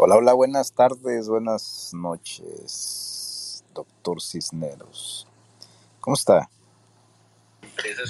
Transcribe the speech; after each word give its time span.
Hola, 0.00 0.14
hola, 0.14 0.32
buenas 0.32 0.72
tardes, 0.72 1.28
buenas 1.28 1.90
noches, 1.92 3.64
doctor 3.74 4.22
Cisneros. 4.22 5.26
¿Cómo 5.98 6.14
está? 6.14 6.48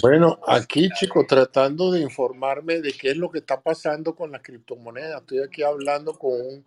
Bueno, 0.02 0.38
aquí 0.46 0.90
chico, 0.90 1.24
tratando 1.26 1.90
de 1.90 2.02
informarme 2.02 2.82
de 2.82 2.92
qué 2.92 3.12
es 3.12 3.16
lo 3.16 3.30
que 3.30 3.38
está 3.38 3.62
pasando 3.62 4.14
con 4.14 4.30
las 4.30 4.42
criptomonedas. 4.42 5.22
Estoy 5.22 5.38
aquí 5.38 5.62
hablando 5.62 6.12
con 6.18 6.62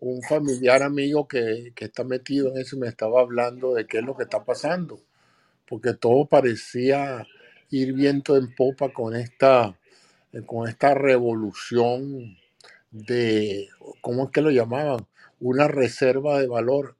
un, 0.00 0.22
familiar 0.22 0.82
amigo 0.82 1.28
que, 1.28 1.74
que 1.76 1.84
está 1.84 2.02
metido 2.02 2.48
en 2.48 2.56
eso 2.56 2.76
y 2.76 2.78
me 2.78 2.88
estaba 2.88 3.20
hablando 3.20 3.74
de 3.74 3.86
qué 3.86 3.98
es 3.98 4.04
lo 4.04 4.16
que 4.16 4.22
está 4.22 4.42
pasando, 4.42 4.98
porque 5.68 5.92
todo 5.92 6.24
parecía 6.24 7.26
ir 7.68 7.92
viento 7.92 8.38
en 8.38 8.54
popa 8.54 8.90
con 8.90 9.14
esta, 9.16 9.78
con 10.46 10.66
esta 10.66 10.94
revolución 10.94 12.38
de, 12.92 13.68
¿cómo 14.02 14.26
es 14.26 14.30
que 14.32 14.42
lo 14.42 14.50
llamaban? 14.52 15.08
Una 15.40 15.68
reserva 15.68 16.40
de 16.40 16.48
valor. 16.48 16.98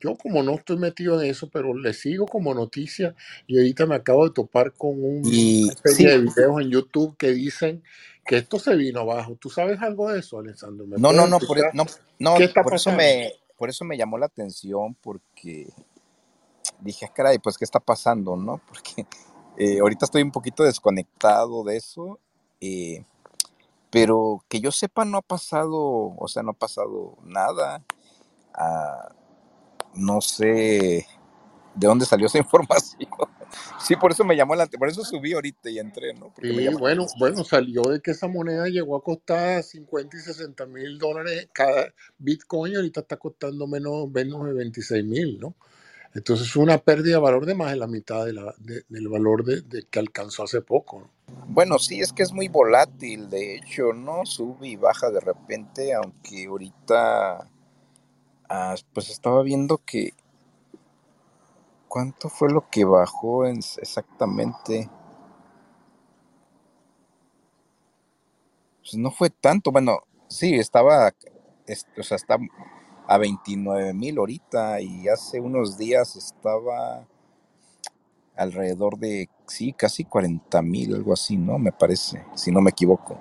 Yo 0.00 0.16
como 0.16 0.42
no 0.44 0.54
estoy 0.54 0.78
metido 0.78 1.22
en 1.22 1.30
eso, 1.30 1.50
pero 1.50 1.74
le 1.74 1.94
sigo 1.94 2.26
como 2.26 2.54
noticia 2.54 3.16
y 3.48 3.58
ahorita 3.58 3.86
me 3.86 3.96
acabo 3.96 4.26
de 4.28 4.34
topar 4.34 4.74
con 4.74 4.90
un- 5.04 5.24
Y 5.24 5.72
una 5.72 5.74
serie 5.84 6.10
de 6.10 6.18
sí, 6.18 6.22
videos 6.22 6.62
en 6.62 6.70
YouTube 6.70 7.16
que 7.18 7.30
dicen 7.32 7.82
que 8.26 8.38
esto 8.38 8.58
se 8.60 8.76
vino 8.76 9.00
abajo. 9.02 9.36
¿Tú 9.40 9.50
sabes 9.50 9.80
algo 9.82 10.10
de 10.12 10.20
eso, 10.20 10.38
Alessandro? 10.40 10.86
¿Me 10.86 10.96
no, 10.96 11.12
no, 11.12 11.26
no, 11.26 11.40
por, 11.40 11.58
e- 11.60 11.68
no, 11.72 11.84
no, 12.20 12.36
qué 12.36 12.44
está 12.44 12.62
por 12.62 12.74
eso 12.74 12.92
me, 12.92 13.32
por 13.58 13.70
eso 13.70 13.84
me 13.84 13.96
llamó 13.98 14.18
la 14.18 14.26
atención, 14.26 14.94
porque 14.96 15.68
dije, 16.80 17.06
"Ah, 17.06 17.12
caray, 17.14 17.38
pues, 17.40 17.58
¿qué 17.58 17.64
está 17.64 17.80
pasando, 17.80 18.36
no? 18.36 18.58
Porque 18.68 19.06
eh, 19.58 19.80
ahorita 19.80 20.06
estoy 20.06 20.22
un 20.22 20.32
poquito 20.32 20.64
desconectado 20.64 21.64
de 21.64 21.76
eso, 21.78 22.20
eh, 22.60 23.04
pero 23.90 24.44
que 24.48 24.60
yo 24.60 24.72
sepa 24.72 25.04
no 25.04 25.18
ha 25.18 25.22
pasado, 25.22 26.14
o 26.18 26.28
sea, 26.28 26.42
no 26.42 26.52
ha 26.52 26.54
pasado 26.54 27.16
nada. 27.24 27.84
Ah, 28.54 29.14
no 29.94 30.20
sé 30.20 31.06
de 31.76 31.86
dónde 31.86 32.06
salió 32.06 32.26
esa 32.26 32.38
información. 32.40 33.08
Sí, 33.80 33.96
por 33.96 34.12
eso 34.12 34.24
me 34.24 34.36
llamó 34.36 34.54
la 34.56 34.66
por 34.66 34.88
eso 34.88 35.04
subí 35.04 35.32
ahorita 35.34 35.70
y 35.70 35.78
entré, 35.78 36.14
¿no? 36.14 36.30
Porque 36.34 36.52
me 36.54 36.62
Sí, 36.62 36.64
la 36.64 36.72
bueno, 36.74 37.06
bueno, 37.18 37.44
salió 37.44 37.82
de 37.82 38.00
que 38.00 38.12
esa 38.12 38.28
moneda 38.28 38.68
llegó 38.68 38.96
a 38.96 39.02
costar 39.02 39.62
50 39.64 40.16
y 40.18 40.20
60 40.20 40.66
mil 40.66 40.98
dólares 40.98 41.48
cada 41.52 41.92
Bitcoin 42.18 42.76
ahorita 42.76 43.00
está 43.00 43.16
costando 43.18 43.66
menos, 43.66 44.10
menos 44.10 44.46
de 44.46 44.54
26 44.54 45.04
mil, 45.04 45.40
¿no? 45.40 45.56
Entonces 46.14 46.48
es 46.48 46.56
una 46.56 46.78
pérdida 46.78 47.16
de 47.16 47.22
valor 47.22 47.46
de 47.46 47.54
más 47.54 47.70
de 47.70 47.76
la 47.76 47.86
mitad 47.86 48.26
del 48.26 49.08
valor 49.08 49.44
de, 49.44 49.62
que 49.90 49.98
alcanzó 50.00 50.44
hace 50.44 50.60
poco. 50.62 51.00
¿no? 51.00 51.10
Bueno, 51.48 51.78
sí, 51.78 52.00
es 52.00 52.12
que 52.12 52.22
es 52.24 52.32
muy 52.32 52.48
volátil, 52.48 53.30
de 53.30 53.56
hecho, 53.56 53.92
¿no? 53.94 54.26
Sube 54.26 54.68
y 54.68 54.76
baja 54.76 55.10
de 55.10 55.20
repente, 55.20 55.94
aunque 55.94 56.46
ahorita, 56.46 57.48
ah, 58.48 58.74
pues 58.94 59.10
estaba 59.10 59.42
viendo 59.42 59.78
que, 59.78 60.14
¿cuánto 61.88 62.28
fue 62.30 62.50
lo 62.50 62.68
que 62.70 62.84
bajó 62.84 63.46
en- 63.46 63.58
exactamente? 63.78 64.90
Pues 68.82 68.94
no 68.96 69.10
fue 69.10 69.30
tanto, 69.30 69.72
bueno, 69.72 70.00
sí, 70.28 70.54
estaba, 70.54 71.14
o 71.98 72.02
sea, 72.02 72.16
está 72.16 72.38
a 73.08 73.16
29 73.18 73.94
mil 73.94 74.18
ahorita 74.18 74.80
y 74.82 75.08
hace 75.08 75.40
unos 75.40 75.78
días 75.78 76.14
estaba 76.14 77.06
alrededor 78.36 78.98
de, 78.98 79.28
sí, 79.46 79.72
casi 79.72 80.04
40 80.04 80.62
mil, 80.62 80.94
algo 80.94 81.14
así, 81.14 81.36
¿no? 81.36 81.58
Me 81.58 81.72
parece, 81.72 82.22
si 82.34 82.52
no 82.52 82.60
me 82.60 82.70
equivoco. 82.70 83.18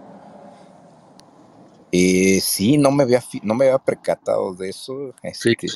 Eh, 1.91 2.39
sí, 2.41 2.77
no 2.77 2.91
me 2.91 3.03
había, 3.03 3.23
no 3.43 3.55
me 3.55 3.65
había 3.65 3.80
percatado 3.80 4.53
de 4.53 4.69
eso, 4.69 5.15
Sí, 5.33 5.52
este, 5.52 5.67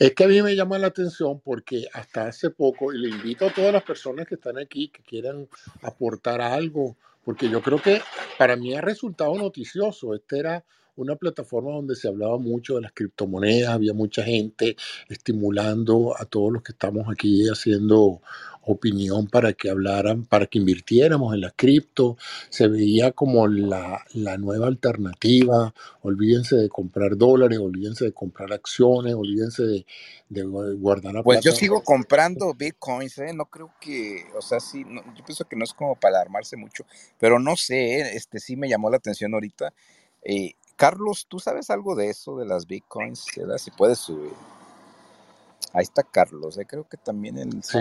Es 0.00 0.14
que 0.14 0.24
a 0.24 0.28
mí 0.28 0.42
me 0.42 0.56
llama 0.56 0.78
la 0.78 0.88
atención 0.88 1.40
porque 1.40 1.86
hasta 1.92 2.26
hace 2.26 2.50
poco, 2.50 2.92
y 2.92 2.98
le 2.98 3.08
invito 3.08 3.46
a 3.46 3.54
todas 3.54 3.72
las 3.72 3.84
personas 3.84 4.26
que 4.26 4.34
están 4.34 4.58
aquí, 4.58 4.88
que 4.88 5.02
quieran 5.04 5.48
aportar 5.82 6.40
algo, 6.40 6.96
porque 7.24 7.48
yo 7.48 7.62
creo 7.62 7.80
que 7.80 8.02
para 8.36 8.56
mí 8.56 8.74
ha 8.74 8.80
resultado 8.80 9.34
noticioso. 9.38 10.12
Esta 10.14 10.36
era 10.36 10.64
una 10.96 11.16
plataforma 11.16 11.72
donde 11.72 11.96
se 11.96 12.08
hablaba 12.08 12.38
mucho 12.38 12.76
de 12.76 12.82
las 12.82 12.92
criptomonedas, 12.92 13.70
había 13.74 13.94
mucha 13.94 14.22
gente 14.24 14.76
estimulando 15.08 16.14
a 16.18 16.24
todos 16.26 16.52
los 16.52 16.62
que 16.62 16.72
estamos 16.72 17.06
aquí 17.10 17.48
haciendo 17.48 18.22
opinión 18.62 19.26
para 19.28 19.52
que 19.54 19.70
hablaran, 19.70 20.24
para 20.26 20.46
que 20.46 20.58
invirtiéramos 20.58 21.34
en 21.34 21.42
las 21.42 21.54
cripto. 21.56 22.16
Se 22.50 22.68
veía 22.68 23.12
como 23.12 23.48
la, 23.48 24.04
la 24.14 24.38
nueva 24.38 24.68
alternativa, 24.68 25.74
olvídense 26.02 26.56
de 26.56 26.68
comprar 26.68 27.16
dólares, 27.16 27.58
olvídense 27.58 28.06
de 28.06 28.12
comprar 28.12 28.52
acciones, 28.52 29.14
olvídense 29.14 29.64
de, 29.64 29.86
de 30.30 30.46
gu- 30.46 30.78
guardar 30.78 31.14
la 31.14 31.22
Pues 31.22 31.40
yo 31.40 31.52
sigo 31.52 31.82
comprando 31.82 32.54
bitcoins, 32.54 33.18
¿eh? 33.18 33.32
No 33.34 33.46
creo 33.46 33.72
que, 33.80 34.26
o 34.36 34.42
sea, 34.42 34.60
sí, 34.60 34.84
no- 34.86 35.02
yo 35.14 35.24
pienso 35.24 35.46
que 35.46 35.56
no 35.56 35.64
es 35.64 35.74
como 35.74 35.96
para 35.96 36.16
alarmarse 36.18 36.56
mucho, 36.56 36.86
pero 37.18 37.38
no 37.40 37.56
sé, 37.56 38.00
¿eh? 38.00 38.16
este 38.16 38.40
sí 38.40 38.56
me 38.56 38.68
llamó 38.68 38.90
la 38.90 38.98
atención 38.98 39.34
ahorita. 39.34 39.74
Eh, 40.24 40.54
Carlos, 40.76 41.26
¿tú 41.28 41.40
sabes 41.40 41.70
algo 41.70 41.96
de 41.96 42.10
eso, 42.10 42.38
de 42.38 42.46
las 42.46 42.66
bitcoins? 42.66 43.26
¿verdad? 43.36 43.58
Si 43.58 43.70
puedes 43.72 43.98
subir. 44.00 44.32
Ahí 45.74 45.84
está 45.84 46.02
Carlos, 46.04 46.58
¿eh? 46.58 46.66
Creo 46.66 46.88
que 46.88 46.96
también 46.98 47.38
él 47.38 47.62
Sí. 47.62 47.80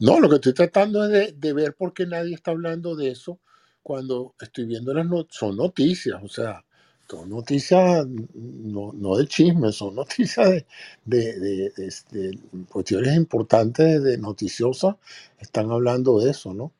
No, 0.00 0.20
lo 0.20 0.28
que 0.28 0.36
estoy 0.36 0.52
tratando 0.54 1.04
es 1.06 1.10
de, 1.10 1.32
de 1.32 1.52
ver 1.54 1.74
por 1.74 1.94
qué 1.94 2.06
nadie 2.06 2.34
está 2.34 2.50
hablando 2.50 2.96
de 2.96 3.10
eso 3.10 3.40
cuando 3.82 4.34
estoy 4.40 4.66
viendo 4.66 4.92
las 4.94 5.06
noticias. 5.06 5.38
Son 5.40 5.56
noticias, 5.56 6.20
o 6.22 6.28
sea, 6.28 6.64
son 7.08 7.30
noticias 7.30 8.06
no, 8.34 8.92
no 8.92 9.16
de 9.16 9.26
chisme, 9.26 9.72
son 9.72 9.94
noticias 9.96 10.48
de, 10.50 10.66
de, 11.06 11.40
de- 11.40 11.70
de- 11.76 11.92
de 12.12 12.66
cuestiones 12.68 13.16
importantes, 13.16 14.02
de 14.02 14.18
noticiosas, 14.18 14.96
están 15.40 15.70
hablando 15.72 16.20
de 16.20 16.30
eso, 16.32 16.54
¿no? 16.54 16.72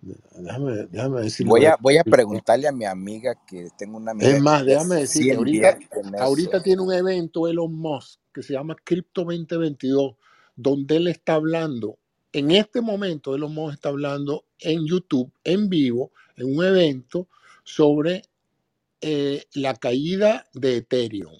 Déjame, 0.00 0.86
déjame 0.90 1.20
decirlo. 1.22 1.50
Voy 1.50 1.66
a, 1.66 1.76
voy 1.80 1.96
a 1.98 2.04
preguntarle 2.04 2.68
a 2.68 2.72
mi 2.72 2.84
amiga 2.84 3.34
que 3.46 3.68
tengo 3.76 3.96
una 3.96 4.12
amiga 4.12 4.28
Es 4.28 4.40
más, 4.42 4.64
déjame 4.64 5.06
sí 5.06 5.30
decirte, 5.30 5.36
ahorita, 5.36 5.78
ahorita 6.20 6.62
tiene 6.62 6.82
un 6.82 6.92
evento 6.92 7.48
Elon 7.48 7.74
Musk 7.74 8.20
que 8.32 8.42
se 8.42 8.52
llama 8.52 8.76
Crypto 8.84 9.24
2022, 9.24 10.14
donde 10.54 10.96
él 10.96 11.08
está 11.08 11.34
hablando, 11.34 11.98
en 12.32 12.52
este 12.52 12.80
momento 12.80 13.34
Elon 13.34 13.52
Musk 13.52 13.74
está 13.74 13.88
hablando 13.88 14.44
en 14.60 14.86
YouTube, 14.86 15.32
en 15.44 15.68
vivo, 15.68 16.12
en 16.36 16.56
un 16.56 16.64
evento 16.64 17.28
sobre 17.64 18.22
eh, 19.00 19.44
la 19.54 19.74
caída 19.74 20.46
de 20.54 20.76
Ethereum. 20.76 21.34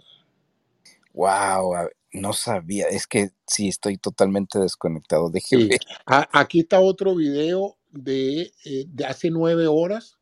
Wow, 1.14 1.88
no 2.12 2.32
sabía, 2.32 2.86
es 2.88 3.06
que 3.06 3.30
sí, 3.46 3.68
estoy 3.68 3.98
totalmente 3.98 4.58
desconectado. 4.58 5.30
Déjeme 5.30 5.68
Sí. 5.74 5.78
aquí 6.06 6.60
está 6.60 6.80
otro 6.80 7.14
video 7.14 7.77
de, 7.92 8.52
eh, 8.64 8.86
de 8.88 9.06
hace 9.06 9.30
nueve 9.30 9.66
horas 9.68 10.18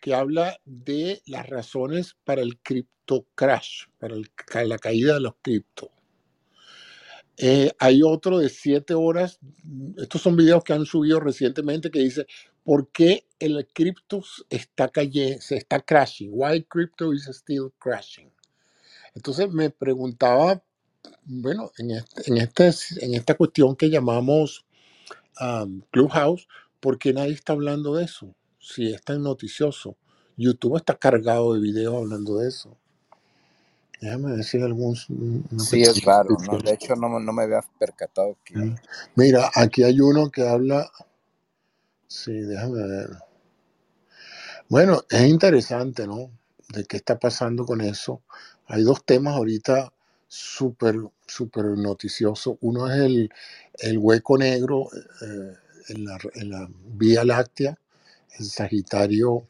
que 0.00 0.14
habla 0.14 0.58
de 0.64 1.22
las 1.26 1.48
razones 1.48 2.16
para 2.24 2.42
el 2.42 2.58
cripto 2.60 3.26
crash, 3.34 3.86
para 3.98 4.16
la 4.66 4.78
caída 4.78 5.14
de 5.14 5.20
los 5.20 5.34
criptos. 5.42 5.90
Eh, 7.38 7.72
hay 7.80 8.02
otro 8.02 8.38
de 8.38 8.48
siete 8.48 8.94
horas, 8.94 9.40
estos 9.98 10.22
son 10.22 10.36
videos 10.36 10.64
que 10.64 10.72
han 10.72 10.86
subido 10.86 11.20
recientemente 11.20 11.90
que 11.90 12.00
dice, 12.00 12.26
¿por 12.64 12.90
qué 12.92 13.26
el 13.40 13.66
cripto 13.74 14.22
está 14.50 14.88
cayendo, 14.88 15.40
se 15.42 15.56
está 15.56 15.80
crashing? 15.80 16.30
Why 16.32 16.64
crypto 16.64 17.12
is 17.12 17.26
still 17.28 17.72
crashing? 17.78 18.32
Entonces 19.14 19.50
me 19.52 19.70
preguntaba, 19.70 20.62
bueno, 21.24 21.72
en, 21.78 21.92
este- 21.92 22.30
en, 22.30 22.38
este, 22.38 22.70
en 23.00 23.14
esta 23.14 23.36
cuestión 23.36 23.76
que 23.76 23.90
llamamos 23.90 24.66
um, 25.40 25.82
Clubhouse, 25.92 26.48
¿por 26.86 27.00
qué 27.00 27.12
nadie 27.12 27.32
está 27.32 27.52
hablando 27.52 27.96
de 27.96 28.04
eso? 28.04 28.32
Si 28.60 28.92
es 28.92 29.02
tan 29.02 29.20
noticioso. 29.20 29.96
YouTube 30.36 30.76
está 30.76 30.94
cargado 30.94 31.54
de 31.54 31.60
videos 31.60 31.96
hablando 31.96 32.38
de 32.38 32.48
eso. 32.48 32.78
Déjame 34.00 34.36
decir 34.36 34.62
algún... 34.62 34.94
Sí, 35.58 35.82
es 35.82 36.04
raro, 36.04 36.36
¿no? 36.46 36.58
De 36.58 36.74
hecho, 36.74 36.94
no, 36.94 37.18
no 37.18 37.32
me 37.32 37.42
había 37.42 37.60
percatado 37.80 38.38
que... 38.44 38.76
Mira, 39.16 39.50
aquí 39.56 39.82
hay 39.82 40.00
uno 40.00 40.30
que 40.30 40.46
habla. 40.46 40.88
Sí, 42.06 42.30
déjame 42.30 42.86
ver. 42.86 43.10
Bueno, 44.68 45.02
es 45.10 45.26
interesante, 45.26 46.06
¿no? 46.06 46.30
De 46.68 46.84
qué 46.84 46.98
está 46.98 47.18
pasando 47.18 47.66
con 47.66 47.80
eso. 47.80 48.22
Hay 48.66 48.84
dos 48.84 49.04
temas 49.04 49.34
ahorita 49.34 49.92
súper, 50.28 50.94
súper 51.26 51.64
noticiosos. 51.64 52.58
Uno 52.60 52.86
es 52.86 53.00
el, 53.00 53.30
el 53.80 53.98
hueco 53.98 54.38
negro 54.38 54.88
eh, 54.94 55.65
en, 55.88 56.04
la, 56.06 56.18
en 56.34 56.50
la 56.50 56.68
Vía 56.86 57.24
Láctea, 57.24 57.78
el 58.38 58.46
Sagitario 58.46 59.48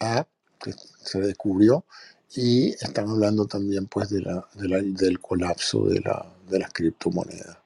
A, 0.00 0.26
que 0.60 0.72
se 1.02 1.20
descubrió. 1.20 1.86
Y 2.36 2.70
están 2.72 3.10
hablando 3.10 3.46
también, 3.46 3.86
pues, 3.88 4.10
de 4.10 4.22
la, 4.22 4.48
de 4.54 4.68
la- 4.68 4.82
del 4.82 5.20
colapso 5.20 5.86
de, 5.86 6.00
la, 6.00 6.34
de 6.48 6.60
las 6.60 6.72
criptomonedas. 6.72 7.58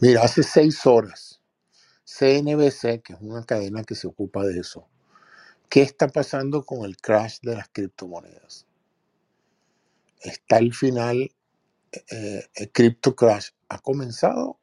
Mira, 0.00 0.22
hace 0.24 0.42
seis 0.44 0.86
horas. 0.86 1.40
CNBC, 2.04 3.02
que 3.02 3.14
es 3.14 3.20
una 3.22 3.44
cadena 3.44 3.84
que 3.84 3.94
se 3.96 4.06
ocupa 4.08 4.44
de 4.44 4.60
eso, 4.60 4.86
¿Qué 5.68 5.82
está 5.82 6.08
pasando 6.08 6.64
con 6.64 6.84
el 6.84 6.96
crash 6.96 7.40
de 7.42 7.56
las 7.56 7.68
criptomonedas? 7.70 8.66
¿Está 10.20 10.58
el 10.58 10.74
final, 10.74 11.32
eh, 12.10 12.44
el 12.54 12.72
crypto 12.72 13.16
crash 13.16 13.50
ha 13.70 13.80
comenzado? 13.80 14.59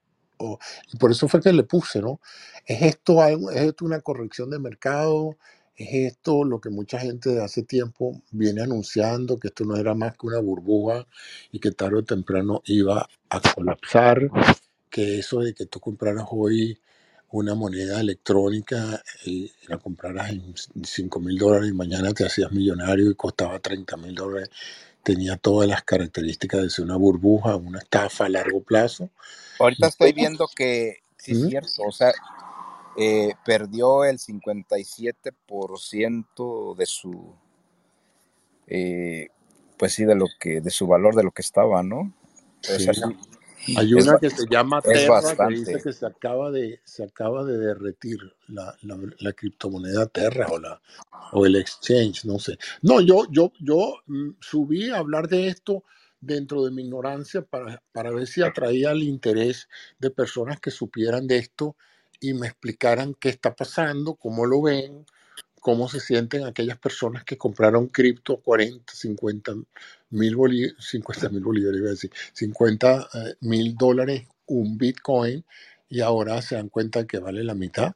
Y 0.92 0.98
por 0.98 1.12
eso 1.12 1.28
fue 1.28 1.42
que 1.42 1.54
le 1.54 1.64
puse, 1.64 2.02
¿no? 2.02 2.20
¿Es 2.66 2.82
esto, 2.82 3.26
¿Es 3.26 3.62
esto 3.62 3.86
una 3.86 4.02
corrección 4.02 4.50
de 4.50 4.60
mercado? 4.60 5.38
¿Es 5.76 5.90
esto 5.94 6.44
lo 6.44 6.60
que 6.60 6.70
mucha 6.70 7.00
gente 7.00 7.30
de 7.30 7.44
hace 7.44 7.64
tiempo 7.64 8.22
viene 8.32 8.64
anunciando, 8.64 9.38
que 9.38 9.50
esto 9.50 9.64
no 9.64 9.76
era 9.76 9.94
más 9.94 10.18
que 10.18 10.26
una 10.26 10.40
burbuja 10.40 11.06
y 11.52 11.60
que 11.60 11.72
tarde 11.72 11.98
o 11.98 12.04
temprano 12.04 12.62
iba 12.66 13.08
a 13.30 13.42
colapsar? 13.54 14.30
Que 14.90 15.20
eso 15.20 15.40
de 15.40 15.54
que 15.54 15.68
tú 15.68 15.80
compraras 15.80 16.26
hoy 16.32 16.80
una 17.30 17.56
moneda 17.56 18.00
electrónica 18.00 19.02
y 19.26 19.52
la 19.68 19.78
compraras 19.78 20.32
en 20.32 20.54
5 20.84 21.20
mil 21.20 21.38
dólares 21.38 21.70
y 21.70 21.74
mañana 21.74 22.14
te 22.14 22.26
hacías 22.26 22.52
millonario 22.52 23.12
y 23.12 23.16
costaba 23.16 23.60
30 23.60 23.98
mil 23.98 24.16
dólares, 24.16 24.50
tenía 25.08 25.38
todas 25.38 25.70
las 25.70 25.84
características 25.84 26.64
de 26.64 26.70
ser 26.70 26.84
una 26.84 26.98
burbuja, 26.98 27.56
una 27.56 27.80
estafa 27.80 28.26
a 28.26 28.30
largo 28.30 28.62
plazo. 28.62 29.10
Ahorita 29.58 29.88
estoy 29.88 30.12
viendo 30.12 30.50
que 30.54 30.98
sí 31.16 31.32
es 31.32 31.48
cierto, 31.48 31.84
o 31.88 31.94
sea, 31.94 32.12
eh, 32.98 33.34
perdió 33.46 34.04
el 34.04 34.20
57% 34.20 36.76
de 36.76 36.86
su, 36.86 37.34
eh, 38.68 39.30
pues 39.78 39.94
sí, 39.94 40.04
de 40.04 40.16
lo 40.16 40.26
que, 40.42 40.60
de 40.60 40.72
su 40.72 40.88
valor 40.88 41.16
de 41.16 41.24
lo 41.24 41.32
que 41.32 41.42
estaba, 41.42 41.84
¿no? 41.84 42.14
Sí. 42.60 42.86
Hay 43.76 43.94
una 43.94 44.18
que 44.18 44.30
se 44.30 44.46
llama 44.50 44.82
Terra 44.82 45.22
que 45.22 45.56
dice 45.56 45.82
que 45.82 45.92
se 45.92 46.06
acaba 46.06 46.52
de, 46.52 46.80
se 46.84 47.04
acaba 47.04 47.44
de 47.44 47.58
derretir 47.58 48.18
la, 48.48 48.76
la, 48.82 49.34
criptomoneda 49.34 50.06
Terra 50.08 50.48
o, 50.50 50.60
la, 50.60 50.82
o 51.34 51.46
el 51.46 51.56
exchange, 51.56 52.26
no 52.26 52.40
sé. 52.40 52.58
No, 52.82 53.02
yo, 53.02 53.26
yo, 53.30 53.52
yo 53.60 53.96
mm, 54.06 54.30
subí 54.40 54.90
a 54.90 54.98
hablar 54.98 55.28
de 55.28 55.48
esto 55.48 55.84
dentro 56.20 56.64
de 56.64 56.72
mi 56.72 56.84
ignorancia 56.84 57.42
para, 57.42 57.84
para 57.92 58.12
ver 58.12 58.28
si 58.28 58.42
atraía 58.42 58.92
el 58.92 59.04
interés 59.04 59.68
de 60.00 60.12
personas 60.12 60.60
que 60.60 60.72
supieran 60.72 61.28
de 61.28 61.38
esto 61.38 61.76
y 62.20 62.34
me 62.34 62.48
explicaran 62.48 63.16
qué 63.20 63.30
está 63.30 63.56
pasando, 63.56 64.16
cómo 64.16 64.46
lo 64.46 64.62
ven, 64.62 65.06
cómo 65.68 65.90
se 65.90 66.00
sienten 66.00 66.46
aquellas 66.46 66.78
personas 66.78 67.26
que 67.26 67.38
compraron 67.38 67.88
cripto 67.88 68.38
40, 68.38 68.94
50 68.94 69.52
mil 70.12 70.36
bolívares, 70.38 70.78
50 70.80 71.28
mil 71.28 71.44
bolívares, 71.44 72.10
50 72.32 73.10
eh, 73.14 73.36
mil 73.42 73.76
dólares 73.76 74.30
un 74.46 74.78
Bitcoin 74.78 75.44
y 75.90 76.00
ahora 76.00 76.42
se 76.42 76.56
dan 76.56 76.70
cuenta 76.70 77.06
que 77.06 77.20
vale 77.20 77.44
la 77.44 77.54
mitad. 77.54 77.92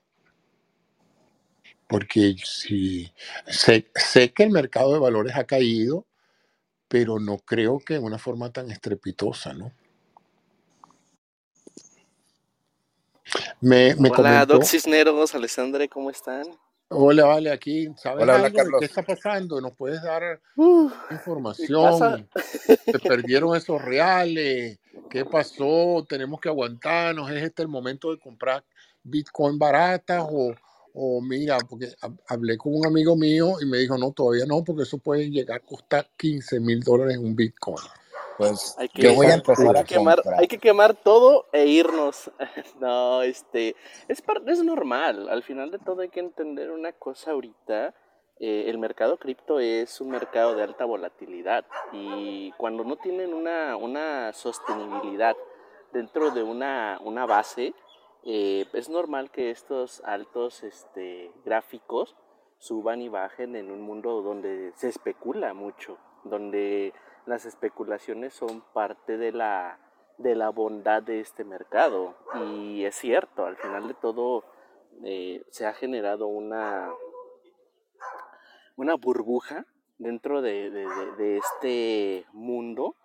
Porque 1.87 2.35
si 2.43 3.09
sé, 3.47 3.89
sé 3.95 4.33
que 4.33 4.43
el 4.43 4.49
mercado 4.49 4.91
de 4.91 4.99
valores 4.99 5.37
ha 5.37 5.45
caído, 5.45 6.05
pero 6.89 7.19
no 7.19 7.37
creo 7.37 7.79
que 7.79 7.93
de 7.93 7.99
una 8.01 8.17
forma 8.17 8.51
tan 8.51 8.69
estrepitosa, 8.69 9.53
¿no? 9.53 9.71
Me, 13.61 13.95
me 13.95 14.09
Hola, 14.09 14.45
Doc 14.45 14.65
Cisneros, 14.65 15.33
Alessandre, 15.33 15.87
¿cómo 15.87 16.09
están? 16.09 16.47
Hola, 16.93 17.25
vale, 17.25 17.49
aquí, 17.49 17.87
¿sabes 17.95 18.27
algo 18.27 18.79
qué 18.79 18.85
está 18.85 19.01
pasando? 19.01 19.61
¿Nos 19.61 19.73
puedes 19.77 20.03
dar 20.03 20.41
información? 21.09 22.27
¿Se 22.85 22.99
perdieron 22.99 23.55
esos 23.55 23.81
reales? 23.81 24.77
¿Qué 25.09 25.23
pasó? 25.23 26.05
¿Tenemos 26.07 26.41
que 26.41 26.49
aguantarnos? 26.49 27.31
¿Es 27.31 27.43
este 27.43 27.61
el 27.61 27.69
momento 27.69 28.11
de 28.11 28.19
comprar 28.19 28.65
Bitcoin 29.03 29.57
baratas? 29.57 30.21
O, 30.29 30.53
o 30.93 31.21
mira, 31.21 31.57
porque 31.59 31.93
hablé 32.27 32.57
con 32.57 32.75
un 32.75 32.85
amigo 32.85 33.15
mío 33.15 33.53
y 33.61 33.65
me 33.67 33.77
dijo, 33.77 33.97
no, 33.97 34.11
todavía 34.11 34.45
no, 34.45 34.61
porque 34.61 34.83
eso 34.83 34.97
puede 34.97 35.29
llegar 35.29 35.61
a 35.61 35.65
costar 35.65 36.09
15 36.17 36.59
mil 36.59 36.81
dólares 36.81 37.15
en 37.15 37.25
un 37.25 37.37
Bitcoin. 37.37 37.77
Pues 38.37 38.75
hay 38.77 38.89
que, 38.89 39.13
voy 39.15 39.27
a 39.27 39.35
empezar 39.35 39.77
a 39.77 39.83
quemar, 39.83 40.21
hay 40.37 40.47
que 40.47 40.57
quemar 40.57 40.95
todo 40.95 41.47
e 41.51 41.65
irnos. 41.65 42.31
no, 42.79 43.21
este, 43.21 43.75
es, 44.07 44.23
es 44.47 44.63
normal. 44.63 45.29
Al 45.29 45.43
final 45.43 45.71
de 45.71 45.79
todo 45.79 46.01
hay 46.01 46.09
que 46.09 46.19
entender 46.19 46.71
una 46.71 46.91
cosa 46.93 47.31
ahorita. 47.31 47.93
Eh, 48.39 48.69
el 48.69 48.79
mercado 48.79 49.17
cripto 49.17 49.59
es 49.59 50.01
un 50.01 50.09
mercado 50.09 50.55
de 50.55 50.63
alta 50.63 50.83
volatilidad 50.85 51.63
y 51.91 52.51
cuando 52.53 52.83
no 52.83 52.95
tienen 52.95 53.35
una, 53.35 53.75
una 53.75 54.33
sostenibilidad 54.33 55.35
dentro 55.93 56.31
de 56.31 56.41
una, 56.41 56.97
una 57.03 57.27
base, 57.27 57.75
eh, 58.23 58.65
es 58.73 58.89
normal 58.89 59.29
que 59.29 59.51
estos 59.51 60.01
altos 60.05 60.63
este, 60.63 61.31
gráficos 61.45 62.15
suban 62.57 63.01
y 63.01 63.09
bajen 63.09 63.55
en 63.55 63.71
un 63.71 63.81
mundo 63.81 64.21
donde 64.21 64.71
se 64.75 64.89
especula 64.89 65.53
mucho, 65.53 65.97
donde 66.23 66.93
las 67.25 67.45
especulaciones 67.45 68.33
son 68.33 68.61
parte 68.73 69.17
de 69.17 69.31
la, 69.31 69.79
de 70.17 70.35
la 70.35 70.49
bondad 70.49 71.03
de 71.03 71.19
este 71.19 71.43
mercado. 71.43 72.15
Y 72.45 72.85
es 72.85 72.95
cierto, 72.95 73.45
al 73.45 73.57
final 73.57 73.87
de 73.87 73.93
todo 73.93 74.43
eh, 75.03 75.43
se 75.49 75.65
ha 75.65 75.73
generado 75.73 76.27
una, 76.27 76.89
una 78.75 78.95
burbuja 78.95 79.65
dentro 79.97 80.41
de, 80.41 80.87
este 81.37 82.25
mundo 82.33 82.95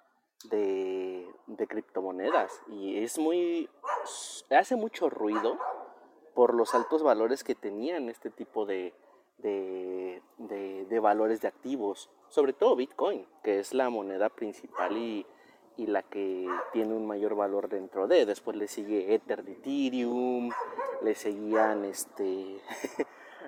de, 0.50 1.28
de, 1.46 1.66
criptomonedas. 1.66 2.62
Y 2.68 3.02
es 3.02 3.18
muy. 3.18 3.68
hace 4.50 4.76
mucho 4.76 5.10
ruido 5.10 5.58
por 6.34 6.54
los 6.54 6.74
altos 6.74 7.02
valores 7.02 7.44
que 7.44 7.54
tenían 7.54 8.08
este 8.08 8.30
tipo 8.30 8.66
de, 8.66 8.94
de, 9.38 10.98
valores 11.00 11.40
de 11.40 11.48
activos, 11.48 12.10
sobre 12.28 12.52
todo 12.52 12.76
Bitcoin, 12.76 13.26
que 13.42 13.60
es 13.60 13.74
la 13.74 13.90
moneda 13.90 14.28
principal 14.28 14.96
y, 14.96 15.26
la 15.78 16.02
que 16.02 16.48
tiene 16.72 16.94
un 16.94 17.06
mayor 17.06 17.34
valor 17.36 17.68
dentro 17.68 18.08
de. 18.08 18.24
Después 18.24 18.56
le 18.56 18.66
sigue 18.66 19.14
Ether 19.14 19.44
de 19.44 19.52
Ethereum, 19.52 20.50
le 21.02 21.14
seguían 21.14 21.84
este 21.84 22.60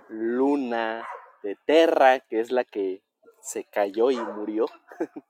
Luna 0.09 1.07
de 1.43 1.57
Terra, 1.65 2.21
que 2.21 2.41
es 2.41 2.53
la 2.53 2.65
que 2.65 3.03
se 3.41 3.65
cayó 3.65 4.11
y 4.11 4.19
murió. 4.19 4.67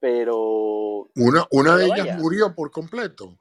pero... 0.00 1.08
Una, 1.16 1.46
una 1.50 1.76
de 1.76 1.86
ellas 1.86 2.18
murió 2.18 2.54
por 2.54 2.70
completo. 2.70 3.36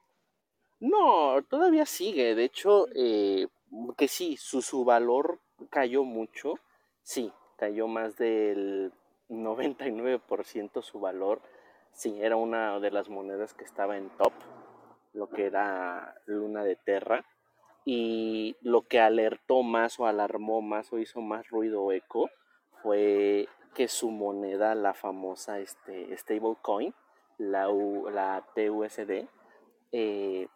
No, 0.79 1.43
todavía 1.47 1.85
sigue. 1.85 2.35
De 2.35 2.45
hecho, 2.45 2.87
eh, 2.95 3.47
que 3.97 4.07
sí, 4.07 4.37
su, 4.37 4.61
su 4.61 4.83
valor 4.83 5.39
cayó 5.69 6.03
mucho, 6.03 6.55
sí, 7.03 7.31
cayó 7.57 7.87
más 7.87 8.17
del 8.17 8.93
99% 9.29 10.81
su 10.81 10.99
valor, 10.99 11.41
sí, 11.91 12.17
era 12.21 12.35
una 12.35 12.79
de 12.79 12.91
las 12.91 13.09
monedas 13.09 13.53
que 13.53 13.63
estaba 13.63 13.97
en 13.97 14.09
top, 14.11 14.33
lo 15.13 15.29
que 15.29 15.45
era 15.45 16.15
Luna 16.25 16.63
de 16.63 16.75
Terra, 16.75 17.25
y 17.85 18.55
lo 18.61 18.83
que 18.83 18.99
alertó 18.99 19.63
más 19.63 19.99
o 19.99 20.05
alarmó 20.05 20.61
más 20.61 20.93
o 20.93 20.99
hizo 20.99 21.21
más 21.21 21.49
ruido 21.49 21.91
eco 21.91 22.29
fue 22.83 23.47
que 23.73 23.87
su 23.87 24.11
moneda, 24.11 24.75
la 24.75 24.93
famosa 24.93 25.59
este, 25.59 26.15
stablecoin, 26.17 26.93
la, 27.37 27.67
la 28.11 28.45
TUSD, 28.53 29.27
eh, 29.91 30.47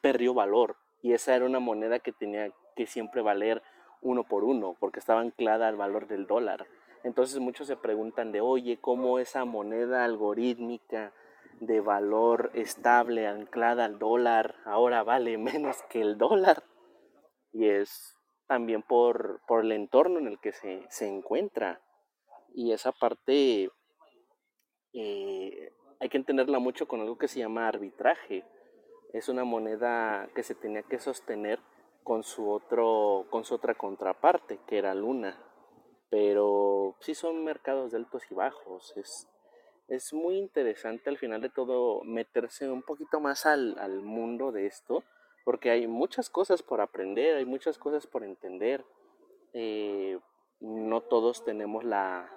perdió 0.00 0.34
valor. 0.34 0.76
Y 1.02 1.12
esa 1.12 1.34
era 1.34 1.46
una 1.46 1.60
moneda 1.60 1.98
que 1.98 2.12
tenía 2.12 2.52
que 2.80 2.86
siempre 2.86 3.20
valer 3.20 3.62
uno 4.00 4.24
por 4.24 4.42
uno, 4.42 4.74
porque 4.80 5.00
estaba 5.00 5.20
anclada 5.20 5.68
al 5.68 5.76
valor 5.76 6.06
del 6.06 6.26
dólar. 6.26 6.66
Entonces 7.04 7.38
muchos 7.38 7.66
se 7.66 7.76
preguntan 7.76 8.32
de, 8.32 8.40
oye, 8.40 8.78
¿cómo 8.80 9.18
esa 9.18 9.44
moneda 9.44 10.02
algorítmica 10.02 11.12
de 11.60 11.82
valor 11.82 12.50
estable 12.54 13.26
anclada 13.26 13.84
al 13.84 13.98
dólar 13.98 14.54
ahora 14.64 15.02
vale 15.02 15.36
menos 15.36 15.82
que 15.90 16.00
el 16.00 16.16
dólar? 16.16 16.64
Y 17.52 17.68
es 17.68 18.16
también 18.46 18.82
por, 18.82 19.42
por 19.46 19.62
el 19.62 19.72
entorno 19.72 20.18
en 20.18 20.26
el 20.26 20.40
que 20.40 20.52
se, 20.52 20.86
se 20.88 21.06
encuentra. 21.06 21.82
Y 22.54 22.72
esa 22.72 22.92
parte 22.92 23.68
eh, 24.94 25.72
hay 26.00 26.08
que 26.08 26.16
entenderla 26.16 26.60
mucho 26.60 26.88
con 26.88 27.02
algo 27.02 27.18
que 27.18 27.28
se 27.28 27.40
llama 27.40 27.68
arbitraje. 27.68 28.42
Es 29.12 29.28
una 29.28 29.44
moneda 29.44 30.30
que 30.34 30.42
se 30.42 30.54
tenía 30.54 30.82
que 30.82 30.98
sostener 30.98 31.60
con 32.04 32.22
su 32.22 32.50
otro 32.50 33.26
con 33.30 33.44
su 33.44 33.54
otra 33.54 33.74
contraparte 33.74 34.58
que 34.66 34.78
era 34.78 34.94
Luna. 34.94 35.38
Pero 36.08 36.96
sí 37.00 37.14
son 37.14 37.44
mercados 37.44 37.94
altos 37.94 38.22
y 38.30 38.34
bajos. 38.34 38.96
Es 38.96 39.28
es 39.88 40.12
muy 40.12 40.36
interesante 40.36 41.10
al 41.10 41.18
final 41.18 41.40
de 41.40 41.48
todo 41.50 42.02
meterse 42.04 42.70
un 42.70 42.82
poquito 42.82 43.18
más 43.18 43.44
al, 43.44 43.76
al 43.78 44.02
mundo 44.02 44.52
de 44.52 44.66
esto 44.66 45.02
porque 45.44 45.70
hay 45.70 45.88
muchas 45.88 46.30
cosas 46.30 46.62
por 46.62 46.80
aprender 46.80 47.36
hay 47.36 47.44
muchas 47.44 47.78
cosas 47.78 48.06
por 48.06 48.22
entender. 48.24 48.84
Eh, 49.52 50.18
no 50.60 51.00
todos 51.00 51.44
tenemos 51.44 51.84
la 51.84 52.30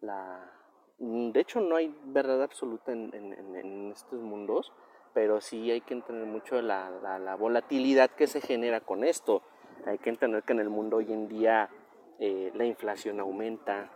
la 0.00 0.50
de 0.98 1.40
hecho 1.40 1.60
no 1.60 1.76
hay 1.76 1.94
verdad 2.04 2.42
absoluta 2.42 2.92
en, 2.92 3.12
en 3.14 3.92
estos 3.92 4.20
mundos 4.20 4.72
pero 5.14 5.40
sí 5.40 5.70
hay 5.70 5.80
que 5.80 5.94
entender 5.94 6.26
mucho 6.26 6.60
la, 6.62 6.90
la, 7.18 7.34
volatilidad 7.36 8.10
que 8.10 8.26
se 8.26 8.40
genera 8.40 8.80
con 8.80 9.04
esto. 9.04 9.42
Hay 9.86 9.98
que 9.98 10.10
entender 10.10 10.42
que 10.42 10.52
en 10.52 10.60
el 10.60 10.70
mundo 10.70 10.98
hoy 10.98 11.12
en 11.12 11.28
día 11.28 11.70
eh, 12.18 12.50
la 12.54 12.64
inflación 12.64 13.20
aumenta, 13.20 13.90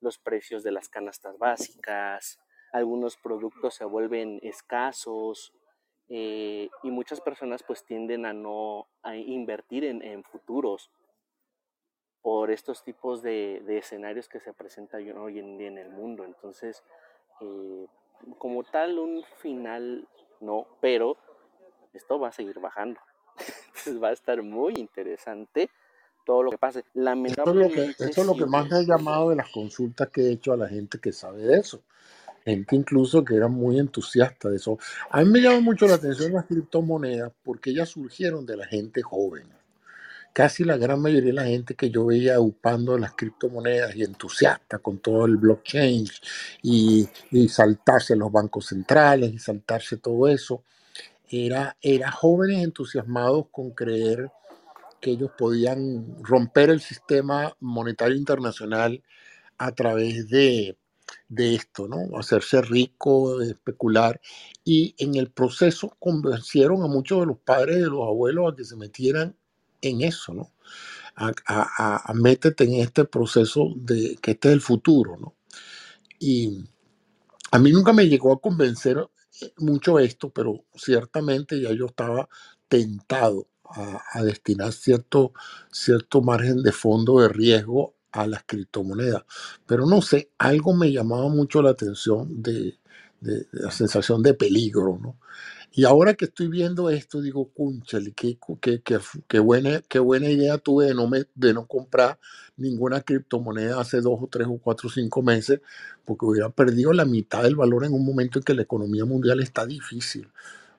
los 0.00 0.18
precios 0.18 0.62
de 0.62 0.70
las 0.70 0.88
canastas 0.88 1.38
básicas, 1.38 2.38
algunos 2.72 3.16
productos 3.16 3.74
se 3.74 3.84
vuelven 3.84 4.38
escasos 4.42 5.52
eh, 6.08 6.68
y 6.82 6.90
muchas 6.90 7.20
personas 7.20 7.62
pues 7.62 7.84
tienden 7.84 8.26
a 8.26 8.32
no 8.32 8.86
a 9.02 9.16
invertir 9.16 9.84
en, 9.84 10.22
futuros 10.24 10.90
por 12.22 12.50
estos 12.50 12.84
tipos 12.84 13.22
de, 13.22 13.62
escenarios 13.78 14.28
que 14.28 14.40
se 14.40 14.52
presentan 14.52 15.16
hoy 15.16 15.38
en 15.38 15.58
día 15.58 15.68
en 15.68 15.78
el 15.78 15.90
mundo. 15.90 16.24
Entonces, 16.24 16.82
eh, 17.40 17.86
como 18.38 18.64
tal, 18.64 18.98
un 18.98 19.24
final 19.38 20.08
no, 20.40 20.66
pero 20.80 21.16
esto 21.92 22.18
va 22.18 22.28
a 22.28 22.32
seguir 22.32 22.58
bajando. 22.58 23.00
Entonces 23.68 24.02
va 24.02 24.08
a 24.08 24.12
estar 24.12 24.42
muy 24.42 24.74
interesante 24.74 25.70
todo 26.24 26.42
lo 26.42 26.50
que 26.50 26.58
pase. 26.58 26.80
Esto 26.80 27.50
es 27.50 27.56
lo 27.56 27.68
que, 27.70 27.84
esto 27.86 28.20
es 28.20 28.26
lo 28.26 28.36
que 28.36 28.46
más 28.46 28.68
me 28.68 28.76
ha 28.76 28.82
llamado 28.82 29.30
de 29.30 29.36
las 29.36 29.50
consultas 29.50 30.08
que 30.08 30.22
he 30.22 30.32
hecho 30.32 30.52
a 30.52 30.56
la 30.56 30.68
gente 30.68 30.98
que 30.98 31.12
sabe 31.12 31.42
de 31.42 31.58
eso. 31.58 31.82
Gente 32.44 32.76
incluso 32.76 33.24
que 33.24 33.34
era 33.34 33.48
muy 33.48 33.78
entusiasta 33.78 34.48
de 34.48 34.56
eso. 34.56 34.78
A 35.10 35.22
mí 35.22 35.30
me 35.30 35.40
llama 35.40 35.60
mucho 35.60 35.86
la 35.86 35.94
atención 35.94 36.32
las 36.32 36.46
criptomonedas 36.46 37.32
porque 37.42 37.70
ellas 37.70 37.88
surgieron 37.88 38.46
de 38.46 38.56
la 38.56 38.66
gente 38.66 39.02
joven. 39.02 39.57
Casi 40.32 40.64
la 40.64 40.76
gran 40.76 41.00
mayoría 41.00 41.30
de 41.30 41.32
la 41.32 41.44
gente 41.44 41.74
que 41.74 41.90
yo 41.90 42.06
veía 42.06 42.40
upando 42.40 42.96
las 42.96 43.12
criptomonedas 43.14 43.96
y 43.96 44.04
entusiasta 44.04 44.78
con 44.78 44.98
todo 44.98 45.26
el 45.26 45.36
blockchain 45.36 46.06
y, 46.62 47.08
y 47.32 47.48
saltarse 47.48 48.14
los 48.14 48.30
bancos 48.30 48.66
centrales 48.66 49.32
y 49.32 49.38
saltarse 49.38 49.96
todo 49.96 50.28
eso, 50.28 50.62
era, 51.28 51.76
era 51.80 52.10
jóvenes 52.10 52.64
entusiasmados 52.64 53.46
con 53.50 53.72
creer 53.72 54.30
que 55.00 55.12
ellos 55.12 55.30
podían 55.36 56.22
romper 56.22 56.70
el 56.70 56.80
sistema 56.80 57.54
monetario 57.60 58.16
internacional 58.16 59.02
a 59.58 59.72
través 59.72 60.28
de, 60.28 60.76
esto, 61.28 61.88
¿no? 61.88 62.18
Hacerse 62.18 62.62
rico, 62.62 63.40
especular. 63.42 64.20
Y 64.64 64.94
en 64.98 65.14
el 65.14 65.30
proceso 65.30 65.94
convencieron 65.98 66.82
a 66.82 66.86
muchos 66.86 67.20
de 67.20 67.26
los 67.26 67.38
padres 67.38 67.76
de 67.76 67.86
los 67.86 68.02
abuelos 68.02 68.52
a 68.52 68.56
que 68.56 68.64
se 68.64 68.76
metieran 68.76 69.36
en 69.82 70.02
eso, 70.02 70.34
¿no? 70.34 70.52
A, 71.16 71.32
a, 72.08 72.14
métete 72.14 72.64
en 72.64 72.74
este 72.74 73.04
proceso 73.04 73.72
de 73.76 74.16
que 74.22 74.32
este 74.32 74.48
es 74.48 74.54
el 74.54 74.60
futuro, 74.60 75.16
¿no? 75.16 75.34
Y 76.20 76.64
a 77.50 77.58
mí 77.58 77.72
nunca 77.72 77.92
me 77.92 78.08
llegó 78.08 78.32
a 78.32 78.40
convencer 78.40 78.98
eh, 79.40 79.52
mucho 79.58 79.98
esto, 79.98 80.30
pero 80.30 80.64
ciertamente 80.76 81.60
ya 81.60 81.72
yo 81.72 81.86
estaba 81.86 82.28
tentado 82.68 83.48
a, 83.64 84.22
destinar 84.22 84.72
cierto, 84.72 85.32
cierto 85.70 86.22
margen 86.22 86.62
de 86.62 86.72
fondo 86.72 87.20
de 87.20 87.28
riesgo 87.28 87.94
a 88.12 88.26
las 88.26 88.42
criptomonedas. 88.44 89.24
Pero 89.66 89.86
no 89.86 90.00
sé, 90.02 90.30
algo 90.38 90.74
me 90.74 90.92
llamaba 90.92 91.28
mucho 91.28 91.62
la 91.62 91.70
atención 91.70 92.42
de, 92.42 92.78
de, 93.20 93.46
la 93.52 93.70
sensación 93.70 94.22
de 94.22 94.34
peligro, 94.34 94.98
¿no? 95.00 95.18
Y 95.70 95.84
ahora 95.84 96.14
que 96.14 96.24
estoy 96.24 96.48
viendo 96.48 96.90
esto, 96.90 97.20
digo, 97.20 97.50
cúnchale, 97.52 98.12
qué, 98.12 98.38
qué, 98.60 98.82
qué, 99.28 99.38
buena, 99.38 99.82
qué 99.88 99.98
buena 99.98 100.28
idea 100.28 100.58
tuve 100.58 100.86
de 100.86 100.94
no, 100.94 101.10
de 101.34 101.54
no 101.54 101.66
comprar 101.66 102.18
ninguna 102.56 103.02
criptomoneda 103.02 103.80
hace 103.80 104.00
dos 104.00 104.18
o 104.20 104.28
tres 104.30 104.48
o 104.48 104.58
cuatro 104.58 104.88
o 104.88 104.92
cinco 104.92 105.22
meses, 105.22 105.60
porque 106.04 106.26
hubiera 106.26 106.48
perdido 106.50 106.92
la 106.92 107.04
mitad 107.04 107.42
del 107.42 107.54
valor 107.54 107.84
en 107.84 107.92
un 107.92 108.04
momento 108.04 108.38
en 108.38 108.44
que 108.44 108.54
la 108.54 108.62
economía 108.62 109.04
mundial 109.04 109.40
está 109.40 109.66
difícil. 109.66 110.28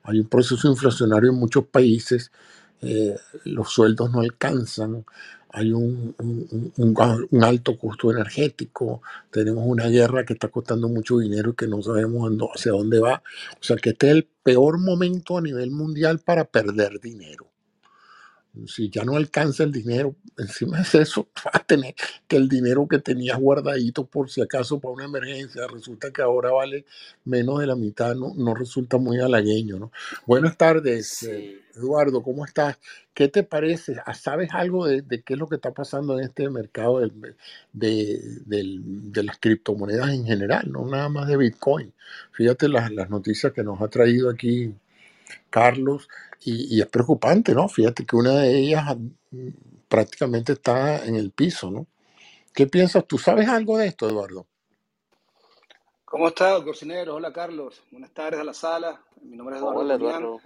Hay 0.04 0.20
un 0.20 0.28
proceso 0.28 0.68
inflacionario 0.70 1.30
en 1.32 1.38
muchos 1.38 1.66
países 1.66 2.32
eh, 2.82 3.16
los 3.46 3.70
sueldos 3.72 4.12
no 4.12 4.22
alcanzan, 4.22 5.06
hay 5.52 5.72
un, 5.74 6.16
un, 6.78 7.44
alto 7.44 7.78
costo 7.78 8.12
energético, 8.12 9.02
tenemos 9.32 9.64
una 9.66 9.88
guerra 9.88 10.24
que 10.24 10.34
está 10.34 10.50
costando 10.50 10.88
mucho 10.88 11.18
dinero 11.18 11.52
y 11.52 11.56
que 11.56 11.68
no 11.68 11.82
sabemos 11.82 12.32
hacia 12.54 12.72
dónde 12.72 13.00
va. 13.00 13.24
O 13.60 13.64
sea 13.64 13.78
que 13.78 13.92
este 13.92 14.08
es 14.10 14.16
el 14.18 14.28
peor 14.44 14.78
momento 14.78 15.38
a 15.38 15.42
nivel 15.42 15.72
mundial 15.72 16.20
para 16.20 16.46
perder 16.46 17.00
dinero 17.00 17.48
si 18.68 18.90
ya 18.90 19.04
no 19.04 19.16
alcanza 19.16 19.64
el 19.64 19.72
dinero, 19.72 20.16
encima 20.38 20.82
de 20.82 21.02
eso, 21.02 21.28
vas 21.46 21.56
a 21.56 21.60
tener 21.60 21.96
que 22.28 22.38
el 22.38 22.48
dinero 22.48 22.88
que 22.88 23.00
tenías 23.00 23.38
guardadito 23.38 24.06
por 24.06 24.30
si 24.30 24.42
acaso 24.42 24.80
para 24.80 24.94
una 24.94 25.06
emergencia, 25.06 25.68
resulta 25.68 26.12
que 26.12 26.22
ahora 26.22 26.52
vale 26.52 26.86
menos 27.26 27.60
de 27.60 27.68
la 27.68 27.76
mitad, 27.76 28.16
no, 28.16 28.34
no 28.36 28.56
resulta 28.56 28.98
muy 28.98 29.20
halagueño, 29.20 29.80
¿no? 29.80 29.92
Buenas 30.26 30.58
tardes, 30.58 31.24
eh, 31.24 31.62
Eduardo, 31.76 32.22
¿cómo 32.24 32.46
estás? 32.46 32.78
¿Qué 33.14 33.28
te 33.28 33.44
parece? 33.44 33.98
Ah, 34.06 34.14
¿Sabes 34.14 34.50
algo 34.54 34.88
de, 34.88 35.04
qué 35.24 35.34
es 35.34 35.40
lo 35.40 35.48
que 35.48 35.56
está 35.56 35.74
pasando 35.74 36.18
en 36.18 36.26
este 36.26 36.50
mercado 36.50 37.00
de, 37.00 37.12
de, 37.74 39.24
las 39.24 39.38
criptomonedas 39.40 40.10
en 40.10 40.26
general, 40.26 40.72
no 40.72 40.86
nada 40.86 41.10
más 41.10 41.28
de 41.28 41.38
Bitcoin? 41.38 41.94
Fíjate 42.32 42.70
las, 42.70 42.92
las 42.92 43.10
noticias 43.10 43.54
que 43.54 43.64
nos 43.64 43.82
ha 43.82 43.88
traído 43.88 44.30
aquí 44.30 44.74
Carlos 45.50 46.08
y, 46.42 46.80
es 46.82 46.88
preocupante, 46.88 47.54
¿no? 47.54 47.68
Fíjate 47.68 48.06
que 48.06 48.16
una 48.16 48.36
de 48.36 48.58
ellas 48.58 48.96
mm, 49.32 49.50
prácticamente 49.88 50.54
está 50.54 51.06
en 51.06 51.16
el 51.16 51.32
piso, 51.32 51.70
¿no? 51.70 51.88
¿Qué 52.54 52.68
piensas? 52.68 53.06
¿Tú 53.06 53.18
sabes 53.18 53.48
algo 53.48 53.78
de 53.78 53.88
esto, 53.88 54.08
Eduardo? 54.08 54.48
¿Cómo 56.06 56.30
estás, 56.30 56.62
cocinero? 56.62 57.16
Hola, 57.16 57.32
Carlos. 57.32 57.84
Buenas 57.92 58.12
tardes 58.14 58.40
a 58.40 58.44
la 58.44 58.54
sala. 58.54 59.02
Mi 59.22 59.38
nombre 59.38 59.56
es 59.56 59.62
Eduardo. 59.62 59.80
Hola, 59.82 59.96
Eduardo. 59.96 60.40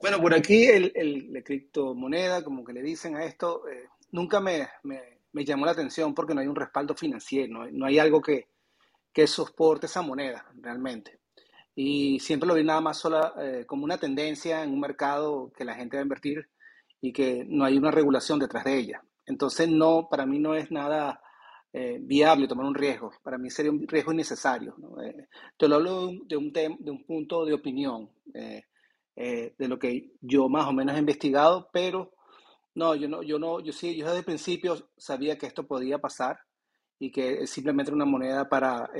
Bueno, 0.00 0.20
por 0.20 0.34
aquí 0.34 0.64
el, 0.64 0.92
el, 0.94 1.32
la 1.32 1.42
criptomoneda, 1.42 2.42
como 2.42 2.64
que 2.64 2.72
le 2.72 2.82
dicen 2.82 3.16
a 3.16 3.24
esto, 3.24 3.68
eh, 3.68 3.88
nunca 4.12 4.40
me, 4.40 4.68
me, 4.82 5.44
llamó 5.44 5.66
la 5.66 5.72
atención 5.72 6.14
porque 6.14 6.34
no 6.34 6.40
hay 6.40 6.46
un 6.46 6.56
respaldo 6.56 6.94
financiero, 6.94 7.52
no 7.52 7.62
hay, 7.62 7.72
no 7.72 7.86
hay 7.86 7.98
algo 7.98 8.20
que, 8.20 8.48
que 9.12 9.26
soporte 9.26 9.86
esa 9.86 10.02
moneda 10.02 10.46
realmente 10.60 11.15
y 11.78 12.18
siempre 12.20 12.48
lo 12.48 12.54
vi 12.54 12.64
nada 12.64 12.80
más 12.80 12.96
sola 12.96 13.34
eh, 13.38 13.64
como 13.66 13.84
una 13.84 13.98
tendencia 13.98 14.64
en 14.64 14.72
un 14.72 14.80
mercado 14.80 15.52
que 15.54 15.64
la 15.64 15.74
gente 15.74 15.98
va 15.98 16.00
a 16.00 16.04
invertir 16.04 16.48
y 17.02 17.12
que 17.12 17.44
no 17.46 17.66
hay 17.66 17.76
una 17.76 17.90
regulación 17.90 18.38
detrás 18.38 18.64
de 18.64 18.78
ella. 18.78 19.04
Entonces, 19.26 19.68
no, 19.68 20.08
para 20.10 20.24
mí 20.24 20.38
no 20.38 20.54
es 20.54 20.70
nada 20.70 21.20
eh, 21.74 21.98
viable 22.00 22.48
tomar 22.48 22.64
un 22.64 22.74
riesgo. 22.74 23.10
Para 23.22 23.36
mí 23.36 23.50
sería 23.50 23.70
un 23.70 23.86
riesgo 23.86 24.10
innecesario. 24.10 24.74
Eh, 25.04 25.26
te 25.58 25.68
lo 25.68 25.74
hablo 25.74 26.12
de 26.26 26.36
un, 26.38 26.50
de 26.50 26.90
un 26.90 27.04
punto 27.04 27.44
de 27.44 27.52
opinión, 27.52 28.10
de 28.24 29.68
lo 29.68 29.78
que 29.78 30.12
yo 30.22 30.48
más 30.48 30.66
o 30.66 30.72
menos 30.72 30.96
he 30.96 31.00
investigado, 31.00 31.68
pero 31.74 32.14
no, 32.74 32.94
yo 32.94 33.06
no, 33.06 33.22
yo 33.22 33.38
no, 33.38 33.60
yo 33.60 33.72
sí, 33.74 33.96
yo 33.96 34.06
desde 34.06 34.20
el 34.20 34.24
principio 34.24 34.88
sabía 34.96 35.36
que 35.36 35.46
esto 35.46 35.66
podía 35.66 35.98
pasar 35.98 36.38
y 36.98 37.10
que 37.12 37.42
es 37.42 37.50
simplemente 37.50 37.92
una 37.92 38.06
moneda 38.06 38.48
para 38.48 38.90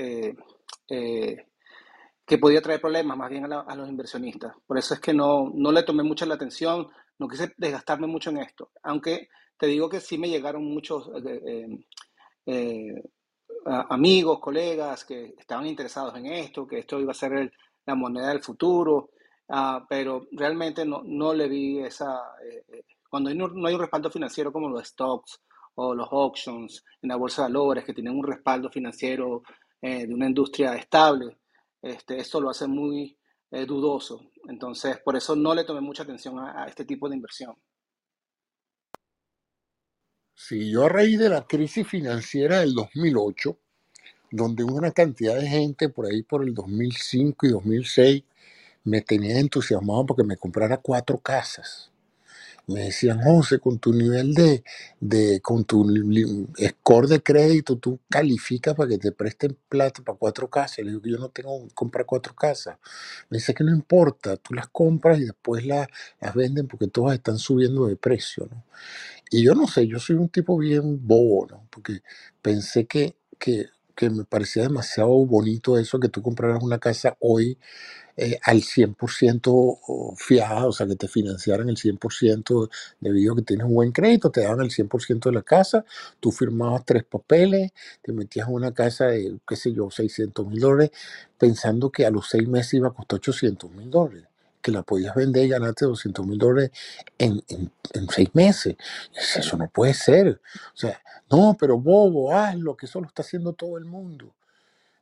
que 2.27 2.37
podía 2.37 2.61
traer 2.61 2.81
problemas 2.81 3.17
más 3.17 3.29
bien 3.29 3.51
a, 3.51 3.75
los 3.75 3.87
inversionistas. 3.87 4.53
Por 4.67 4.77
eso 4.77 4.93
es 4.93 4.99
que 4.99 5.13
no, 5.13 5.49
no 5.55 5.71
le 5.71 5.83
tomé 5.83 6.03
mucha 6.03 6.25
la 6.25 6.35
atención, 6.35 6.89
no 7.19 7.27
quise 7.29 7.53
desgastarme 7.55 8.05
mucho 8.05 8.31
en 8.31 8.39
esto. 8.39 8.71
Aunque 8.83 9.29
te 9.57 9.65
digo 9.67 9.87
que 9.87 10.01
sí 10.01 10.17
me 10.17 10.27
llegaron 10.27 10.65
muchos 10.65 11.09
eh, 11.25 11.41
eh, 11.45 11.67
eh, 12.45 13.03
amigos, 13.63 14.41
colegas 14.41 15.05
que 15.05 15.35
estaban 15.39 15.67
interesados 15.67 16.17
en 16.17 16.25
esto, 16.25 16.67
que 16.67 16.79
esto 16.79 16.99
iba 16.99 17.11
a 17.11 17.15
ser 17.15 17.49
la 17.85 17.95
moneda 17.95 18.27
del 18.27 18.43
futuro, 18.43 19.11
ah, 19.47 19.85
pero 19.87 20.27
realmente 20.33 20.85
no, 20.85 21.03
no 21.05 21.33
le 21.33 21.47
vi 21.47 21.79
esa... 21.79 22.19
cuando 23.09 23.33
no, 23.33 23.47
no 23.47 23.67
hay 23.69 23.75
un 23.75 23.81
respaldo 23.81 24.11
financiero 24.11 24.51
como 24.51 24.67
los 24.67 24.85
stocks 24.85 25.39
o 25.75 25.95
los 25.95 26.09
auctions 26.11 26.83
en 27.01 27.07
la 27.07 27.15
bolsa 27.15 27.43
de 27.43 27.53
valores 27.53 27.85
que 27.85 27.93
tienen 27.93 28.17
un 28.17 28.27
respaldo 28.27 28.69
financiero 28.69 29.43
de 29.79 30.13
una 30.13 30.27
industria 30.27 30.75
estable, 30.75 31.37
este, 31.81 32.17
esto 32.17 32.41
lo 32.41 32.49
hace 32.49 32.67
muy 32.67 33.17
eh, 33.51 33.65
dudoso. 33.65 34.31
Entonces, 34.47 34.97
por 35.03 35.15
eso 35.15 35.35
no 35.35 35.53
le 35.55 35.63
tomé 35.63 35.81
mucha 35.81 36.03
atención 36.03 36.39
a, 36.39 36.65
este 36.67 36.85
tipo 36.85 37.09
de 37.09 37.15
inversión. 37.15 37.55
Sí, 40.33 40.69
yo 40.69 40.85
a 40.85 40.89
raíz 40.89 41.17
de 41.17 41.29
la 41.29 41.45
crisis 41.47 41.87
financiera 41.87 42.59
del 42.59 42.73
2008, 42.73 43.57
donde 44.31 44.63
una 44.63 44.91
cantidad 44.91 45.35
de 45.35 45.47
gente 45.47 45.89
por 45.89 46.05
ahí 46.05 46.21
por 46.21 46.43
el 46.43 46.53
2005 46.53 47.47
y 47.47 47.49
2006 47.49 48.23
me 48.83 49.01
tenía 49.01 49.39
entusiasmado 49.39 50.05
porque 50.05 50.23
me 50.23 50.37
comprara 50.37 50.77
cuatro 50.77 51.17
casas 51.17 51.91
me 52.67 52.81
decían, 52.85 53.21
José, 53.23 53.59
con 53.59 53.79
tu 53.79 53.93
nivel 53.93 54.33
de, 54.33 54.63
de, 54.99 55.41
con 55.41 55.65
tu 55.65 55.85
score 56.59 57.07
de 57.07 57.23
crédito, 57.23 57.77
tú 57.77 57.99
calificas 58.09 58.75
para 58.75 58.89
que 58.89 58.97
te 58.97 59.11
presten 59.13 59.57
plata 59.69 60.03
para 60.03 60.17
cuatro 60.17 60.49
casas. 60.49 60.79
Le 60.79 60.91
digo 60.91 61.01
que 61.01 61.11
yo 61.11 61.17
no 61.17 61.29
tengo 61.29 61.67
que 61.67 61.73
comprar 61.73 62.05
cuatro 62.05 62.35
casas. 62.35 62.77
Me 63.29 63.37
dice 63.37 63.53
que 63.53 63.63
no 63.63 63.71
importa, 63.75 64.37
tú 64.37 64.53
las 64.53 64.67
compras 64.69 65.19
y 65.19 65.25
después 65.25 65.65
las, 65.65 65.87
las 66.21 66.35
venden 66.35 66.67
porque 66.67 66.87
todas 66.87 67.15
están 67.15 67.37
subiendo 67.39 67.87
de 67.87 67.95
precio, 67.95 68.47
¿no? 68.51 68.65
Y 69.31 69.43
yo 69.43 69.55
no 69.55 69.67
sé, 69.67 69.87
yo 69.87 69.99
soy 69.99 70.15
un 70.17 70.29
tipo 70.29 70.57
bien 70.57 71.05
bobo, 71.07 71.47
¿no? 71.49 71.67
Porque 71.71 72.01
pensé 72.41 72.87
que, 72.87 73.17
que 73.39 73.67
que 73.97 74.09
me 74.11 74.23
parecía 74.25 74.63
demasiado 74.63 75.09
bonito 75.25 75.77
eso, 75.79 75.99
que 75.99 76.09
tú 76.09 76.21
compraras 76.21 76.63
una 76.63 76.79
casa 76.79 77.17
hoy 77.19 77.57
eh, 78.17 78.39
al 78.43 78.61
100% 78.63 79.79
fiada, 80.17 80.67
o 80.67 80.71
sea, 80.71 80.87
que 80.87 80.95
te 80.95 81.07
financiaran 81.07 81.69
el 81.69 81.77
100% 81.77 82.69
debido 82.99 83.33
a 83.33 83.35
que 83.37 83.41
tienes 83.43 83.65
un 83.67 83.75
buen 83.75 83.91
crédito, 83.91 84.31
te 84.31 84.41
daban 84.41 84.61
el 84.61 84.71
100% 84.71 85.29
de 85.29 85.35
la 85.35 85.43
casa, 85.43 85.85
tú 86.19 86.31
firmabas 86.31 86.85
tres 86.85 87.03
papeles, 87.05 87.71
te 88.03 88.13
metías 88.13 88.47
en 88.47 88.55
una 88.55 88.73
casa 88.73 89.07
de, 89.07 89.39
qué 89.47 89.55
sé 89.55 89.73
yo, 89.73 89.89
600 89.91 90.47
mil 90.47 90.59
dólares, 90.59 90.91
pensando 91.37 91.91
que 91.91 92.05
a 92.05 92.11
los 92.11 92.29
seis 92.29 92.47
meses 92.47 92.75
iba 92.75 92.89
a 92.89 92.93
costar 92.93 93.17
800 93.17 93.71
mil 93.71 93.89
dólares 93.91 94.27
que 94.67 94.71
la 94.73 94.83
podías 94.83 95.15
vender 95.15 95.45
y 95.45 95.47
ganarte 95.47 95.85
200 95.85 96.27
mil 96.27 96.37
dólares 96.37 96.71
en, 97.17 97.41
en, 97.47 98.09
seis 98.09 98.27
meses. 98.33 98.75
Eso 99.37 99.55
no 99.55 99.69
puede 99.69 99.93
ser. 99.93 100.41
O 100.73 100.77
sea, 100.77 101.01
no, 101.31 101.55
pero 101.57 101.79
bobo, 101.79 102.35
hazlo, 102.35 102.75
que 102.75 102.85
eso 102.85 102.99
lo 102.99 103.07
está 103.07 103.21
haciendo 103.21 103.53
todo 103.53 103.77
el 103.77 103.85
mundo. 103.85 104.35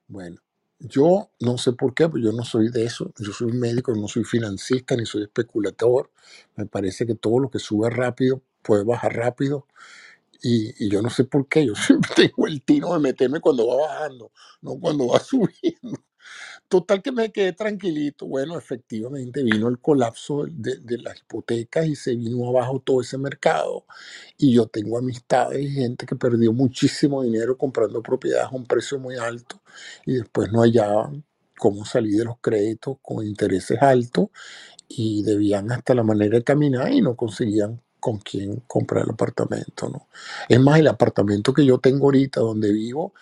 Bueno, 0.07 0.37
yo 0.77 1.31
no 1.39 1.57
sé 1.57 1.73
por 1.73 1.95
qué, 1.95 2.07
pero 2.07 2.23
yo 2.23 2.31
no 2.31 2.43
soy 2.45 2.69
de 2.69 2.85
eso. 2.85 3.11
Yo 3.17 3.33
soy 3.33 3.53
médico, 3.53 3.91
no 3.95 4.07
soy 4.07 4.23
financista 4.23 4.95
ni 4.95 5.07
soy 5.07 5.23
especulador. 5.23 6.11
Me 6.55 6.67
parece 6.67 7.07
que 7.07 7.15
todo 7.15 7.39
lo 7.39 7.49
que 7.49 7.57
sube 7.57 7.89
rápido 7.89 8.43
puede 8.61 8.83
bajar 8.83 9.15
rápido. 9.15 9.65
Y, 10.43 10.85
y, 10.85 10.89
yo 10.89 11.01
no 11.01 11.09
sé 11.09 11.23
por 11.23 11.47
qué. 11.47 11.65
Yo 11.65 11.73
siempre 11.87 12.11
tengo 12.15 12.45
el 12.45 12.61
tino 12.61 12.93
de 12.93 12.99
meterme 12.99 13.39
cuando 13.39 13.65
va 13.65 13.87
bajando, 13.87 14.31
no 14.61 14.75
cuando 14.79 15.07
va 15.07 15.19
subiendo. 15.21 16.03
Total 16.67 17.01
que 17.01 17.11
me 17.11 17.31
quedé 17.31 17.53
tranquilito. 17.53 18.25
Bueno, 18.25 18.57
efectivamente 18.57 19.43
vino 19.43 19.67
el 19.67 19.79
colapso 19.79 20.45
de, 20.49 20.77
de, 20.79 20.97
las 20.97 21.19
hipotecas 21.19 21.85
y 21.85 21.95
se 21.95 22.15
vino 22.15 22.47
abajo 22.49 22.79
todo 22.79 23.01
ese 23.01 23.17
mercado. 23.17 23.85
Y 24.37 24.53
yo 24.53 24.65
tengo 24.67 24.97
amistades 24.97 25.61
y 25.61 25.69
gente 25.69 26.05
que 26.05 26.15
perdió 26.15 26.53
muchísimo 26.53 27.21
dinero 27.23 27.57
comprando 27.57 28.01
propiedades 28.01 28.47
a 28.51 28.55
un 28.55 28.65
precio 28.65 28.99
muy 28.99 29.15
alto 29.15 29.61
y 30.05 30.15
después 30.15 30.51
no 30.51 30.61
hallaban 30.61 31.23
cómo 31.57 31.85
salir 31.85 32.17
de 32.17 32.25
los 32.25 32.37
créditos 32.41 32.97
con 33.01 33.25
intereses 33.25 33.81
altos 33.81 34.29
y 34.87 35.23
debían 35.23 35.71
hasta 35.71 35.93
la 35.93 36.03
manera 36.03 36.37
de 36.37 36.43
caminar 36.43 36.91
y 36.91 37.01
no 37.01 37.15
conseguían 37.15 37.81
con 37.99 38.19
quién 38.19 38.61
comprar 38.67 39.03
el 39.03 39.11
apartamento. 39.11 39.89
¿no? 39.89 40.07
Es 40.47 40.59
más, 40.59 40.79
el 40.79 40.87
apartamento 40.87 41.53
que 41.53 41.65
yo 41.65 41.79
tengo 41.79 42.05
ahorita 42.05 42.39
donde 42.39 42.71
vivo, 42.71 43.13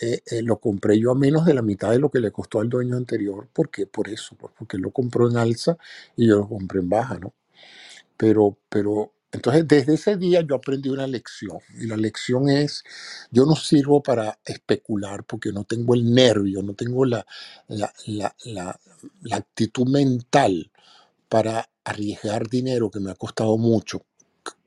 eh, 0.00 0.22
eh, 0.26 0.42
lo 0.42 0.58
compré 0.58 0.98
yo 0.98 1.10
a 1.12 1.14
menos 1.14 1.44
de 1.46 1.54
la 1.54 1.62
mitad 1.62 1.90
de 1.90 1.98
lo 1.98 2.10
que 2.10 2.20
le 2.20 2.32
costó 2.32 2.60
al 2.60 2.68
dueño 2.68 2.96
anterior. 2.96 3.48
¿Por 3.52 3.70
qué? 3.70 3.86
Por 3.86 4.08
eso, 4.08 4.36
pues 4.36 4.52
porque 4.58 4.76
él 4.76 4.82
lo 4.82 4.90
compró 4.92 5.28
en 5.30 5.36
alza 5.36 5.76
y 6.16 6.28
yo 6.28 6.36
lo 6.38 6.48
compré 6.48 6.80
en 6.80 6.88
baja, 6.88 7.18
¿no? 7.18 7.34
Pero, 8.16 8.58
pero, 8.68 9.12
entonces 9.32 9.66
desde 9.68 9.94
ese 9.94 10.16
día 10.16 10.42
yo 10.42 10.56
aprendí 10.56 10.90
una 10.90 11.06
lección 11.06 11.58
y 11.80 11.86
la 11.86 11.96
lección 11.96 12.48
es, 12.50 12.84
yo 13.30 13.46
no 13.46 13.56
sirvo 13.56 14.02
para 14.02 14.38
especular 14.44 15.24
porque 15.24 15.52
no 15.52 15.64
tengo 15.64 15.94
el 15.94 16.12
nervio, 16.14 16.62
no 16.62 16.74
tengo 16.74 17.04
la, 17.06 17.26
la, 17.68 17.92
la, 18.06 18.34
la 19.22 19.36
actitud 19.36 19.88
mental 19.88 20.70
para 21.28 21.68
arriesgar 21.84 22.48
dinero 22.48 22.90
que 22.90 23.00
me 23.00 23.10
ha 23.10 23.14
costado 23.14 23.58
mucho 23.58 24.04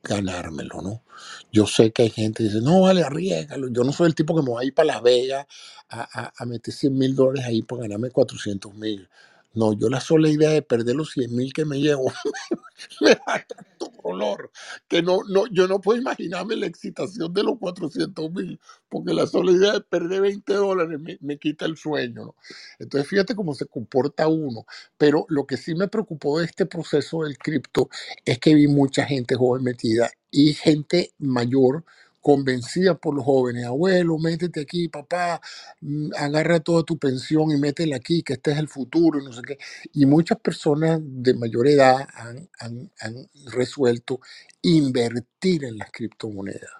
ganármelo, 0.05 0.81
¿no? 0.81 1.03
Yo 1.51 1.67
sé 1.67 1.91
que 1.91 2.03
hay 2.03 2.09
gente 2.11 2.43
que 2.43 2.49
dice, 2.49 2.61
no, 2.61 2.81
vale, 2.81 3.03
arriesgalo. 3.03 3.69
Yo 3.69 3.83
no 3.83 3.93
soy 3.93 4.07
el 4.07 4.15
tipo 4.15 4.35
que 4.35 4.43
me 4.43 4.51
va 4.53 4.61
a 4.61 4.65
ir 4.65 4.73
para 4.73 4.87
Las 4.87 5.03
Vegas 5.03 5.47
a, 5.89 6.01
a, 6.27 6.33
a 6.37 6.45
meter 6.45 6.73
100 6.73 6.97
mil 6.97 7.15
dólares 7.15 7.45
ahí 7.45 7.61
para 7.63 7.83
ganarme 7.83 8.11
400 8.11 8.73
mil. 8.75 9.09
No, 9.55 9.73
yo 9.73 9.89
la 9.89 10.01
sola 10.01 10.29
idea 10.29 10.49
de 10.49 10.61
perder 10.61 10.95
los 10.95 11.11
100 11.11 11.35
mil 11.35 11.53
que 11.53 11.65
me 11.65 11.79
llevo 11.79 12.11
me 13.01 13.11
da 13.11 13.45
tanto 13.47 13.91
dolor 14.03 14.51
que 14.87 15.01
no, 15.01 15.21
no, 15.29 15.47
yo 15.47 15.67
no 15.67 15.81
puedo 15.81 15.99
imaginarme 15.99 16.55
la 16.55 16.67
excitación 16.67 17.33
de 17.33 17.43
los 17.43 17.57
400 17.59 18.31
mil, 18.31 18.59
porque 18.89 19.13
la 19.13 19.27
sola 19.27 19.51
idea 19.51 19.73
de 19.73 19.81
perder 19.81 20.21
20 20.21 20.53
dólares 20.53 20.99
me, 21.21 21.39
quita 21.39 21.65
el 21.65 21.77
sueño. 21.77 22.35
Entonces, 22.79 23.09
fíjate 23.09 23.35
cómo 23.35 23.53
se 23.53 23.65
comporta 23.65 24.27
uno. 24.27 24.65
Pero 24.97 25.25
lo 25.29 25.45
que 25.45 25.57
sí 25.57 25.75
me 25.75 25.87
preocupó 25.87 26.39
de 26.39 26.45
este 26.45 26.65
proceso 26.65 27.23
del 27.23 27.37
cripto 27.37 27.89
es 28.25 28.39
que 28.39 28.55
vi 28.55 28.67
mucha 28.67 29.05
gente 29.05 29.35
joven 29.35 29.63
metida 29.63 30.11
y 30.31 30.53
gente 30.53 31.13
mayor 31.17 31.85
convencida 32.25 32.95
por 32.97 33.15
los 33.15 33.25
jóvenes, 33.25 33.65
abuelo, 33.67 34.17
métete 34.19 34.61
aquí, 34.63 34.89
papá, 34.89 35.41
mm, 35.81 36.11
agarra 36.17 36.59
toda 36.61 36.83
tu 36.83 36.97
pensión 36.99 37.51
y 37.51 37.57
métela 37.57 37.97
aquí, 37.97 38.23
que 38.23 38.33
este 38.35 38.53
es 38.53 38.59
el 38.59 38.69
futuro, 38.69 39.21
y 39.21 39.25
no 39.25 39.33
sé 39.33 39.43
qué. 39.47 39.59
Y 39.93 40.07
muchas 40.07 40.39
personas 40.39 41.01
de 41.03 41.35
mayor 41.35 41.67
edad 41.69 42.07
han, 42.15 42.49
han- 42.59 42.91
han 43.01 43.29
resuelto 43.53 44.21
invertir 44.63 45.65
en 45.65 45.77
las 45.79 45.91
criptomonedas. 45.91 46.71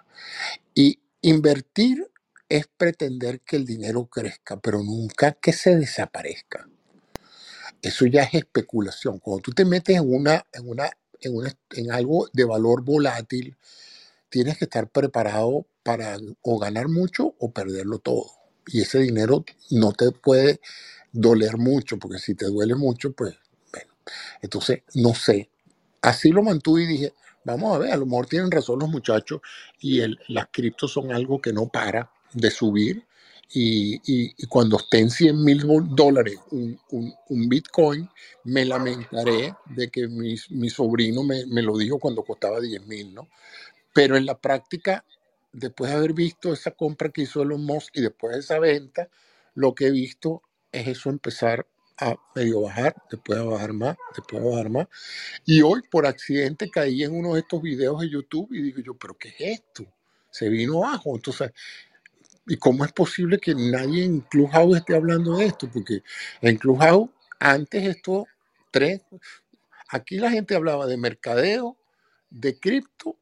Y 0.74 1.00
invertir 1.22 2.06
es 2.48 2.66
pretender 2.78 3.40
que 3.42 3.56
el 3.56 3.66
dinero 3.66 4.06
crezca, 4.06 4.60
pero 4.60 4.82
nunca 4.82 5.32
que 5.34 5.52
se 5.52 5.76
desaparezca. 5.76 6.68
Eso 7.82 8.06
ya 8.06 8.24
es 8.24 8.34
especulación. 8.34 9.20
Cuando 9.20 9.42
tú 9.42 9.52
te 9.52 9.64
metes 9.64 9.96
en 9.96 10.12
una, 10.14 10.44
en 10.52 10.68
una, 10.68 10.90
en 11.20 11.36
una, 11.36 11.54
en 11.72 11.92
algo 11.92 12.28
de 12.32 12.44
valor 12.44 12.84
volátil, 12.84 13.56
tienes 14.36 14.58
que 14.58 14.66
estar 14.66 14.90
preparado 14.90 15.66
para 15.84 16.18
o 16.42 16.58
ganar 16.60 16.88
mucho 16.88 17.34
o 17.40 17.52
perderlo 17.52 18.00
todo. 18.00 18.26
Y 18.68 18.82
ese 18.82 19.00
dinero 19.00 19.44
no 19.70 19.92
te 19.92 20.12
puede 20.12 20.60
doler 21.12 21.58
mucho, 21.58 21.98
porque 21.98 22.18
si 22.18 22.34
te 22.36 22.46
duele 22.46 22.76
mucho, 22.76 23.12
pues, 23.12 23.36
bueno. 23.72 23.92
Entonces, 24.42 24.82
no 24.94 25.14
sé. 25.14 25.50
Así 26.02 26.30
lo 26.30 26.42
mantuve 26.42 26.84
y 26.84 26.88
dije, 26.88 27.14
vamos 27.44 27.74
a 27.76 27.78
ver, 27.78 27.92
a 27.92 27.98
lo 27.98 28.06
mejor 28.06 28.26
tienen 28.28 28.50
razón 28.50 28.80
los 28.80 28.90
muchachos 28.90 29.40
y 29.80 30.00
el, 30.00 30.18
las 30.28 30.48
criptos 30.52 30.92
son 30.92 31.12
algo 31.12 31.40
que 31.40 31.52
no 31.52 31.68
para 31.68 32.10
de 32.34 32.50
subir. 32.50 33.04
Y, 33.52 34.00
y- 34.06 34.34
cuando 34.48 34.78
esté 34.78 35.00
en 35.00 35.10
100 35.10 35.44
mil 35.44 35.64
dólares 35.90 36.38
un, 36.52 36.78
un- 36.90 37.14
un 37.30 37.48
Bitcoin, 37.48 38.08
me 38.44 38.64
lamentaré 38.66 39.54
de 39.66 39.90
que 39.90 40.08
mi, 40.08 40.36
mi 40.50 40.70
sobrino 40.70 41.24
me, 41.24 41.46
me 41.46 41.62
lo 41.62 41.76
dijo 41.78 41.98
cuando 41.98 42.24
costaba 42.24 42.60
10 42.60 42.86
mil, 42.86 43.14
¿no? 43.14 43.28
Pero 43.96 44.18
en 44.18 44.26
la 44.26 44.38
práctica, 44.40 45.06
después 45.54 45.90
de 45.92 45.98
haber 45.98 46.14
visto 46.14 46.54
esa 46.54 46.72
compra 46.72 47.10
que 47.10 47.22
hizo 47.24 47.42
Elon 47.42 47.64
Musk 47.64 47.96
y 47.98 48.02
después 48.02 48.34
de 48.34 48.40
esa 48.40 48.60
venta, 48.60 49.10
lo 49.56 49.74
que 49.74 49.88
he 49.88 49.92
visto 49.92 50.42
es 50.72 50.88
eso 50.88 51.10
empezar 51.10 51.66
a 51.98 52.16
medio 52.36 52.62
bajar, 52.62 52.96
después 53.10 53.40
a 53.40 53.44
bajar 53.44 53.74
más, 53.74 53.98
después 54.16 54.42
a 54.44 54.46
bajar 54.48 54.70
más. 54.70 54.88
Y 55.46 55.62
hoy 55.62 55.82
por 55.90 56.06
accidente 56.06 56.70
caí 56.70 57.04
en 57.04 57.16
uno 57.16 57.34
de 57.34 57.40
estos 57.42 57.62
videos 57.62 58.00
de 58.02 58.10
YouTube 58.10 58.48
y 58.52 58.62
digo 58.62 58.80
yo, 58.82 58.94
pero 58.96 59.18
¿qué 59.18 59.30
es 59.30 59.60
esto? 59.60 59.86
Se 60.30 60.48
vino 60.50 60.84
abajo. 60.84 61.16
Entonces, 61.16 61.52
¿y 62.46 62.56
cómo 62.58 62.84
es 62.84 62.92
posible 62.92 63.38
que 63.38 63.54
nadie 63.54 64.04
en 64.04 64.20
Clubhouse 64.22 64.78
esté 64.78 64.96
hablando 64.96 65.38
de 65.38 65.46
esto? 65.46 65.70
Porque 65.72 66.02
en 66.42 66.58
Clubhouse, 66.58 67.10
antes 67.40 67.84
esto, 67.86 68.26
tres, 68.72 69.02
aquí 69.90 70.18
la 70.18 70.30
gente 70.30 70.56
hablaba 70.56 70.86
de 70.86 70.98
mercadeo, 70.98 71.78
de 72.30 72.58
cripto 72.60 73.16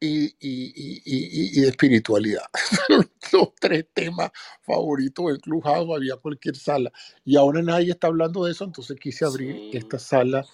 y, 0.00 0.26
y- 0.26 0.32
y- 0.40 1.02
y- 1.06 1.58
y 1.58 1.62
de 1.62 1.68
espiritualidad. 1.68 2.44
Los 3.32 3.54
tres 3.60 3.86
temas 3.94 4.30
favoritos 4.64 5.38
Clubhouse, 5.40 5.96
había 5.96 6.16
cualquier 6.16 6.56
sala. 6.56 6.92
Y 7.24 7.36
ahora 7.36 7.62
nadie 7.62 7.92
está 7.92 8.08
hablando 8.08 8.44
de 8.46 8.52
eso, 8.52 8.64
entonces 8.64 8.98
quise 9.00 9.24
abrir 9.26 9.62
Sí, 9.62 9.70
esta 9.72 9.98
sala 9.98 10.46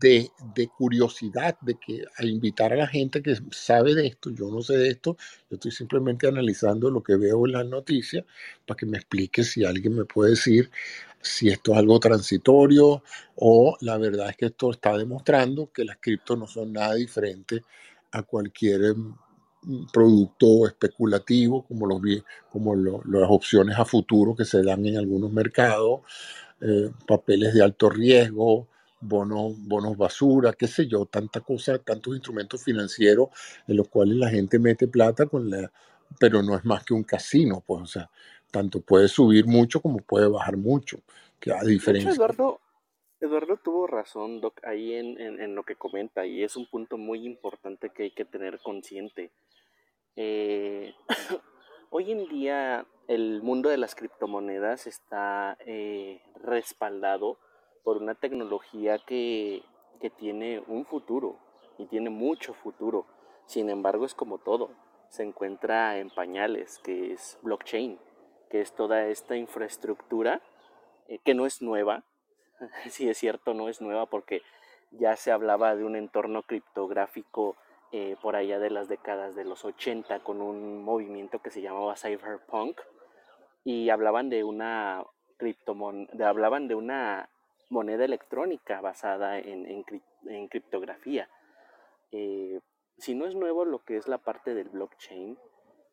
de, 0.00 0.30
de 0.54 0.68
curiosidad, 0.68 1.58
de 1.62 1.76
que 1.76 2.04
a 2.18 2.24
invitar 2.26 2.72
a 2.72 2.76
la 2.76 2.86
gente 2.88 3.22
que 3.22 3.36
sabe 3.52 3.94
de 3.94 4.06
esto, 4.08 4.30
yo 4.30 4.50
no 4.50 4.62
sé 4.62 4.76
de 4.78 4.90
esto, 4.90 5.16
yo 5.50 5.56
estoy 5.56 5.72
simplemente 5.72 6.28
analizando 6.28 6.90
lo 6.90 7.02
que 7.02 7.16
veo 7.16 7.46
en 7.46 7.52
las 7.52 7.66
noticias 7.66 8.24
para 8.66 8.76
que 8.78 8.86
me 8.86 8.98
explique 8.98 9.44
si 9.44 9.64
alguien 9.64 9.96
me 9.96 10.04
puede 10.06 10.30
decir 10.32 10.70
si 11.22 11.48
esto 11.50 11.72
es 11.72 11.78
algo 11.78 12.00
transitorio 12.00 13.02
o 13.36 13.76
la 13.82 13.98
verdad 13.98 14.30
es 14.30 14.36
que 14.38 14.46
esto 14.46 14.70
está 14.70 14.96
demostrando 14.96 15.72
que 15.72 15.84
las 15.84 15.98
criptos 16.00 16.38
no 16.38 16.46
son 16.46 16.72
nada 16.72 16.94
diferentes 16.94 17.62
a 18.12 18.22
cualquier 18.22 18.84
em, 18.84 19.14
producto 19.92 20.66
especulativo 20.66 21.64
como 21.66 21.86
los 21.86 22.00
como 22.50 22.74
lo- 22.74 23.02
las 23.04 23.28
opciones 23.30 23.78
a 23.78 23.84
futuro 23.84 24.34
que 24.34 24.44
se 24.44 24.62
dan 24.62 24.86
en 24.86 24.96
algunos 24.96 25.32
mercados, 25.32 26.00
eh, 26.60 26.90
papeles 27.06 27.54
de 27.54 27.62
alto 27.62 27.90
riesgo, 27.90 28.68
bonos, 29.00 29.54
bonos 29.58 29.96
basura, 29.96 30.52
qué 30.52 30.66
sé 30.66 30.86
yo, 30.86 31.06
tanta 31.06 31.40
cosa, 31.40 31.78
tantos 31.78 32.14
instrumentos 32.14 32.62
financieros 32.62 33.28
en 33.66 33.76
los 33.76 33.88
cuales 33.88 34.16
la 34.16 34.30
gente 34.30 34.58
mete 34.58 34.88
plata 34.88 35.26
con 35.26 35.50
la, 35.50 35.70
pero 36.18 36.42
no 36.42 36.56
es 36.56 36.64
más 36.64 36.84
que 36.84 36.94
un 36.94 37.04
casino, 37.04 37.62
pues, 37.66 37.82
o 37.82 37.86
sea, 37.86 38.10
tanto 38.50 38.80
puede 38.80 39.08
subir 39.08 39.46
mucho 39.46 39.80
como 39.80 39.98
puede 39.98 40.26
bajar 40.28 40.56
mucho, 40.56 40.98
que 41.38 41.52
a 41.52 41.62
diferencia. 41.62 42.12
Eduardo, 42.12 42.60
Eduardo 43.20 43.56
tuvo 43.56 43.86
razón, 43.86 44.40
Doc, 44.40 44.60
ahí 44.64 44.94
en, 44.94 45.20
en- 45.20 45.54
lo 45.54 45.64
que 45.64 45.74
comenta, 45.76 46.26
y 46.26 46.42
es 46.44 46.56
un 46.56 46.66
punto 46.70 46.96
muy 46.96 47.26
importante 47.26 47.90
que 47.90 48.04
hay 48.04 48.10
que 48.12 48.24
tener 48.24 48.60
consciente. 48.60 49.32
Eh, 50.16 50.94
hoy 51.90 52.12
en 52.12 52.28
día 52.28 52.86
el 53.08 53.42
mundo 53.42 53.68
de 53.70 53.78
las 53.78 53.94
criptomonedas 53.94 54.86
está 54.86 55.56
eh, 55.66 56.20
respaldado 56.42 57.38
por 57.84 57.96
una 57.98 58.14
tecnología 58.14 58.98
que, 58.98 59.62
que 60.00 60.10
tiene 60.10 60.60
un 60.66 60.84
futuro 60.86 61.38
y 61.78 61.86
tiene 61.86 62.10
mucho 62.10 62.54
futuro. 62.54 63.06
Sin 63.46 63.70
embargo, 63.70 64.04
es 64.06 64.14
como 64.14 64.38
todo, 64.38 64.70
se 65.08 65.22
encuentra 65.24 65.98
en 65.98 66.10
pañales, 66.10 66.78
que 66.84 67.12
es 67.12 67.38
blockchain. 67.42 67.98
que 68.50 68.60
es 68.60 68.74
toda 68.74 69.06
esta 69.08 69.36
infraestructura, 69.36 70.42
eh, 71.08 71.18
que 71.24 71.34
no 71.34 71.46
es 71.46 71.62
nueva, 71.62 72.04
sí 72.90 73.08
es 73.08 73.18
cierto, 73.18 73.54
no 73.54 73.68
es 73.68 73.80
nueva 73.80 74.06
porque 74.06 74.42
ya 74.90 75.16
se 75.16 75.32
hablaba 75.32 75.76
de 75.76 75.84
un 75.84 75.96
entorno 75.96 76.42
criptográfico 76.42 77.56
eh, 77.92 78.16
por 78.20 78.36
allá 78.36 78.58
de 78.58 78.70
las 78.70 78.88
décadas 78.88 79.34
de 79.34 79.44
los 79.44 79.64
80 79.64 80.20
con 80.20 80.40
un 80.40 80.84
movimiento 80.84 81.40
que 81.40 81.50
se 81.50 81.62
llamaba 81.62 81.96
cyberpunk 81.96 82.78
y 83.64 83.90
hablaban 83.90 84.28
de 84.28 84.44
una 84.44 85.04
criptomoneda, 85.36 86.28
hablaban 86.28 86.68
de 86.68 86.74
una 86.74 87.30
moneda 87.70 88.04
electrónica 88.04 88.80
basada 88.80 89.38
en, 89.38 89.84
en, 90.26 90.48
criptografía. 90.48 91.28
Eh, 92.12 92.60
si 92.98 93.14
no 93.14 93.26
es 93.26 93.34
nuevo 93.34 93.64
lo 93.64 93.80
que 93.80 93.96
es 93.96 94.08
la 94.08 94.18
parte 94.18 94.54
del 94.54 94.68
blockchain, 94.68 95.38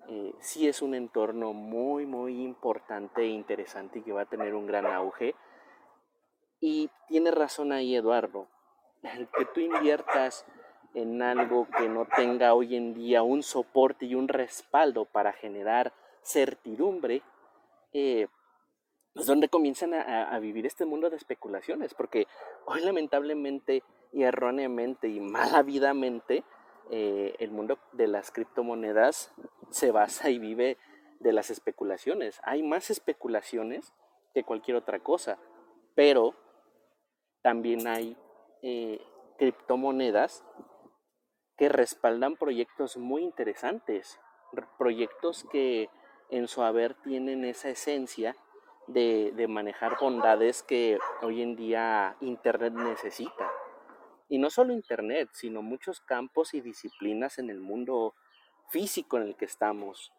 eh, 0.07 0.33
sí 0.39 0.67
es 0.67 0.81
un 0.81 0.95
entorno 0.95 1.53
muy, 1.53 2.05
muy 2.05 2.43
importante 2.43 3.21
e 3.21 3.27
interesante 3.27 3.99
y 3.99 4.01
que 4.03 4.13
va 4.13 4.21
a 4.21 4.29
tener 4.29 4.53
un 4.53 4.67
gran 4.67 4.85
auge. 4.85 5.35
Y 6.59 6.89
tiene 7.07 7.31
razón 7.31 7.71
ahí 7.71 7.95
Eduardo, 7.95 8.47
el 9.03 9.27
que 9.27 9.45
tú 9.45 9.59
inviertas 9.59 10.45
en 10.93 11.21
algo 11.21 11.67
que 11.77 11.89
no 11.89 12.07
tenga 12.15 12.53
hoy 12.53 12.75
en 12.75 12.93
día 12.93 13.21
un 13.21 13.43
soporte 13.43 14.05
y 14.05 14.15
un 14.15 14.27
respaldo 14.27 15.05
para 15.05 15.33
generar 15.33 15.93
certidumbre, 16.23 17.21
eh, 17.93 18.27
es 19.13 19.25
donde 19.25 19.49
comienzan 19.49 19.93
a, 19.93 20.37
vivir 20.39 20.65
este 20.65 20.85
mundo 20.85 21.09
de 21.09 21.15
especulaciones, 21.15 21.93
porque 21.93 22.27
hoy 22.65 22.81
lamentablemente 22.81 23.83
y 24.11 24.23
erróneamente 24.23 25.07
y 25.07 25.19
malavidamente 25.21 26.43
eh, 26.89 27.35
el 27.39 27.51
mundo 27.51 27.77
de 27.93 28.07
las 28.07 28.31
criptomonedas 28.31 29.33
se 29.69 29.91
basa 29.91 30.29
y 30.29 30.39
vive 30.39 30.77
de 31.19 31.33
las 31.33 31.49
especulaciones. 31.49 32.39
Hay 32.43 32.63
más 32.63 32.89
especulaciones 32.89 33.93
que 34.33 34.43
cualquier 34.43 34.77
otra 34.77 34.99
cosa, 34.99 35.37
pero 35.95 36.35
también 37.45 37.85
hay 37.85 38.17
eh, 38.63 38.99
criptomonedas 39.37 40.43
que 41.57 41.69
respaldan 41.69 42.37
proyectos 42.37 42.97
muy 42.97 43.21
interesantes, 43.21 44.19
proyectos 44.79 45.45
que 45.51 45.91
en 46.31 46.47
su 46.47 46.63
haber 46.63 46.95
tienen 46.95 47.45
esa 47.45 47.69
esencia 47.69 48.35
de, 48.87 49.31
de, 49.35 49.47
manejar 49.47 49.95
bondades 50.01 50.63
que 50.63 50.97
hoy 51.21 51.43
en 51.43 51.55
día 51.55 52.17
Internet 52.19 52.73
necesita. 52.73 53.51
Y 54.27 54.39
no 54.39 54.49
solo 54.49 54.73
Internet, 54.73 55.29
sino 55.33 55.61
muchos 55.61 56.01
campos 56.01 56.55
y 56.55 56.61
disciplinas 56.61 57.37
en 57.37 57.51
el 57.51 57.59
mundo 57.59 58.15
físico 58.69 59.17
en 59.17 59.23
el 59.27 59.35
que 59.35 59.45
estamos. 59.45 60.11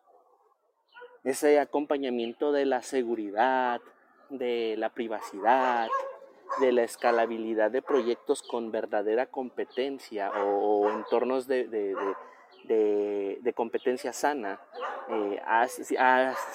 Ese 1.24 1.58
acompañamiento 1.58 2.52
de 2.52 2.66
la 2.66 2.82
seguridad, 2.82 3.80
de 4.30 4.76
la 4.78 4.90
privacidad, 4.90 5.88
de 6.60 6.72
la 6.72 6.82
escalabilidad 6.82 7.70
de 7.70 7.82
proyectos 7.82 8.42
con 8.42 8.70
verdadera 8.70 9.26
competencia 9.26 10.30
o, 10.32 10.90
entornos 10.90 11.46
de, 11.46 11.64
de, 12.64 13.52
competencia 13.54 14.12
sana 14.12 14.60
eh, 15.08 15.40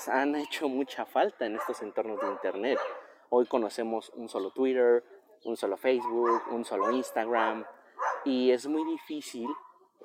han 0.07 0.35
hecho 0.35 0.67
mucha 0.69 1.05
falta 1.05 1.45
en 1.45 1.55
estos 1.55 1.81
entornos 1.81 2.19
de 2.19 2.27
Internet. 2.27 2.79
Hoy 3.29 3.45
conocemos 3.45 4.11
un 4.15 4.27
solo 4.27 4.51
Twitter, 4.51 5.03
un 5.45 5.55
solo 5.55 5.77
Facebook, 5.77 6.41
un 6.51 6.65
solo 6.65 6.91
Instagram 6.91 7.65
y 8.25 8.51
es 8.51 8.67
muy 8.67 8.83
difícil 8.85 9.47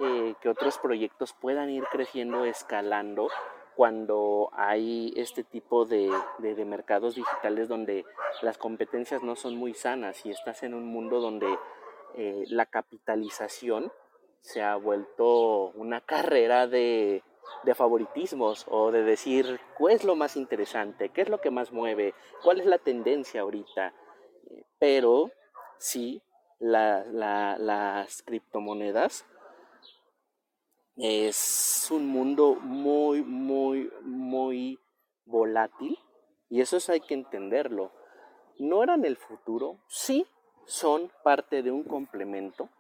eh, 0.01 0.35
que 0.41 0.49
otros 0.49 0.79
proyectos 0.79 1.35
puedan 1.35 1.71
ir 1.71 1.85
creciendo, 1.91 2.45
escalando 2.45 3.29
cuando 3.77 4.49
hay 4.55 5.12
este 5.17 5.45
tipo 5.45 5.85
de, 5.85 6.11
mercados 6.65 7.15
digitales 7.15 7.69
donde 7.69 8.07
las 8.41 8.57
competencias 8.57 9.23
no 9.23 9.37
son 9.37 9.55
muy 9.57 9.75
sanas 9.75 10.25
y 10.25 10.31
estás 10.31 10.62
en 10.62 10.73
un 10.73 10.87
mundo 10.87 11.21
donde 11.21 11.47
eh, 12.17 12.45
la 12.49 12.65
capitalización 12.65 13.93
se 14.41 14.62
ha 14.62 14.77
vuelto 14.77 15.73
una 15.75 16.01
carrera 16.01 16.67
de, 16.67 17.23
favoritismos 17.75 18.65
o 18.69 18.91
de 18.91 19.03
decir 19.03 19.61
cuál 19.77 19.95
es 19.95 20.05
lo 20.05 20.17
más 20.17 20.37
interesante, 20.37 21.11
qué 21.11 21.21
es 21.21 21.29
lo 21.29 21.41
que 21.41 21.51
más 21.51 21.71
mueve, 21.71 22.15
cuál 22.43 22.61
es 22.61 22.67
la 22.67 22.79
tendencia 22.79 23.43
ahorita. 23.43 23.93
Pero 24.79 25.31
sí, 25.79 26.23
las 26.61 28.23
criptomonedas 28.23 29.27
es 30.97 31.89
un 31.91 32.07
mundo 32.07 32.55
muy, 32.55 33.23
muy, 33.23 33.93
muy 34.03 34.81
volátil 35.27 35.99
y 36.49 36.61
eso 36.61 36.79
hay 36.91 37.01
que 37.01 37.15
entenderlo. 37.15 37.93
No 38.59 38.83
eran 38.83 39.05
el 39.05 39.17
futuro, 39.17 39.79
sí 39.89 40.27
son 40.65 41.13
parte 41.23 41.63
de 41.63 41.71
un 41.71 41.85
complemento, 41.85 42.71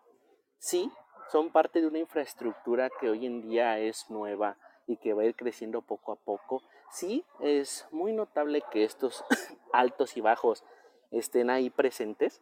sí 0.58 0.90
son 1.30 1.50
parte 1.50 1.80
de 1.80 1.86
una 1.86 1.98
infraestructura 1.98 2.90
que 3.00 3.10
hoy 3.10 3.26
en 3.26 3.42
día 3.42 3.78
es 3.78 4.10
nueva 4.10 4.56
y 4.86 4.96
que 4.96 5.12
va 5.12 5.22
a 5.22 5.26
ir 5.26 5.34
creciendo 5.34 5.82
poco 5.82 6.12
a 6.12 6.16
poco. 6.16 6.62
Sí, 6.90 7.24
es 7.40 7.86
muy 7.90 8.12
notable 8.12 8.62
que 8.70 8.84
estos 8.84 9.24
altos 9.72 10.16
y 10.16 10.20
bajos 10.20 10.64
estén 11.10 11.50
ahí 11.50 11.68
presentes, 11.68 12.40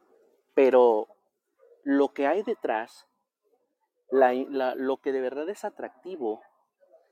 pero 0.55 1.09
lo 1.83 2.13
que 2.13 2.27
hay 2.27 2.43
detrás 2.43 3.07
lo 4.15 4.97
que 4.99 5.13
de 5.13 5.21
verdad 5.21 5.49
es 5.49 5.65
atractivo 5.65 6.43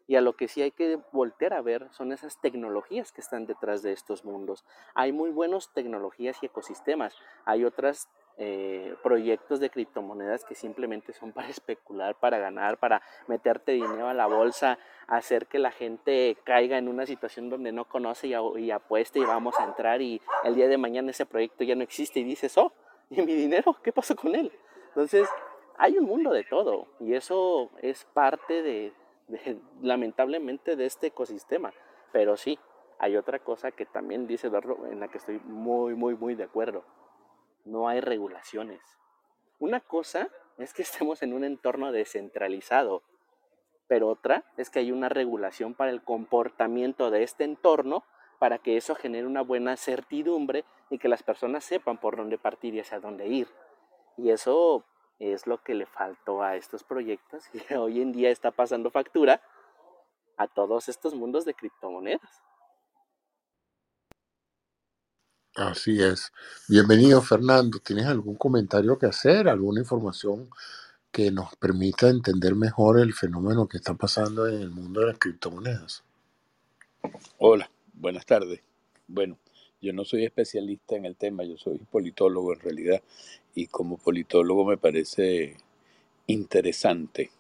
y 0.07 0.17
a 0.17 0.21
lo 0.21 0.35
que 0.37 0.49
sí 0.49 0.63
hay 0.63 0.71
que 0.71 0.99
voltear 1.13 1.55
a 1.55 1.63
ver 1.63 1.89
son 1.93 2.13
esas 2.13 2.41
tecnologías 2.41 3.13
que 3.13 3.21
están 3.21 3.47
detrás 3.47 3.83
de 3.83 3.93
estos 3.93 4.25
mundos. 4.25 4.65
Hay 4.95 5.13
muy 5.13 5.31
buenas 5.31 5.73
tecnologías 5.73 6.43
y 6.43 6.47
ecosistemas. 6.47 7.17
Hay 7.45 7.65
otros 7.65 8.09
eh, 8.39 8.95
proyectos 9.03 9.61
de 9.61 9.71
criptomonedas 9.71 10.45
que 10.45 10.55
simplemente 10.55 11.13
son 11.13 11.33
para 11.33 11.49
especular, 11.51 12.15
para 12.17 12.39
ganar, 12.39 12.79
para 12.79 13.03
meterte 13.27 13.73
dinero 13.73 14.09
a 14.09 14.15
la 14.15 14.27
bolsa, 14.27 14.79
hacer 15.07 15.47
que 15.47 15.59
la 15.59 15.71
gente 15.71 16.37
caiga 16.45 16.79
en 16.79 16.89
una 16.89 17.07
situación 17.07 17.51
donde 17.51 17.73
no 17.73 17.89
conoce 17.89 18.29
y, 18.29 18.35
y 18.61 18.71
apueste 18.71 19.19
y 19.19 19.25
vamos 19.25 19.59
a 19.59 19.65
entrar 19.65 20.03
y 20.03 20.21
el 20.45 20.55
día 20.55 20.69
de 20.69 20.79
mañana 20.79 21.11
ese 21.11 21.27
proyecto 21.27 21.65
ya 21.65 21.75
no 21.75 21.83
existe 21.83 22.21
y 22.21 22.25
dices, 22.25 22.57
oh, 22.59 22.73
¿y 23.11 23.23
mi 23.23 23.35
dinero? 23.35 23.77
¿Qué 23.83 23.93
pasó 23.93 24.17
con 24.17 24.35
él? 24.35 24.51
Entonces, 24.89 25.29
hay 25.79 25.99
un 25.99 26.05
mundo 26.05 26.31
de 26.31 26.45
todo 26.45 26.87
y 27.01 27.15
eso 27.15 27.71
es 27.81 28.05
parte 28.05 28.63
de, 28.63 28.93
lamentablemente 29.81 30.77
de 30.77 30.87
este 30.87 31.09
ecosistema. 31.09 31.73
Pero 32.13 32.37
sí, 32.37 32.59
hay 32.99 33.17
otra 33.17 33.39
cosa 33.39 33.73
que 33.73 33.87
también 33.87 34.27
dice 34.27 34.49
Eduardo 34.49 34.87
en 34.87 35.01
la 35.01 35.09
que 35.09 35.19
estoy 35.19 35.41
muy, 35.41 35.95
muy, 35.95 36.15
muy 36.15 36.35
de 36.35 36.45
acuerdo. 36.45 36.85
No 37.65 37.89
hay 37.89 38.01
regulaciones. 38.01 38.81
Una 39.59 39.81
cosa 39.81 40.29
es 40.59 40.73
que 40.75 40.83
estemos 40.83 41.23
en 41.23 41.33
un 41.33 41.45
entorno 41.45 41.93
descentralizado, 41.93 43.03
pero 43.89 44.09
otra 44.09 44.45
es 44.57 44.71
que 44.71 44.81
hay 44.81 44.93
una 44.93 45.09
regulación 45.09 45.75
para 45.75 45.91
el 45.91 46.03
comportamiento 46.03 47.11
de 47.11 47.23
este 47.23 47.45
entorno 47.45 48.05
para 48.39 48.59
que 48.59 48.77
eso 48.77 48.97
genere 48.97 49.27
una 49.27 49.43
buena 49.43 49.77
certidumbre 49.77 50.65
y 50.91 50.99
que 50.99 51.09
las 51.09 51.23
personas 51.23 51.63
sepan 51.63 51.99
por 51.99 52.17
dónde 52.17 52.39
partir 52.39 52.75
y 52.75 52.81
hacia 52.81 52.99
dónde 52.99 53.29
ir. 53.29 53.47
Y 54.17 54.31
eso 54.31 54.85
es 55.19 55.47
lo 55.47 55.63
que 55.63 55.75
le 55.75 55.87
faltó 55.87 56.43
a 56.43 56.57
estos 56.57 56.85
proyectos 56.85 57.45
y 57.53 57.75
hoy 57.75 58.01
en 58.01 58.13
día 58.13 58.31
está 58.31 58.51
pasando 58.51 58.91
factura 58.91 59.41
a 60.37 60.49
todos 60.49 60.89
estos 60.89 61.15
mundos 61.15 61.45
de 61.45 61.55
criptomonedas. 61.55 62.43
Así 65.55 66.03
es. 66.03 66.33
Bienvenido 66.67 67.21
Fernando. 67.21 67.79
¿Tienes 67.79 68.07
algún 68.07 68.37
comentario 68.37 68.99
que 68.99 69.07
hacer? 69.07 69.49
¿Alguna 69.49 69.81
información 69.81 70.49
que 71.11 71.31
nos 71.31 71.55
permita 71.57 72.09
entender 72.09 72.55
mejor 72.55 72.99
el 72.99 73.13
fenómeno 73.13 73.69
que 73.69 73.77
está 73.77 73.93
pasando 73.95 74.49
en 74.49 74.63
el 74.63 74.71
mundo 74.71 75.01
de 75.01 75.09
las 75.09 75.19
criptomonedas? 75.19 76.05
Hola, 77.37 77.71
buenas 77.93 78.25
tardes. 78.25 78.63
Bueno, 79.07 79.39
yo 79.83 79.93
no 79.93 80.05
soy 80.07 80.25
especialista 80.25 80.97
en 80.97 81.05
el 81.05 81.17
tema, 81.17 81.45
yo 81.45 81.59
soy 81.59 81.79
politólogo 81.79 82.55
en 82.55 82.61
realidad 82.61 83.03
y 83.55 83.67
como 83.67 83.99
politólogo 83.99 84.65
me 84.65 84.77
parece 84.77 85.57
interesante 86.27 87.31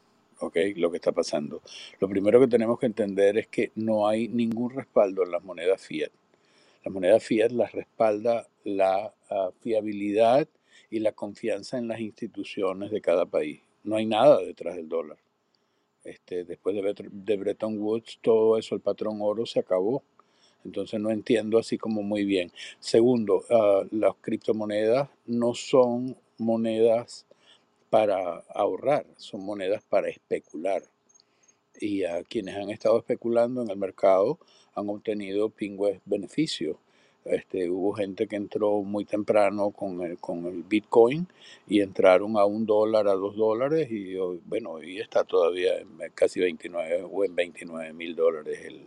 ¿okay? 0.40 0.74
lo 0.74 0.90
que 0.90 0.96
está 0.96 1.12
pasando. 1.12 1.62
Lo 2.00 2.08
primero 2.08 2.40
que 2.40 2.48
tenemos 2.48 2.78
que 2.78 2.86
entender 2.86 3.38
es 3.38 3.46
que 3.48 3.72
no 3.76 4.06
hay 4.06 4.28
ningún 4.28 4.70
respaldo 4.70 5.22
en 5.24 5.30
las 5.30 5.42
monedas 5.42 5.80
fiat. 5.80 6.10
Las 6.84 6.92
monedas 6.92 7.22
fiat 7.22 7.52
las 7.52 7.72
respalda 7.72 8.48
la 8.64 9.14
ah, 9.30 9.50
fiabilidad 9.60 10.48
y 10.90 10.98
la 10.98 11.12
confianza 11.12 11.78
en 11.78 11.88
las 11.88 12.00
instituciones 12.00 12.90
de 12.90 13.00
cada 13.00 13.24
país. 13.26 13.60
No 13.84 13.96
hay 13.96 14.06
nada 14.06 14.40
detrás 14.40 14.76
del 14.76 14.88
dólar. 14.88 15.18
Este, 16.04 16.44
después 16.44 16.74
de, 16.74 16.94
de 17.10 17.36
Bretton 17.36 17.78
Woods, 17.78 18.18
todo 18.20 18.58
eso, 18.58 18.74
el 18.74 18.80
patrón 18.80 19.18
oro 19.20 19.46
se 19.46 19.60
acabó. 19.60 20.02
Entonces 20.64 21.00
no 21.00 21.10
entiendo 21.10 21.58
así 21.58 21.78
como 21.78 22.02
muy 22.02 22.24
bien. 22.24 22.52
Segundo, 22.80 23.44
ah, 23.50 23.82
las 23.90 24.14
criptomonedas 24.20 25.08
no 25.26 25.54
son 25.54 26.16
monedas 26.38 27.26
para 27.90 28.38
ahorrar, 28.54 29.06
son 29.16 29.44
monedas 29.44 29.82
para 29.88 30.08
especular. 30.08 30.82
Y 31.80 32.04
a 32.04 32.22
quienes 32.22 32.56
han 32.56 32.70
estado 32.70 32.98
especulando 32.98 33.62
en 33.62 33.70
el 33.70 33.76
mercado 33.76 34.38
han 34.74 34.88
obtenido 34.88 35.50
pingües 35.50 36.00
beneficios. 36.04 36.76
Este, 37.24 37.70
hubo 37.70 37.92
gente 37.92 38.26
que 38.26 38.36
entró 38.36 38.82
muy 38.82 39.04
temprano 39.04 39.70
con 39.70 40.02
el, 40.02 40.18
con 40.18 40.44
el 40.46 40.64
Bitcoin 40.64 41.28
y 41.68 41.80
entraron 41.80 42.36
a 42.36 42.44
un 42.44 42.66
dólar, 42.66 43.06
a 43.06 43.12
dos 43.12 43.36
dólares 43.36 43.88
y 43.92 44.16
bueno, 44.44 44.72
hoy 44.72 44.98
está 44.98 45.22
todavía 45.22 45.78
en 45.78 45.88
casi 46.14 46.40
29 46.40 47.06
o 47.08 47.24
en 47.24 47.36
29 47.36 47.92
mil 47.92 48.16
dólares 48.16 48.58
el, 48.64 48.86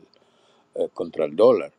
eh, 0.76 0.90
contra 0.94 1.26
el 1.26 1.36
dólar. 1.36 1.72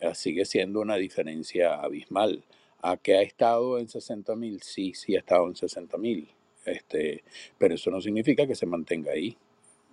Eh, 0.00 0.14
sigue 0.14 0.44
siendo 0.44 0.80
una 0.80 0.96
diferencia 0.96 1.74
abismal. 1.74 2.44
¿A 2.82 2.96
que 2.96 3.16
ha 3.16 3.22
estado 3.22 3.78
en 3.78 3.88
60 3.88 4.36
mil? 4.36 4.62
Sí, 4.62 4.92
sí 4.94 5.16
ha 5.16 5.20
estado 5.20 5.46
en 5.48 5.56
60 5.56 5.96
mil. 5.98 6.28
Este, 6.64 7.24
pero 7.58 7.74
eso 7.74 7.90
no 7.90 8.00
significa 8.00 8.46
que 8.46 8.54
se 8.54 8.66
mantenga 8.66 9.12
ahí. 9.12 9.36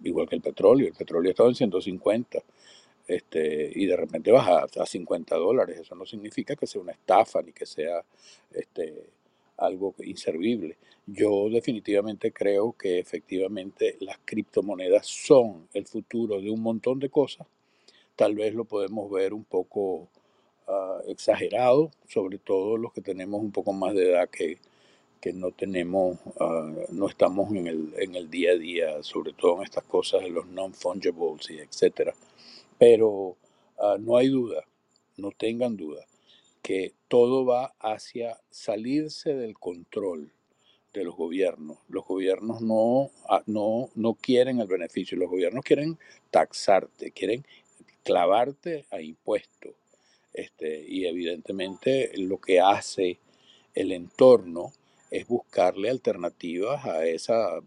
Igual 0.04 0.28
que 0.28 0.36
el 0.36 0.42
petróleo. 0.42 0.88
El 0.88 0.94
petróleo 0.94 1.30
ha 1.30 1.32
estado 1.32 1.50
en 1.50 1.56
150 1.56 2.40
este, 3.08 3.72
y 3.76 3.86
de 3.86 3.98
repente 3.98 4.32
baja 4.32 4.66
a 4.80 4.86
50 4.86 5.36
dólares. 5.36 5.80
Eso 5.80 5.96
no 5.96 6.06
significa 6.06 6.56
que 6.56 6.68
sea 6.68 6.82
una 6.82 6.92
estafa 6.92 7.42
ni 7.42 7.54
que 7.54 7.66
sea 7.66 8.04
este, 8.52 9.10
algo 9.58 9.96
inservible. 10.04 10.78
Yo 11.06 11.50
definitivamente 11.50 12.32
creo 12.32 12.74
que 12.74 13.00
efectivamente 13.00 13.98
las 14.00 14.20
criptomonedas 14.24 15.08
son 15.08 15.68
el 15.74 15.86
futuro 15.86 16.42
de 16.42 16.50
un 16.50 16.62
montón 16.62 17.00
de 17.00 17.10
cosas. 17.10 17.48
Tal 18.16 18.36
vez 18.36 18.54
lo 18.54 18.66
podemos 18.66 19.10
ver 19.10 19.34
un 19.34 19.44
poco 19.44 20.08
ah, 20.68 21.00
exagerado, 21.08 21.92
sobre 22.08 22.38
todo 22.38 22.78
los 22.78 22.94
que 22.94 23.02
tenemos 23.02 23.42
un 23.42 23.52
poco 23.52 23.74
más 23.74 23.96
de 23.96 24.12
edad 24.12 24.30
que, 24.30 24.60
que 25.20 25.34
no 25.34 25.52
tenemos, 25.52 26.20
ah, 26.40 26.72
no 26.90 27.08
estamos 27.08 27.50
en 27.56 27.68
el, 27.68 27.94
en 27.98 28.16
el 28.16 28.30
día 28.30 28.52
a 28.52 28.56
día, 28.56 29.04
sobre 29.04 29.34
todo 29.34 29.58
en 29.58 29.64
estas 29.64 29.84
cosas 29.86 30.22
de 30.22 30.30
los 30.30 30.46
non-fungibles 30.48 31.50
y 31.50 31.60
etcétera. 31.60 32.14
Pero 32.78 33.36
ah, 33.80 33.98
no 34.00 34.18
hay 34.18 34.28
duda, 34.28 34.64
no 35.18 35.32
tengan 35.32 35.76
duda, 35.76 36.06
que 36.62 36.94
todo 37.08 37.46
va 37.46 37.74
hacia 37.80 38.38
salirse 38.52 39.34
del 39.34 39.58
control 39.58 40.32
de 40.94 41.04
los 41.04 41.16
gobiernos. 41.16 41.78
Los 41.90 42.06
gobiernos 42.06 42.62
no, 42.62 43.10
no, 43.48 43.90
no 43.96 44.14
quieren 44.14 44.60
el 44.60 44.68
beneficio, 44.68 45.18
los 45.18 45.30
gobiernos 45.30 45.64
quieren 45.64 45.98
taxarte, 46.32 47.12
quieren 47.12 47.46
clavarte 48.04 48.86
a 48.92 49.02
impuestos. 49.02 49.74
Este, 50.34 50.84
y 50.88 51.06
evidentemente 51.06 52.12
lo 52.18 52.40
que 52.40 52.60
hace 52.60 53.20
el 53.76 53.92
entorno 53.92 54.72
es 55.12 55.28
buscarle 55.28 55.90
alternativas 55.90 56.86
a 56.86 57.06
esa 57.06 57.62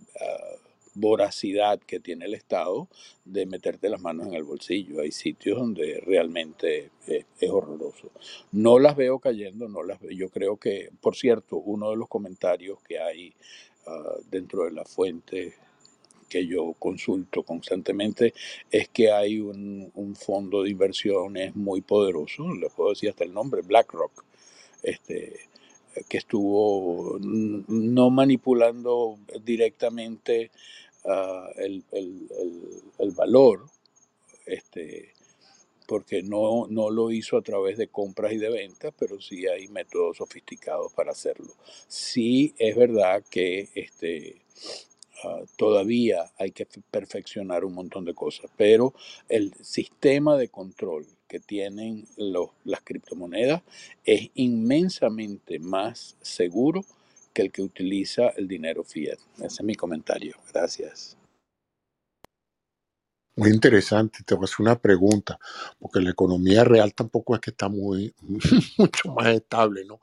voracidad 0.96 1.78
que 1.78 2.00
tiene 2.00 2.24
el 2.24 2.34
Estado 2.34 2.88
de 3.24 3.46
meterte 3.46 3.88
las 3.88 4.00
manos 4.00 4.26
en 4.26 4.34
el 4.34 4.44
bolsillo. 4.44 5.00
Hay 5.00 5.12
sitios 5.12 5.58
donde 5.58 6.02
realmente 6.04 6.90
es, 7.06 7.24
horroroso. 7.50 8.10
No 8.52 8.78
las 8.78 8.96
veo 8.96 9.18
cayendo, 9.18 9.68
no 9.68 9.82
las 9.82 10.00
veo. 10.00 10.10
Yo 10.10 10.30
creo 10.30 10.56
que, 10.56 10.90
por 11.00 11.14
cierto, 11.14 11.56
uno 11.56 11.90
de 11.90 11.96
los 11.96 12.08
comentarios 12.08 12.80
que 12.82 12.98
hay 12.98 13.34
ah, 13.86 14.16
dentro 14.30 14.64
de 14.64 14.72
la 14.72 14.84
fuente 14.84 15.54
que 16.28 16.46
yo 16.46 16.74
consulto 16.78 17.42
constantemente 17.42 18.34
es 18.70 18.88
que 18.88 19.10
hay 19.10 19.40
un, 19.40 19.90
un, 19.94 20.16
fondo 20.16 20.62
de 20.62 20.70
inversiones 20.70 21.54
muy 21.56 21.80
poderoso, 21.80 22.52
le 22.54 22.68
puedo 22.70 22.90
decir 22.90 23.10
hasta 23.10 23.24
el 23.24 23.32
nombre, 23.32 23.62
BlackRock, 23.62 24.24
este, 24.82 25.40
que 26.08 26.18
estuvo 26.18 27.18
no 27.20 28.10
manipulando 28.10 29.18
directamente 29.42 30.50
el, 31.56 31.84
el, 31.92 33.10
valor, 33.12 33.66
este, 34.44 35.12
porque 35.86 36.22
no, 36.22 36.66
no 36.68 36.90
lo 36.90 37.10
hizo 37.10 37.36
a 37.36 37.42
través 37.42 37.78
de 37.78 37.88
compras 37.88 38.32
y 38.32 38.38
de 38.38 38.50
ventas, 38.50 38.92
pero 38.98 39.20
sí 39.20 39.46
hay 39.46 39.68
métodos 39.68 40.18
sofisticados 40.18 40.92
para 40.92 41.12
hacerlo. 41.12 41.54
Sí 41.86 42.54
es 42.58 42.76
verdad 42.76 43.22
que 43.30 43.68
este, 43.74 44.42
ah, 45.24 45.42
todavía 45.56 46.30
hay 46.38 46.52
que 46.52 46.66
perfeccionar 46.90 47.64
un 47.64 47.74
montón 47.74 48.04
de 48.04 48.14
cosas, 48.14 48.50
pero 48.56 48.94
el 49.28 49.52
sistema 49.62 50.36
de 50.36 50.48
control 50.48 51.06
que 51.28 51.40
tienen 51.40 52.06
las 52.64 52.80
criptomonedas 52.82 53.62
es 54.04 54.30
inmensamente 54.34 55.58
más 55.58 56.16
seguro 56.20 56.84
que 57.32 57.42
el 57.42 57.52
que 57.52 57.62
utiliza 57.62 58.28
el 58.30 58.48
dinero 58.48 58.84
fiat. 58.84 59.18
Ese 59.38 59.46
es 59.46 59.62
mi 59.62 59.74
comentario. 59.74 60.36
Gracias. 60.52 61.16
Muy 63.36 63.50
interesante. 63.50 64.20
Te 64.24 64.34
voy 64.34 64.44
a 64.44 64.46
hacer 64.46 64.60
una 64.60 64.78
pregunta, 64.78 65.38
porque 65.78 66.00
la 66.00 66.10
economía 66.10 66.64
real 66.64 66.94
tampoco 66.94 67.34
es 67.34 67.40
que 67.42 67.50
está 67.50 67.68
muy, 67.68 68.14
mucho 68.78 69.12
más 69.12 69.26
estable, 69.26 69.84
¿no? 69.84 70.00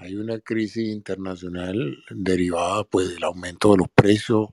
Hay 0.00 0.16
una 0.16 0.38
crisis 0.40 0.88
internacional 0.88 2.02
derivada 2.10 2.84
pues 2.84 3.10
del 3.10 3.22
aumento 3.24 3.72
de 3.72 3.78
los 3.78 3.88
precios 3.90 4.48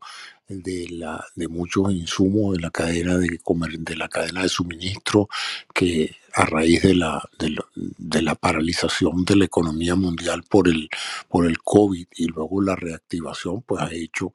de, 0.47 0.87
la, 0.89 1.23
de 1.35 1.47
muchos 1.47 1.91
insumos 1.91 2.55
de 2.55 2.61
la 2.61 2.69
cadena 2.69 3.17
de, 3.17 3.39
de 3.79 3.95
la 3.95 4.07
cadena 4.07 4.43
de 4.43 4.49
suministro 4.49 5.29
que 5.73 6.15
a 6.33 6.45
raíz 6.45 6.83
de 6.83 6.93
la, 6.93 7.27
de 7.39 8.21
la, 8.21 8.35
paralización 8.35 9.25
de 9.25 9.35
la 9.35 9.45
economía 9.45 9.95
mundial 9.95 10.43
por 10.47 10.67
el, 10.67 10.87
por 11.27 11.47
el 11.47 11.57
COVID 11.57 12.07
y 12.15 12.27
luego 12.27 12.61
la 12.61 12.75
reactivación, 12.75 13.63
pues 13.63 13.81
ha 13.81 13.91
hecho 13.91 14.31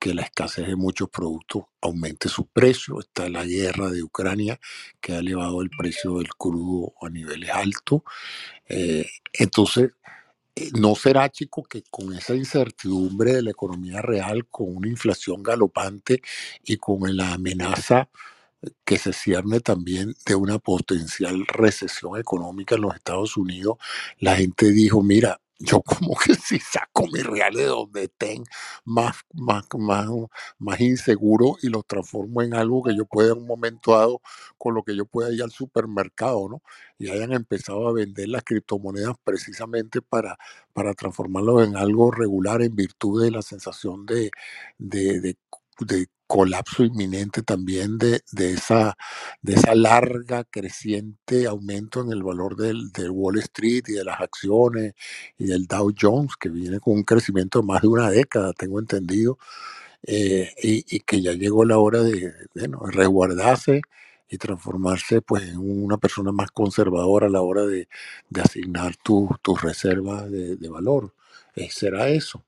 que 0.00 0.14
la 0.14 0.22
escasez 0.22 0.66
de 0.66 0.74
muchos 0.74 1.08
productos 1.10 1.66
aumente 1.80 2.28
su 2.28 2.46
precio. 2.46 2.98
Está 2.98 3.28
la 3.28 3.44
guerra 3.44 3.88
de 3.90 4.02
Ucrania 4.02 4.58
que 5.00 5.12
ha 5.12 5.18
elevado 5.18 5.62
el 5.62 5.70
precio 5.70 6.18
del 6.18 6.28
crudo 6.34 6.94
a 7.00 7.08
niveles 7.08 7.50
altos. 7.50 8.02
Eh, 8.68 9.06
entonces, 9.32 9.92
¿No 10.74 10.94
será, 10.94 11.28
chico, 11.30 11.64
que 11.64 11.82
con 11.90 12.14
esa 12.14 12.34
incertidumbre 12.36 13.32
de 13.34 13.42
la 13.42 13.50
economía 13.50 14.00
real, 14.02 14.46
con 14.46 14.76
una 14.76 14.88
inflación 14.88 15.42
galopante 15.42 16.22
y 16.62 16.76
con 16.76 17.16
la 17.16 17.32
amenaza 17.34 18.08
que 18.84 18.98
se 18.98 19.12
cierne 19.12 19.60
también 19.60 20.14
de 20.26 20.34
una 20.36 20.58
potencial 20.60 21.46
recesión 21.48 22.18
económica 22.18 22.76
en 22.76 22.82
los 22.82 22.94
Estados 22.94 23.36
Unidos, 23.36 23.78
la 24.20 24.36
gente 24.36 24.70
dijo, 24.70 25.02
mira, 25.02 25.40
yo 25.58 25.80
como 25.82 26.14
que 26.16 26.34
si 26.34 26.58
saco 26.58 27.06
mis 27.12 27.24
reales 27.24 27.62
de 27.62 27.66
donde 27.68 28.04
estén 28.04 28.44
más, 28.84 29.16
más, 29.34 29.64
más, 29.78 30.06
más 30.58 30.80
inseguro 30.80 31.56
y 31.62 31.68
los 31.68 31.86
transformo 31.86 32.42
en 32.42 32.54
algo 32.54 32.82
que 32.82 32.96
yo 32.96 33.06
pueda 33.06 33.32
en 33.32 33.38
un 33.38 33.46
momento 33.46 33.92
dado, 33.92 34.20
con 34.58 34.74
lo 34.74 34.82
que 34.82 34.96
yo 34.96 35.06
pueda 35.06 35.32
ir 35.32 35.42
al 35.42 35.50
supermercado, 35.52 36.48
¿no? 36.48 36.62
Y 36.98 37.10
hayan 37.10 37.32
empezado 37.32 37.88
a 37.88 37.92
vender 37.92 38.28
las 38.28 38.44
criptomonedas 38.44 39.16
precisamente 39.24 40.02
para, 40.02 40.38
para 40.72 40.94
transformarlo 40.94 41.62
en 41.62 41.76
algo 41.76 42.10
regular 42.10 42.62
en 42.62 42.74
virtud 42.74 43.22
de 43.22 43.30
la 43.30 43.42
sensación 43.42 44.06
de, 44.06 44.30
de 44.78 45.36
de 45.80 46.06
colapso 46.26 46.84
inminente 46.84 47.42
también 47.42 47.98
de, 47.98 48.22
de, 48.32 48.52
esa, 48.52 48.96
de 49.42 49.54
esa 49.54 49.74
larga, 49.74 50.44
creciente 50.44 51.46
aumento 51.46 52.02
en 52.02 52.12
el 52.12 52.22
valor 52.22 52.56
del, 52.56 52.90
Wall 53.10 53.38
Street 53.38 53.84
y 53.88 53.92
de 53.92 54.04
las 54.04 54.20
acciones 54.20 54.94
y 55.38 55.46
del 55.46 55.66
Dow 55.66 55.92
Jones, 55.98 56.36
que 56.38 56.48
viene 56.48 56.80
con 56.80 56.94
un 56.94 57.04
crecimiento 57.04 57.60
de 57.60 57.66
más 57.66 57.82
de 57.82 57.88
una 57.88 58.10
década, 58.10 58.52
tengo 58.52 58.80
entendido, 58.80 59.38
eh, 60.04 60.52
y, 60.62 61.00
que 61.00 61.22
ya 61.22 61.32
llegó 61.32 61.64
la 61.64 61.78
hora 61.78 62.02
de, 62.02 62.32
resguardarse 62.92 63.82
y 64.28 64.38
transformarse 64.38 65.22
pues, 65.22 65.44
en 65.44 65.58
una 65.58 65.98
persona 65.98 66.32
más 66.32 66.50
conservadora 66.50 67.26
a 67.26 67.30
la 67.30 67.42
hora 67.42 67.66
de, 67.66 67.88
asignar 68.42 68.96
tus 68.96 69.62
reservas 69.62 70.30
de, 70.30 70.68
valor. 70.68 71.14
Eh, 71.56 71.68
¿Será 71.70 72.08
eso? 72.08 72.44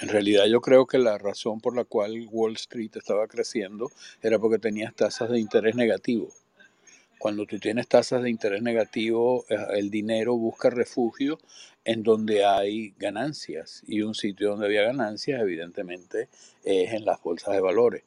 En 0.00 0.08
realidad 0.08 0.46
yo 0.46 0.62
creo 0.62 0.86
que 0.86 0.98
la 0.98 1.18
razón 1.18 1.60
por 1.60 1.76
la 1.76 1.84
cual 1.84 2.26
Wall 2.30 2.54
Street 2.54 2.90
estaba 2.94 3.26
creciendo 3.28 3.90
era 4.22 4.38
porque 4.38 4.58
tenías 4.58 4.94
tasas 4.94 5.28
de 5.28 5.38
interés 5.38 5.74
negativo. 5.74 6.32
Cuando 7.18 7.44
tú 7.44 7.58
tienes 7.58 7.86
tasas 7.86 8.22
de 8.22 8.30
interés 8.30 8.62
negativo, 8.62 9.44
eh, 9.50 9.56
el 9.74 9.90
dinero 9.90 10.38
busca 10.38 10.70
refugio 10.70 11.38
en 11.84 12.02
donde 12.02 12.46
hay 12.46 12.94
ganancias. 12.98 13.82
Y 13.86 14.00
un 14.00 14.14
sitio 14.14 14.50
donde 14.50 14.64
había 14.64 14.84
ganancias, 14.84 15.38
evidentemente, 15.42 16.30
es 16.64 16.94
en 16.94 17.04
las 17.04 17.22
bolsas 17.22 17.52
de 17.54 17.60
valores. 17.60 18.04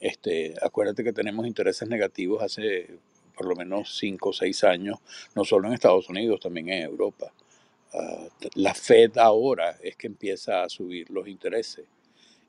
Este, 0.00 0.54
acuérdate 0.60 1.04
que 1.04 1.12
tenemos 1.12 1.46
intereses 1.46 1.88
negativos 1.88 2.42
hace 2.42 2.98
por 3.36 3.46
lo 3.46 3.54
menos 3.54 3.96
5 3.96 4.30
o 4.30 4.32
6 4.32 4.64
años, 4.64 4.98
no 5.36 5.44
solo 5.44 5.68
en 5.68 5.74
Estados 5.74 6.08
Unidos, 6.08 6.40
también 6.40 6.70
en 6.70 6.82
Europa. 6.82 7.32
Ah, 7.92 8.28
la 8.54 8.74
Fed 8.74 9.16
ahora 9.16 9.78
es 9.82 9.96
que 9.96 10.06
empieza 10.06 10.62
a 10.62 10.68
subir 10.68 11.10
los 11.10 11.26
intereses. 11.26 11.86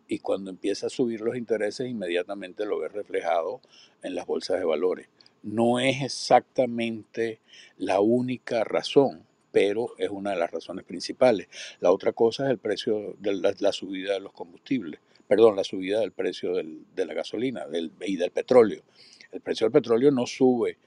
Y 0.08 0.20
cuando 0.20 0.50
empieza 0.50 0.88
a 0.88 0.90
subir 0.90 1.22
los 1.22 1.38
intereses, 1.38 1.88
inmediatamente 1.88 2.66
lo 2.66 2.80
ve 2.80 2.90
reflejado 2.90 3.62
en 4.02 4.16
las 4.16 4.26
bolsas 4.26 4.60
de 4.60 4.66
valores. 4.66 5.08
No 5.44 5.80
es 5.80 6.02
exactamente 6.02 7.40
la 7.78 8.02
única 8.02 8.64
razón, 8.64 9.24
pero 9.52 9.94
es 9.98 10.10
una 10.10 10.32
de 10.32 10.38
las 10.38 10.52
razones 10.52 10.84
principales. 10.84 11.48
La 11.80 11.92
otra 11.92 12.12
cosa 12.12 12.46
es 12.46 12.52
el 12.52 12.58
precio 12.58 13.16
de 13.20 13.34
la, 13.60 13.72
subida 13.72 14.14
de 14.14 14.20
los 14.20 14.34
combustibles. 14.34 15.00
perdón, 15.28 15.56
la 15.56 15.64
subida 15.64 16.00
del 16.00 16.12
precio 16.12 16.54
de 16.56 17.06
la 17.06 17.14
gasolina 17.14 17.68
del, 17.68 17.92
y 18.02 18.18
del 18.18 18.32
petróleo. 18.32 18.82
El 19.32 19.42
precio 19.42 19.66
del 19.66 19.72
petróleo 19.72 20.12
no 20.12 20.26
sube 20.26 20.78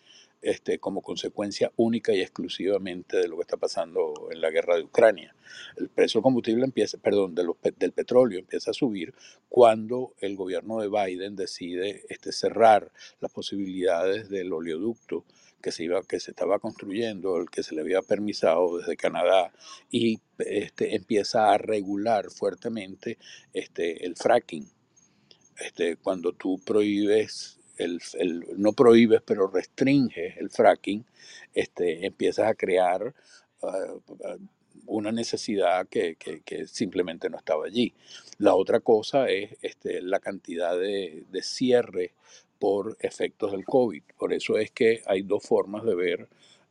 este, 0.42 0.78
como 0.78 1.02
consecuencia 1.02 1.72
única 1.76 2.12
y 2.12 2.20
exclusivamente 2.20 3.16
de 3.16 3.28
lo 3.28 3.36
que 3.36 3.42
está 3.42 3.56
pasando 3.56 4.28
en 4.30 4.40
la 4.40 4.50
guerra 4.50 4.76
de 4.76 4.82
Ucrania. 4.82 5.34
El 5.76 5.88
precio 5.88 6.18
del 6.18 6.24
combustible 6.24 6.64
empieza, 6.64 6.98
perdón, 6.98 7.34
del 7.34 7.92
petróleo 7.92 8.40
empieza 8.40 8.72
a 8.72 8.74
subir 8.74 9.14
cuando 9.48 10.14
el 10.20 10.36
gobierno 10.36 10.80
de 10.80 10.88
Biden 10.88 11.36
decide 11.36 12.04
este, 12.08 12.32
cerrar 12.32 12.90
las 13.20 13.30
posibilidades 13.30 14.28
del 14.28 14.52
oleoducto 14.52 15.24
que 15.62 15.70
se, 15.70 15.84
iba, 15.84 16.02
que 16.02 16.18
se 16.18 16.32
estaba 16.32 16.58
construyendo, 16.58 17.36
el 17.36 17.48
que 17.48 17.62
se 17.62 17.74
le 17.74 17.82
había 17.82 18.02
permisado 18.02 18.78
desde 18.78 18.96
Canadá, 18.96 19.52
y 19.90 20.18
este, 20.38 20.96
empieza 20.96 21.52
a 21.52 21.58
regular 21.58 22.30
fuertemente 22.30 23.16
este, 23.52 24.04
el 24.04 24.16
fracking. 24.16 24.68
Este, 25.58 25.96
cuando 25.96 26.32
tú 26.32 26.60
prohíbes 26.64 27.60
no 28.56 28.72
prohíbes, 28.72 29.22
pero 29.24 29.46
restringes 29.46 30.36
el 30.36 30.50
fracking, 30.50 31.04
este, 31.54 32.06
empiezas 32.06 32.46
a 32.46 32.54
crear 32.54 33.14
ah, 33.62 33.94
ah, 34.24 34.36
una 34.86 35.12
necesidad 35.12 35.86
que, 35.88 36.16
simplemente 36.66 37.30
no 37.30 37.38
estaba 37.38 37.66
allí. 37.66 37.94
La 38.38 38.54
otra 38.54 38.80
cosa 38.80 39.28
es 39.28 39.56
este, 39.62 40.02
la 40.02 40.20
cantidad 40.20 40.78
de, 40.78 41.24
de 41.30 41.42
cierre 41.42 42.14
por 42.58 42.96
efectos 43.00 43.52
del 43.52 43.64
COVID. 43.64 44.02
Por 44.16 44.32
eso 44.32 44.58
es 44.58 44.70
que 44.70 45.02
hay 45.06 45.22
dos 45.22 45.44
formas 45.44 45.84
de 45.84 45.94
ver 45.94 46.28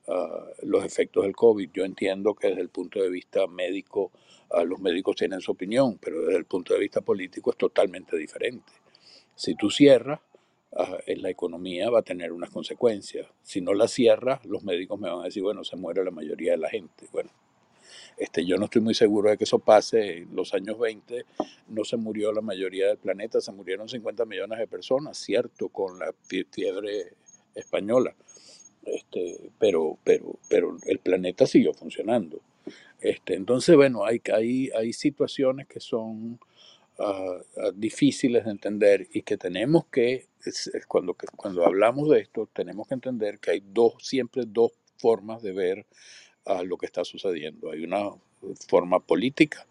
ah, 0.08 0.46
los 0.64 0.84
efectos 0.84 1.24
del 1.24 1.36
COVID. 1.36 1.70
Yo 1.74 1.86
entiendo 1.86 2.36
que 2.36 2.50
desde 2.50 2.62
el 2.62 2.70
punto 2.70 3.02
de 3.02 3.10
vista 3.10 3.48
médico, 3.48 4.12
los 4.66 4.82
médicos 4.82 5.16
tienen 5.16 5.40
su 5.40 5.54
opinión, 5.54 5.98
pero 5.98 6.22
desde 6.24 6.38
el 6.38 6.46
punto 6.46 6.74
de 6.74 6.80
vista 6.82 7.00
político 7.00 7.52
es 7.52 7.58
totalmente 7.58 8.18
diferente. 8.18 8.74
Si 9.34 9.56
tú 9.56 9.72
cierras, 9.72 10.20
en 11.06 11.22
la 11.22 11.30
economía 11.30 11.90
va 11.90 12.00
a 12.00 12.04
tener 12.04 12.32
unas 12.32 12.50
consecuencias. 12.50 13.28
Si 13.44 13.62
no 13.62 13.74
la 13.74 13.88
cierra, 13.88 14.40
los 14.46 14.64
médicos 14.64 15.00
me 15.00 15.10
van 15.10 15.22
a 15.22 15.26
decir, 15.26 15.44
bueno, 15.44 15.64
se 15.64 15.76
muere 15.76 16.04
la 16.04 16.12
mayoría 16.12 16.52
de 16.52 16.58
la 16.58 16.70
gente. 16.70 17.08
Bueno, 17.12 17.30
este, 18.18 18.46
yo 18.46 18.58
no 18.58 18.66
estoy 18.66 18.82
muy 18.82 18.94
seguro 18.94 19.30
de 19.30 19.38
que 19.38 19.44
eso 19.44 19.60
pase. 19.60 20.20
En 20.20 20.36
los 20.36 20.54
años 20.54 20.80
20 20.80 21.26
no 21.70 21.84
se 21.84 21.98
murió 21.98 22.32
la 22.32 22.42
mayoría 22.42 22.88
del 22.88 22.98
planeta, 22.98 23.42
se 23.42 23.52
murieron 23.52 23.90
50 23.90 24.26
millones 24.26 24.60
de 24.60 24.68
personas, 24.68 25.18
cierto, 25.18 25.70
con 25.70 26.00
la 26.00 26.14
fiebre 26.28 27.14
española. 27.54 28.16
Este, 28.86 29.52
pero, 29.60 29.98
pero, 30.04 30.40
pero 30.50 30.78
el 30.86 31.00
planeta 31.00 31.46
siguió 31.46 31.74
funcionando. 31.74 32.40
Este, 33.02 33.34
entonces, 33.34 33.76
bueno, 33.76 34.06
hay, 34.06 34.22
hay, 34.34 34.70
hay 34.70 34.94
situaciones 34.94 35.68
que 35.68 35.80
son 35.80 36.40
difíciles 37.74 38.46
de 38.46 38.52
entender 38.52 39.08
y 39.12 39.24
que 39.24 39.36
tenemos 39.36 39.86
que, 39.88 40.28
cuando, 40.88 41.16
cuando 41.36 41.66
hablamos 41.66 42.10
de 42.10 42.20
esto, 42.20 42.50
tenemos 42.52 42.88
que 42.88 42.94
entender 42.94 43.40
que 43.40 43.52
hay 43.52 43.64
dos, 43.66 43.94
siempre 44.00 44.44
dos 44.46 44.72
formas 44.98 45.42
de 45.42 45.52
ver 45.52 45.86
a 46.46 46.64
lo 46.64 46.78
que 46.78 46.86
está 46.86 47.04
sucediendo. 47.04 47.72
Hay 47.72 47.84
una 47.84 48.12
forma 48.68 49.00
política. 49.00 49.66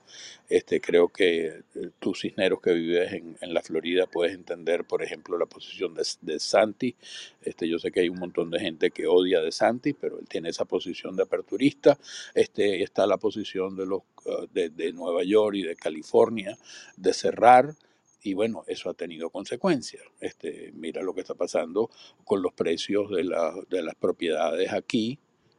Este, 0.48 0.80
creo 0.80 1.08
que 1.08 1.46
eh, 1.46 1.90
tú, 1.98 2.14
Cisneros, 2.14 2.60
que 2.60 2.72
vives 2.72 3.12
en, 3.12 3.36
en, 3.40 3.54
la 3.54 3.62
Florida, 3.62 4.06
puedes 4.06 4.34
entender, 4.34 4.84
por 4.84 5.02
ejemplo, 5.02 5.38
la 5.38 5.46
posición 5.46 5.94
de, 5.94 6.02
de, 6.22 6.38
Santi. 6.40 6.94
Este, 7.42 7.68
yo 7.68 7.78
sé 7.78 7.90
que 7.90 8.00
hay 8.00 8.08
un 8.08 8.18
montón 8.18 8.50
de 8.50 8.60
gente 8.60 8.90
que 8.90 9.06
odia 9.06 9.40
de 9.40 9.52
Santi, 9.52 9.92
pero 9.92 10.18
él 10.18 10.26
tiene 10.28 10.48
esa 10.50 10.64
posición 10.64 11.16
de 11.16 11.24
aperturista. 11.24 11.98
Este, 12.34 12.82
está 12.82 13.06
la 13.06 13.16
posición 13.16 13.76
de, 13.76 13.86
los, 13.86 14.02
uh, 14.24 14.46
de, 14.52 14.70
de 14.70 14.92
Nueva 14.92 15.22
York 15.24 15.56
y 15.56 15.62
de 15.62 15.76
California 15.76 16.56
de 16.96 17.12
cerrar 17.12 17.74
y 18.22 18.34
bueno, 18.34 18.64
eso 18.66 18.90
ha 18.90 18.94
tenido 18.94 19.30
consecuencias. 19.30 20.02
Este, 20.20 20.72
mira 20.74 21.02
lo 21.02 21.14
que 21.14 21.20
está 21.20 21.34
pasando 21.34 21.90
con 22.24 22.42
los 22.42 22.52
precios 22.52 23.10
de, 23.10 23.24
la, 23.24 23.54
de 23.68 23.82
las 23.82 23.94
propiedades 23.94 24.72
aquí, 24.72 25.18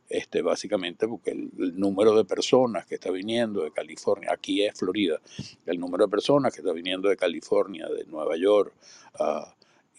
este, 0.10 0.41
básicamente 0.41 1.08
porque 1.08 1.32
el, 1.32 1.80
número 1.80 2.15
de 2.15 2.26
personas 2.26 2.86
que 2.86 2.95
está 2.95 3.12
viniendo 3.12 3.63
de 3.63 3.71
California, 3.71 4.30
aquí 4.32 4.63
es 4.63 4.78
Florida, 4.78 5.21
el 5.65 5.80
número 5.80 6.06
de 6.06 6.12
personas 6.12 6.54
que 6.54 6.60
está 6.62 6.74
viniendo 6.74 7.10
de 7.10 7.15
California, 7.15 7.88
de 7.88 8.06
Nueva 8.06 8.36
York 8.38 8.74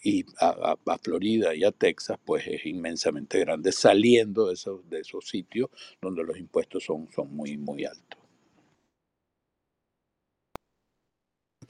y 0.03 0.25
a, 0.39 0.97
Florida 1.01 1.55
y 1.55 1.63
a 1.63 1.71
Texas, 1.71 2.19
pues 2.23 2.45
es 2.45 2.65
inmensamente 2.65 3.39
grande, 3.39 3.71
saliendo 3.71 4.47
de 4.47 4.53
esos, 4.53 4.87
de 4.89 4.99
esos 4.99 5.27
sitios 5.27 5.69
donde 6.01 6.23
los 6.23 6.37
impuestos 6.37 6.83
son, 6.83 7.09
son 7.11 7.35
muy, 7.35 7.57
muy 7.57 7.85
altos. 7.85 8.22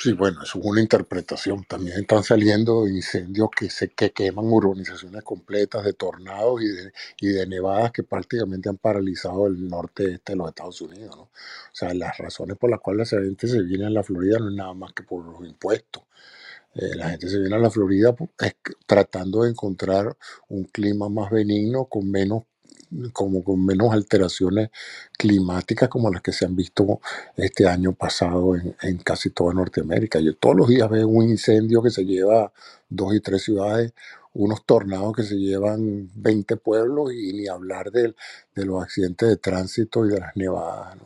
Sí, 0.03 0.11
bueno, 0.13 0.43
eso 0.43 0.59
es 0.59 0.65
una 0.65 0.81
interpretación. 0.81 1.63
También 1.63 1.99
están 2.01 2.23
saliendo 2.23 2.87
incendios 2.87 3.49
que 3.57 3.69
se 3.69 3.89
que 3.89 4.11
queman 4.11 4.45
urbanizaciones 4.51 5.23
completas 5.23 5.85
de 5.85 5.93
tornados 5.93 6.61
y 6.61 6.67
de, 6.67 6.93
y 7.21 7.27
de 7.29 7.47
nevadas 7.47 7.91
que 7.93 8.03
prácticamente 8.03 8.67
han 8.69 8.77
paralizado 8.77 9.47
el 9.47 9.67
norte 9.69 10.11
este 10.15 10.33
de 10.33 10.37
los 10.37 10.49
Estados 10.49 10.81
Unidos. 10.81 11.15
¿no? 11.15 11.21
O 11.23 11.29
sea, 11.71 11.93
las 11.93 12.17
razones 12.17 12.57
por 12.57 12.69
las 12.69 12.81
cuales 12.81 13.11
la 13.13 13.21
gente 13.21 13.47
se 13.47 13.61
viene 13.61 13.85
a 13.85 13.89
la 13.89 14.03
Florida 14.03 14.39
no 14.39 14.49
es 14.49 14.55
nada 14.55 14.73
más 14.73 14.91
que 14.93 15.03
por 15.03 15.23
los 15.25 15.47
impuestos. 15.47 16.03
Eh, 16.75 16.95
la 16.95 17.09
gente 17.11 17.29
se 17.29 17.39
viene 17.39 17.55
a 17.55 17.59
la 17.59 17.69
Florida 17.71 18.13
pues, 18.15 18.31
tratando 18.87 19.43
de 19.43 19.51
encontrar 19.51 20.17
un 20.49 20.65
clima 20.65 21.09
más 21.09 21.31
benigno, 21.31 21.85
con 21.85 22.09
menos 22.11 22.43
como 23.11 23.43
con 23.43 23.65
menos 23.65 23.93
alteraciones 23.93 24.69
climáticas 25.17 25.89
como 25.89 26.11
las 26.11 26.21
que 26.21 26.31
se 26.31 26.45
han 26.45 26.55
visto 26.55 26.99
este 27.35 27.67
año 27.67 27.93
pasado 27.93 28.55
en, 28.55 28.75
en 28.81 28.97
casi 28.97 29.29
toda 29.31 29.53
Norteamérica. 29.53 30.19
Yo 30.19 30.35
todos 30.35 30.55
los 30.55 30.67
días 30.67 30.89
veo 30.89 31.07
un 31.07 31.29
incendio 31.29 31.81
que 31.81 31.89
se 31.91 32.05
lleva 32.05 32.51
dos 32.89 33.13
y 33.15 33.19
tres 33.19 33.43
ciudades, 33.43 33.93
unos 34.33 34.65
tornados 34.65 35.13
que 35.15 35.23
se 35.23 35.35
llevan 35.35 36.09
20 36.15 36.57
pueblos 36.57 37.13
y 37.13 37.33
ni 37.33 37.47
hablar 37.47 37.91
de, 37.91 38.15
los 38.55 38.83
accidentes 38.83 39.29
de 39.29 39.37
tránsito 39.37 40.05
y 40.05 40.09
de 40.09 40.19
las 40.19 40.35
nevadas. 40.35 40.97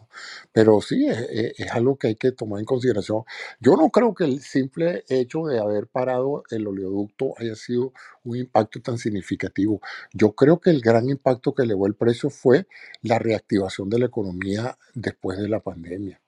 Pero 0.51 0.81
sí, 0.81 1.05
es, 1.07 1.53
es, 1.57 1.71
algo 1.71 1.97
que 1.97 2.07
hay 2.07 2.15
que 2.15 2.31
tomar 2.31 2.59
en 2.59 2.65
consideración. 2.65 3.23
Yo 3.59 3.75
no 3.75 3.89
creo 3.89 4.13
que 4.13 4.23
el 4.23 4.41
simple 4.41 5.03
hecho 5.09 5.45
de 5.45 5.59
haber 5.59 5.87
parado 5.87 6.43
el 6.49 6.67
oleoducto 6.67 7.33
haya 7.37 7.55
sido 7.55 7.93
un 8.23 8.37
impacto 8.37 8.81
tan 8.81 8.97
significativo. 8.97 9.81
Yo 10.13 10.33
creo 10.33 10.59
que 10.59 10.69
el 10.69 10.81
gran 10.81 11.09
impacto 11.09 11.53
que 11.53 11.63
elevó 11.63 11.87
el 11.87 11.95
precio 11.95 12.29
fue 12.29 12.67
la 13.01 13.19
reactivación 13.19 13.89
de 13.89 13.99
la 13.99 14.05
economía 14.07 14.77
después 14.93 15.37
de 15.37 15.49
la 15.49 15.59
pandemia. 15.59 16.21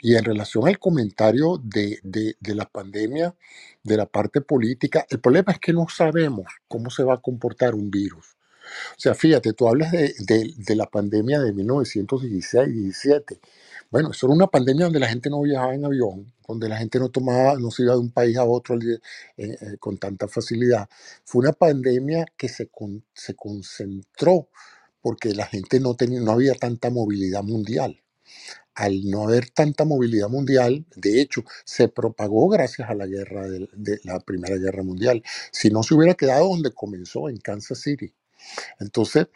Y 0.00 0.16
en 0.16 0.24
relación 0.24 0.66
al 0.66 0.78
comentario 0.78 1.60
de, 1.62 1.98
de, 2.02 2.36
de, 2.40 2.54
la 2.54 2.66
pandemia, 2.66 3.34
de 3.82 3.96
la 3.96 4.06
parte 4.06 4.40
política, 4.40 5.06
el 5.10 5.20
problema 5.20 5.52
es 5.52 5.58
que 5.58 5.72
no 5.72 5.86
sabemos 5.88 6.46
cómo 6.66 6.90
se 6.90 7.04
va 7.04 7.14
a 7.14 7.20
comportar 7.20 7.74
un 7.74 7.90
virus. 7.90 8.36
O 8.92 9.00
sea, 9.00 9.14
fíjate, 9.14 9.52
tú 9.54 9.68
hablas 9.68 9.92
de, 9.92 10.14
de 10.18 10.76
la 10.76 10.86
pandemia 10.86 11.40
de 11.40 11.52
1916 11.52 12.68
y 12.68 12.72
17. 12.72 13.40
Bueno, 13.90 14.10
eso 14.10 14.26
era 14.26 14.34
una 14.34 14.46
pandemia 14.48 14.84
donde 14.84 15.00
la 15.00 15.08
gente 15.08 15.30
no 15.30 15.40
viajaba 15.40 15.74
en 15.74 15.84
avión, 15.84 16.32
donde 16.46 16.68
la 16.68 16.76
gente 16.76 16.98
no 16.98 17.08
tomaba, 17.08 17.54
no 17.58 17.70
se 17.70 17.84
iba 17.84 17.94
de 17.94 18.00
un 18.00 18.10
país 18.10 18.36
a 18.36 18.44
otro 18.44 18.76
eh, 18.76 19.00
eh, 19.38 19.56
con 19.80 19.96
tanta 19.96 20.28
facilidad. 20.28 20.88
Fue 21.24 21.40
una 21.40 21.52
pandemia 21.52 22.26
que 22.36 22.48
se, 22.48 22.68
con, 22.68 23.04
se 23.14 23.34
concentró 23.34 24.48
porque 25.00 25.32
la 25.34 25.46
gente 25.46 25.80
no, 25.80 25.94
tenía, 25.94 26.20
no 26.20 26.32
había 26.32 26.54
tanta 26.54 26.90
movilidad 26.90 27.42
mundial 27.42 28.02
al 28.78 29.10
no 29.10 29.24
haber 29.24 29.50
tanta 29.50 29.84
movilidad 29.84 30.28
mundial, 30.28 30.86
de 30.94 31.20
hecho, 31.20 31.42
se 31.64 31.88
propagó 31.88 32.48
gracias 32.48 32.88
a 32.88 32.94
la 32.94 33.06
guerra 33.06 33.48
de, 33.48 33.68
de, 33.74 34.00
la 34.04 34.20
Primera 34.20 34.56
Guerra 34.56 34.84
Mundial. 34.84 35.22
Si 35.50 35.68
no 35.70 35.82
se 35.82 35.94
hubiera 35.94 36.14
quedado 36.14 36.48
donde 36.48 36.70
comenzó, 36.72 37.28
en 37.28 37.38
Kansas 37.38 37.80
City, 37.80 38.12
entonces, 38.80 39.28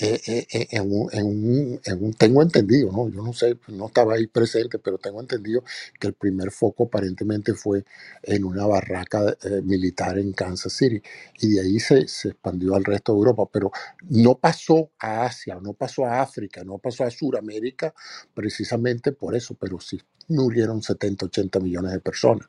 eh, 0.00 0.20
eh, 0.26 0.46
eh, 0.52 0.68
en 0.72 0.92
un, 0.92 1.08
en 1.12 1.26
un- 1.26 1.80
en 1.84 2.04
un- 2.04 2.14
tengo 2.14 2.42
entendido, 2.42 2.92
¿no? 2.92 3.08
Yo 3.10 3.22
no 3.22 3.32
sé, 3.32 3.58
no 3.68 3.86
estaba 3.88 4.14
ahí 4.14 4.26
presente, 4.28 4.78
pero 4.78 4.98
tengo 4.98 5.20
entendido 5.20 5.64
que 6.00 6.08
el 6.08 6.14
primer 6.14 6.50
foco 6.52 6.84
aparentemente 6.84 7.54
fue 7.54 7.84
en 8.22 8.44
una 8.44 8.66
barraca 8.66 9.36
militar 9.64 10.18
en 10.18 10.32
Kansas 10.32 10.72
City 10.74 11.02
y 11.40 11.50
de 11.54 11.60
ahí 11.62 11.80
se, 11.80 12.08
se 12.08 12.28
expandió 12.30 12.74
al 12.76 12.84
resto 12.84 13.12
de 13.12 13.18
Europa, 13.18 13.44
pero 13.52 13.70
no 14.10 14.36
pasó 14.38 14.90
a 15.00 15.24
Asia, 15.26 15.58
no 15.62 15.74
pasó 15.74 16.06
a 16.06 16.22
África, 16.22 16.64
no 16.64 16.78
pasó 16.78 17.04
a 17.04 17.10
Sudamérica 17.10 17.94
precisamente 18.34 19.12
por 19.12 19.34
eso, 19.36 19.54
pero 19.60 19.80
sí 19.80 20.00
murieron 20.28 20.82
70, 20.82 21.26
80 21.26 21.60
millones 21.60 21.92
de 21.92 22.00
personas. 22.00 22.48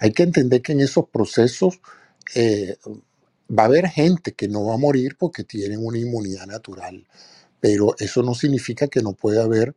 Hay 0.00 0.12
que 0.12 0.24
entender 0.24 0.62
que 0.62 0.72
en 0.72 0.80
esos 0.82 1.08
procesos 1.10 1.80
va 3.50 3.64
a 3.64 3.66
haber 3.66 3.88
gente 3.88 4.32
que 4.32 4.48
no 4.48 4.64
va 4.66 4.74
a 4.74 4.78
morir 4.78 5.16
porque 5.18 5.44
tienen 5.44 5.84
una 5.84 5.98
inmunidad 5.98 6.46
natural, 6.46 7.06
pero 7.60 7.94
eso 7.98 8.22
no 8.22 8.34
significa 8.34 8.88
que 8.88 9.02
no 9.02 9.12
pueda 9.12 9.44
haber, 9.44 9.74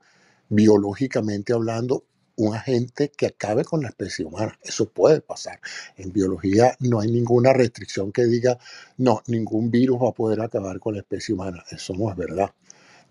biológicamente 0.50 1.54
hablando, 1.54 2.04
un 2.38 2.56
agente 2.56 3.12
que 3.16 3.26
acabe 3.26 3.66
con 3.66 3.82
la 3.82 3.90
especie 3.90 4.24
humana. 4.24 4.58
Eso 4.62 4.88
puede 4.90 5.22
pasar. 5.22 5.60
En 5.98 6.14
biología 6.14 6.76
no 6.80 7.00
hay 7.00 7.12
ninguna 7.12 7.52
restricción 7.52 8.12
que 8.12 8.26
diga, 8.26 8.60
no, 8.98 9.24
ningún 9.28 9.72
virus 9.72 10.02
va 10.02 10.10
a 10.10 10.14
poder 10.14 10.42
acabar 10.42 10.80
con 10.80 10.94
la 10.94 11.02
especie 11.02 11.34
humana. 11.34 11.64
Eso 11.72 11.94
no 11.94 12.12
es 12.12 12.16
verdad. 12.16 12.52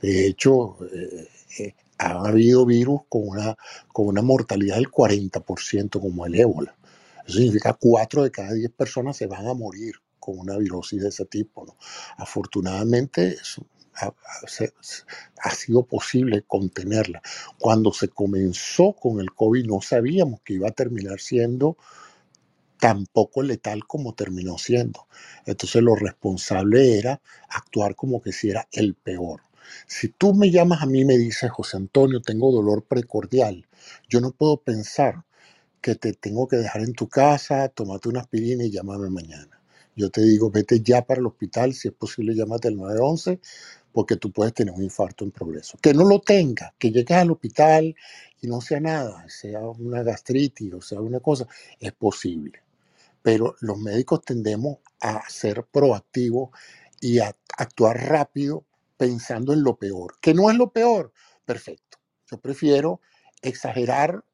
De 0.00 0.26
hecho, 0.26 0.78
eh, 0.92 1.28
eh, 1.59 1.74
ha 1.98 2.28
habido 2.28 2.64
virus 2.66 3.00
con 3.09 3.28
una, 3.28 3.57
con 3.92 4.07
una 4.07 4.22
mortalidad 4.22 4.76
del 4.76 4.90
40% 4.90 6.00
como 6.00 6.26
el 6.26 6.34
ébola. 6.36 6.76
Eso 7.26 7.38
significa 7.38 7.72
cuatro 7.74 8.22
de 8.22 8.30
cada 8.30 8.52
diez 8.52 8.70
personas 8.70 9.16
se 9.16 9.26
van 9.26 9.48
a 9.48 9.54
morir 9.54 9.96
con 10.18 10.38
una 10.38 10.56
virosis 10.56 11.02
de 11.02 11.08
ese 11.08 11.24
tipo. 11.26 11.64
¿no? 11.66 11.76
Afortunadamente, 12.18 13.36
ha, 13.94 14.14
ha, 15.42 15.50
sido 15.50 15.84
posible 15.84 16.42
contenerla. 16.46 17.22
Cuando 17.58 17.92
se 17.92 18.08
comenzó 18.08 18.92
con 18.92 19.20
el 19.20 19.32
COVID 19.32 19.66
no 19.66 19.80
sabíamos 19.80 20.40
que 20.42 20.54
iba 20.54 20.68
a 20.68 20.72
terminar 20.72 21.20
siendo 21.20 21.76
tan 22.78 23.06
poco 23.06 23.42
letal 23.42 23.86
como 23.86 24.14
terminó 24.14 24.58
siendo. 24.58 25.06
Entonces 25.46 25.82
lo 25.82 25.94
responsable 25.96 26.98
era 26.98 27.20
actuar 27.48 27.94
como 27.94 28.20
que 28.20 28.32
si 28.32 28.50
era 28.50 28.68
el 28.72 28.94
peor. 28.94 29.42
Si 29.86 30.08
tú 30.08 30.34
me 30.34 30.50
llamas 30.50 30.82
a 30.82 30.86
mí 30.86 31.00
y 31.00 31.04
me 31.04 31.18
dices, 31.18 31.50
José 31.50 31.76
Antonio, 31.76 32.20
tengo 32.20 32.52
dolor 32.52 32.84
precordial, 32.84 33.66
yo 34.08 34.20
no 34.20 34.30
puedo 34.30 34.58
pensar 34.58 35.24
que 35.80 35.94
te 35.94 36.12
tengo 36.12 36.48
que 36.48 36.56
dejar 36.56 36.82
en 36.82 36.92
tu 36.92 37.08
casa, 37.08 37.68
tomate 37.68 38.08
una 38.08 38.20
aspirina 38.20 38.64
y 38.64 38.70
llámame 38.70 39.10
mañana. 39.10 39.55
Yo 39.97 40.11
te 40.11 40.20
digo, 40.20 40.51
vete 40.51 40.80
ya 40.82 41.03
para 41.07 41.20
el 41.20 41.26
hospital, 41.26 41.72
si 41.72 41.88
es 41.88 41.94
posible, 41.94 42.34
llámate 42.34 42.68
al 42.68 42.76
911, 42.76 43.40
porque 43.92 44.16
tú 44.16 44.30
puedes 44.30 44.53
tener 44.53 44.74
un 44.74 44.82
infarto 44.82 45.24
en 45.24 45.30
progreso. 45.30 45.78
Que 45.80 45.94
no 45.94 46.05
lo 46.05 46.20
tenga, 46.20 46.74
que 46.78 46.90
llegues 46.90 47.16
al 47.16 47.30
hospital 47.30 47.97
y 48.42 48.47
no 48.47 48.61
sea 48.61 48.78
nada, 48.78 49.26
sea 49.28 49.61
una 49.61 50.03
gastritis 50.03 50.74
o 50.74 50.82
sea 50.82 51.01
una 51.01 51.20
cosa, 51.20 51.49
es 51.80 51.92
posible. 51.92 52.62
Pero 53.22 53.57
los 53.61 53.78
médicos 53.78 54.22
tendemos 54.22 54.78
a 55.01 55.22
ser 55.30 55.64
proactivos 55.64 56.51
y 57.01 57.20
a 57.20 57.34
actuar 57.57 57.97
rápido 58.07 58.66
pensando 58.99 59.55
en 59.55 59.62
lo 59.62 59.76
peor. 59.76 60.16
¿Que 60.20 60.34
no 60.34 60.51
es 60.51 60.59
lo 60.59 60.70
peor? 60.72 61.11
Perfecto. 61.47 61.99
Yo 62.30 62.38
prefiero 62.38 63.01
exagerar 63.40 64.26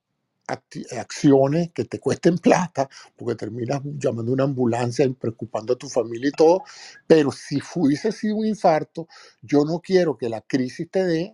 acciones 0.46 1.70
que 1.72 1.84
te 1.84 2.00
cuesten 2.00 2.38
plata, 2.38 2.88
porque 3.16 3.36
terminas 3.36 3.80
llamando 3.84 4.32
una 4.32 4.44
ambulancia 4.44 5.04
y 5.04 5.10
preocupando 5.14 5.74
a 5.74 5.78
tu 5.78 5.88
familia 5.88 6.28
y 6.28 6.32
todo, 6.32 6.62
pero 7.06 7.32
si 7.32 7.60
fuese 7.60 8.12
sido 8.12 8.36
un 8.36 8.46
infarto, 8.46 9.08
yo 9.42 9.64
no 9.64 9.80
quiero 9.80 10.16
que 10.18 10.28
la 10.28 10.40
crisis 10.42 10.90
te 10.90 11.04
dé 11.04 11.32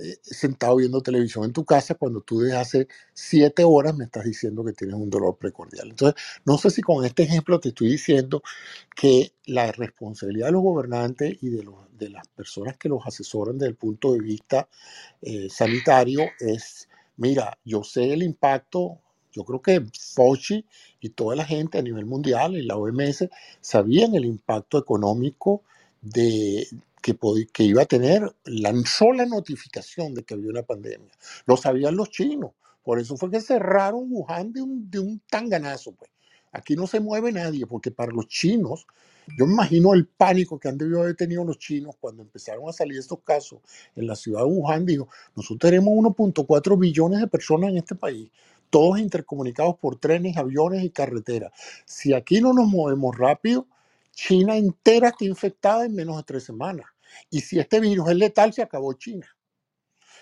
eh, 0.00 0.18
sentado 0.22 0.76
viendo 0.76 1.02
televisión 1.02 1.44
en 1.44 1.52
tu 1.52 1.64
casa 1.64 1.94
cuando 1.96 2.20
tú 2.20 2.40
desde 2.40 2.56
hace 2.56 2.88
siete 3.14 3.64
horas 3.64 3.96
me 3.96 4.04
estás 4.04 4.24
diciendo 4.24 4.64
que 4.64 4.72
tienes 4.72 4.96
un 4.96 5.10
dolor 5.10 5.36
precordial. 5.38 5.90
Entonces, 5.90 6.20
no 6.44 6.58
sé 6.58 6.70
si 6.70 6.82
con 6.82 7.04
este 7.04 7.24
ejemplo 7.24 7.60
te 7.60 7.70
estoy 7.70 7.90
diciendo 7.90 8.42
que 8.96 9.32
la 9.46 9.72
responsabilidad 9.72 10.46
de 10.46 10.52
los 10.52 10.62
gobernantes 10.62 11.38
y 11.42 11.50
de, 11.50 11.64
los, 11.64 11.76
de 11.98 12.10
las 12.10 12.28
personas 12.28 12.76
que 12.78 12.88
los 12.88 13.06
asesoran 13.06 13.58
desde 13.58 13.70
el 13.70 13.76
punto 13.76 14.12
de 14.12 14.20
vista 14.20 14.68
eh, 15.22 15.48
sanitario 15.50 16.22
es 16.40 16.87
Mira, 17.18 17.58
yo 17.64 17.82
sé 17.82 18.12
el 18.12 18.22
impacto, 18.22 19.00
yo 19.32 19.44
creo 19.44 19.60
que 19.60 19.84
Fauci 20.14 20.64
y 21.00 21.10
toda 21.10 21.34
la 21.36 21.44
gente 21.44 21.76
a 21.78 21.82
nivel 21.82 22.06
mundial 22.06 22.56
y 22.56 22.62
la 22.62 22.76
OMS 22.76 23.28
sabían 23.60 24.14
el 24.14 24.24
impacto 24.24 24.78
económico 24.78 25.62
de, 26.00 26.66
que, 27.02 27.16
que 27.52 27.64
iba 27.64 27.82
a 27.82 27.86
tener 27.86 28.32
la 28.44 28.72
sola 28.86 29.26
notificación 29.26 30.14
de 30.14 30.22
que 30.22 30.34
había 30.34 30.50
una 30.50 30.62
pandemia. 30.62 31.12
Lo 31.44 31.56
sabían 31.56 31.96
los 31.96 32.10
chinos. 32.10 32.52
Por 32.84 33.00
eso 33.00 33.16
fue 33.16 33.30
que 33.30 33.40
cerraron 33.40 34.06
Wuhan 34.10 34.52
de 34.52 34.62
un, 34.62 34.88
de 34.88 35.00
un 35.00 35.20
tanganazo. 35.28 35.92
Pues. 35.92 36.10
Aquí 36.52 36.76
no 36.76 36.86
se 36.86 37.00
mueve 37.00 37.32
nadie, 37.32 37.66
porque 37.66 37.90
para 37.90 38.12
los 38.12 38.28
chinos 38.28 38.86
yo 39.36 39.46
me 39.46 39.52
imagino 39.52 39.92
el 39.94 40.06
pánico 40.06 40.58
que 40.58 40.68
han 40.68 40.78
debido 40.78 41.02
haber 41.02 41.14
tenido 41.14 41.44
los 41.44 41.58
chinos 41.58 41.96
cuando 42.00 42.22
empezaron 42.22 42.68
a 42.68 42.72
salir 42.72 42.98
estos 42.98 43.20
casos 43.20 43.60
en 43.94 44.06
la 44.06 44.16
ciudad 44.16 44.40
de 44.40 44.46
Wuhan. 44.46 44.86
Dijo, 44.86 45.08
nosotros 45.36 45.70
tenemos 45.70 45.92
1.4 45.92 46.78
billones 46.78 47.20
de 47.20 47.26
personas 47.26 47.70
en 47.70 47.78
este 47.78 47.94
país, 47.94 48.30
todos 48.70 48.98
intercomunicados 48.98 49.76
por 49.78 49.96
trenes, 49.96 50.36
aviones 50.36 50.82
y 50.82 50.90
carreteras. 50.90 51.52
Si 51.84 52.14
aquí 52.14 52.40
no 52.40 52.52
nos 52.52 52.68
movemos 52.68 53.16
rápido, 53.16 53.66
China 54.12 54.56
entera 54.56 55.08
está 55.08 55.24
infectada 55.24 55.84
en 55.84 55.94
menos 55.94 56.16
de 56.16 56.22
tres 56.22 56.44
semanas. 56.44 56.86
Y 57.30 57.40
si 57.40 57.58
este 57.58 57.80
virus 57.80 58.08
es 58.10 58.16
letal, 58.16 58.52
se 58.52 58.62
acabó 58.62 58.92
China. 58.94 59.26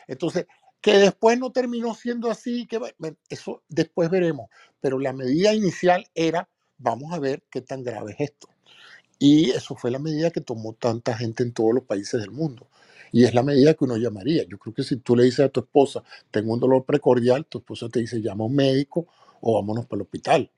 Entonces, 0.07 0.47
que 0.81 0.99
después 0.99 1.39
no 1.39 1.53
terminó 1.53 1.95
siendo 1.95 2.31
así, 2.31 2.67
que 2.67 2.81
eso 3.29 3.63
después 3.69 4.11
veremos. 4.11 4.49
Pero 4.81 4.99
la 4.99 5.13
medida 5.13 5.55
inicial 5.55 6.07
era, 6.15 6.49
vamos 6.79 7.13
a 7.13 7.19
ver 7.19 7.43
qué 7.51 7.61
tan 7.61 7.83
grave 7.83 8.13
es 8.13 8.31
esto. 8.31 8.49
Y 9.19 9.51
eso 9.51 9.75
fue 9.77 9.91
la 9.91 9.99
medida 9.99 10.31
que 10.31 10.41
tomó 10.41 10.75
tanta 10.75 11.17
gente 11.17 11.43
en 11.43 11.53
todos 11.53 11.75
los 11.75 11.85
países 11.85 12.21
del 12.21 12.31
mundo. 12.31 12.69
Y 13.13 13.25
es 13.25 13.35
la 13.35 13.43
medida 13.43 13.75
que 13.75 13.85
uno 13.85 13.97
llamaría. 13.97 14.45
Yo 14.45 14.59
creo 14.59 14.75
que 14.75 14.83
si 14.83 14.97
tú 14.97 15.17
le 15.17 15.25
dices 15.25 15.47
a 15.47 15.49
tu 15.49 15.61
esposa, 15.61 16.03
tengo 16.31 16.53
un 16.53 16.61
dolor 16.61 16.85
precordial, 16.85 17.47
tu 17.47 17.59
esposa 17.59 17.89
te 17.89 18.01
dice, 18.01 18.21
llama 18.21 18.45
a 18.45 18.49
un 18.49 18.57
médico 18.57 19.07
o 19.41 19.55
vámonos 19.55 19.87
para 19.87 19.99
el 19.99 20.03
hospital. 20.03 20.51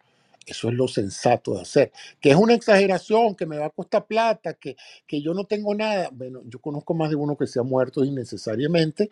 Eso 0.46 0.68
es 0.70 0.74
lo 0.74 0.88
sensato 0.88 1.54
de 1.54 1.62
hacer. 1.62 1.92
Que 2.20 2.30
es 2.30 2.36
una 2.36 2.54
exageración, 2.54 3.36
que 3.36 3.46
me 3.46 3.58
va 3.58 3.66
a 3.66 3.70
costar 3.70 4.06
plata, 4.06 4.54
que, 4.54 4.76
que 5.06 5.20
yo 5.22 5.34
no 5.34 5.44
tengo 5.44 5.74
nada. 5.74 6.08
Bueno, 6.12 6.42
yo 6.46 6.58
conozco 6.60 6.94
más 6.94 7.10
de 7.10 7.16
uno 7.16 7.36
que 7.36 7.46
se 7.46 7.60
ha 7.60 7.62
muerto 7.62 8.04
innecesariamente 8.04 9.10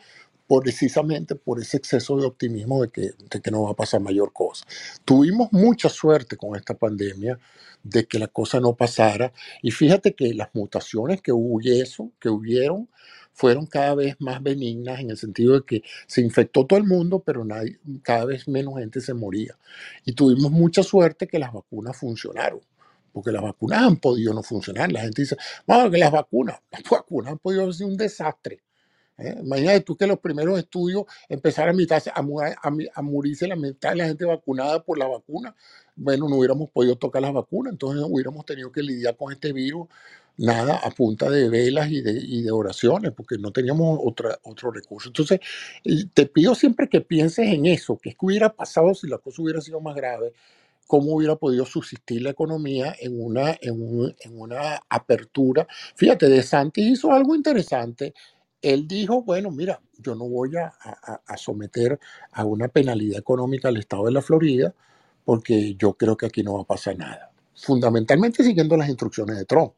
precisamente 0.49 1.35
por 1.35 1.61
ese 1.61 1.77
exceso 1.77 2.17
de 2.17 2.27
optimismo 2.27 2.83
de 2.83 2.89
que, 2.89 3.11
de 3.31 3.41
que 3.41 3.51
no 3.51 3.63
va 3.63 3.71
a 3.73 3.77
pasar 3.77 4.01
mayor 4.01 4.33
cosa. 4.33 4.65
Tuvimos 5.05 5.53
mucha 5.53 5.89
suerte 5.89 6.37
con 6.37 6.57
esta 6.57 6.75
pandemia 6.75 7.39
de 7.83 8.07
que 8.07 8.19
la 8.19 8.29
cosa 8.29 8.61
no 8.61 8.75
pasara 8.75 9.33
y 9.63 9.71
fíjate 9.71 10.15
que 10.15 10.35
las 10.35 10.49
mutaciones 10.55 11.23
que 11.23 11.33
hubo 11.33 11.61
que 12.19 12.29
hubieron 12.29 12.89
fueron 13.33 13.67
cada 13.67 13.95
vez 13.95 14.17
más 14.19 14.43
benignas 14.43 15.01
en 15.01 15.11
el 15.11 15.17
sentido 15.19 15.55
de 15.55 15.63
que 15.65 15.83
se 16.07 16.23
infectó 16.23 16.65
todo 16.65 16.79
el 16.79 16.87
mundo, 16.87 17.23
pero 17.25 17.47
cada 18.03 18.25
vez 18.25 18.49
menos 18.49 18.79
gente 18.79 19.01
se 19.01 19.13
moría. 19.13 19.59
Y 20.07 20.13
tuvimos 20.13 20.51
mucha 20.51 20.83
suerte 20.83 21.27
que 21.27 21.39
las 21.39 21.53
vacunas 21.53 21.97
funcionaron 21.97 22.61
porque 23.17 23.33
las 23.33 23.41
vacunas 23.41 23.81
han 23.81 23.97
podido 23.97 24.35
no 24.35 24.43
funcionar. 24.43 24.93
La 24.93 25.01
gente 25.01 25.23
dice, 25.23 25.39
no, 25.67 25.91
que 25.91 25.97
las 25.97 26.13
vacunas, 26.13 26.61
las 26.71 26.83
vacunas 26.83 27.33
han 27.33 27.39
podido 27.39 27.73
ser 27.73 27.87
un 27.87 27.97
desastre. 27.97 28.63
¿Eh? 29.19 29.37
Imagínate 29.43 29.81
tú 29.81 29.97
que 29.97 30.07
los 30.07 30.19
primeros 30.19 30.59
estudios 30.59 31.05
empezaran 31.29 31.75
a, 31.75 31.77
mitad, 31.77 32.03
a, 32.15 32.21
a, 32.95 33.03
morirse 33.03 33.47
la 33.47 33.57
mitad 33.57 33.91
de 33.91 33.97
la 33.97 34.07
gente 34.07 34.25
vacunada 34.25 34.83
por 34.83 34.99
la 34.99 35.07
vacuna. 35.07 35.55
Bueno, 35.95 36.29
no 36.29 36.37
hubiéramos 36.37 36.71
podido 36.71 36.97
tocar 36.97 37.23
las 37.23 37.33
vacunas, 37.33 37.73
entonces 37.73 38.05
hubiéramos 38.09 38.45
tenido 38.45 38.71
que 38.71 38.83
lidiar 38.83 39.17
con 39.17 39.33
este 39.33 39.53
virus, 39.53 39.89
nada, 40.37 40.77
a 40.77 40.91
punta 40.91 41.31
de 41.31 41.49
velas 41.49 41.91
y 41.91 42.03
de, 42.03 42.13
y 42.13 42.43
de 42.43 42.51
oraciones, 42.51 43.13
porque 43.13 43.39
no 43.39 43.51
teníamos 43.53 43.99
otra, 44.03 44.39
otro 44.43 44.71
recurso. 44.71 45.09
Entonces, 45.09 45.41
te 46.13 46.27
pido 46.27 46.55
siempre 46.55 46.89
que 46.89 47.01
pienses 47.01 47.49
en 47.49 47.67
eso, 47.67 47.99
que 47.99 48.11
es 48.11 48.17
que 48.17 48.27
hubiera 48.27 48.53
pasado 48.53 48.95
si 48.95 49.09
la 49.09 49.19
cosa 49.19 49.43
hubiera 49.43 49.61
sido 49.61 49.81
más 49.81 49.95
grave, 49.95 50.33
cómo 50.87 51.15
hubiera 51.17 51.37
podido 51.37 51.65
subsistir 51.67 52.23
la 52.23 52.31
economía 52.31 52.95
en 53.01 53.21
una, 53.21 53.57
en, 53.61 54.15
en 54.21 54.41
una 54.41 54.81
apertura. 54.89 55.67
Fíjate, 55.97 56.29
De 56.29 56.43
Santi 56.43 56.83
hizo 56.83 57.13
algo 57.13 57.35
interesante 57.35 58.15
él 58.73 58.89
dijo, 58.89 59.23
bueno, 59.23 59.53
mira, 59.53 59.81
yo 59.99 60.17
no 60.17 60.29
voy 60.29 60.57
a, 60.57 60.73
someter 61.37 62.01
a 62.33 62.45
una 62.45 62.67
penalidad 62.67 63.19
económica 63.19 63.69
al 63.69 63.77
Estado 63.77 64.07
de 64.07 64.11
la 64.11 64.23
Florida 64.23 64.75
porque 65.25 65.77
yo 65.77 65.95
creo 65.95 66.17
que 66.17 66.27
aquí 66.27 66.43
no 66.43 66.55
va 66.55 66.63
a 66.63 66.67
pasar 66.67 66.99
nada. 66.99 67.31
Fundamentalmente 67.55 68.43
siguiendo 68.43 68.77
las 68.77 68.89
instrucciones 68.89 69.37
de 69.37 69.45
Trump, 69.45 69.73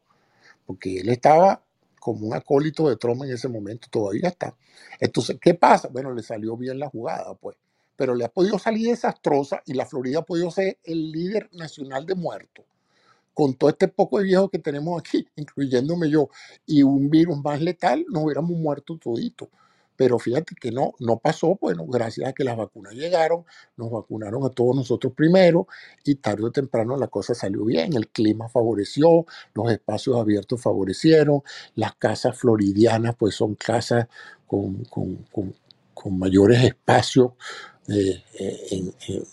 porque 0.65 1.01
él 1.01 1.09
estaba 1.09 1.61
como 1.99 2.27
un 2.27 2.33
acólito 2.33 2.89
de 2.89 2.97
Trump 2.97 3.23
en 3.23 3.31
ese 3.31 3.47
momento, 3.47 3.87
todavía 3.91 4.29
está. 4.29 4.55
Entonces, 4.99 5.37
¿qué 5.39 5.53
pasa? 5.53 5.87
Bueno, 5.89 6.13
le 6.13 6.23
salió 6.23 6.57
bien 6.57 6.79
la 6.79 6.89
jugada, 6.89 7.35
pues, 7.35 7.57
pero 7.95 8.15
le 8.15 8.25
ha 8.25 8.29
podido 8.29 8.57
salir 8.57 8.87
desastrosa 8.87 9.61
y 9.65 9.73
la 9.73 9.85
Florida 9.85 10.19
ha 10.19 10.25
podido 10.25 10.49
ser 10.49 10.79
el 10.83 11.11
líder 11.11 11.49
nacional 11.53 12.07
de 12.07 12.15
muertos 12.15 12.65
con 13.39 13.53
todo 13.53 13.69
este 13.69 13.87
poco 13.87 14.17
de 14.17 14.25
viejo 14.25 14.49
que 14.49 14.59
tenemos 14.59 14.99
aquí, 14.99 15.25
incluyéndome 15.37 16.09
yo, 16.09 16.27
y 16.65 16.83
un 16.83 17.09
virus 17.09 17.37
más 17.41 17.61
letal, 17.61 18.05
nos 18.09 18.25
hubiéramos 18.25 18.51
muerto 18.51 18.97
todito. 18.97 19.47
Pero 19.95 20.19
fíjate 20.19 20.55
que 20.59 20.71
no, 20.73 20.91
no 20.99 21.19
pasó, 21.19 21.57
bueno, 21.61 21.85
gracias 21.85 22.27
a 22.27 22.33
que 22.33 22.43
las 22.43 22.57
vacunas 22.57 22.95
llegaron, 22.95 23.45
nos 23.77 23.91
vacunaron 23.91 24.43
a 24.45 24.49
todos 24.49 24.75
nosotros 24.75 25.13
primero 25.13 25.67
y 26.03 26.15
tarde 26.15 26.43
o 26.47 26.51
temprano 26.51 26.97
la 26.97 27.07
cosa 27.07 27.33
salió 27.33 27.63
bien, 27.63 27.95
el 27.95 28.09
clima 28.09 28.49
favoreció, 28.49 29.25
los 29.53 29.71
espacios 29.71 30.17
abiertos 30.17 30.61
favorecieron, 30.61 31.41
las 31.75 31.95
casas 31.95 32.37
floridianas 32.37 33.15
pues 33.17 33.35
son 33.35 33.55
casas 33.55 34.07
con, 34.47 34.83
con, 34.85 35.25
con 35.93 36.19
mayores 36.19 36.61
espacios 36.61 37.31
eh, 37.91 38.23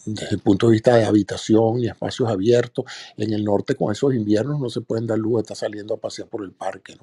desde 0.07 0.31
el 0.37 0.41
punto 0.41 0.67
de 0.69 0.73
vista 0.73 0.97
de 0.97 1.05
habitación 1.05 1.81
y 1.81 1.89
espacios 1.89 2.29
abiertos. 2.29 2.85
En 3.17 3.33
el 3.33 3.45
norte 3.45 3.75
con 3.77 3.93
esos 3.93 4.15
inviernos 4.15 4.61
no 4.61 4.71
se 4.71 4.81
pueden 4.81 5.07
dar 5.07 5.19
luz, 5.19 5.43
está 5.43 5.55
saliendo 5.55 5.95
a 5.95 6.01
pasear 6.01 6.29
por 6.29 6.45
el 6.45 6.53
parque. 6.53 6.97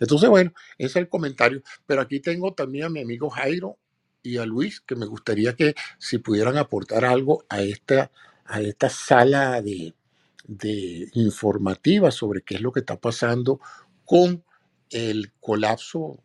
Entonces, 0.00 0.28
bueno, 0.30 0.52
ese 0.78 0.86
es 0.86 0.96
el 0.96 1.08
comentario. 1.08 1.62
Pero 1.86 2.02
aquí 2.02 2.20
tengo 2.20 2.54
también 2.54 2.86
a 2.86 2.90
mi 2.90 3.02
amigo 3.02 3.30
Jairo 3.30 3.78
y 4.22 4.38
a 4.38 4.46
Luis, 4.46 4.80
que 4.80 4.96
me 4.96 5.06
gustaría 5.06 5.54
que 5.54 5.74
si 5.98 6.18
pudieran 6.18 6.56
aportar 6.56 7.04
algo 7.04 7.44
a 7.48 7.62
esta, 7.62 8.10
a 8.46 8.60
esta 8.60 8.88
sala 8.88 9.60
de, 9.62 9.94
de 10.46 11.08
informativa 11.14 12.10
sobre 12.10 12.42
qué 12.42 12.56
es 12.56 12.60
lo 12.60 12.72
que 12.72 12.80
está 12.80 12.98
pasando 13.00 13.60
con 14.04 14.44
el 14.90 15.32
colapso 15.40 16.20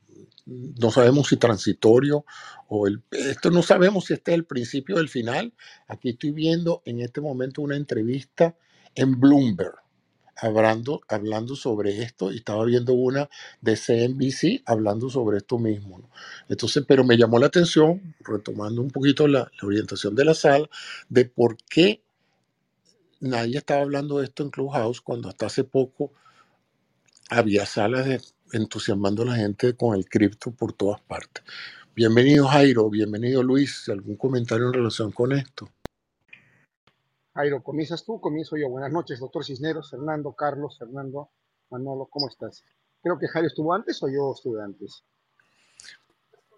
no 0.45 0.91
sabemos 0.91 1.29
si 1.29 1.37
transitorio 1.37 2.25
o 2.69 2.87
el, 2.87 3.03
esto 3.11 3.51
no 3.51 3.63
sabemos 3.63 4.05
si 4.05 4.13
este 4.13 4.31
es 4.31 4.35
el 4.37 4.45
principio 4.45 4.97
del 4.97 5.09
final. 5.09 5.53
Aquí 5.87 6.09
estoy 6.09 6.31
viendo 6.31 6.81
en 6.85 7.01
este 7.01 7.21
momento 7.21 7.61
una 7.63 7.77
entrevista 7.77 8.55
en 8.95 9.19
Bloomberg 9.19 9.75
hablando, 10.37 11.01
hablando 11.09 11.55
sobre 11.55 12.01
esto 12.03 12.31
y 12.31 12.37
estaba 12.37 12.65
viendo 12.65 12.93
una 12.93 13.29
de 13.61 13.75
CNBC 13.77 14.63
hablando 14.65 15.09
sobre 15.09 15.37
esto 15.39 15.59
mismo. 15.59 16.09
Entonces, 16.49 16.83
pero 16.87 17.03
me 17.03 17.17
llamó 17.17 17.39
la 17.39 17.47
atención, 17.47 18.15
retomando 18.21 18.81
un 18.81 18.91
poquito 18.91 19.27
la, 19.27 19.51
la 19.61 19.67
orientación 19.67 20.15
de 20.15 20.25
la 20.25 20.35
sala, 20.35 20.69
de 21.09 21.25
por 21.25 21.57
qué 21.69 22.03
nadie 23.21 23.57
estaba 23.59 23.81
hablando 23.81 24.19
de 24.19 24.25
esto 24.25 24.43
en 24.43 24.51
Clubhouse 24.51 25.01
cuando 25.01 25.29
hasta 25.29 25.47
hace 25.47 25.63
poco 25.65 26.13
había 27.29 27.65
salas 27.67 28.05
de 28.07 28.21
entusiasmando 28.51 29.23
a 29.23 29.27
la 29.27 29.35
gente 29.35 29.75
con 29.75 29.95
el 29.95 30.07
cripto 30.07 30.51
por 30.51 30.73
todas 30.73 31.01
partes. 31.01 31.43
Bienvenido 31.95 32.47
Jairo, 32.47 32.89
bienvenido 32.89 33.43
Luis. 33.43 33.89
¿Algún 33.89 34.15
comentario 34.15 34.67
en 34.67 34.73
relación 34.73 35.11
con 35.11 35.33
esto? 35.33 35.69
Jairo, 37.33 37.61
comienzas 37.61 38.03
tú, 38.05 38.19
comienzo 38.19 38.57
yo. 38.57 38.69
Buenas 38.69 38.91
noches, 38.91 39.19
doctor 39.19 39.45
Cisneros, 39.45 39.91
Fernando, 39.91 40.33
Carlos, 40.33 40.77
Fernando, 40.77 41.29
Manolo, 41.69 42.07
¿cómo 42.07 42.27
estás? 42.27 42.63
Creo 43.01 43.17
que 43.17 43.27
Jairo 43.27 43.47
estuvo 43.47 43.73
antes 43.73 44.01
o 44.03 44.09
yo 44.09 44.33
estuve 44.33 44.61
antes. 44.61 45.03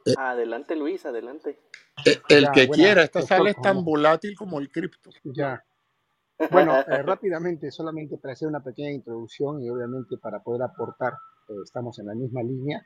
Eh, 0.06 0.14
adelante 0.18 0.76
Luis, 0.76 1.06
adelante. 1.06 1.60
Eh, 2.06 2.22
el 2.30 2.52
que 2.52 2.68
quiera, 2.70 3.04
esta 3.04 3.22
sala 3.22 3.50
es 3.50 3.62
tan 3.62 3.84
volátil 3.84 4.36
como 4.36 4.60
el 4.60 4.72
cripto. 4.72 5.12
Ya, 5.24 5.64
bueno, 6.50 6.74
eh, 6.88 7.04
rápidamente, 7.04 7.72
solamente 7.72 8.18
para 8.18 8.34
hacer 8.34 8.48
una 8.48 8.64
pequeña 8.64 8.92
introducción 8.92 9.62
y 9.62 9.70
obviamente 9.70 10.18
para 10.18 10.42
poder 10.42 10.64
aportar, 10.64 11.14
eh, 11.50 11.54
estamos 11.64 12.00
en 12.00 12.08
la 12.08 12.16
misma 12.16 12.44
línea. 12.44 12.86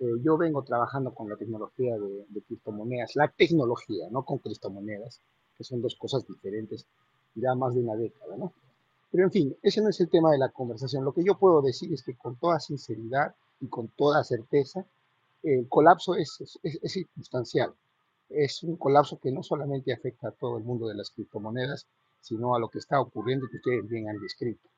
Eh, 0.00 0.06
yo 0.22 0.36
vengo 0.36 0.62
trabajando 0.62 1.14
con 1.14 1.28
la 1.28 1.36
tecnología 1.36 1.96
de, 1.96 2.26
de, 2.28 2.42
criptomonedas, 2.42 3.14
la 3.16 3.28
tecnología, 3.28 4.08
no 4.10 4.24
con 4.24 4.38
criptomonedas, 4.38 5.20
que 5.56 5.64
son 5.64 5.80
dos 5.80 5.96
cosas 5.96 6.26
diferentes, 6.26 6.86
ya 7.34 7.54
más 7.54 7.74
de 7.74 7.80
una 7.80 7.94
década, 7.94 8.36
¿no? 8.36 8.52
Pero 9.10 9.24
en 9.24 9.30
fin, 9.30 9.56
ese 9.62 9.80
no 9.80 9.90
es 9.90 10.00
el 10.00 10.10
tema 10.10 10.32
de 10.32 10.38
la 10.38 10.48
conversación. 10.48 11.04
Lo 11.04 11.12
que 11.12 11.22
yo 11.24 11.38
puedo 11.38 11.62
decir 11.62 11.92
es 11.92 12.02
que 12.02 12.16
con 12.16 12.36
toda 12.36 12.58
sinceridad 12.58 13.34
y 13.60 13.68
con 13.68 13.88
toda 13.88 14.24
certeza, 14.24 14.84
el 15.44 15.68
colapso 15.68 16.16
es, 16.16 16.58
es, 16.62 16.78
es 16.82 16.92
circunstancial. 16.92 17.72
Es 18.28 18.64
un 18.64 18.76
colapso 18.76 19.20
que 19.20 19.30
no 19.30 19.44
solamente 19.44 19.92
afecta 19.92 20.28
a 20.28 20.32
todo 20.32 20.58
el 20.58 20.64
mundo 20.64 20.88
de 20.88 20.96
las 20.96 21.10
criptomonedas, 21.10 21.86
sino 22.20 22.56
a 22.56 22.58
lo 22.58 22.68
que 22.68 22.78
está 22.78 23.00
ocurriendo 23.00 23.46
que 23.48 23.58
ustedes 23.58 23.88
bien 23.88 24.08
han 24.08 24.18
descrito. 24.18 24.68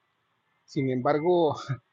Sin 0.66 0.90
embargo, 0.90 1.56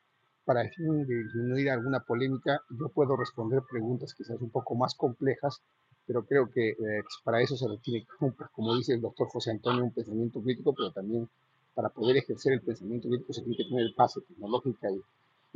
para 0.46 0.64
disminuir 0.64 1.70
alguna 1.70 2.02
polémica, 2.02 2.62
yo 2.70 2.90
puedo 2.90 3.16
responder 3.16 3.62
preguntas 3.70 4.14
quizás 4.14 4.40
un 4.42 4.50
poco 4.50 4.76
más 4.76 4.96
complejas, 4.96 5.62
pero 6.06 6.26
creo 6.26 6.52
que 6.52 6.70
eh, 6.70 7.04
para 7.24 7.42
eso 7.42 7.56
se 7.56 7.68
requiere, 7.68 8.06
como 8.54 8.76
dice 8.76 8.94
el 8.94 9.02
doctor 9.02 9.28
José 9.30 9.52
Antonio, 9.52 9.84
un 9.84 9.94
pensamiento 9.94 10.42
crítico, 10.42 10.74
pero 10.74 10.92
también 10.92 11.30
para 11.74 11.90
poder 11.90 12.18
ejercer 12.18 12.54
el 12.54 12.62
pensamiento 12.62 13.10
crítico 13.10 13.34
se 13.34 13.42
tiene 13.42 13.58
que 13.58 13.64
tener 13.66 13.82
el 13.82 13.94
base 13.98 14.22
tecnológica 14.22 14.90
y, 14.92 15.02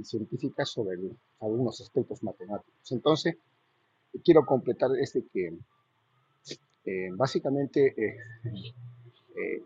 científica 0.04 0.64
sobre 0.64 0.96
algunos 1.40 1.82
aspectos 1.82 2.22
matemáticos. 2.22 2.92
Entonces, 2.92 3.36
quiero 4.24 4.46
completar 4.46 4.92
este 5.02 5.26
que 5.34 5.58
eh, 6.86 7.10
básicamente 7.14 7.96
eh, 7.98 8.18
eh 9.36 9.64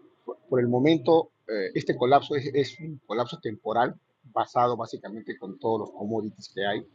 por 0.49 0.59
el 0.59 0.67
momento, 0.67 1.31
eh, 1.47 1.71
este 1.73 1.95
colapso 1.95 2.35
es, 2.35 2.79
un 2.79 2.99
colapso 3.05 3.39
temporal 3.39 3.95
basado 4.33 4.77
básicamente 4.77 5.37
con 5.37 5.59
todos 5.59 5.81
los 5.81 5.91
commodities 5.91 6.51
que 6.53 6.65
hay, 6.65 6.87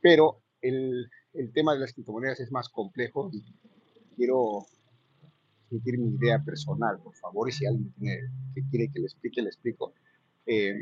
pero 0.00 0.40
el, 0.60 1.08
el 1.32 1.52
tema 1.52 1.74
de 1.74 1.80
las 1.80 1.92
criptomonedas 1.92 2.40
es 2.40 2.50
más 2.50 2.68
complejo 2.68 3.30
y 3.32 3.42
quiero 4.16 4.66
emitir 5.70 5.98
mi 5.98 6.14
idea 6.16 6.42
personal, 6.42 6.98
por 7.02 7.14
favor, 7.14 7.48
y 7.48 7.52
si 7.52 7.66
alguien 7.66 7.92
tiene, 7.94 8.20
que 8.54 8.62
quiere 8.70 8.92
que 8.92 9.00
le 9.00 9.06
explique, 9.06 9.42
le 9.42 9.48
explico. 9.48 9.94
Eh, 10.46 10.74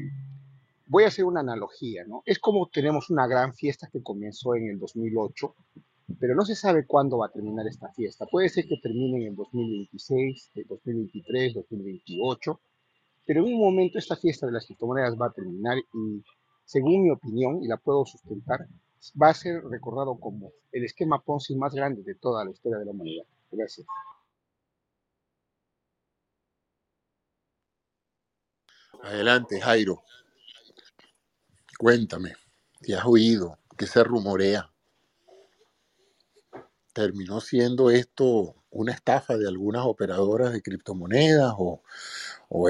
voy 0.87 1.05
a 1.05 1.09
hacer 1.09 1.25
una 1.25 1.41
analogía, 1.41 2.05
¿no? 2.05 2.23
Es 2.27 2.39
como 2.39 2.69
tenemos 2.69 3.11
una 3.11 3.27
gran 3.27 3.55
fiesta 3.55 3.89
que 3.91 4.03
comenzó 4.03 4.55
en 4.55 4.69
el 4.69 4.79
2008 4.79 5.55
pero 6.19 6.35
no 6.35 6.45
se 6.45 6.55
sabe 6.55 6.87
cuándo 6.87 7.19
va 7.19 7.27
a 7.27 7.33
terminar 7.33 7.67
esta 7.67 7.93
fiesta. 7.93 8.27
Puede 8.27 8.49
ser 8.49 8.67
que 8.67 8.77
termine 8.79 9.27
en 9.27 9.37
2026, 9.37 10.53
2023, 10.69 11.55
2028, 11.55 12.61
pero 13.25 13.41
en 13.41 13.55
un 13.55 13.61
momento 13.61 13.99
esta 13.99 14.17
fiesta 14.17 14.47
de 14.47 14.53
las 14.53 14.67
criptomonedas 14.67 15.17
va 15.21 15.27
a 15.27 15.33
terminar 15.33 15.79
y, 15.79 16.25
según 16.65 17.05
mi 17.05 17.11
opinión, 17.11 17.63
y 17.63 17.69
la 17.69 17.77
puedo 17.77 18.05
sustentar, 18.05 18.67
va 19.21 19.31
a 19.31 19.35
ser 19.35 19.63
recordado 19.65 20.19
como 20.19 20.53
el 20.71 20.85
esquema 20.85 21.23
Ponzi 21.23 21.57
más 21.57 21.75
grande 21.75 22.03
de 22.03 22.15
toda 22.15 22.45
la 22.45 22.51
historia 22.51 22.79
de 22.79 22.85
la 22.85 22.91
humanidad. 22.93 23.25
Gracias. 23.51 23.87
Adelante, 29.03 29.61
Jairo. 29.61 30.03
Cuéntame, 31.79 32.35
¿qué 32.81 32.95
has 32.95 33.05
oído? 33.05 33.59
¿Qué 33.77 33.87
se 33.87 34.05
rumorea? 34.05 34.73
terminó 36.93 37.41
siendo 37.41 37.91
esto 37.91 38.55
una 38.71 38.93
estafa 38.93 39.37
de 39.37 39.49
algunas 39.49 39.85
operadoras 39.85 40.53
de 40.53 40.63
criptomonedas 40.63 41.53
o, 41.59 41.83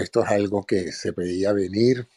esto 0.01 0.22
es 0.22 0.30
algo 0.30 0.64
que 0.64 0.93
se 0.93 1.12
pedía 1.12 1.53
venir. 1.53 2.09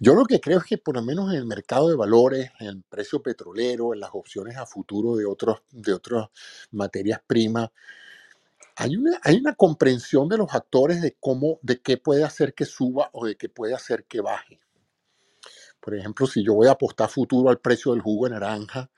Yo 0.00 0.14
lo 0.14 0.24
que 0.24 0.40
creo 0.40 0.58
es 0.58 0.64
que 0.64 0.78
por 0.78 0.96
lo 0.96 1.02
menos 1.02 1.30
en 1.30 1.38
el 1.38 1.46
mercado 1.46 1.88
de 1.88 1.96
valores, 1.96 2.50
en 2.60 2.66
el 2.68 2.82
precio 2.82 3.22
petrolero, 3.22 3.92
en 3.92 4.00
las 4.00 4.10
opciones 4.12 4.56
a 4.56 4.66
futuro 4.66 5.16
de, 5.16 5.26
otros, 5.26 5.62
de 5.70 5.92
otras 5.92 6.28
materias 6.70 7.20
primas, 7.26 7.70
hay 8.76 8.96
una, 8.96 9.20
hay 9.22 9.36
una 9.36 9.54
comprensión 9.54 10.28
de 10.28 10.38
los 10.38 10.52
actores 10.54 11.00
de 11.02 11.16
cómo, 11.20 11.58
de 11.62 11.80
qué 11.80 11.96
puede 11.96 12.24
hacer 12.24 12.54
que 12.54 12.64
suba 12.64 13.10
o 13.12 13.26
de 13.26 13.36
qué 13.36 13.48
puede 13.48 13.74
hacer 13.74 14.04
que 14.04 14.20
baje. 14.20 14.60
Por 15.80 15.94
ejemplo, 15.94 16.26
si 16.26 16.42
yo 16.42 16.54
voy 16.54 16.68
a 16.68 16.72
apostar 16.72 17.10
futuro 17.10 17.50
al 17.50 17.60
precio 17.60 17.92
del 17.92 18.00
jugo 18.00 18.24
de 18.26 18.32
naranja, 18.32 18.90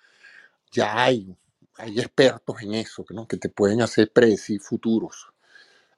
ya 0.70 1.02
hay 1.02 1.36
hay 1.78 1.98
expertos 1.98 2.62
en 2.62 2.74
eso, 2.74 3.04
¿no? 3.10 3.26
que 3.26 3.36
te 3.36 3.48
pueden 3.48 3.82
hacer 3.82 4.10
predecir 4.12 4.60
futuros. 4.60 5.28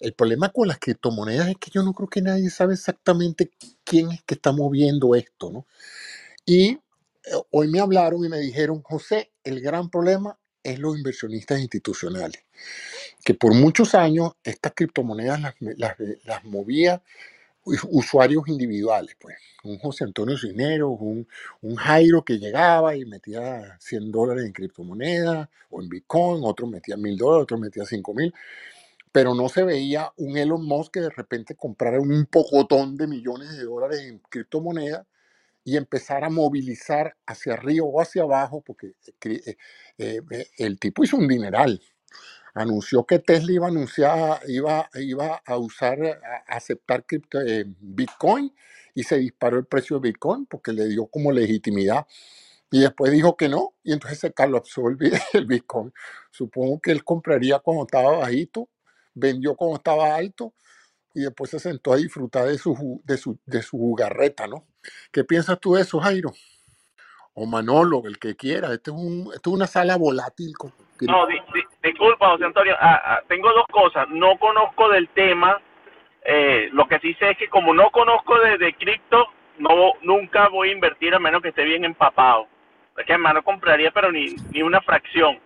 El 0.01 0.15
problema 0.15 0.51
con 0.51 0.69
las 0.69 0.79
criptomonedas 0.79 1.49
es 1.49 1.57
que 1.57 1.71
yo 1.71 1.83
no 1.83 1.93
creo 1.93 2.09
que 2.09 2.23
nadie 2.23 2.51
sabe 2.51 2.75
exactamente 2.75 3.51
quién 3.85 4.13
es 4.13 4.23
que 4.23 4.35
está 4.35 4.53
moviendo 4.53 5.15
esto, 5.15 5.51
¿no? 5.51 5.67
Y 6.47 6.69
eh, 6.69 6.81
hoy 7.51 7.69
me 7.69 7.81
hablaron 7.81 8.25
y 8.25 8.29
me 8.29 8.39
dijeron, 8.39 8.83
José, 8.83 9.33
el 9.45 9.61
gran 9.61 9.91
problema 9.91 10.39
es 10.63 10.79
los 10.79 10.97
inversionistas 10.97 11.61
institucionales, 11.61 12.45
que 13.25 13.35
por 13.35 13.55
muchos 13.55 13.95
años 13.95 14.33
estas 14.45 14.73
criptomonedas 14.75 15.41
las, 15.41 15.55
las, 16.25 16.45
movía 16.45 17.03
usuarios 17.65 18.49
individuales, 18.49 19.17
pues. 19.19 19.37
Un 19.65 19.79
José 19.79 20.05
Antonio 20.05 20.39
Cisneros, 20.39 20.97
un, 21.01 21.29
un, 21.61 21.77
Jairo 21.77 22.25
que 22.25 22.39
llegaba 22.39 22.97
y 22.97 23.05
metía 23.05 23.77
100 23.81 24.11
dólares 24.11 24.45
en 24.47 24.53
criptomonedas 24.53 25.49
o 25.71 25.83
en 25.83 25.89
Bitcoin, 25.89 26.43
otro 26.45 26.67
metía 26.67 26.97
1000 26.97 27.17
dólares, 27.17 27.43
otro 27.43 27.59
metía 27.59 27.85
5000, 27.85 28.33
pero 29.13 29.35
no 29.35 29.49
se 29.49 29.65
veía 29.65 30.13
un 30.17 30.37
Elon 30.37 30.65
Musk 30.65 30.95
que 30.95 31.01
de 31.01 31.11
repente 31.11 31.57
comprara 31.57 32.01
un 32.01 32.27
pocotón 32.27 32.97
de 32.97 33.07
millones 33.07 33.57
de 33.57 33.65
dólares 33.65 34.01
en 34.03 34.19
criptomonedas 34.31 35.07
y 35.65 35.77
empezar 35.77 36.25
a 36.25 36.31
movilizar 36.31 37.17
hacia 37.27 37.55
arriba 37.55 37.87
o 37.87 38.01
hacia 38.01 38.23
abajo, 38.23 38.63
porque 38.63 38.95
eh, 39.27 39.57
eh, 39.99 40.23
eh, 40.31 40.47
el 40.59 40.79
tipo 40.79 41.05
hizo 41.05 41.17
un 41.19 41.29
dineral, 41.29 41.83
anunció 42.55 43.05
que 43.07 43.21
Tesla 43.21 43.53
iba 43.53 45.41
a 45.47 45.59
usar, 45.59 46.03
a 46.03 46.57
aceptar 46.57 47.07
cripto, 47.07 47.39
Bitcoin 47.81 48.55
y 48.95 49.05
se 49.05 49.19
disparó 49.19 49.59
el 49.59 49.67
precio 49.67 49.99
de 50.01 50.09
Bitcoin 50.11 50.47
porque 50.47 50.73
le 50.73 50.87
dio 50.89 51.07
como 51.07 51.33
legitimidad. 51.33 52.07
Y 52.71 52.81
después 52.81 53.13
dijo 53.13 53.37
que 53.37 53.49
no, 53.49 53.75
y 53.85 53.93
entonces 53.93 54.19
se 54.21 54.33
colapsó 54.33 54.89
el, 54.89 54.99
el 55.35 55.47
Bitcoin. 55.47 55.93
Supongo 56.31 56.81
que 56.81 56.93
él 56.93 57.05
compraría 57.05 57.61
cuando 57.61 57.85
estaba 57.85 58.19
bajito, 58.19 58.69
vendió 59.19 59.55
cuando 59.55 59.77
estaba 59.77 60.15
alto 60.15 60.53
y 61.15 61.23
después 61.23 61.51
se 61.51 61.59
sentó 61.59 61.93
a 61.93 61.97
disfrutar 61.97 62.47
de 62.47 62.59
su, 62.59 63.01
de 63.05 63.17
su, 63.17 63.39
de 63.45 63.63
su 63.63 63.77
jugarreta, 63.77 64.47
¿no? 64.47 64.65
¿Qué 65.13 65.25
piensas 65.25 65.59
tú 65.59 65.75
de 65.75 65.83
eso, 65.83 65.99
Jairo? 65.99 66.33
O 67.35 67.47
Manolo, 67.47 68.03
el 68.07 68.19
que 68.19 68.37
quiera. 68.37 68.73
Este 68.73 68.91
es, 68.91 68.97
un, 68.97 69.31
esto 69.35 69.51
es 69.51 69.57
una 69.57 69.67
sala 69.67 69.97
volátil. 69.97 70.53
No, 71.03 71.27
disculpa, 71.83 72.31
José 72.31 72.45
Antonio, 72.45 72.75
ah, 72.81 73.01
ah, 73.05 73.21
tengo 73.29 73.53
dos 73.53 73.67
cosas. 73.71 74.09
No 74.11 74.37
conozco 74.39 74.89
del 74.91 75.09
tema. 75.11 75.61
Eh, 76.25 76.69
lo 76.73 76.87
que 76.87 76.99
sí 76.99 77.15
sé 77.15 77.31
es 77.31 77.39
que 77.39 77.49
como 77.49 77.73
no 77.73 77.91
conozco 77.91 78.39
de, 78.41 78.75
cripto, 78.75 79.27
no 79.59 79.95
nunca 80.03 80.49
voy 80.49 80.71
a 80.71 80.73
invertir 80.73 81.15
a 81.15 81.19
menos 81.19 81.43
que 81.43 81.49
esté 81.49 81.65
bien 81.65 81.85
empapado. 81.85 82.47
Es 82.97 83.07
que 83.07 83.13
hermano 83.13 83.43
compraría, 83.43 83.91
pero 83.93 84.11
ni, 84.11 84.35
ni 84.53 84.63
una 84.63 84.81
fracción. 84.81 85.39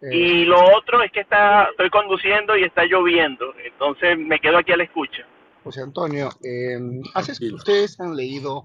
Eh. 0.00 0.16
Y 0.16 0.44
lo 0.44 0.58
otro 0.76 1.02
es 1.02 1.10
que 1.12 1.20
está, 1.20 1.64
estoy 1.70 1.90
conduciendo 1.90 2.56
y 2.56 2.64
está 2.64 2.84
lloviendo, 2.84 3.54
entonces 3.64 4.18
me 4.18 4.40
quedo 4.40 4.58
aquí 4.58 4.72
a 4.72 4.76
la 4.76 4.84
escucha. 4.84 5.26
José 5.62 5.80
Antonio, 5.80 6.28
eh, 6.42 6.78
¿haces 7.14 7.38
que 7.38 7.52
ustedes 7.52 7.98
han 8.00 8.14
leído 8.14 8.64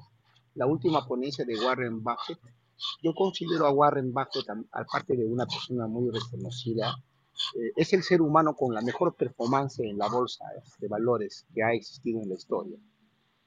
la 0.55 0.65
última 0.65 1.07
ponencia 1.07 1.45
de 1.45 1.57
Warren 1.57 2.03
Buffett 2.03 2.39
Yo 3.01 3.13
considero 3.13 3.65
a 3.65 3.71
Warren 3.71 4.11
Buffett, 4.11 4.45
aparte 4.73 5.15
de 5.15 5.25
una 5.25 5.45
persona 5.45 5.87
muy 5.87 6.11
reconocida, 6.11 6.93
eh, 7.55 7.71
es 7.77 7.93
el 7.93 8.03
ser 8.03 8.21
humano 8.21 8.53
con 8.53 8.73
la 8.73 8.81
mejor 8.81 9.15
performance 9.15 9.79
en 9.79 9.97
la 9.97 10.09
bolsa 10.09 10.43
de 10.79 10.87
valores 10.89 11.45
que 11.53 11.63
ha 11.63 11.73
existido 11.73 12.21
en 12.21 12.29
la 12.29 12.35
historia. 12.35 12.77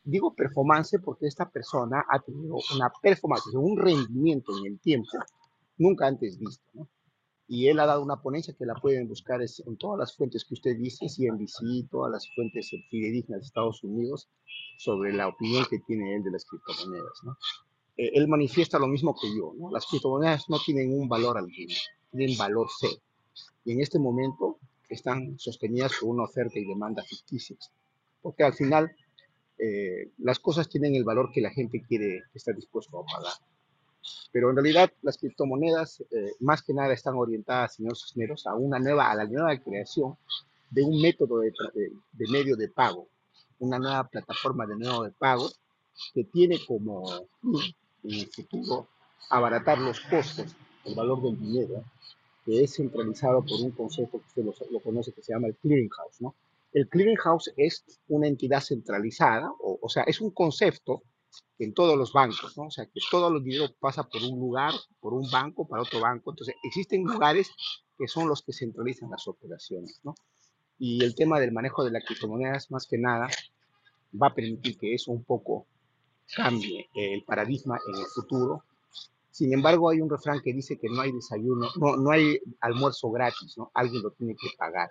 Digo 0.05 0.35
performance 0.35 0.99
porque 1.05 1.27
esta 1.27 1.49
persona 1.51 2.05
ha 2.09 2.19
tenido 2.21 2.57
una 2.75 2.91
performance, 3.03 3.55
un 3.55 3.77
rendimiento 3.77 4.57
en 4.59 4.73
el 4.73 4.81
tiempo 4.81 5.11
nunca 5.77 6.07
antes 6.07 6.39
visto. 6.39 6.65
¿no? 6.73 6.89
Y 7.49 7.69
él 7.69 7.81
ha 7.81 7.87
dado 7.87 8.03
una 8.03 8.23
ponencia 8.23 8.55
que 8.57 8.65
la 8.65 8.75
pueden 8.75 9.09
buscar 9.09 9.41
en 9.43 9.77
todas 9.77 9.99
las 9.99 10.17
fuentes 10.17 10.45
que 10.45 10.55
usted 10.55 10.77
dice, 10.77 11.07
CNBC, 11.07 11.91
todas 11.91 12.11
las 12.11 12.29
fuentes 12.35 12.71
fidedignas 12.89 13.41
de 13.41 13.47
Estados 13.47 13.83
Unidos, 13.83 14.29
sobre 14.79 15.13
la 15.13 15.29
opinión 15.29 15.67
que 15.69 15.81
tiene 15.81 16.17
él 16.17 16.23
de 16.23 16.31
las 16.31 16.45
criptomonedas. 16.45 17.21
¿no? 17.25 17.37
Eh, 17.97 18.11
él 18.15 18.29
manifiesta 18.29 18.79
lo 18.79 18.87
mismo 18.87 19.15
que 19.21 19.29
yo. 19.37 19.53
¿no? 19.59 19.71
Las 19.71 19.87
criptomonedas 19.87 20.49
no 20.49 20.59
tienen 20.65 20.93
un 20.93 21.09
valor 21.09 21.37
alguno, 21.37 21.75
tienen 22.11 22.37
valor 22.39 22.69
cero. 22.79 23.01
Y 23.65 23.73
en 23.73 23.81
este 23.81 23.99
momento 23.99 24.59
están 24.89 25.39
sostenidas 25.39 25.93
por 26.01 26.11
una 26.11 26.25
oferta 26.25 26.59
y 26.59 26.65
demanda 26.65 27.03
ficticias. 27.03 27.71
Porque 28.21 28.45
al 28.45 28.55
final 28.55 28.95
eh, 29.59 30.11
las 30.19 30.39
cosas 30.39 30.69
tienen 30.69 30.95
el 30.95 31.05
valor 31.05 31.31
que 31.33 31.41
la 31.41 31.51
gente 31.51 31.83
quiere, 31.83 32.23
está 32.35 32.53
dispuesto 32.53 32.99
a 32.99 33.05
pagar. 33.05 33.33
Pero 34.33 34.51
en 34.51 34.57
realidad 34.57 34.93
las 35.03 35.19
criptomonedas 35.19 36.01
eh, 36.11 36.33
más 36.41 36.63
que 36.63 36.75
nada 36.75 36.93
están 36.93 37.15
orientadas, 37.15 37.75
señor 37.75 37.97
Cisneros, 37.97 38.47
a 38.47 38.55
una 38.55 38.79
nueva, 38.79 39.11
a 39.11 39.15
la 39.15 39.25
nueva 39.25 39.57
creación 39.59 40.17
de 40.71 40.83
un 40.83 41.01
método 41.01 41.41
de, 41.41 41.53
de, 41.75 42.29
medio 42.31 42.57
de 42.57 42.69
pago, 42.69 43.07
una 43.59 43.79
nueva 43.79 44.05
plataforma 44.09 44.67
de 44.67 44.77
medio 44.77 45.03
de 45.03 45.11
pago 45.11 45.49
que 46.15 46.25
tiene 46.25 46.59
como 46.67 47.05
en 48.03 48.11
el 48.11 48.27
futuro 48.29 48.89
abaratar 49.29 49.79
los 49.79 50.01
costos, 50.01 50.57
el 50.85 50.95
valor 50.95 51.23
del 51.23 51.39
dinero, 51.39 51.85
que 52.45 52.65
es 52.65 52.75
centralizado 52.75 53.43
por 53.43 53.61
un 53.61 53.71
concepto 53.71 54.19
que 54.19 54.27
usted 54.27 54.45
lo, 54.45 54.55
lo 54.71 54.81
conoce 54.81 55.13
que 55.13 55.23
se 55.23 55.33
llama 55.33 55.49
el 55.49 55.57
clearinghouse, 55.57 56.21
¿no? 56.23 56.35
El 56.73 56.89
clearinghouse 56.89 57.53
es 57.57 57.85
una 58.09 58.27
entidad 58.27 58.63
centralizada, 58.63 59.53
o, 59.61 59.79
o 59.81 59.89
sea, 59.91 60.05
es 60.05 60.21
un 60.23 60.31
concepto 60.31 61.03
en 61.59 61.75
todos 61.75 61.97
los 61.97 62.13
bancos, 62.13 62.57
¿no? 62.57 62.65
O 62.65 62.71
sea, 62.71 62.87
que 62.87 63.01
todo 63.11 63.29
el 63.29 63.43
dinero 63.43 63.67
pasa 63.79 64.03
por 64.05 64.23
un 64.23 64.39
lugar, 64.39 64.73
por 65.01 65.15
un 65.15 65.31
banco, 65.31 65.67
para 65.67 65.83
otro 65.83 66.01
banco. 66.01 66.31
Entonces, 66.31 66.55
existen 66.63 67.05
lugares 67.05 67.51
que 67.99 68.09
son 68.09 68.29
los 68.29 68.43
que 68.43 68.53
centralizan 68.53 69.11
las 69.11 69.29
operaciones, 69.29 70.01
¿no? 70.03 70.15
Y 70.79 71.05
el 71.05 71.15
tema 71.15 71.39
del 71.39 71.53
manejo 71.53 71.85
de 71.85 71.93
las 71.93 72.05
criptomonedas, 72.05 72.71
más 72.71 72.87
que 72.87 72.99
nada, 72.99 73.29
va 74.21 74.29
a 74.29 74.35
permitir 74.35 74.79
que 74.79 74.95
eso 74.95 75.13
un 75.13 75.25
poco 75.25 75.67
cambie 76.35 76.89
el 76.95 77.23
paradigma 77.25 77.79
en 77.89 78.01
el 78.01 78.07
futuro. 78.07 78.65
Sin 79.31 79.53
embargo, 79.53 79.91
hay 79.91 80.01
un 80.01 80.11
refrán 80.11 80.41
que 80.43 80.53
dice 80.53 80.79
que 80.79 80.89
no 80.89 81.01
hay 81.01 81.13
desayuno, 81.13 81.69
no, 81.77 81.97
no 81.97 82.11
hay 82.11 82.39
almuerzo 82.61 83.11
gratis, 83.11 83.57
¿no? 83.57 83.71
Alguien 83.75 84.03
lo 84.03 84.11
tiene 84.11 84.35
que 84.35 84.49
pagar. 84.59 84.89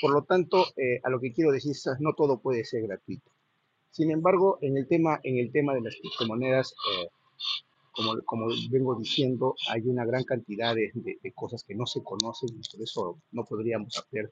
Por 0.00 0.12
lo 0.12 0.22
tanto, 0.22 0.66
eh, 0.76 1.00
a 1.02 1.10
lo 1.10 1.20
que 1.20 1.32
quiero 1.32 1.50
decir 1.52 1.72
es 1.72 1.86
no 2.00 2.14
todo 2.14 2.38
puede 2.40 2.64
ser 2.64 2.82
gratuito. 2.82 3.30
Sin 3.90 4.10
embargo, 4.10 4.58
en 4.60 4.76
el 4.76 4.86
tema, 4.86 5.20
en 5.22 5.38
el 5.38 5.50
tema 5.50 5.74
de 5.74 5.80
las 5.80 5.94
criptomonedas, 5.96 6.72
eh, 6.72 7.08
como, 7.92 8.20
como, 8.24 8.46
vengo 8.70 8.94
diciendo, 8.94 9.54
hay 9.70 9.82
una 9.86 10.04
gran 10.04 10.24
cantidad 10.24 10.74
de, 10.74 10.92
de, 10.94 11.32
cosas 11.32 11.64
que 11.64 11.74
no 11.74 11.84
se 11.86 12.02
conocen 12.02 12.50
y 12.50 12.68
por 12.70 12.82
eso 12.82 13.18
no 13.32 13.44
podríamos 13.44 13.98
hacer 13.98 14.30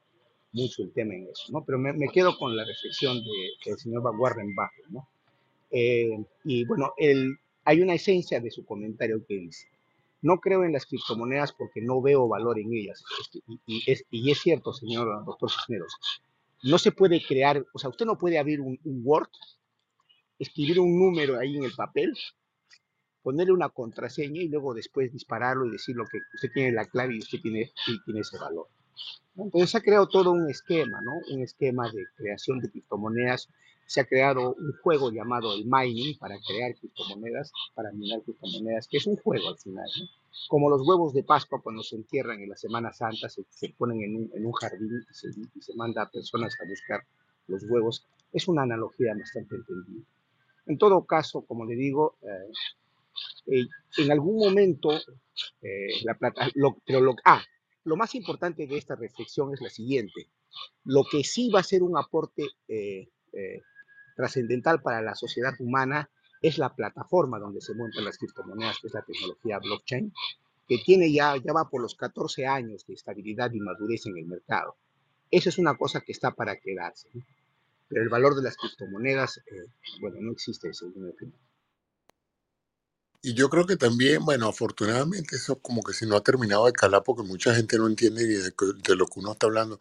mucho 0.52 0.82
el 0.82 0.92
tema 0.92 1.14
en 1.14 1.28
eso, 1.28 1.52
¿no? 1.52 1.64
Pero 1.64 1.78
me, 1.78 1.92
me 1.92 2.09
quedo 2.09 2.36
con 2.38 2.57
la 2.57 2.64
reflexión 2.64 3.16
de, 3.16 3.50
del 3.64 3.78
señor 3.78 4.02
Warren 4.16 4.54
Buffett, 4.54 4.90
¿no? 4.90 5.09
Eh, 5.70 6.24
y 6.44 6.64
bueno, 6.64 6.92
el, 6.96 7.36
hay 7.64 7.80
una 7.80 7.94
esencia 7.94 8.40
de 8.40 8.50
su 8.50 8.64
comentario 8.64 9.24
que 9.26 9.34
dice, 9.34 9.66
no 10.22 10.38
creo 10.38 10.64
en 10.64 10.72
las 10.72 10.86
criptomonedas 10.86 11.52
porque 11.52 11.80
no 11.82 12.00
veo 12.00 12.28
valor 12.28 12.59
en 12.59 12.72
ellas. 12.72 13.02
Y, 13.32 13.61
y, 13.66 13.90
es, 13.90 14.04
y 14.11 14.30
es, 14.30 14.38
cierto, 14.38 14.72
señor 14.72 15.24
doctor 15.24 15.50
Cisneros, 15.50 15.96
no 16.62 16.78
se 16.78 16.92
puede 16.92 17.22
crear, 17.22 17.64
o 17.72 17.78
sea, 17.78 17.90
usted 17.90 18.07
no 18.07 18.18
puede 18.18 18.38
abrir 18.38 18.61
un, 18.61 18.78
Word, 18.84 19.28
escribir 20.38 20.80
un 20.80 20.98
número 20.98 21.38
ahí 21.38 21.57
en 21.57 21.64
el 21.64 21.72
papel, 21.72 22.14
ponerle 23.22 23.52
una 23.52 23.68
contraseña 23.68 24.42
y 24.42 24.48
luego 24.48 24.74
después 24.74 25.12
dispararlo 25.12 25.66
y 25.66 25.70
decir 25.70 25.96
lo 25.96 26.04
que 26.04 26.18
usted 26.34 26.50
tiene 26.52 26.72
la 26.72 26.84
clave 26.86 27.14
y 27.14 27.18
usted 27.18 27.40
tiene, 27.40 27.72
y 27.86 28.02
tiene 28.04 28.20
ese 28.20 28.38
valor. 28.38 28.68
Entonces 29.36 29.70
se 29.70 29.78
ha 29.78 29.82
creado 29.82 30.09
todo 30.09 30.32
un 30.32 30.48
esquema, 30.48 31.00
¿no? 31.02 31.34
Un 31.34 31.42
esquema 31.42 31.90
de 31.90 32.04
creación 32.16 32.61
de 32.61 32.70
criptomonedas. 32.70 33.48
Se 33.87 34.01
ha 34.01 34.05
creado 34.05 34.55
un 34.55 34.72
juego 34.82 35.11
llamado 35.11 35.55
el 35.55 35.64
mining 35.64 36.18
para 36.18 36.37
crear 36.41 36.74
criptomonedas, 36.74 37.53
para 37.74 37.93
minar 37.93 38.22
criptomonedas, 38.22 38.89
que 38.89 38.97
es 38.97 39.07
un 39.07 39.16
juego 39.16 39.49
al 39.49 39.59
final, 39.59 39.89
¿no? 40.01 40.07
Como 40.49 40.70
los 40.70 40.87
huevos 40.87 41.14
de 41.14 41.22
Pascua 41.22 41.61
cuando 41.62 41.82
se 41.82 41.97
entierran 41.97 42.41
en 42.41 42.51
la 42.51 42.57
Semana 42.57 42.93
Santa, 42.93 43.28
se, 43.28 43.45
se 43.49 43.70
ponen 43.70 44.03
en 44.03 44.16
un, 44.16 44.30
en 44.34 44.47
un 44.47 44.53
jardín 44.53 45.05
y 45.11 45.14
se, 45.14 45.28
y 45.28 45.61
se, 45.62 45.74
manda 45.74 46.03
a 46.03 46.11
personas 46.11 46.55
a 46.61 46.68
buscar 46.68 47.01
los 47.47 47.62
huevos. 47.68 48.07
Es 48.32 48.47
una 48.49 48.62
analogía 48.62 49.14
bastante 49.16 49.57
entendida. 49.57 50.05
En 50.66 50.78
todo 50.78 51.05
caso, 51.07 51.43
como 51.43 51.64
le 51.64 51.76
digo, 51.76 52.16
eh, 52.22 52.53
eh, 53.47 53.66
en 53.99 54.12
algún 54.12 54.37
momento, 54.37 54.93
eh, 55.62 56.05
la 56.05 56.14
plata, 56.14 56.49
lo, 56.55 56.76
pero 56.84 57.01
lo, 57.01 57.14
ah, 57.24 57.43
lo 57.84 57.97
más 57.97 58.14
importante 58.14 58.66
de 58.66 58.76
esta 58.76 58.97
reflexión 58.97 59.55
es 59.55 59.61
la 59.61 59.70
siguiente. 59.70 60.28
Lo 60.84 61.05
que 61.11 61.22
sí 61.22 61.51
va 61.51 61.61
a 61.61 61.64
ser 61.64 61.82
un 61.82 61.97
aporte 61.97 62.49
trascendental 64.17 64.83
para 64.83 65.03
la 65.03 65.14
sociedad 65.14 65.55
humana 65.61 66.11
es 66.43 66.59
la 66.59 66.75
plataforma 66.75 67.39
donde 67.39 67.61
se 67.61 67.75
montan 67.75 68.05
las 68.05 68.19
criptomonedas, 68.19 68.79
que 68.81 68.89
es 68.89 68.95
la 68.95 69.03
tecnología 69.03 69.59
blockchain, 69.59 70.12
que 70.67 70.79
tiene 70.85 71.12
ya, 71.12 71.37
ya 71.37 71.53
va 71.53 71.69
por 71.69 71.81
los 71.81 71.95
14 71.95 72.47
años 72.47 72.85
de 72.87 72.95
estabilidad 72.95 73.53
y 73.53 73.61
madurez 73.61 74.07
en 74.07 74.17
el 74.17 74.27
mercado. 74.27 74.77
Esa 75.31 75.51
es 75.51 75.59
una 75.59 75.77
cosa 75.77 76.01
que 76.01 76.12
está 76.12 76.33
para 76.33 76.57
quedarse. 76.57 77.09
¿no? 77.14 77.23
Pero 77.89 78.03
el 78.03 78.09
valor 78.09 78.35
de 78.35 78.43
las 78.43 78.57
criptomonedas, 78.57 79.39
eh, 79.39 79.67
bueno, 80.01 80.17
no 80.21 80.33
existe, 80.33 80.73
según 80.73 81.05
mi 81.05 81.11
opinión. 81.11 81.39
Y 83.23 83.35
yo 83.35 83.49
creo 83.49 83.67
que 83.67 83.77
también, 83.77 84.25
bueno, 84.25 84.49
afortunadamente 84.49 85.37
eso 85.37 85.59
como 85.61 85.83
que 85.83 85.93
si 85.93 86.07
no 86.07 86.17
ha 86.17 86.23
terminado 86.23 86.67
de 86.67 86.73
calar 86.73 87.03
porque 87.03 87.25
mucha 87.25 87.55
gente 87.55 87.77
no 87.77 87.89
entiende 87.89 88.25
de, 88.25 88.41
de 88.41 88.97
lo 88.97 89.07
que 89.07 89.21
uno 89.21 89.33
está 89.33 89.47
hablando. 89.47 89.81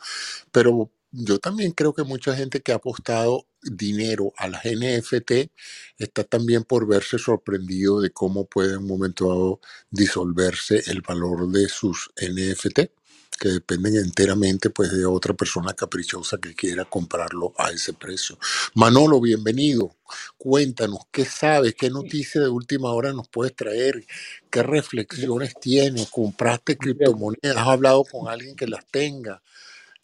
Pero 0.51 0.89
yo 1.17 1.39
también 1.39 1.71
creo 1.71 1.93
que 1.93 2.03
mucha 2.03 2.35
gente 2.35 2.61
que 2.61 2.71
ha 2.71 2.75
apostado 2.75 3.47
dinero 3.61 4.33
a 4.37 4.47
las 4.47 4.65
NFT 4.65 5.49
está 5.97 6.23
también 6.23 6.63
por 6.63 6.87
verse 6.87 7.17
sorprendido 7.17 8.01
de 8.01 8.11
cómo 8.11 8.45
puede 8.45 8.73
en 8.73 8.79
un 8.79 8.87
momento 8.87 9.27
dado 9.29 9.59
disolverse 9.89 10.83
el 10.87 11.01
valor 11.01 11.49
de 11.49 11.69
sus 11.69 12.11
NFT 12.21 12.91
que 13.39 13.49
dependen 13.49 13.97
enteramente 13.97 14.69
pues 14.69 14.91
de 14.91 15.05
otra 15.05 15.33
persona 15.33 15.73
caprichosa 15.73 16.37
que 16.37 16.55
quiera 16.55 16.85
comprarlo 16.85 17.53
a 17.57 17.71
ese 17.71 17.93
precio. 17.93 18.37
Manolo, 18.73 19.19
bienvenido. 19.19 19.95
Cuéntanos, 20.37 21.01
¿qué 21.11 21.25
sabes? 21.25 21.75
¿Qué 21.75 21.89
noticia 21.89 22.41
de 22.41 22.49
última 22.49 22.91
hora 22.91 23.11
nos 23.13 23.27
puedes 23.27 23.55
traer? 23.55 24.05
¿Qué 24.49 24.63
reflexiones 24.63 25.53
tienes? 25.59 26.09
¿Compraste 26.09 26.77
criptomonedas? 26.77 27.57
¿Has 27.57 27.67
hablado 27.67 28.03
con 28.05 28.29
alguien 28.29 28.55
que 28.55 28.67
las 28.67 28.85
tenga? 28.87 29.41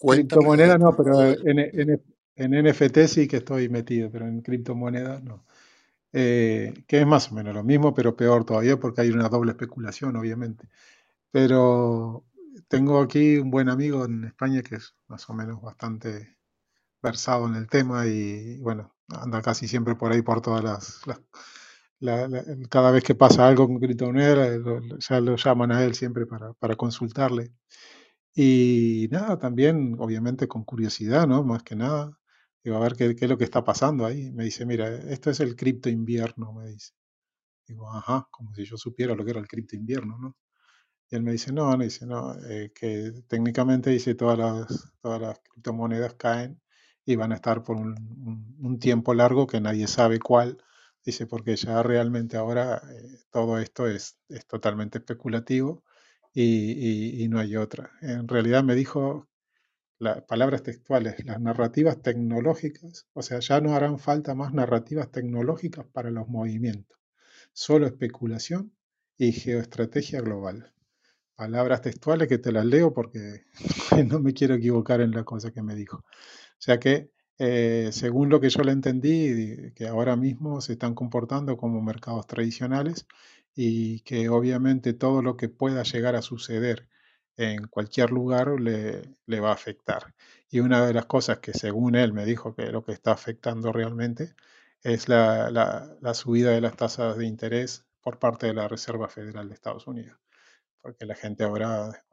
Criptomonedas 0.02 0.80
no, 0.80 0.96
pero 0.96 1.24
en, 1.24 1.60
en, 1.60 2.02
en, 2.36 2.66
NFT 2.66 2.98
sí 3.08 3.28
que 3.28 3.38
estoy 3.38 3.70
metido, 3.70 4.10
pero 4.12 4.28
en 4.28 4.42
criptomonedas 4.42 5.24
no. 5.24 5.46
Eh, 6.14 6.74
que 6.88 7.02
es 7.02 7.08
más 7.08 7.32
o 7.32 7.36
menos 7.36 7.54
lo 7.54 7.64
mismo, 7.64 7.94
pero 7.94 8.16
peor 8.16 8.44
todavía 8.46 8.78
porque 8.80 9.02
hay 9.02 9.12
una 9.12 9.30
doble 9.30 9.52
especulación, 9.52 10.16
obviamente. 10.16 10.68
Pero 11.32 12.26
tengo 12.68 13.02
aquí 13.02 13.38
un 13.38 13.52
buen 13.52 13.70
amigo 13.70 14.06
en 14.06 14.26
España 14.26 14.62
que 14.64 14.76
es 14.76 14.96
más 15.08 15.30
o 15.30 15.34
menos 15.34 15.62
bastante 15.62 16.38
versado 17.02 17.48
en 17.48 17.56
el 17.56 17.68
tema 17.68 18.08
y 18.08 18.60
bueno, 18.60 18.94
anda 19.10 19.42
casi 19.42 19.68
siempre 19.68 19.96
por 19.96 20.12
ahí 20.12 20.22
por 20.22 20.42
todas 20.42 20.64
las... 20.64 21.08
las 21.08 21.22
la, 22.02 22.28
la, 22.28 22.44
cada 22.70 22.92
vez 22.92 23.04
que 23.04 23.16
pasa 23.16 23.48
algo 23.48 23.68
con 23.68 23.80
criptomonedas, 23.80 24.60
ya 25.08 25.22
lo 25.22 25.36
llaman 25.36 25.72
a 25.72 25.84
él 25.84 25.94
siempre 25.94 26.26
para, 26.26 26.54
para 26.54 26.76
consultarle. 26.76 27.52
Y 28.34 29.08
nada, 29.12 29.38
también, 29.40 29.96
obviamente, 30.00 30.48
con 30.48 30.64
curiosidad, 30.64 31.28
¿no? 31.28 31.44
Más 31.44 31.64
que 31.64 31.76
nada, 31.76 32.18
digo, 32.64 32.78
a 32.78 32.80
ver 32.80 32.94
qué, 32.96 33.16
qué 33.16 33.26
es 33.26 33.30
lo 33.32 33.38
que 33.38 33.44
está 33.44 33.64
pasando 33.64 34.06
ahí. 34.06 34.32
Me 34.32 34.46
dice, 34.46 34.66
mira, 34.66 34.88
esto 35.12 35.30
es 35.30 35.40
el 35.42 35.56
cripto 35.56 35.90
invierno, 35.90 36.54
me 36.54 36.70
dice. 36.70 36.94
Digo, 37.68 37.90
ajá, 37.92 38.28
como 38.32 38.54
si 38.56 38.66
yo 38.66 38.78
supiera 38.78 39.16
lo 39.16 39.26
que 39.26 39.32
era 39.32 39.40
el 39.42 39.48
cripto 39.48 39.76
invierno, 39.76 40.18
¿no? 40.20 40.38
Y 41.10 41.16
él 41.18 41.24
me 41.24 41.32
dice, 41.34 41.52
no, 41.54 41.76
no, 41.78 41.84
dice, 41.84 42.06
no, 42.08 42.36
eh, 42.46 42.72
que 42.74 43.14
técnicamente 43.28 43.90
dice 43.92 44.16
todas 44.16 44.38
las, 44.40 44.94
todas 45.02 45.22
las 45.22 45.40
criptomonedas 45.40 46.16
caen 46.16 46.62
y 47.06 47.16
van 47.18 47.32
a 47.34 47.36
estar 47.36 47.64
por 47.64 47.78
un 47.78 48.80
tiempo 48.80 49.14
largo 49.14 49.48
que 49.48 49.62
nadie 49.62 49.88
sabe 49.88 50.20
cuál. 50.20 50.58
Dice, 51.04 51.28
porque 51.28 51.56
ya 51.56 51.84
realmente 51.84 52.38
ahora 52.38 52.82
eh, 52.92 53.20
todo 53.32 53.58
esto 53.60 53.88
es, 53.88 54.18
es 54.30 54.46
totalmente 54.48 55.00
especulativo 55.00 55.84
y, 56.34 57.28
no 57.30 57.40
hay 57.40 57.56
otra. 57.56 57.92
En 58.02 58.28
realidad 58.28 58.64
me 58.64 58.76
dijo 58.76 59.28
las 60.00 60.24
palabras 60.24 60.64
textuales, 60.64 61.24
las 61.26 61.40
narrativas 61.40 62.02
tecnológicas, 62.02 63.08
o 63.14 63.22
sea, 63.22 63.40
ya 63.40 63.62
no 63.62 63.76
harán 63.76 64.00
falta 64.00 64.34
más 64.34 64.54
narrativas 64.54 65.12
tecnológicas 65.12 65.86
para 65.86 66.10
los 66.10 66.28
movimientos, 66.28 67.00
solo 67.54 67.86
especulación 67.86 68.74
y 69.18 69.32
geoestrategia 69.34 70.22
global. 70.22 70.74
Palabras 71.36 71.82
textuales 71.82 72.28
que 72.28 72.38
te 72.38 72.52
las 72.52 72.66
leo 72.66 72.94
porque 72.94 73.46
no 74.08 74.20
me 74.20 74.34
quiero 74.34 74.56
equivocar 74.56 75.02
en 75.02 75.12
la 75.12 75.24
cosa 75.24 75.52
que 75.52 75.62
me 75.62 75.76
dijo. 75.76 75.98
O 75.98 76.64
sea 76.64 76.80
que, 76.80 77.12
eh, 77.38 77.90
según 77.92 78.30
lo 78.30 78.40
que 78.40 78.50
yo 78.50 78.64
le 78.64 78.72
entendí, 78.72 79.72
que 79.74 79.88
ahora 79.88 80.16
mismo 80.16 80.62
se 80.62 80.74
están 80.74 80.94
comportando 80.96 81.58
como 81.58 81.82
mercados 81.82 82.28
tradicionales 82.28 83.08
y 83.56 84.02
que 84.02 84.30
obviamente 84.30 84.94
todo 84.94 85.22
lo 85.22 85.38
que 85.38 85.50
pueda 85.50 85.84
llegar 85.84 86.16
a 86.16 86.22
suceder 86.22 86.88
en 87.38 87.68
cualquier 87.68 88.12
lugar 88.12 88.60
le, 88.60 89.04
le, 89.26 89.40
va 89.40 89.50
a 89.50 89.54
afectar. 89.54 90.14
Y 90.50 90.60
una 90.60 90.86
de 90.86 90.94
las 90.94 91.06
cosas 91.06 91.40
que 91.40 91.54
según 91.54 91.96
él 91.96 92.14
me 92.14 92.26
dijo 92.26 92.56
que 92.56 92.68
lo 92.72 92.84
que 92.84 92.92
está 92.94 93.12
afectando 93.14 93.72
realmente 93.72 94.36
es 94.84 95.10
la, 95.10 95.50
la, 95.52 96.14
subida 96.14 96.52
de 96.52 96.62
las 96.62 96.76
tasas 96.76 97.18
de 97.18 97.26
interés 97.26 97.86
por 98.02 98.20
parte 98.20 98.48
de 98.48 98.54
la 98.54 98.68
Reserva 98.68 99.08
Federal 99.10 99.48
de 99.48 99.54
Estados 99.56 99.88
Unidos. 99.88 100.18
Porque 100.82 101.06
la 101.06 101.16
gente 101.16 101.44
ahora 101.44 102.04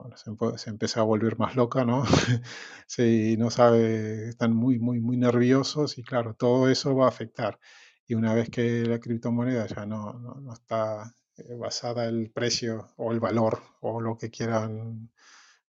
se, 0.56 0.70
empieza 0.70 1.00
a 1.00 1.04
volver 1.04 1.38
más 1.38 1.56
loca, 1.56 1.84
¿no? 1.84 2.04
si 2.86 3.36
no 3.38 3.50
sabe, 3.50 4.28
están 4.28 4.54
muy, 4.54 4.78
muy, 4.78 5.00
muy 5.00 5.16
nerviosos 5.16 5.98
y 5.98 6.04
claro, 6.04 6.34
todo 6.34 6.68
eso 6.68 6.94
va 6.94 7.06
a 7.06 7.08
afectar. 7.08 7.58
Y 8.06 8.14
una 8.14 8.34
vez 8.34 8.50
que 8.50 8.84
la 8.84 9.00
criptomoneda 9.00 9.66
ya 9.66 9.86
no, 9.86 10.14
no, 10.14 10.52
está 10.52 11.14
basada 11.58 12.06
el 12.06 12.30
precio 12.30 12.88
o 12.96 13.12
el 13.12 13.20
valor 13.20 13.60
o 13.80 14.00
lo 14.00 14.16
que 14.18 14.30
quieran 14.30 15.10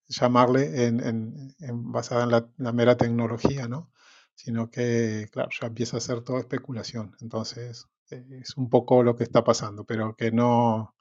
llamarle 0.08 0.86
en, 0.86 1.00
en, 1.00 1.54
en 1.60 1.92
basada 1.92 2.24
en 2.24 2.30
la, 2.30 2.48
la, 2.56 2.72
mera 2.72 2.96
tecnología, 2.96 3.68
¿no? 3.68 3.90
Sino 4.34 4.70
que, 4.70 5.28
claro, 5.32 5.50
ya 5.60 5.66
empieza 5.68 5.98
a 5.98 6.00
ser 6.00 6.22
todo 6.22 6.38
especulación. 6.38 7.14
Entonces, 7.20 7.86
eh, 8.10 8.24
es 8.40 8.56
un 8.56 8.70
poco 8.70 9.02
lo 9.02 9.16
que 9.16 9.24
está 9.24 9.44
pasando, 9.44 9.84
pero 9.84 10.16
que 10.16 10.30
no, 10.32 10.94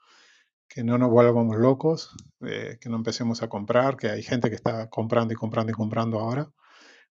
que 0.68 0.84
no 0.84 0.98
nos 0.98 1.10
volvamos 1.10 1.58
locos, 1.58 2.16
eh, 2.42 2.78
que 2.82 2.90
no 2.90 2.98
empecemos 2.98 3.42
a 3.44 3.50
comprar, 3.50 3.98
que 3.98 4.10
hay 4.10 4.24
gente 4.24 4.50
que 4.50 4.56
está 4.56 4.90
comprando 4.90 5.34
y 5.34 5.38
comprando 5.38 5.72
y 5.72 5.76
comprando 5.76 6.20
ahora, 6.20 6.52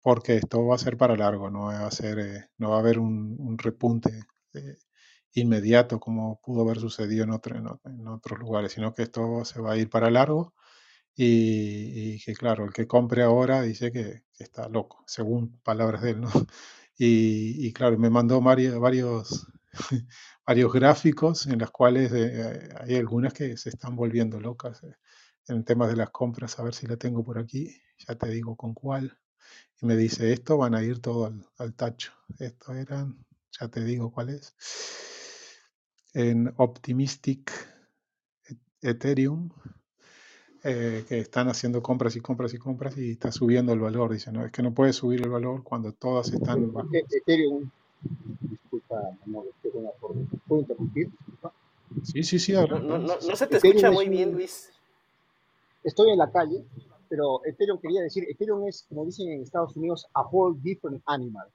porque 0.02 0.36
esto 0.36 0.66
va 0.66 0.76
a 0.76 0.78
ser 0.78 0.96
para 0.96 1.16
largo, 1.16 1.50
no 1.50 1.66
va 1.66 1.86
a, 1.86 1.90
ser, 1.90 2.18
eh, 2.20 2.48
no 2.58 2.70
va 2.70 2.76
a 2.76 2.80
haber 2.80 2.98
un, 2.98 3.36
un 3.38 3.58
repunte 3.58 4.24
inmediato 5.34 6.00
como 6.00 6.40
pudo 6.40 6.62
haber 6.62 6.78
sucedido 6.80 7.24
en, 7.24 7.30
otro, 7.30 7.56
en, 7.56 7.66
en, 7.92 8.08
otros 8.08 8.38
lugares, 8.38 8.72
sino 8.72 8.94
que 8.94 9.02
esto 9.04 9.44
se 9.44 9.60
va 9.60 9.72
a 9.72 9.76
ir 9.76 9.88
para 9.88 10.10
largo 10.10 10.54
y, 11.16 12.14
y 12.14 12.20
que 12.20 12.34
claro, 12.34 12.64
el 12.64 12.72
que 12.72 12.86
compre 12.86 13.22
ahora 13.22 13.62
dice 13.62 13.92
que, 13.92 14.24
que, 14.34 14.44
está 14.44 14.68
loco, 14.68 15.04
según 15.06 15.60
palabras 15.62 16.02
de 16.02 16.10
él, 16.10 16.20
¿no? 16.20 16.30
Y, 17.02 17.66
y 17.66 17.72
claro, 17.72 17.98
me 17.98 18.10
mandó 18.10 18.42
varios, 18.42 18.78
varios, 18.78 19.46
varios 20.46 20.72
gráficos 20.72 21.46
en 21.46 21.58
los 21.58 21.70
cuales 21.70 22.12
eh, 22.12 22.68
hay 22.78 22.96
algunas 22.96 23.32
que 23.32 23.56
se 23.56 23.70
están 23.70 23.96
volviendo 23.96 24.38
locas 24.38 24.82
eh, 24.82 24.94
en 25.48 25.64
temas 25.64 25.88
de 25.88 25.96
las 25.96 26.10
compras, 26.10 26.58
a 26.58 26.62
ver 26.62 26.74
si 26.74 26.86
la 26.86 26.98
tengo 26.98 27.24
por 27.24 27.38
aquí, 27.38 27.74
ya 28.06 28.16
te 28.16 28.28
digo 28.28 28.54
con 28.56 28.74
cuál. 28.74 29.18
Y 29.80 29.86
me 29.86 29.96
dice, 29.96 30.32
esto 30.32 30.58
van 30.58 30.74
a 30.74 30.82
ir 30.82 31.00
todo 31.00 31.26
al, 31.26 31.46
al 31.58 31.74
tacho. 31.74 32.12
Esto 32.38 32.74
eran, 32.74 33.24
ya 33.58 33.68
te 33.68 33.82
digo 33.82 34.12
cuál 34.12 34.30
es 34.30 34.54
en 36.14 36.52
Optimistic 36.56 37.52
Ethereum, 38.82 39.50
eh, 40.62 41.04
que 41.08 41.18
están 41.18 41.48
haciendo 41.48 41.82
compras 41.82 42.16
y 42.16 42.20
compras 42.20 42.52
y 42.54 42.58
compras 42.58 42.96
y 42.98 43.12
está 43.12 43.32
subiendo 43.32 43.72
el 43.72 43.80
valor. 43.80 44.12
Dicen, 44.12 44.34
no, 44.34 44.44
es 44.44 44.52
que 44.52 44.62
no 44.62 44.74
puede 44.74 44.92
subir 44.92 45.22
el 45.22 45.30
valor 45.30 45.62
cuando 45.62 45.92
todas 45.92 46.32
están 46.32 46.72
bajas. 46.72 46.90
Ethereum, 47.10 47.70
disculpa, 48.40 49.00
no, 49.26 49.44
¿puedo 50.46 50.60
interrumpir? 50.60 51.10
Sí, 52.02 52.22
sí, 52.22 52.38
sí. 52.38 52.52
No, 52.52 52.66
no, 52.66 52.98
no, 52.98 52.98
no 52.98 53.36
se 53.36 53.46
te 53.46 53.56
Ethereum 53.56 53.76
escucha 53.76 53.90
muy 53.90 54.08
bien, 54.08 54.32
Luis. 54.32 54.70
Estoy 55.82 56.10
en 56.10 56.18
la 56.18 56.30
calle, 56.30 56.64
pero 57.08 57.40
Ethereum 57.44 57.78
quería 57.80 58.02
decir, 58.02 58.24
Ethereum 58.28 58.66
es, 58.68 58.84
como 58.88 59.04
dicen 59.06 59.30
en 59.30 59.42
Estados 59.42 59.74
Unidos, 59.76 60.06
a 60.14 60.22
whole 60.22 60.58
different 60.62 61.02
animal. 61.06 61.48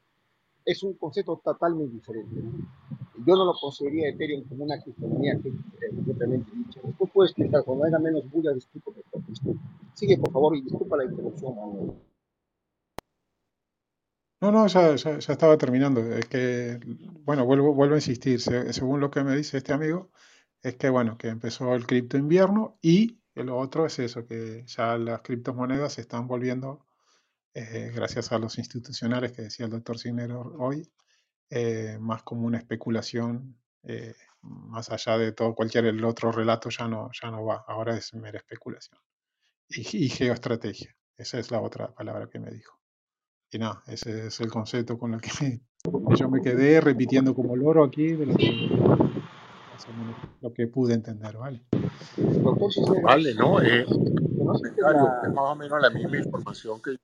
Es 0.66 0.82
un 0.82 0.94
concepto 0.94 1.40
totalmente 1.44 1.94
diferente 1.94 2.42
yo 3.26 3.36
no 3.36 3.46
lo 3.46 3.54
consideraría 3.54 4.10
Ethereum 4.10 4.48
como 4.48 4.66
una 4.66 4.82
criptomoneda 4.82 5.40
propiamente 6.06 6.52
dicha. 6.54 6.80
Después 6.84 7.12
puedes 7.14 7.32
explicar, 7.32 7.64
cuando 7.64 7.86
haya 7.86 8.00
menos 8.00 8.30
bulla, 8.30 8.54
disculpa. 8.54 8.92
Sigue, 9.94 10.18
por 10.18 10.32
favor, 10.32 10.56
y 10.56 10.62
disculpa 10.62 10.98
la 10.98 11.06
interrupción. 11.06 11.56
No, 14.42 14.52
no, 14.52 14.68
ya, 14.68 14.96
ya, 14.96 15.20
ya, 15.20 15.34
estaba 15.34 15.58
terminando. 15.58 16.02
Es 16.02 16.26
que, 16.28 16.80
bueno, 17.24 17.46
vuelvo, 17.46 17.74
vuelvo 17.74 17.96
a 17.96 17.98
insistir. 17.98 18.42
Se, 18.42 18.74
según 18.74 19.00
lo 19.00 19.10
que 19.10 19.24
me 19.24 19.36
dice 19.36 19.58
este 19.58 19.74
amigo, 19.74 20.12
es 20.62 20.76
que, 20.76 20.90
bueno, 20.90 21.18
que 21.18 21.30
empezó 21.30 21.74
el 21.76 21.86
cripto 21.86 22.18
invierno 22.18 22.78
y 22.82 23.20
lo 23.44 23.58
otro 23.58 23.86
es 23.86 24.00
eso, 24.00 24.26
que 24.26 24.64
ya 24.66 24.98
las 24.98 25.22
criptomonedas 25.22 25.94
se 25.94 26.02
están 26.02 26.28
volviendo, 26.28 26.86
eh, 27.54 27.92
gracias 27.94 28.32
a 28.32 28.40
los 28.40 28.58
institucionales 28.58 29.32
que 29.34 29.44
decía 29.44 29.66
el 29.66 29.72
doctor 29.72 29.98
Cinero 30.00 30.56
hoy, 30.58 30.90
eh, 31.50 31.98
más 32.00 32.24
como 32.24 32.48
una 32.48 32.58
especulación, 32.58 33.58
eh, 33.84 34.16
más 34.42 34.90
allá 34.92 35.18
de 35.18 35.32
todo 35.32 35.56
cualquier 35.56 35.86
el 35.86 36.04
otro 36.04 36.32
relato 36.32 36.70
ya 36.70 36.88
no, 36.88 37.10
ya 37.20 37.32
no 37.32 37.46
va, 37.46 37.64
ahora 37.68 37.98
es 37.98 38.14
mera 38.14 38.38
especulación. 38.38 39.00
Y, 39.68 40.06
y 40.06 40.10
geoestrategia, 40.10 40.96
esa 41.18 41.40
es 41.40 41.52
la 41.52 41.62
otra 41.62 41.94
palabra 41.94 42.30
que 42.30 42.40
me 42.40 42.52
dijo. 42.52 42.80
Y 43.52 43.58
nada, 43.58 43.84
ese 43.88 44.28
es 44.28 44.40
el 44.42 44.50
concepto 44.50 44.98
con 44.98 45.14
el 45.14 45.22
que, 45.22 45.62
yo 46.18 46.30
me 46.30 46.42
quedé 46.42 46.82
repitiendo 46.82 47.34
como 47.34 47.56
loro 47.56 47.84
aquí 47.84 48.14
de 48.14 48.26
lo 48.26 48.36
que, 48.36 48.70
lo 50.42 50.54
que 50.54 50.68
pude 50.68 50.94
entender, 50.94 51.38
¿vale? 51.38 51.64
Vale, 53.04 53.34
¿no? 53.36 53.62
Eh, 53.62 53.82
es 53.82 55.34
más 55.34 55.38
o 55.38 55.56
menos 55.56 55.82
la 55.82 55.90
misma 55.90 56.18
información 56.18 56.82
que 56.82 56.98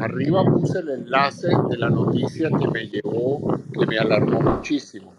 Arriba 0.00 0.44
puse 0.44 0.80
el 0.80 0.90
enlace 0.90 1.48
de 1.70 1.78
la 1.78 1.90
noticia 1.90 2.48
que 2.50 2.68
me 2.68 2.86
llevó, 2.88 3.58
que 3.72 3.86
me 3.86 3.98
alarmó 3.98 4.40
muchísimo, 4.40 5.14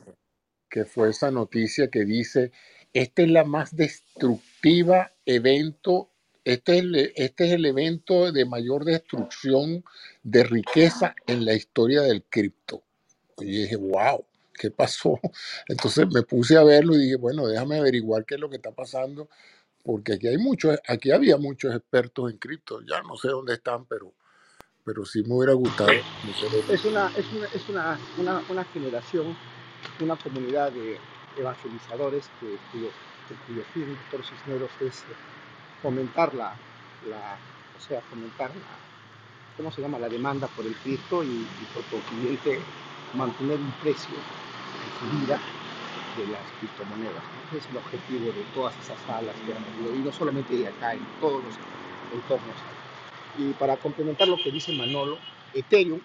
que 0.69 0.85
fue 0.85 1.09
esa 1.09 1.31
noticia 1.31 1.89
que 1.89 2.05
dice, 2.05 2.51
esta 2.93 3.23
es 3.23 3.29
la 3.29 3.43
más 3.43 3.75
destructiva 3.75 5.11
evento, 5.25 6.11
este 6.43 6.77
es 6.77 6.79
el, 6.81 6.95
este 7.15 7.47
es 7.47 7.53
el 7.53 7.65
evento 7.65 8.31
de 8.31 8.45
mayor 8.45 8.85
destrucción 8.85 9.83
de 10.23 10.43
riqueza 10.43 11.15
en 11.27 11.45
la 11.45 11.53
historia 11.53 12.01
del 12.01 12.23
cripto. 12.23 12.83
Y 13.39 13.45
dije, 13.45 13.75
wow, 13.75 14.25
¿qué 14.53 14.71
pasó? 14.71 15.19
Entonces 15.67 16.07
me 16.13 16.23
puse 16.23 16.57
a 16.57 16.63
verlo 16.63 16.95
y 16.95 16.99
dije, 16.99 17.15
bueno, 17.15 17.47
déjame 17.47 17.79
averiguar 17.79 18.25
qué 18.25 18.35
es 18.35 18.41
lo 18.41 18.49
que 18.49 18.57
está 18.57 18.71
pasando 18.71 19.29
porque 19.85 20.13
aquí 20.13 20.27
hay 20.27 20.39
muchos, 20.39 20.77
aquí 20.87 21.11
había 21.11 21.37
muchos 21.37 21.73
expertos 21.75 22.31
en 22.31 22.39
cripto, 22.39 22.81
ya 22.81 23.03
no 23.03 23.15
sé 23.17 23.27
dónde 23.27 23.53
están, 23.53 23.85
pero, 23.85 24.13
pero 24.83 25.05
sí 25.05 25.21
me 25.23 25.35
hubiera 25.35 25.53
gustado. 25.53 25.91
Es 26.69 26.83
una, 26.85 27.11
es 27.15 27.31
una, 27.31 27.45
es 27.53 27.69
una, 27.69 27.99
una, 28.17 28.43
una 28.49 28.63
generación, 28.65 29.37
una 29.99 30.15
comunidad 30.15 30.71
de 30.71 30.97
evangelizadores 31.37 32.25
que, 32.39 32.57
cuyo, 32.71 32.89
cuyo 33.45 33.63
fin, 33.75 33.95
por 34.09 34.25
Cisneros, 34.25 34.71
es 34.81 35.03
fomentar 35.83 36.33
la, 36.33 36.55
la, 37.07 37.37
o 37.77 37.79
sea, 37.79 38.01
fomentar 38.01 38.49
la, 38.49 39.55
¿cómo 39.55 39.71
se 39.71 39.81
llama? 39.81 39.99
La 39.99 40.09
demanda 40.09 40.47
por 40.47 40.65
el 40.65 40.73
cripto 40.77 41.23
y, 41.23 41.27
y 41.27 41.67
por 41.75 41.83
consiguiente 41.83 42.59
mantener 43.13 43.59
un 43.59 43.71
precio 43.83 44.15
en 44.15 45.09
su 45.11 45.27
vida 45.27 45.39
de 46.17 46.27
las 46.27 46.41
criptomonedas. 46.59 47.23
¿no? 47.51 47.57
Es 47.57 47.67
el 47.69 47.77
objetivo 47.77 48.25
de 48.31 48.43
todas 48.53 48.77
esas 48.79 48.99
salas 49.01 49.35
que 49.45 49.53
han 49.53 49.63
habido, 49.63 49.95
y 49.95 49.99
no 49.99 50.11
solamente 50.11 50.67
acá, 50.67 50.93
en 50.93 51.05
todos 51.19 51.43
los 51.43 51.55
entornos. 52.13 52.55
Y 53.37 53.51
para 53.53 53.77
complementar 53.77 54.27
lo 54.27 54.37
que 54.37 54.51
dice 54.51 54.73
Manolo, 54.73 55.17
Ethereum, 55.53 55.99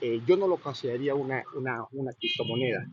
eh, 0.00 0.20
yo 0.26 0.36
no 0.36 0.46
lo 0.46 0.56
consideraría 0.56 1.14
una, 1.14 1.42
una, 1.54 1.84
una 1.92 2.12
criptomoneda. 2.12 2.86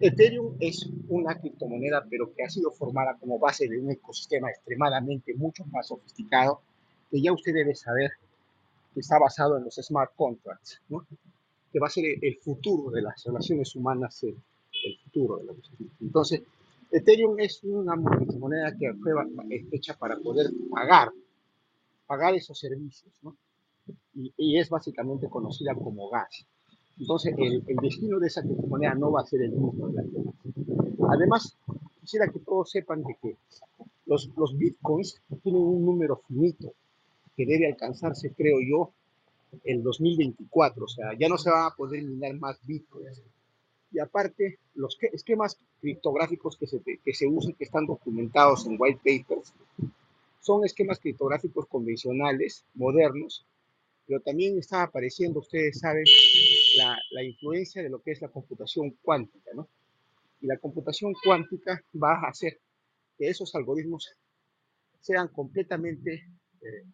Ethereum 0.00 0.56
es 0.60 0.88
una 1.08 1.38
criptomoneda, 1.38 2.06
pero 2.08 2.32
que 2.34 2.42
ha 2.42 2.48
sido 2.48 2.70
formada 2.72 3.16
como 3.18 3.38
base 3.38 3.68
de 3.68 3.78
un 3.78 3.90
ecosistema 3.90 4.48
extremadamente 4.48 5.34
mucho 5.34 5.64
más 5.66 5.88
sofisticado, 5.88 6.62
que 7.10 7.20
ya 7.20 7.32
usted 7.32 7.52
debe 7.52 7.74
saber 7.74 8.10
que 8.94 9.00
está 9.00 9.18
basado 9.18 9.58
en 9.58 9.64
los 9.64 9.74
smart 9.74 10.12
contracts, 10.16 10.80
¿no? 10.88 11.06
que 11.72 11.78
va 11.78 11.86
a 11.86 11.90
ser 11.90 12.04
el 12.20 12.36
futuro 12.38 12.90
de 12.90 13.02
las 13.02 13.22
relaciones 13.24 13.76
humanas 13.76 14.24
el 14.84 14.98
futuro 14.98 15.38
de 15.38 15.44
la 15.44 15.52
Entonces, 16.00 16.42
Ethereum 16.90 17.38
es 17.38 17.62
una 17.62 17.94
moneda 17.96 18.76
que 18.76 18.92
fue 18.94 19.12
hecha 19.70 19.94
para 19.96 20.16
poder 20.18 20.50
pagar, 20.70 21.10
pagar 22.06 22.34
esos 22.34 22.58
servicios, 22.58 23.12
¿no? 23.22 23.36
Y, 24.14 24.32
y, 24.36 24.58
es 24.58 24.68
básicamente 24.68 25.28
conocida 25.28 25.74
como 25.74 26.10
gas. 26.10 26.46
Entonces, 26.98 27.34
el, 27.38 27.64
el, 27.66 27.76
destino 27.76 28.18
de 28.18 28.26
esa 28.26 28.42
moneda 28.42 28.94
no 28.94 29.10
va 29.12 29.22
a 29.22 29.26
ser 29.26 29.42
el 29.42 29.52
mismo 29.52 29.88
de 29.88 29.94
la 29.94 31.12
Además, 31.12 31.56
quisiera 32.00 32.28
que 32.28 32.40
todos 32.40 32.70
sepan 32.70 33.02
de 33.02 33.16
que 33.20 33.36
los, 34.06 34.30
los 34.36 34.56
bitcoins 34.56 35.20
tienen 35.42 35.62
un 35.62 35.84
número 35.84 36.20
finito 36.26 36.72
que 37.36 37.46
debe 37.46 37.68
alcanzarse, 37.68 38.32
creo 38.34 38.58
yo, 38.60 38.92
el 39.64 39.82
2024. 39.82 40.84
O 40.84 40.88
sea, 40.88 41.12
ya 41.18 41.28
no 41.28 41.38
se 41.38 41.50
van 41.50 41.66
a 41.66 41.74
poder 41.76 42.02
minar 42.02 42.34
más 42.34 42.58
bitcoins 42.66 43.22
Y 43.92 43.98
aparte, 43.98 44.58
los 44.74 44.96
esquemas 45.12 45.58
criptográficos 45.80 46.56
que 46.56 46.66
se, 46.66 46.80
que 46.82 47.14
se 47.14 47.26
usan, 47.26 47.54
que 47.54 47.64
están 47.64 47.86
documentados 47.86 48.66
en 48.66 48.76
white 48.78 49.00
papers, 49.04 49.52
son 50.40 50.64
esquemas 50.64 50.98
criptográficos 51.00 51.66
convencionales, 51.66 52.64
modernos, 52.74 53.46
pero 54.06 54.20
también 54.20 54.58
está 54.58 54.82
apareciendo, 54.82 55.40
ustedes 55.40 55.78
saben, 55.78 56.04
la, 56.78 56.98
la, 57.10 57.22
influencia 57.22 57.82
de 57.82 57.90
lo 57.90 58.00
que 58.00 58.12
es 58.12 58.20
la 58.20 58.28
computación 58.28 58.90
cuántica, 59.02 59.50
¿no? 59.54 59.68
Y 60.40 60.46
la 60.46 60.58
computación 60.58 61.12
cuántica 61.24 61.82
va 62.02 62.14
a 62.14 62.28
hacer 62.30 62.58
que 63.18 63.28
esos 63.28 63.54
algoritmos 63.54 64.10
sean 65.00 65.28
completamente, 65.28 66.14
eh, 66.62 66.84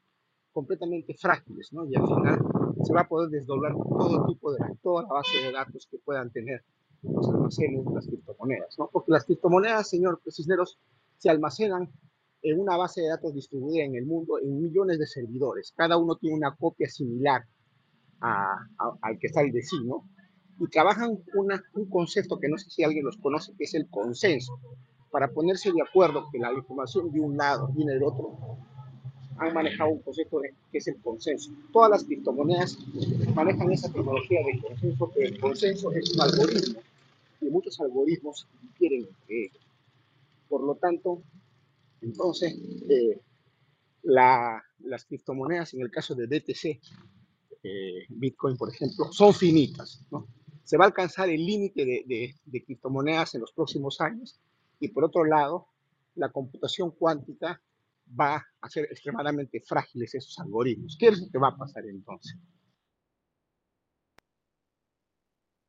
completamente 0.53 1.15
frágiles, 1.15 1.73
¿no? 1.73 1.87
Y 1.87 1.97
al 1.97 2.07
final 2.07 2.39
se 2.85 2.93
va 2.93 3.03
a 3.03 3.09
poder 3.09 3.31
desdoblar 3.31 3.73
todo 3.73 4.27
tipo 4.27 4.53
de, 4.53 4.59
toda 4.83 5.03
la 5.03 5.15
base 5.15 5.39
de 5.39 5.53
datos 5.53 5.87
que 5.91 5.99
puedan 5.99 6.31
tener 6.31 6.65
los 7.03 7.29
almacenes 7.29 7.85
de 7.85 7.95
las 7.95 8.07
criptomonedas, 8.07 8.79
¿no? 8.79 8.89
Porque 8.93 9.13
las 9.13 9.25
criptomonedas, 9.25 9.89
señor 9.89 10.21
Cisneros, 10.31 10.79
se 11.19 11.31
almacenan 11.31 11.91
en 12.43 12.61
una 12.61 12.77
base 12.77 13.01
de 13.01 13.09
datos 13.09 13.35
distribuida 13.35 13.85
en 13.85 13.97
el 13.97 14.07
mundo 14.07 14.39
en 14.39 14.61
millones 14.61 14.99
de 14.99 15.07
servidores. 15.07 15.73
Cada 15.77 15.97
uno 15.97 16.17
tiene 16.17 16.37
una 16.37 16.55
copia 16.55 16.89
similar 16.89 17.43
al 18.21 19.19
que 19.19 19.27
está 19.27 19.41
el 19.41 19.53
vecino 19.53 20.09
y 20.59 20.69
trabajan 20.69 21.19
un 21.75 21.91
concepto 21.91 22.39
que 22.39 22.49
no 22.49 22.57
sé 22.57 22.71
si 22.71 22.83
alguien 22.83 23.05
los 23.05 23.17
conoce, 23.19 23.53
que 23.57 23.65
es 23.65 23.75
el 23.75 23.89
consenso. 23.91 24.59
Para 25.11 25.31
ponerse 25.33 25.73
de 25.73 25.83
acuerdo 25.83 26.29
que 26.31 26.39
la 26.39 26.53
información 26.53 27.11
de 27.11 27.21
un 27.21 27.37
lado 27.37 27.69
viene 27.69 27.95
del 27.95 28.05
otro, 28.05 28.39
han 29.39 29.55
manejado 29.55 29.91
un 29.91 30.01
concepto 30.01 30.41
que 30.73 30.79
es 30.79 30.89
el 30.89 30.97
consenso. 31.03 31.51
Todas 31.73 31.91
las 31.91 32.05
criptomonedas 32.05 32.79
manejan 33.35 33.73
esa 33.73 33.93
tecnología 33.93 34.41
de 34.45 34.61
consenso, 34.61 35.11
pero 35.15 35.29
el 35.29 35.41
consenso 35.41 35.93
es 35.93 36.15
un 36.15 36.21
algoritmo 36.21 36.81
y 37.41 37.47
muchos 37.47 37.81
algoritmos 37.81 38.47
difieren 38.63 39.07
entre 39.07 39.45
ellos. 39.45 39.67
Por 40.49 40.63
lo 40.63 40.75
tanto, 40.77 41.23
entonces, 42.01 42.55
eh, 42.89 43.21
las 44.03 45.05
criptomonedas, 45.07 45.75
en 45.75 45.81
el 45.81 45.91
caso 45.91 46.15
de 46.15 46.27
DTC, 46.27 46.81
eh, 47.63 48.07
Bitcoin, 48.09 48.57
por 48.57 48.73
ejemplo, 48.73 49.11
son 49.13 49.35
finitas. 49.35 50.01
Se 50.63 50.77
va 50.77 50.85
a 50.85 50.89
alcanzar 50.89 51.29
el 51.29 51.45
límite 51.45 51.85
de, 51.85 52.63
criptomonedas 52.65 53.35
en 53.35 53.41
los 53.41 53.53
próximos 53.53 54.01
años 54.01 54.39
y 54.79 54.89
por 54.89 55.05
otro 55.05 55.25
lado, 55.25 55.67
la 56.15 56.31
computación 56.31 56.93
cuántica 56.93 57.61
va 58.09 58.37
a 58.37 58.47
hacer 58.61 58.85
extremadamente 58.85 59.61
frágiles 59.61 60.15
esos 60.15 60.39
algoritmos. 60.39 60.97
¿Qué 60.99 61.09
es 61.09 61.21
lo 61.21 61.31
que 61.31 61.39
va 61.39 61.49
a 61.49 61.57
pasar 61.57 61.85
entonces? 61.87 62.37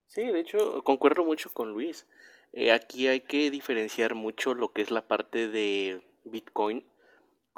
Sí, 0.07 0.25
de 0.25 0.39
hecho, 0.39 0.83
concuerdo 0.83 1.23
mucho 1.23 1.51
con 1.53 1.71
Luis. 1.71 2.07
Eh, 2.53 2.71
aquí 2.71 3.07
hay 3.07 3.21
que 3.21 3.51
diferenciar 3.51 4.15
mucho 4.15 4.53
lo 4.53 4.71
que 4.71 4.81
es 4.81 4.91
la 4.91 5.07
parte 5.07 5.47
de 5.47 6.01
Bitcoin 6.23 6.85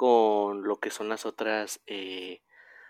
con 0.00 0.62
lo 0.62 0.76
que 0.76 0.90
son 0.90 1.10
las 1.10 1.26
otras... 1.26 1.80
Eh, 1.86 2.40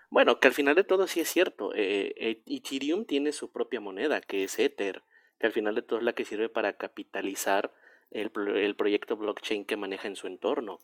bueno, 0.09 0.39
que 0.39 0.47
al 0.47 0.53
final 0.53 0.75
de 0.75 0.85
todo 0.85 1.07
sí 1.07 1.19
es 1.19 1.29
cierto. 1.29 1.73
Eh, 1.73 2.13
eh, 2.15 2.41
Ethereum 2.45 3.05
tiene 3.05 3.33
su 3.33 3.51
propia 3.51 3.81
moneda, 3.81 4.21
que 4.21 4.45
es 4.45 4.57
Ether, 4.59 5.03
que 5.37 5.47
al 5.47 5.53
final 5.53 5.75
de 5.75 5.81
todo 5.81 5.99
es 5.99 6.05
la 6.05 6.13
que 6.13 6.23
sirve 6.23 6.47
para 6.47 6.77
capitalizar 6.77 7.73
el 8.11 8.75
proyecto 8.75 9.17
blockchain 9.17 9.65
que 9.65 9.77
maneja 9.77 10.07
en 10.07 10.15
su 10.15 10.27
entorno. 10.27 10.79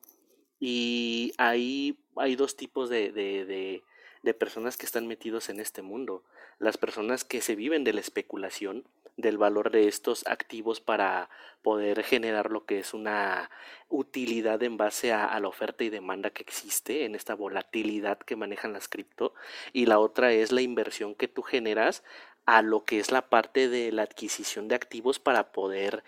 Y 0.59 1.33
hay 1.37 1.95
dos 2.35 2.55
tipos 2.55 2.89
de, 2.89 3.11
de, 3.11 3.45
de, 3.45 3.83
de 4.23 4.33
personas 4.33 4.77
que 4.77 4.85
están 4.85 5.07
metidos 5.07 5.49
en 5.49 5.59
este 5.59 5.81
mundo. 5.81 6.23
Las 6.59 6.77
personas 6.77 7.23
que 7.23 7.41
se 7.41 7.55
viven 7.55 7.83
de 7.83 7.93
la 7.93 8.01
especulación 8.01 8.85
del 9.17 9.39
valor 9.39 9.71
de 9.71 9.87
estos 9.87 10.25
activos 10.27 10.79
para 10.79 11.29
poder 11.63 12.03
generar 12.03 12.51
lo 12.51 12.65
que 12.65 12.79
es 12.79 12.93
una 12.93 13.49
utilidad 13.89 14.61
en 14.61 14.77
base 14.77 15.11
a, 15.11 15.37
la 15.39 15.47
oferta 15.47 15.83
y 15.83 15.89
demanda 15.89 16.29
que 16.29 16.43
existe 16.43 17.03
en 17.03 17.15
esta 17.15 17.33
volatilidad 17.33 18.19
que 18.19 18.35
manejan 18.35 18.73
las 18.73 18.87
cripto 18.87 19.33
y 19.73 19.87
la 19.87 19.99
otra 19.99 20.31
es 20.31 20.51
la 20.51 20.61
inversión 20.61 21.15
que 21.15 21.27
tú 21.27 21.41
generas 21.41 22.03
a 22.45 22.61
lo 22.61 22.85
que 22.85 22.99
es 22.99 23.11
la 23.11 23.27
parte 23.27 23.69
de 23.69 23.91
la 23.91 24.03
adquisición 24.03 24.67
de 24.67 24.75
activos 24.75 25.19
para 25.19 25.51
poder 25.51 26.03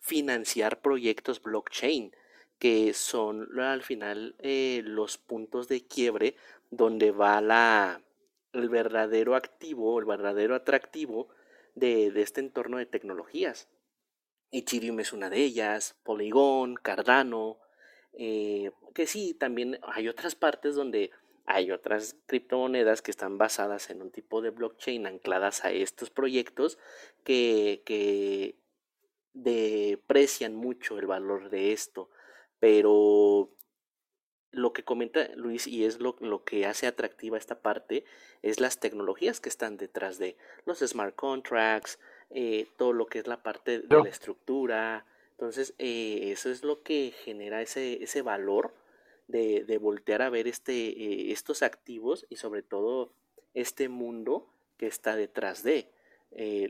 financiar 0.00 0.80
proyectos 0.80 1.42
blockchain 1.42 2.16
que 2.64 2.94
son 2.94 3.60
al 3.60 3.82
final 3.82 4.36
eh, 4.38 4.80
los 4.86 5.18
puntos 5.18 5.68
de 5.68 5.86
quiebre 5.86 6.34
donde 6.70 7.10
va 7.10 7.42
la 7.42 8.00
el 8.54 8.70
verdadero 8.70 9.36
activo, 9.36 9.98
el 9.98 10.06
verdadero 10.06 10.54
atractivo 10.54 11.28
de, 11.74 12.10
este 12.16 12.40
entorno 12.40 12.78
de 12.78 12.86
tecnologías. 12.86 13.68
Ethereum 14.50 14.98
es 15.00 15.12
una 15.12 15.28
de 15.28 15.44
ellas, 15.44 15.98
Polygon, 16.04 16.76
Cardano, 16.76 17.58
eh, 18.14 18.70
que 18.94 19.06
sí, 19.06 19.34
también 19.34 19.78
hay 19.82 20.08
otras 20.08 20.34
partes 20.34 20.74
donde 20.74 21.10
hay 21.44 21.70
otras 21.70 22.16
criptomonedas 22.24 23.02
que 23.02 23.10
están 23.10 23.36
basadas 23.36 23.90
en 23.90 24.00
un 24.00 24.10
tipo 24.10 24.40
de 24.40 24.48
blockchain 24.48 25.06
ancladas 25.06 25.66
a 25.66 25.70
estos 25.70 26.08
proyectos 26.08 26.78
que, 27.24 27.82
que 27.84 28.56
deprecian 29.34 30.56
mucho 30.56 30.98
el 30.98 31.06
valor 31.06 31.50
de 31.50 31.72
esto. 31.72 32.08
Pero 32.64 33.50
lo 34.50 34.72
que 34.72 34.84
comenta 34.84 35.28
Luis 35.34 35.66
y 35.66 35.84
es 35.84 36.00
lo, 36.00 36.16
lo, 36.20 36.44
que 36.44 36.64
hace 36.64 36.86
atractiva 36.86 37.36
esta 37.36 37.60
parte 37.60 38.06
es 38.40 38.58
las 38.58 38.80
tecnologías 38.80 39.38
que 39.38 39.50
están 39.50 39.76
detrás 39.76 40.16
de 40.16 40.38
los 40.64 40.78
smart 40.78 41.14
contracts, 41.14 41.98
eh, 42.30 42.66
todo 42.78 42.94
lo 42.94 43.04
que 43.04 43.18
es 43.18 43.26
la 43.26 43.42
parte 43.42 43.80
de 43.80 44.02
la 44.02 44.08
estructura. 44.08 45.04
Entonces, 45.32 45.74
eh, 45.76 46.30
eso 46.32 46.50
es 46.50 46.64
lo 46.64 46.82
que 46.82 47.12
genera 47.24 47.60
ese, 47.60 48.02
ese 48.02 48.22
valor 48.22 48.72
de, 49.28 49.64
de 49.64 49.76
voltear 49.76 50.22
a 50.22 50.30
ver 50.30 50.48
este, 50.48 50.72
eh, 50.88 51.32
estos 51.32 51.62
activos 51.62 52.24
y 52.30 52.36
sobre 52.36 52.62
todo 52.62 53.12
este 53.52 53.90
mundo 53.90 54.48
que 54.78 54.86
está 54.86 55.16
detrás 55.16 55.64
de. 55.64 55.90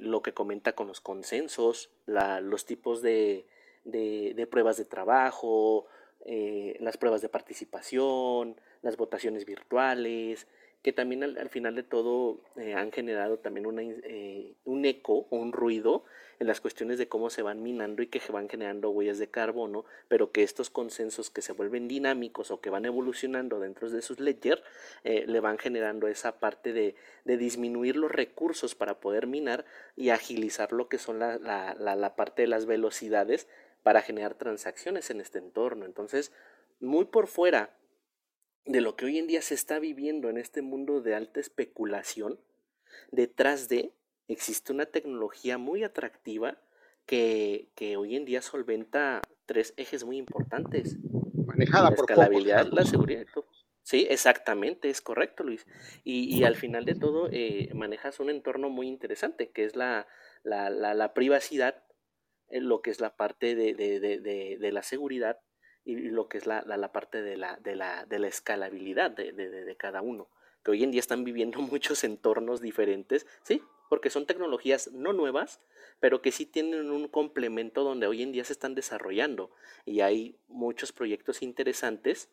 lo 0.00 0.22
que 0.22 0.34
comenta 0.34 0.72
con 0.72 0.88
los 0.88 1.00
consensos, 1.00 1.92
la, 2.04 2.40
los 2.40 2.66
tipos 2.66 3.00
de, 3.00 3.46
de, 3.84 4.48
pruebas 4.50 4.76
de 4.76 4.84
trabajo, 4.84 5.86
eh, 6.24 6.76
las 6.80 6.96
pruebas 6.96 7.22
de 7.22 7.28
participación, 7.28 8.56
las 8.82 8.96
votaciones 8.96 9.44
virtuales, 9.44 10.46
que 10.82 10.92
también 10.92 11.22
al, 11.22 11.48
final 11.48 11.74
de 11.74 11.82
todo 11.82 12.40
eh, 12.56 12.74
han 12.74 12.92
generado 12.92 13.38
también 13.38 13.64
una, 13.64 13.82
eh, 13.82 14.52
un 14.66 14.84
eco 14.84 15.26
o 15.30 15.36
un 15.36 15.52
ruido 15.52 16.04
en 16.40 16.46
las 16.46 16.60
cuestiones 16.60 16.98
de 16.98 17.08
cómo 17.08 17.30
se 17.30 17.40
van 17.40 17.62
minando 17.62 18.02
y 18.02 18.08
que 18.08 18.20
van 18.30 18.50
generando 18.50 18.90
huellas 18.90 19.18
de 19.18 19.28
carbono, 19.30 19.86
pero 20.08 20.30
que 20.30 20.42
estos 20.42 20.68
consensos 20.68 21.30
que 21.30 21.40
se 21.40 21.52
vuelven 21.52 21.88
dinámicos 21.88 22.50
o 22.50 22.60
que 22.60 22.68
van 22.68 22.84
evolucionando 22.84 23.60
dentro 23.60 23.88
de 23.88 24.02
sus 24.02 24.20
ledger 24.20 24.62
le 25.04 25.40
van 25.40 25.56
generando 25.56 26.06
esa 26.08 26.38
parte 26.38 26.74
de, 26.74 26.96
de, 27.24 27.36
disminuir 27.38 27.96
los 27.96 28.10
recursos 28.10 28.74
para 28.74 29.00
poder 29.00 29.26
minar 29.26 29.64
y 29.96 30.10
agilizar 30.10 30.72
lo 30.72 30.88
que 30.88 30.98
son 30.98 31.18
la, 31.18 31.38
la, 31.38 31.96
la 31.96 32.16
parte 32.16 32.42
de 32.42 32.48
las 32.48 32.66
velocidades 32.66 33.48
para 33.84 34.02
generar 34.02 34.34
transacciones 34.34 35.10
en 35.10 35.20
este 35.20 35.38
entorno. 35.38 35.84
Entonces, 35.84 36.32
muy 36.80 37.04
por 37.04 37.28
fuera 37.28 37.78
de 38.64 38.80
lo 38.80 38.96
que 38.96 39.04
hoy 39.04 39.18
en 39.18 39.28
día 39.28 39.42
se 39.42 39.54
está 39.54 39.78
viviendo 39.78 40.28
en 40.30 40.38
este 40.38 40.62
mundo 40.62 41.00
de 41.02 41.14
alta 41.14 41.38
especulación, 41.38 42.40
detrás 43.12 43.68
de 43.68 43.92
existe 44.26 44.72
una 44.72 44.86
tecnología 44.86 45.58
muy 45.58 45.84
atractiva 45.84 46.58
que, 47.06 47.68
que 47.74 47.96
hoy 47.98 48.16
en 48.16 48.24
día 48.24 48.40
solventa 48.40 49.20
tres 49.46 49.74
ejes 49.76 50.04
muy 50.04 50.16
importantes. 50.16 50.96
Manejada 51.46 51.90
la 51.90 51.96
escalabilidad, 51.96 52.66
la 52.72 52.84
seguridad. 52.84 53.26
Sí, 53.82 54.06
exactamente, 54.08 54.88
es 54.88 55.02
correcto, 55.02 55.44
Luis. 55.44 55.66
Y, 56.04 56.34
y 56.34 56.44
al 56.44 56.56
final 56.56 56.86
de 56.86 56.94
todo, 56.94 57.28
eh, 57.30 57.68
manejas 57.74 58.18
un 58.18 58.30
entorno 58.30 58.70
muy 58.70 58.88
interesante, 58.88 59.50
que 59.50 59.66
es 59.66 59.76
la, 59.76 60.06
la, 60.42 60.70
la, 60.70 60.94
la 60.94 61.12
privacidad 61.12 61.83
lo 62.50 62.82
que 62.82 62.90
es 62.90 63.00
la 63.00 63.16
parte 63.16 63.54
de, 63.54 63.74
de, 63.74 64.00
de, 64.00 64.58
de 64.58 64.72
la 64.72 64.82
seguridad 64.82 65.40
y 65.84 65.96
lo 65.96 66.28
que 66.28 66.38
es 66.38 66.46
la, 66.46 66.62
la, 66.62 66.76
la 66.76 66.92
parte 66.92 67.22
de 67.22 67.36
la, 67.36 67.56
de 67.56 67.76
la, 67.76 68.06
de 68.06 68.18
la 68.18 68.28
escalabilidad 68.28 69.10
de, 69.10 69.76
cada 69.78 70.00
uno, 70.00 70.28
que 70.64 70.70
hoy 70.70 70.82
en 70.82 70.90
día 70.90 71.00
están 71.00 71.24
viviendo 71.24 71.58
muchos 71.60 72.04
entornos 72.04 72.60
diferentes, 72.60 73.26
sí, 73.42 73.62
porque 73.90 74.10
son 74.10 74.26
tecnologías 74.26 74.90
no 74.92 75.12
nuevas, 75.12 75.60
pero 76.00 76.22
que 76.22 76.32
sí 76.32 76.46
tienen 76.46 76.90
un 76.90 77.08
complemento 77.08 77.84
donde 77.84 78.06
hoy 78.06 78.22
en 78.22 78.32
día 78.32 78.44
se 78.44 78.54
están 78.54 78.74
desarrollando 78.74 79.50
y 79.84 80.00
hay 80.00 80.38
muchos 80.48 80.92
proyectos 80.92 81.42
interesantes 81.42 82.30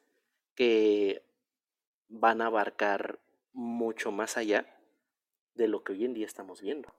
que 0.56 1.24
van 2.08 2.42
a 2.42 2.48
abarcar 2.48 3.20
mucho 3.54 4.12
más 4.12 4.38
allá 4.38 4.66
de 5.56 5.68
lo 5.68 5.84
que 5.84 5.92
hoy 5.92 6.06
en 6.06 6.14
día 6.14 6.26
estamos 6.26 6.62
viendo. 6.62 6.94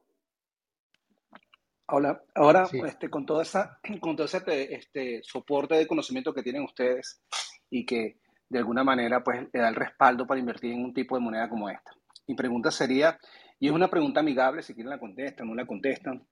Ahora, 1.92 2.22
ahora 2.34 2.66
este, 2.86 3.10
con, 3.10 3.26
toda 3.26 3.42
esa, 3.42 3.78
con 4.00 4.16
todo 4.16 4.24
ese 4.24 4.42
este, 4.74 5.20
soporte 5.22 5.74
de 5.74 5.86
conocimiento 5.86 6.32
que 6.32 6.42
tienen 6.42 6.62
ustedes 6.62 7.20
y 7.68 7.84
que 7.84 8.16
de 8.48 8.58
alguna 8.58 8.82
manera 8.82 9.22
pues, 9.22 9.46
le 9.52 9.60
da 9.60 9.68
el 9.68 9.74
respaldo 9.74 10.26
para 10.26 10.40
invertir 10.40 10.72
en 10.72 10.82
un 10.82 10.94
tipo 10.94 11.16
de 11.16 11.20
moneda 11.20 11.50
como 11.50 11.68
esta. 11.68 11.90
Mi 12.26 12.34
pregunta 12.34 12.70
sería, 12.70 13.18
y 13.60 13.66
es 13.66 13.72
una 13.74 13.90
pregunta 13.90 14.20
amigable, 14.20 14.62
si 14.62 14.72
quieren 14.72 14.88
la 14.88 14.98
contestan, 14.98 15.46
no 15.46 15.54
la 15.54 15.66
contestan, 15.66 16.26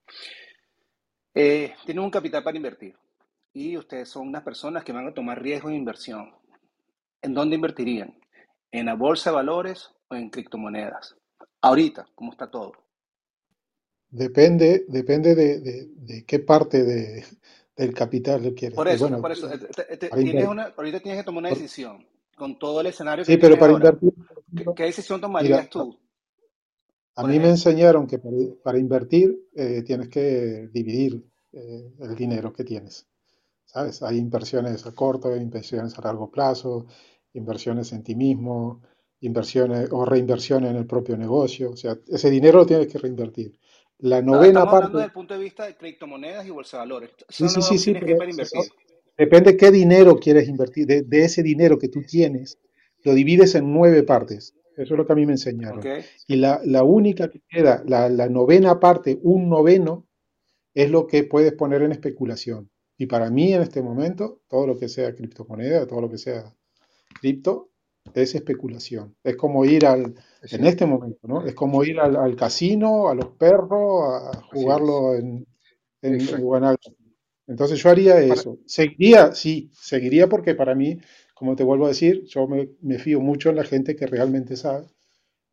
Eh, 1.34 1.74
tienen 1.84 2.04
un 2.04 2.11
capital 2.11 2.42
para 2.42 2.56
invertir 2.56 2.96
y 3.52 3.76
ustedes 3.76 4.08
son 4.08 4.28
unas 4.28 4.42
personas 4.42 4.82
que 4.82 4.92
van 4.92 5.08
a 5.08 5.12
tomar 5.12 5.42
riesgo 5.42 5.68
de 5.68 5.76
inversión. 5.76 6.34
¿En 7.20 7.34
dónde 7.34 7.56
invertirían? 7.56 8.18
¿En 8.72 8.86
la 8.86 8.94
bolsa 8.94 9.28
de 9.28 9.36
valores 9.36 9.90
o 10.08 10.14
en 10.14 10.30
criptomonedas? 10.30 11.16
Ahorita, 11.61 12.06
¿cómo 12.14 12.32
está 12.32 12.50
todo? 12.50 12.72
Depende, 14.11 14.84
depende 14.88 15.34
de, 15.34 15.61
de, 15.61 16.24
qué 16.24 16.40
parte 16.40 16.82
de, 16.82 17.24
del 17.76 17.94
capital 17.94 18.42
lo 18.42 18.54
quieres. 18.54 18.74
Por 18.74 18.88
eso, 18.88 19.08
por 19.20 19.32
eso. 19.32 19.48
Tienes 20.16 20.48
una, 20.48 20.72
ahorita 20.76 21.00
tienes 21.00 21.20
que 21.20 21.24
tomar 21.24 21.42
una 21.42 21.50
decisión 21.50 22.04
con 22.36 22.58
todo 22.58 22.80
el 22.80 22.88
escenario 22.88 23.24
que 23.24 23.32
Sí, 23.32 23.38
pero 23.38 23.58
para 23.58 23.72
invertir. 23.72 24.12
¿Qué, 24.74 24.84
decisión 24.84 25.20
tomarías 25.20 25.68
tú? 25.70 25.96
A 27.14 27.26
mí 27.26 27.38
me 27.38 27.50
enseñaron 27.50 28.06
que 28.06 28.18
para, 28.18 28.78
invertir 28.78 29.48
eh, 29.54 29.82
tienes 29.82 30.08
que 30.08 30.68
dividir 30.72 31.22
eh, 31.52 31.92
el 32.00 32.14
dinero 32.16 32.52
que 32.52 32.64
tienes. 32.64 33.06
¿Sabes? 33.64 34.02
Hay 34.02 34.18
inversiones 34.18 34.86
a 34.86 34.92
corto, 34.92 35.36
inversiones 35.36 35.96
a 35.98 36.02
largo 36.02 36.30
plazo, 36.30 36.86
inversiones 37.34 37.92
en 37.92 38.02
ti 38.02 38.16
mismo, 38.16 38.82
inversiones 39.20 39.88
o 39.92 40.04
reinversiones 40.04 40.70
en 40.70 40.76
el 40.76 40.86
propio 40.86 41.16
negocio. 41.16 41.70
O 41.70 41.76
sea, 41.76 41.96
ese 42.08 42.30
dinero 42.30 42.61
lo 42.61 42.66
tienes 42.66 42.88
que 42.88 42.98
reinvertir. 42.98 43.59
La 44.03 44.22
novena 44.22 44.61
estamos 44.61 44.70
parte. 44.70 44.76
hablando 44.76 44.98
desde 44.98 45.07
el 45.07 45.12
punto 45.12 45.34
de 45.34 45.40
vista 45.40 45.66
de 45.66 45.76
criptomonedas 45.76 46.46
y 46.46 46.51
bolsa 46.51 46.78
de 46.78 46.80
valores. 46.80 47.11
Sí, 47.28 47.48
sí, 47.48 47.62
sí, 47.62 47.78
sí. 47.78 47.94
depende 49.16 49.57
qué 49.57 49.70
dinero 49.70 50.16
quieres 50.16 50.48
invertir. 50.48 50.86
De, 50.86 51.24
ese 51.24 51.42
dinero 51.42 51.78
que 51.78 51.88
tú 51.88 52.03
tienes, 52.03 52.59
lo 53.03 53.14
divides 53.14 53.55
en 53.55 53.72
nueve 53.72 54.03
partes. 54.03 54.55
Eso 54.76 54.94
es 54.94 54.98
lo 54.98 55.07
que 55.07 55.12
a 55.12 55.16
mí 55.16 55.26
me 55.26 55.32
enseñaron. 55.32 55.82
Y 56.26 56.36
la, 56.36 56.61
la, 56.64 56.82
única 56.84 57.28
que 57.28 57.42
queda, 57.48 57.82
la, 57.86 58.09
la 58.09 58.28
novena 58.28 58.80
parte, 58.80 59.18
un 59.22 59.51
noveno, 59.51 60.07
es 60.72 60.90
lo 60.90 61.07
que 61.07 61.24
puedes 61.24 61.53
poner 61.53 61.82
en 61.82 61.92
especulación. 61.92 62.70
Y 62.96 63.07
para 63.07 63.30
mí 63.30 63.53
en 63.53 63.62
este 63.62 63.82
momento, 63.82 64.42
todo 64.48 64.66
lo 64.66 64.78
que 64.78 64.88
sea 64.88 65.14
criptomoneda, 65.14 65.86
todo 65.86 66.01
lo 66.01 66.11
que 66.11 66.18
sea 66.18 66.55
cripto, 67.20 67.69
es 68.14 68.34
especulación. 68.34 69.16
Es 69.22 69.36
como 69.36 69.64
ir 69.64 69.86
al, 69.86 70.14
en 70.42 70.66
este 70.66 70.86
momento, 70.86 71.26
¿no? 71.26 71.44
Es 71.44 71.55
como 71.55 71.84
ir 71.84 71.98
al, 72.01 72.36
casino, 72.36 73.09
a 73.09 73.14
los 73.14 73.28
perros, 73.36 74.34
a 74.34 74.42
jugarlo 74.53 75.14
en, 75.14 75.46
en, 76.03 76.20
Entonces 77.46 77.82
yo 77.82 77.90
haría 77.90 78.18
eso. 78.20 78.59
Seguiría, 78.66 79.32
sí, 79.32 79.70
seguiría 79.74 80.28
porque 80.28 80.55
para 80.55 80.74
mí, 80.74 80.98
como 81.34 81.57
te 81.57 81.64
vuelvo 81.64 81.86
a 81.86 81.88
decir, 81.88 82.24
yo 82.26 82.46
me, 82.46 82.70
me 82.80 82.98
fío 82.98 83.20
mucho 83.20 83.51
en 83.51 83.57
la 83.57 83.64
gente 83.64 83.96
que 83.96 84.07
realmente 84.07 84.57
sabe 84.57 84.86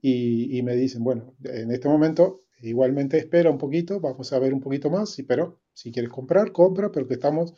y, 0.01 0.57
y, 0.57 0.61
me 0.63 0.75
dicen, 0.75 1.03
bueno, 1.03 1.35
en 1.43 1.71
este 1.71 1.89
momento 1.89 2.43
igualmente 2.61 3.17
espera 3.17 3.51
un 3.51 3.57
poquito, 3.57 3.99
vamos 3.99 4.33
a 4.33 4.39
ver 4.39 4.53
un 4.53 4.61
poquito 4.61 4.89
más, 4.89 5.11
sí, 5.11 5.23
pero 5.23 5.59
si 5.73 5.91
quieres 5.91 6.11
comprar, 6.11 6.51
compra, 6.51 6.91
pero 6.91 7.07
que 7.07 7.13
estamos 7.15 7.53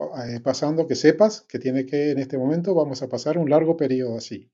eh, 0.00 0.40
pasando, 0.40 0.86
que 0.86 0.94
sepas 0.94 1.42
que 1.42 1.58
tiene 1.58 1.84
que 1.86 2.10
en 2.10 2.18
este 2.18 2.38
momento 2.38 2.74
vamos 2.74 3.02
a 3.02 3.08
pasar 3.08 3.38
un 3.38 3.50
largo 3.50 3.76
periodo 3.76 4.16
así. 4.16 4.50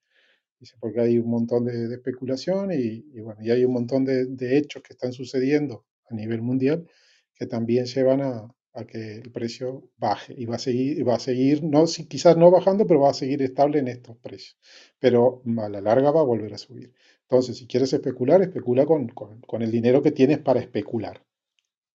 Dice, 0.58 0.76
porque 0.80 1.00
hay 1.00 1.18
un 1.18 1.28
montón 1.28 1.64
de, 1.64 1.92
especulación 1.94 2.70
y, 2.72 3.02
bueno, 3.20 3.42
y 3.42 3.50
hay 3.50 3.64
un 3.64 3.72
montón 3.72 4.04
de, 4.04 4.56
hechos 4.56 4.82
que 4.82 4.94
están 4.94 5.12
sucediendo 5.12 5.84
a 6.08 6.14
nivel 6.14 6.42
mundial 6.42 6.88
que 7.34 7.46
también 7.46 7.86
llevan 7.86 8.22
a, 8.22 8.54
a 8.74 8.84
que 8.86 9.16
el 9.16 9.30
precio 9.32 9.90
baje 9.96 10.34
y 10.36 10.46
va 10.46 10.56
a 10.56 10.58
seguir, 10.58 11.06
va 11.06 11.16
a 11.16 11.18
seguir 11.20 11.62
no, 11.62 11.84
quizás 12.08 12.36
no 12.36 12.50
bajando, 12.50 12.86
pero 12.86 13.00
va 13.00 13.10
a 13.10 13.14
seguir 13.14 13.42
estable 13.42 13.78
en 13.78 13.88
estos 13.88 14.16
precios. 14.18 14.58
Pero 14.98 15.42
a 15.58 15.68
la 15.68 15.80
larga 15.80 16.10
va 16.10 16.20
a 16.20 16.24
volver 16.24 16.54
a 16.54 16.58
subir. 16.58 16.92
Entonces, 17.22 17.56
si 17.56 17.66
quieres 17.66 17.92
especular, 17.92 18.42
especula 18.42 18.84
con, 18.84 19.08
con, 19.08 19.62
el 19.62 19.70
dinero 19.70 20.02
que 20.02 20.12
tienes 20.12 20.38
para 20.38 20.60
especular. 20.60 21.24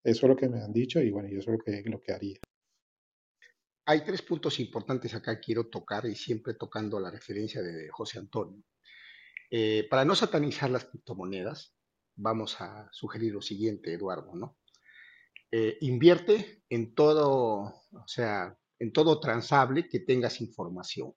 Eso 0.04 0.26
es 0.26 0.30
lo 0.30 0.36
que 0.36 0.50
me 0.50 0.62
han 0.62 0.74
dicho 0.74 1.02
y 1.02 1.12
bueno, 1.12 1.30
yo 1.30 1.40
eso 1.40 1.52
es 1.52 1.58
lo 1.58 1.64
que, 1.64 1.84
lo 1.90 2.00
que 2.00 2.14
haría. 2.14 2.40
Hay 3.90 4.02
tres 4.02 4.22
puntos 4.22 4.60
importantes 4.60 5.16
acá 5.16 5.40
quiero 5.40 5.66
tocar 5.66 6.06
y 6.06 6.14
siempre 6.14 6.54
tocando 6.54 7.00
la 7.00 7.10
referencia 7.10 7.64
de 7.64 7.90
José 7.90 8.20
Antonio. 8.20 8.64
Eh, 9.50 9.88
para 9.90 10.06
no 10.06 10.14
satanizar 10.14 10.70
las 10.70 10.86
criptomonedas, 10.86 11.76
vamos 12.16 12.62
a 12.62 12.88
sugerir 12.92 13.34
lo 13.34 13.42
siguiente, 13.42 13.92
Eduardo, 13.92 14.36
¿no? 14.36 14.60
Eh, 15.52 15.80
invierte 15.82 16.62
en 16.70 16.94
todo, 16.94 17.62
o 17.92 18.06
sea, 18.06 18.56
en 18.78 18.94
todo 18.94 19.20
transable 19.20 19.90
que 19.90 20.02
tengas 20.02 20.40
información. 20.40 21.16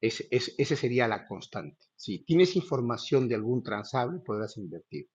Es, 0.00 0.26
ese 0.28 0.74
sería 0.74 1.06
la 1.06 1.28
constante. 1.28 1.86
Si 1.94 2.24
tienes 2.24 2.56
información 2.56 3.28
de 3.28 3.36
algún 3.36 3.62
transable, 3.62 4.18
podrás 4.18 4.56
invertir. 4.56 5.08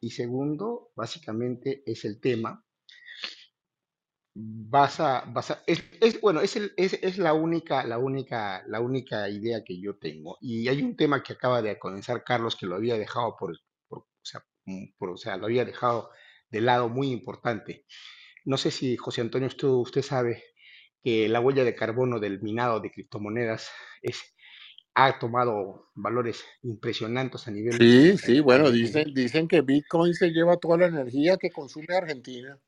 Y 0.00 0.12
segundo, 0.12 0.92
básicamente 0.96 1.82
es 1.84 2.06
el 2.06 2.22
tema 2.22 2.64
vas 4.40 5.00
a, 5.00 5.24
vas 5.26 5.50
a 5.50 5.62
es, 5.66 5.82
es, 6.00 6.20
bueno, 6.20 6.40
es, 6.40 6.54
el, 6.56 6.72
es, 6.76 6.94
es, 7.02 7.18
la 7.18 7.32
única, 7.32 7.84
la 7.84 7.98
única, 7.98 8.62
la 8.68 8.80
única 8.80 9.28
idea 9.28 9.64
que 9.64 9.80
yo 9.80 9.96
tengo. 9.96 10.38
Y 10.40 10.68
hay 10.68 10.82
un 10.82 10.96
tema 10.96 11.22
que 11.22 11.32
acaba 11.32 11.60
de 11.60 11.78
comenzar 11.78 12.22
Carlos 12.22 12.54
que 12.54 12.66
lo 12.66 12.76
había 12.76 12.96
dejado 12.96 13.36
por, 13.36 13.58
por, 13.88 13.98
o 13.98 14.06
sea, 14.22 14.44
mm, 14.66 14.96
por, 14.96 15.10
o 15.10 15.16
sea, 15.16 15.36
lo 15.36 15.46
había 15.46 15.64
dejado 15.64 16.10
de 16.50 16.60
lado 16.60 16.88
muy 16.88 17.10
importante. 17.10 17.84
No 18.44 18.56
sé 18.56 18.70
si 18.70 18.96
José 18.96 19.22
Antonio, 19.22 19.48
usted, 19.48 19.68
usted 19.68 20.02
sabe 20.02 20.44
que 21.02 21.28
la 21.28 21.40
huella 21.40 21.64
de 21.64 21.74
carbono 21.74 22.20
del 22.20 22.40
minado 22.40 22.80
de 22.80 22.92
criptomonedas 22.92 23.70
es, 24.02 24.22
ha 24.94 25.18
tomado 25.18 25.90
valores 25.94 26.44
impresionantes 26.62 27.48
a 27.48 27.50
nivel. 27.50 27.76
Sí, 27.76 28.16
sí, 28.18 28.40
bueno, 28.40 28.70
dicen, 28.70 29.12
dicen 29.12 29.48
que 29.48 29.62
Bitcoin 29.62 30.14
se 30.14 30.30
lleva 30.30 30.56
toda 30.58 30.78
la 30.78 30.86
energía 30.86 31.36
que 31.38 31.50
consume 31.50 31.96
Argentina 31.96 32.58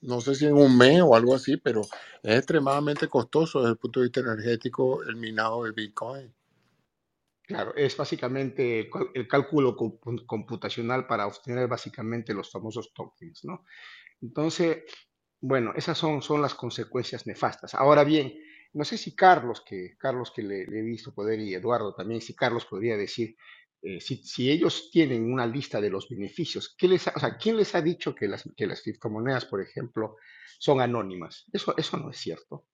no 0.00 0.20
sé 0.20 0.34
si 0.34 0.46
en 0.46 0.54
un 0.54 0.76
mes 0.76 1.00
o 1.02 1.14
algo 1.14 1.34
así, 1.34 1.56
pero 1.56 1.82
es 2.22 2.36
extremadamente 2.36 3.08
costoso 3.08 3.60
desde 3.60 3.72
el 3.72 3.78
punto 3.78 4.00
de 4.00 4.06
vista 4.06 4.20
energético 4.20 5.02
el 5.02 5.16
minado 5.16 5.64
del 5.64 5.72
Bitcoin. 5.72 6.32
Claro, 7.42 7.74
es 7.76 7.96
básicamente 7.96 8.90
el 9.14 9.28
cálculo 9.28 9.76
computacional 9.76 11.06
para 11.06 11.28
obtener 11.28 11.68
básicamente 11.68 12.34
los 12.34 12.50
famosos 12.50 12.92
tokens, 12.92 13.44
¿no? 13.44 13.64
Entonces, 14.20 14.82
bueno, 15.40 15.72
esas 15.76 15.96
son, 15.96 16.22
son 16.22 16.42
las 16.42 16.54
consecuencias 16.54 17.24
nefastas. 17.26 17.74
Ahora 17.74 18.02
bien, 18.02 18.34
no 18.72 18.84
sé 18.84 18.98
si 18.98 19.14
Carlos, 19.14 19.62
que 19.64 19.96
Carlos 19.96 20.32
que 20.34 20.42
le, 20.42 20.66
le 20.66 20.80
he 20.80 20.82
visto 20.82 21.14
poder 21.14 21.38
y 21.38 21.54
Eduardo 21.54 21.94
también, 21.94 22.20
si 22.20 22.34
Carlos 22.34 22.66
podría 22.66 22.96
decir 22.96 23.36
eh, 23.86 24.00
si, 24.00 24.50
ellos 24.50 24.90
tienen 24.90 25.32
una 25.32 25.46
lista 25.46 25.80
de 25.80 25.90
los 25.90 26.08
beneficios, 26.08 26.74
¿qué 26.76 26.88
les 26.88 27.06
o 27.06 27.20
sea, 27.20 27.36
¿quién 27.38 27.56
les 27.56 27.72
ha 27.76 27.80
dicho 27.80 28.16
que 28.16 28.26
las, 28.26 28.42
criptomonedas, 28.82 29.44
por 29.44 29.62
ejemplo, 29.62 30.16
son 30.58 30.80
anónimas? 30.80 31.44
Eso, 31.52 31.96
no 31.96 32.10
es 32.10 32.16
cierto. 32.16 32.66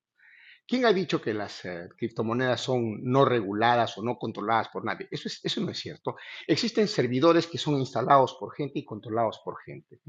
¿Quién 0.66 0.86
ha 0.86 0.92
dicho 0.94 1.20
que 1.20 1.34
las 1.34 1.66
eh, 1.66 1.90
criptomonedas 1.98 2.62
son 2.62 3.02
no 3.02 3.26
reguladas 3.26 3.98
o 3.98 4.02
no 4.02 4.16
controladas 4.16 4.70
por 4.70 4.86
nadie? 4.86 5.06
Eso, 5.10 5.28
es, 5.28 5.44
eso 5.44 5.60
no 5.60 5.70
es 5.70 5.78
cierto. 5.78 6.16
Existen 6.46 6.88
servidores 6.88 7.46
que 7.46 7.58
son 7.58 7.74
instalados 7.74 8.34
por 8.40 8.54
gente 8.54 8.78
y 8.78 8.84
controlados 8.86 9.42
por 9.44 9.60
gente. 9.60 10.00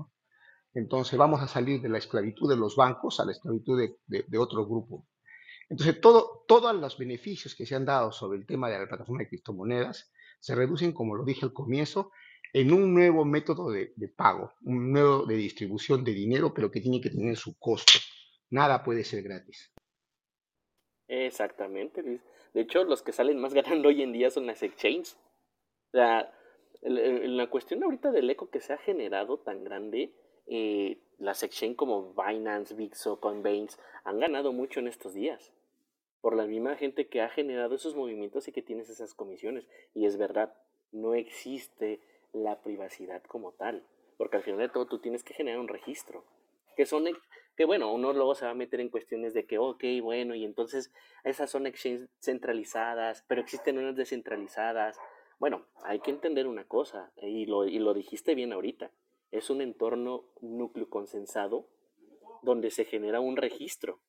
Entonces 0.74 1.20
vamos 1.20 1.42
a 1.42 1.50
salir 1.50 1.82
de 1.82 1.90
la 1.90 1.98
esclavitud 1.98 2.50
de 2.50 2.56
los 2.56 2.78
bancos 2.78 3.20
a 3.20 3.26
la 3.26 3.34
esclavitud 3.34 3.78
de, 4.08 4.38
otro 4.38 4.66
grupo. 4.66 5.06
Entonces, 5.68 6.00
todo, 6.00 6.46
todos 6.48 6.74
los 6.74 6.98
beneficios 6.98 7.56
que 7.56 7.66
se 7.66 7.76
han 7.76 7.84
dado 7.84 8.14
sobre 8.14 8.38
el 8.38 8.46
tema 8.46 8.70
de 8.70 8.80
la 8.80 8.88
plataforma 8.88 9.24
de 9.24 9.28
criptomonedas 9.28 10.13
se 10.44 10.56
reducen, 10.56 10.92
como 10.92 11.16
lo 11.16 11.24
dije 11.24 11.46
al 11.46 11.54
comienzo, 11.54 12.12
en 12.52 12.74
un 12.74 12.94
nuevo 12.94 13.24
método 13.24 13.72
de, 13.72 13.94
pago, 14.14 14.52
un 14.66 14.92
nuevo 14.92 15.26
de 15.26 15.36
distribución 15.36 16.04
de 16.04 16.12
dinero, 16.12 16.54
pero 16.54 16.70
que 16.70 16.82
tiene 16.82 17.00
que 17.00 17.10
tener 17.10 17.38
su 17.38 17.58
costo. 17.58 17.94
Nada 18.50 18.84
puede 18.84 19.06
ser 19.06 19.24
gratis. 19.24 19.72
Exactamente, 21.08 22.04
Luis. 22.04 22.22
De 22.54 22.60
hecho, 22.60 22.84
los 22.84 23.02
que 23.02 23.14
salen 23.14 23.40
más 23.40 23.54
ganando 23.62 23.88
hoy 23.88 24.02
en 24.02 24.12
día 24.12 24.30
son 24.32 24.46
las 24.46 24.62
exchanges. 24.64 25.18
La, 25.94 26.30
la 26.82 27.50
cuestión 27.50 27.82
ahorita 27.82 28.12
del 28.12 28.30
eco 28.30 28.50
que 28.50 28.60
se 28.60 28.74
ha 28.74 28.78
generado 28.78 29.40
tan 29.40 29.64
grande, 29.64 30.14
eh, 30.48 30.98
las 31.20 31.42
exchanges 31.44 31.78
como 31.78 32.14
Binance, 32.14 32.76
Vixo, 32.76 33.22
Coinbase 33.22 33.78
han 34.04 34.20
ganado 34.20 34.52
mucho 34.52 34.82
en 34.82 34.90
estos 34.90 35.14
días 35.14 35.54
por 36.24 36.38
la 36.38 36.48
misma 36.48 36.78
gente 36.78 37.08
que 37.08 37.22
ha 37.22 37.28
generado 37.28 37.76
esos 37.76 37.98
movimientos 37.98 38.48
y 38.48 38.54
que 38.54 38.62
tienes 38.62 38.90
esas 38.90 39.14
comisiones. 39.14 39.68
Y 39.94 40.06
es 40.06 40.16
verdad, 40.16 40.56
no 40.94 41.16
existe 41.16 42.00
la 42.32 42.62
privacidad 42.62 43.22
como 43.24 43.52
tal, 43.52 43.84
porque 44.16 44.38
al 44.38 44.44
final 44.44 44.62
de 44.62 44.70
todo 44.70 44.86
tú 44.86 45.00
tienes 45.00 45.22
que 45.22 45.34
generar 45.34 45.60
un 45.60 45.68
registro, 45.68 46.24
que 46.78 46.86
son, 46.86 47.04
que 47.58 47.66
bueno, 47.66 47.94
uno 47.94 48.14
luego 48.14 48.36
se 48.36 48.46
va 48.46 48.52
a 48.52 48.56
meter 48.56 48.80
en 48.80 48.88
cuestiones 48.88 49.34
de 49.34 49.46
que, 49.46 49.58
ok, 49.58 49.84
bueno, 50.02 50.34
y 50.34 50.46
entonces 50.46 50.94
esas 51.26 51.52
son 51.52 51.68
exchanges 51.68 52.08
centralizadas, 52.22 53.26
pero 53.28 53.42
existen 53.42 53.78
unas 53.78 53.98
descentralizadas. 53.98 54.98
Bueno, 55.40 55.66
hay 55.84 56.00
que 56.00 56.12
entender 56.12 56.48
una 56.48 56.64
cosa, 56.64 57.12
y 57.22 57.48
lo, 57.48 57.66
y 57.66 57.80
lo 57.80 57.94
dijiste 57.94 58.34
bien 58.34 58.54
ahorita, 58.54 58.92
es 59.32 59.50
un 59.50 59.60
entorno 59.60 60.24
núcleo 60.40 60.90
consensado 60.90 61.68
donde 62.44 62.72
se 62.72 62.86
genera 62.86 63.20
un 63.20 63.36
registro 63.36 64.00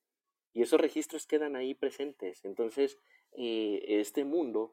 y 0.55 0.63
esos 0.63 0.81
registros 0.81 1.27
quedan 1.27 1.57
ahí 1.57 1.75
presentes. 1.75 2.45
Entonces, 2.45 2.99
eh, 3.37 3.85
este 3.89 4.25
mundo 4.25 4.73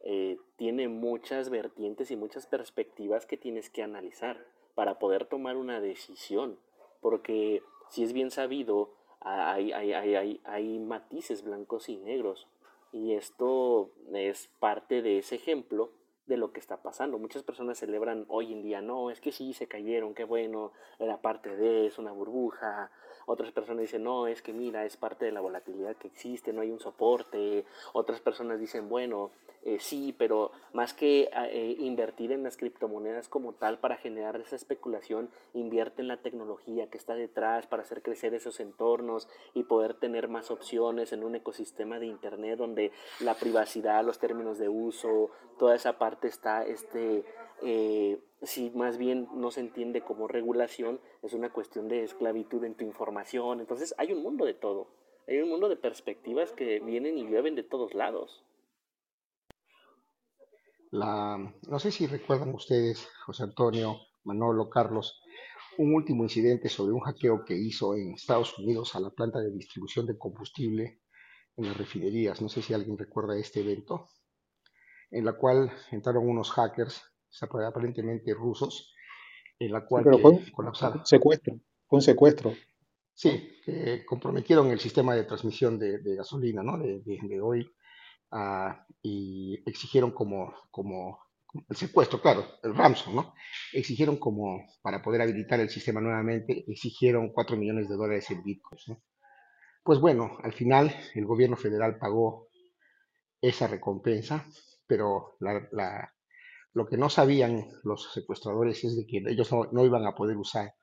eh, 0.00 0.36
tiene 0.56 0.88
muchas 0.88 1.48
vertientes 1.50 2.10
y 2.10 2.16
muchas 2.16 2.46
perspectivas 2.46 3.26
que 3.26 3.36
tienes 3.36 3.70
que 3.70 3.82
analizar. 3.82 4.44
para 4.76 4.98
poder 4.98 5.26
tomar 5.26 5.56
una 5.56 5.80
decisión, 5.80 6.58
porque 7.00 7.60
si 7.90 8.04
es 8.04 8.12
bien 8.12 8.30
sabido, 8.30 8.94
hay, 9.20 9.72
hay, 9.72 9.92
hay, 9.92 10.40
hay, 10.44 10.78
matices 10.78 11.42
blancos 11.42 11.88
y 11.88 11.96
negros, 11.96 12.46
y 12.92 13.12
esto 13.12 13.90
es 14.14 14.48
parte 14.58 15.02
de 15.02 15.18
ese 15.18 15.34
ejemplo 15.34 15.90
de 16.30 16.36
lo 16.36 16.52
que 16.52 16.60
está 16.60 16.78
pasando. 16.78 17.18
Muchas 17.18 17.42
personas 17.42 17.76
celebran 17.76 18.24
hoy 18.28 18.52
en 18.52 18.62
día, 18.62 18.80
no, 18.80 19.10
es 19.10 19.20
que 19.20 19.32
sí, 19.32 19.52
se 19.52 19.66
cayeron, 19.66 20.14
qué 20.14 20.24
bueno, 20.24 20.72
era 21.00 21.20
parte 21.20 21.54
de, 21.56 21.86
es 21.86 21.98
una 21.98 22.12
burbuja. 22.12 22.90
Otras 23.26 23.52
personas 23.52 23.82
dicen, 23.82 24.04
no, 24.04 24.28
es 24.28 24.40
que 24.40 24.52
mira, 24.52 24.86
es 24.86 24.96
parte 24.96 25.24
de 25.24 25.32
la 25.32 25.40
volatilidad 25.40 25.96
que 25.96 26.06
existe, 26.06 26.52
no 26.52 26.62
hay 26.62 26.70
un 26.70 26.78
soporte. 26.78 27.64
Otras 27.92 28.20
personas 28.20 28.60
dicen, 28.60 28.88
bueno, 28.88 29.32
eh, 29.62 29.78
sí, 29.78 30.14
pero 30.16 30.52
más 30.72 30.94
que 30.94 31.28
ah, 31.34 31.46
eh, 31.46 31.76
invertir 31.78 32.32
en 32.32 32.42
las 32.42 32.56
criptomonedas 32.56 33.28
como 33.28 33.52
tal 33.52 33.78
para 33.78 33.96
generar 33.96 34.40
esa 34.40 34.56
especulación, 34.56 35.28
invierte 35.52 36.00
en 36.00 36.08
la 36.08 36.22
tecnología 36.22 36.88
que 36.88 36.96
está 36.96 37.14
detrás 37.14 37.66
para 37.66 37.82
hacer 37.82 38.02
crecer 38.02 38.32
esos 38.32 38.58
entornos 38.58 39.28
y 39.52 39.64
poder 39.64 39.94
tener 39.94 40.28
más 40.28 40.50
opciones 40.50 41.12
en 41.12 41.24
un 41.24 41.34
ecosistema 41.34 41.98
de 41.98 42.06
Internet 42.06 42.58
donde 42.58 42.90
la 43.20 43.34
privacidad, 43.34 44.02
los 44.02 44.18
términos 44.18 44.58
de 44.58 44.70
uso, 44.70 45.30
toda 45.60 45.76
esa 45.76 45.98
parte 45.98 46.26
está, 46.26 46.64
este, 46.64 47.22
eh, 47.62 48.18
si 48.40 48.70
más 48.70 48.96
bien 48.96 49.28
no 49.34 49.50
se 49.50 49.60
entiende 49.60 50.00
como 50.00 50.26
regulación, 50.26 50.98
es 51.20 51.34
una 51.34 51.52
cuestión 51.52 51.86
de 51.86 52.02
esclavitud 52.02 52.64
en 52.64 52.74
tu 52.74 52.84
información. 52.84 53.60
Entonces 53.60 53.94
hay 53.98 54.10
un 54.14 54.22
mundo 54.22 54.46
de 54.46 54.54
todo, 54.54 54.88
hay 55.28 55.38
un 55.38 55.50
mundo 55.50 55.68
de 55.68 55.76
perspectivas 55.76 56.52
que 56.52 56.80
vienen 56.80 57.18
y 57.18 57.26
llueven 57.26 57.56
de 57.56 57.62
todos 57.62 57.92
lados. 57.92 58.42
La, 60.92 61.36
no 61.68 61.78
sé 61.78 61.90
si 61.90 62.06
recuerdan 62.06 62.54
ustedes, 62.54 63.06
José 63.26 63.42
Antonio, 63.42 63.98
Manolo, 64.24 64.70
Carlos, 64.70 65.22
un 65.76 65.94
último 65.94 66.22
incidente 66.22 66.70
sobre 66.70 66.94
un 66.94 67.00
hackeo 67.00 67.44
que 67.44 67.54
hizo 67.54 67.94
en 67.94 68.14
Estados 68.14 68.58
Unidos 68.58 68.96
a 68.96 69.00
la 69.00 69.10
planta 69.10 69.40
de 69.40 69.52
distribución 69.52 70.06
de 70.06 70.16
combustible 70.16 71.02
en 71.58 71.66
las 71.66 71.76
refinerías. 71.76 72.40
No 72.40 72.48
sé 72.48 72.62
si 72.62 72.72
alguien 72.72 72.96
recuerda 72.96 73.38
este 73.38 73.60
evento, 73.60 74.08
en 75.10 75.24
la 75.24 75.32
cual 75.32 75.70
entraron 75.90 76.28
unos 76.28 76.50
hackers, 76.52 77.02
aparentemente 77.40 78.34
rusos, 78.34 78.92
en 79.58 79.72
la 79.72 79.84
cual 79.84 80.04
fue 80.04 80.30
un 80.30 81.04
secuestro, 81.04 81.54
fue 81.86 81.96
un 81.98 82.02
secuestro. 82.02 82.54
Sí, 83.12 83.60
que 83.64 84.04
comprometieron 84.06 84.70
el 84.70 84.80
sistema 84.80 85.14
de 85.14 85.24
transmisión 85.24 85.78
de, 85.78 86.00
gasolina, 86.16 86.62
¿no? 86.62 86.78
De, 86.78 87.00
de, 87.00 87.18
de 87.28 87.40
oil 87.40 87.70
Ah, 88.32 88.86
y 89.02 89.60
exigieron 89.66 90.12
como, 90.12 90.54
como, 90.70 91.18
el 91.68 91.76
secuestro, 91.76 92.20
claro, 92.20 92.46
el 92.62 92.76
ransom, 92.76 93.16
¿no? 93.16 93.34
Exigieron 93.72 94.16
como, 94.18 94.64
para 94.82 95.02
poder 95.02 95.22
habilitar 95.22 95.58
el 95.58 95.68
sistema 95.68 96.00
nuevamente, 96.00 96.64
exigieron 96.68 97.32
4 97.32 97.56
millones 97.56 97.88
de 97.88 97.96
dólares 97.96 98.30
en 98.30 98.44
bitcoins, 98.44 98.88
¿no? 98.88 99.02
Pues 99.82 99.98
bueno, 99.98 100.38
al 100.42 100.52
final 100.52 100.94
el 101.14 101.26
gobierno 101.26 101.56
federal 101.56 101.98
pagó 101.98 102.48
esa 103.40 103.66
recompensa, 103.66 104.46
pero 104.90 105.36
la, 105.38 106.12
lo 106.72 106.86
que 106.88 106.96
no 106.96 107.08
sabían 107.08 107.68
los 107.84 108.12
secuestradores 108.12 108.82
es 108.82 108.96
de 108.96 109.06
que 109.06 109.22
ellos 109.28 109.52
no, 109.52 109.68
no, 109.70 109.86
iban 109.86 110.04
a 110.04 110.16
poder 110.16 110.36
usar 110.36 110.74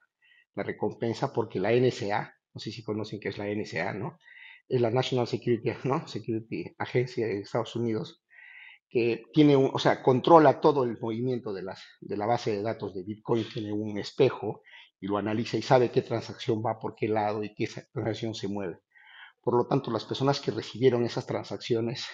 la 0.55 0.64
recompensa 0.64 1.34
porque 1.34 1.60
la 1.60 1.74
NSA, 1.74 2.34
no 2.53 2.60
sé 2.62 2.72
si 2.72 2.84
conocen 2.84 3.20
qué 3.20 3.28
es 3.28 3.38
la 3.38 3.47
NSA, 3.53 3.91
¿no? 3.95 4.18
es 4.70 4.80
la 4.80 4.91
National 4.91 5.28
Security, 5.28 5.72
¿no? 5.84 6.08
Security 6.08 6.74
Agencia 6.78 7.28
de 7.28 7.41
Estados 7.41 7.76
Unidos, 7.76 8.24
que 8.89 9.26
tiene 9.34 9.58
un, 9.58 9.72
o 9.74 9.80
sea, 9.80 10.01
controla 10.01 10.62
todo 10.62 10.86
el 10.86 10.97
movimiento 10.99 11.53
de, 11.53 11.64
las, 11.64 11.84
de 11.99 12.16
la 12.16 12.26
base 12.26 12.51
de 12.51 12.62
datos 12.62 12.93
de 12.93 13.03
Bitcoin, 13.03 13.45
tiene 13.53 13.74
un 13.74 13.97
espejo 13.97 14.62
y 15.01 15.08
lo 15.08 15.18
analiza 15.18 15.58
y 15.58 15.62
sabe 15.62 15.91
qué 15.91 16.01
transacción 16.01 16.64
va 16.66 16.80
por 16.80 16.95
qué 16.95 17.10
lado 17.10 17.43
y 17.43 17.53
qué 17.53 17.68
transacción 17.91 18.34
se 18.34 18.47
mueve. 18.47 18.80
Por 19.41 19.58
lo 19.58 19.68
tanto, 19.68 19.91
las 19.91 20.05
personas 20.05 20.39
que 20.39 20.51
recibieron 20.51 21.05
esas 21.05 21.26
transacciones, 21.26 22.05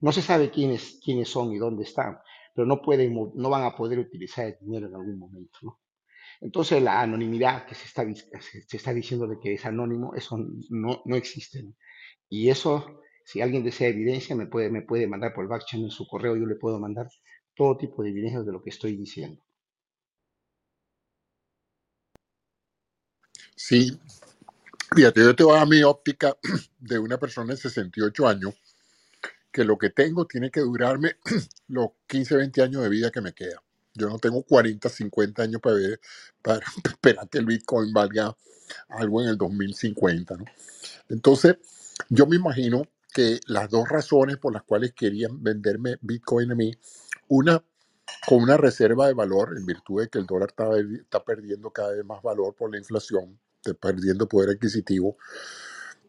no 0.00 0.12
se 0.12 0.22
sabe 0.22 0.50
quiénes, 0.50 1.00
quiénes 1.04 1.28
son 1.28 1.52
y 1.52 1.58
dónde 1.58 1.84
están, 1.84 2.18
pero 2.54 2.66
no, 2.66 2.80
pueden, 2.82 3.14
no 3.34 3.50
van 3.50 3.64
a 3.64 3.76
poder 3.76 3.98
utilizar 3.98 4.46
el 4.46 4.56
dinero 4.60 4.88
en 4.88 4.94
algún 4.94 5.18
momento, 5.18 5.58
¿no? 5.62 5.80
Entonces, 6.40 6.82
la 6.82 7.00
anonimidad 7.00 7.66
que 7.66 7.74
se 7.74 7.86
está, 7.86 8.04
se 8.14 8.76
está 8.76 8.94
diciendo 8.94 9.26
de 9.26 9.38
que 9.40 9.54
es 9.54 9.66
anónimo, 9.66 10.14
eso 10.14 10.38
no, 10.70 11.02
no 11.04 11.16
existe. 11.16 11.64
Y 12.28 12.48
eso, 12.48 13.00
si 13.24 13.40
alguien 13.40 13.64
desea 13.64 13.88
evidencia, 13.88 14.36
me 14.36 14.46
puede, 14.46 14.70
me 14.70 14.82
puede 14.82 15.08
mandar 15.08 15.34
por 15.34 15.44
el 15.44 15.48
back 15.48 15.64
channel 15.66 15.90
su 15.90 16.06
correo, 16.06 16.36
yo 16.36 16.46
le 16.46 16.54
puedo 16.54 16.78
mandar 16.78 17.08
todo 17.56 17.76
tipo 17.76 18.02
de 18.02 18.10
evidencias 18.10 18.46
de 18.46 18.52
lo 18.52 18.62
que 18.62 18.70
estoy 18.70 18.96
diciendo. 18.96 19.42
Sí, 23.56 23.98
fíjate, 24.94 25.20
yo 25.20 25.34
te 25.34 25.42
voy 25.42 25.58
a 25.58 25.66
mi 25.66 25.82
óptica 25.82 26.36
de 26.78 26.98
una 27.00 27.18
persona 27.18 27.52
de 27.52 27.56
68 27.56 28.28
años, 28.28 28.54
que 29.58 29.64
lo 29.64 29.76
que 29.76 29.90
tengo 29.90 30.24
tiene 30.24 30.52
que 30.52 30.60
durarme 30.60 31.16
los 31.66 31.88
15, 32.06 32.36
20 32.36 32.62
años 32.62 32.80
de 32.80 32.88
vida 32.88 33.10
que 33.10 33.20
me 33.20 33.32
queda. 33.32 33.60
Yo 33.92 34.08
no 34.08 34.20
tengo 34.20 34.44
40, 34.44 34.88
50 34.88 35.42
años 35.42 35.60
para, 35.60 35.74
ver, 35.74 36.00
para 36.40 36.60
esperar 36.84 37.28
que 37.28 37.38
el 37.38 37.46
Bitcoin 37.46 37.92
valga 37.92 38.36
algo 38.88 39.20
en 39.20 39.30
el 39.30 39.36
2050, 39.36 40.36
¿no? 40.36 40.44
Entonces, 41.08 41.56
yo 42.08 42.28
me 42.28 42.36
imagino 42.36 42.84
que 43.12 43.40
las 43.46 43.68
dos 43.68 43.88
razones 43.88 44.36
por 44.36 44.52
las 44.52 44.62
cuales 44.62 44.92
querían 44.92 45.42
venderme 45.42 45.96
Bitcoin 46.02 46.52
a 46.52 46.54
mí, 46.54 46.70
una 47.26 47.64
con 48.28 48.40
una 48.40 48.56
reserva 48.56 49.08
de 49.08 49.14
valor, 49.14 49.56
en 49.58 49.66
virtud 49.66 50.02
de 50.02 50.08
que 50.08 50.20
el 50.20 50.26
dólar 50.26 50.50
está, 50.50 50.68
está 50.78 51.24
perdiendo 51.24 51.72
cada 51.72 51.94
vez 51.94 52.04
más 52.04 52.22
valor 52.22 52.54
por 52.54 52.70
la 52.70 52.78
inflación, 52.78 53.40
está 53.56 53.74
perdiendo 53.74 54.28
poder 54.28 54.50
adquisitivo, 54.50 55.16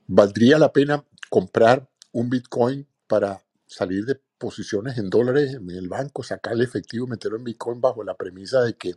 valdría 0.05 0.59
la 0.59 0.71
pena 0.71 1.03
comprar 1.31 1.89
un 2.11 2.29
Bitcoin 2.29 2.87
para 3.09 3.41
salir 3.65 4.05
de 4.05 4.15
posiciones 4.37 4.97
en 4.97 5.09
dólares 5.09 5.55
en 5.55 5.69
el 5.71 5.89
banco, 5.89 6.23
sacarle 6.23 6.63
efectivo, 6.63 7.07
meterlo 7.07 7.37
en 7.37 7.43
Bitcoin 7.43 7.81
bajo 7.81 8.03
la 8.03 8.15
premisa 8.15 8.61
de 8.61 8.75
que 8.75 8.93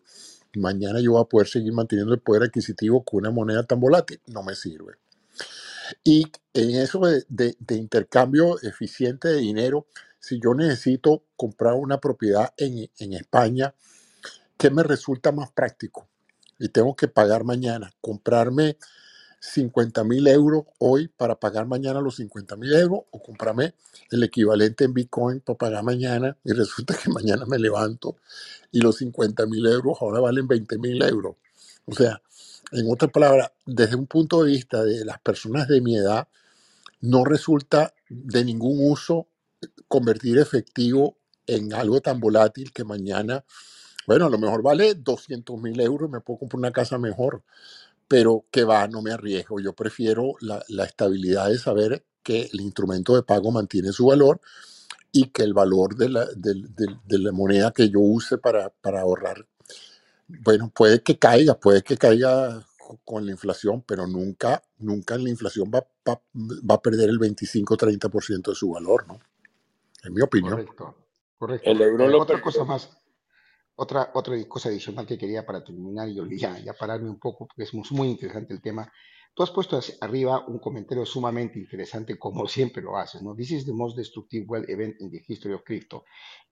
mañana 0.55 1.01
yo 1.01 1.13
voy 1.13 1.23
a 1.23 1.29
poder 1.29 1.49
seguir 1.49 1.73
manteniendo 1.73 2.15
el 2.15 2.21
poder 2.21 2.45
adquisitivo 2.45 3.03
con 3.03 3.21
una 3.21 3.31
moneda 3.31 3.65
tan 3.65 3.81
volátil. 3.81 4.21
No 4.27 4.43
me 4.43 4.55
sirve. 4.55 4.95
Y 6.05 6.31
en 6.53 6.77
eso 6.77 7.01
de, 7.01 7.57
intercambio 7.71 8.61
eficiente 8.63 9.29
de 9.29 9.39
dinero, 9.39 9.87
si 10.21 10.39
yo 10.39 10.55
necesito 10.55 11.25
comprar 11.37 11.75
una 11.75 11.99
propiedad 11.99 12.53
en, 12.59 12.91
en 12.99 13.13
España, 13.15 13.75
¿qué 14.59 14.71
me 14.71 14.83
resulta 14.83 15.33
más 15.33 15.51
práctico? 15.51 16.07
Y 16.59 16.69
tengo 16.69 16.95
que 16.95 17.09
pagar 17.09 17.45
mañana, 17.45 17.93
comprarme 18.01 18.77
50 19.43 20.05
mil 20.05 20.29
euros 20.29 20.67
hoy 20.79 21.09
para 21.09 21.35
pagar 21.35 21.67
mañana 21.67 22.01
los 22.01 22.15
50 22.15 22.55
mil 22.55 22.73
euros 22.75 23.01
o 23.11 23.21
comprarme 23.21 23.75
el 24.13 24.23
equivalente 24.23 24.85
en 24.85 24.95
Bitcoin 24.95 25.41
para 25.41 25.59
pagar 25.59 25.83
mañana 25.83 26.37
y 26.45 26.53
resulta 26.53 26.97
que 26.97 27.11
mañana 27.11 27.45
me 27.47 27.59
levanto 27.59 28.17
y 28.71 28.81
los 28.81 28.99
50 28.99 29.45
mil 29.47 29.67
euros 29.67 29.99
ahora 30.01 30.21
valen 30.21 30.47
20 30.47 30.79
mil 30.79 31.03
euros. 31.03 31.35
O 31.87 31.93
sea, 31.93 32.23
en 32.71 32.89
otras 32.89 33.11
palabras, 33.11 33.51
desde 33.67 33.97
un 33.97 34.07
punto 34.07 34.45
de 34.45 34.53
vista 34.53 34.85
de 34.85 35.05
las 35.05 35.19
personas 35.21 35.67
de 35.67 35.81
mi 35.81 35.97
edad, 35.97 36.29
no 37.01 37.25
resulta 37.25 37.93
de 38.09 38.45
ningún 38.45 38.93
uso 38.93 39.27
convertir 39.89 40.39
efectivo 40.39 41.17
en 41.49 41.75
algo 41.75 42.01
tan 42.01 42.21
volátil 42.21 42.73
que 42.73 42.85
mañana, 42.85 43.45
bueno, 44.07 44.27
a 44.27 44.31
lo 44.31 44.39
mejor 44.39 44.63
vale 44.63 44.95
200 44.95 45.61
mil 45.61 45.81
euros, 45.81 46.09
me 46.09 46.21
puedo 46.21 46.39
comprar 46.39 46.59
una 46.61 46.71
casa 46.71 46.97
mejor, 46.97 47.43
pero 48.13 48.45
que 48.51 48.65
va, 48.65 48.87
no 48.89 49.01
me 49.01 49.13
arriesgo. 49.13 49.59
Yo 49.59 49.73
prefiero 49.73 50.35
la, 50.41 50.85
estabilidad 50.85 51.49
de 51.49 51.57
saber 51.57 52.05
que 52.23 52.51
el 52.53 52.61
instrumento 52.61 53.15
de 53.15 53.23
pago 53.23 53.51
mantiene 53.51 53.91
su 53.93 54.07
valor 54.07 54.39
y 55.11 55.29
que 55.29 55.43
el 55.43 55.55
valor 55.55 55.97
de 55.97 56.11
la, 56.11 56.27
de 56.27 57.19
la 57.19 57.33
moneda 57.33 57.73
que 57.73 57.89
yo 57.89 58.01
use 58.01 58.37
para, 58.37 58.69
para 58.69 59.01
ahorrar 59.01 59.47
bueno, 60.45 60.71
puede 60.75 61.03
que 61.03 61.19
caiga, 61.19 61.55
puede 61.55 61.83
que 61.83 61.97
caiga 61.97 62.65
con 63.05 63.25
la 63.25 63.33
inflación, 63.33 63.83
pero 63.87 64.07
nunca, 64.07 64.63
nunca 64.79 65.17
la 65.17 65.31
inflación 65.31 65.71
va, 65.75 65.87
va, 66.09 66.75
a 66.75 66.83
perder 66.83 67.09
el 67.09 67.19
25-30% 67.19 68.51
de 68.51 68.55
su 68.55 68.71
valor, 68.71 69.07
¿no? 69.07 69.19
En 70.05 70.13
mi 70.13 70.21
opinión. 70.21 70.55
Correcto, 70.55 70.95
correcto. 71.39 71.71
Eh, 71.71 72.15
otra 72.15 72.41
cosa 72.41 72.65
más, 72.65 72.91
otra, 73.75 74.11
otra 74.15 74.37
cosa 74.49 74.69
adicional 74.69 75.07
que 75.07 75.19
quería 75.19 75.45
para 75.45 75.63
terminar 75.65 76.09
y 76.09 76.39
ya, 76.39 76.59
ya 76.59 76.73
pararme 76.75 77.11
un 77.11 77.19
poco, 77.19 77.47
porque 77.47 77.65
es 77.65 77.93
muy 77.93 78.09
interesante 78.09 78.53
el 78.53 78.61
tema. 78.61 78.91
Tú 79.35 79.43
has 79.43 79.51
puesto 79.51 79.81
arriba 80.01 80.45
un 80.47 80.59
comentario 80.59 81.07
sumamente 81.07 81.59
interesante, 81.59 82.19
como 82.19 82.47
siempre 82.47 82.83
lo 82.83 82.97
haces, 82.99 83.23
¿no? 83.23 83.35
This 83.35 83.53
is 83.53 83.67
the 83.67 83.73
most 83.73 83.97
destructive 83.97 84.45
well 84.47 84.65
event 84.69 85.01
in 85.01 85.11
the 85.11 85.23
history 85.27 85.55
of 85.55 85.63
crypto. 85.65 86.05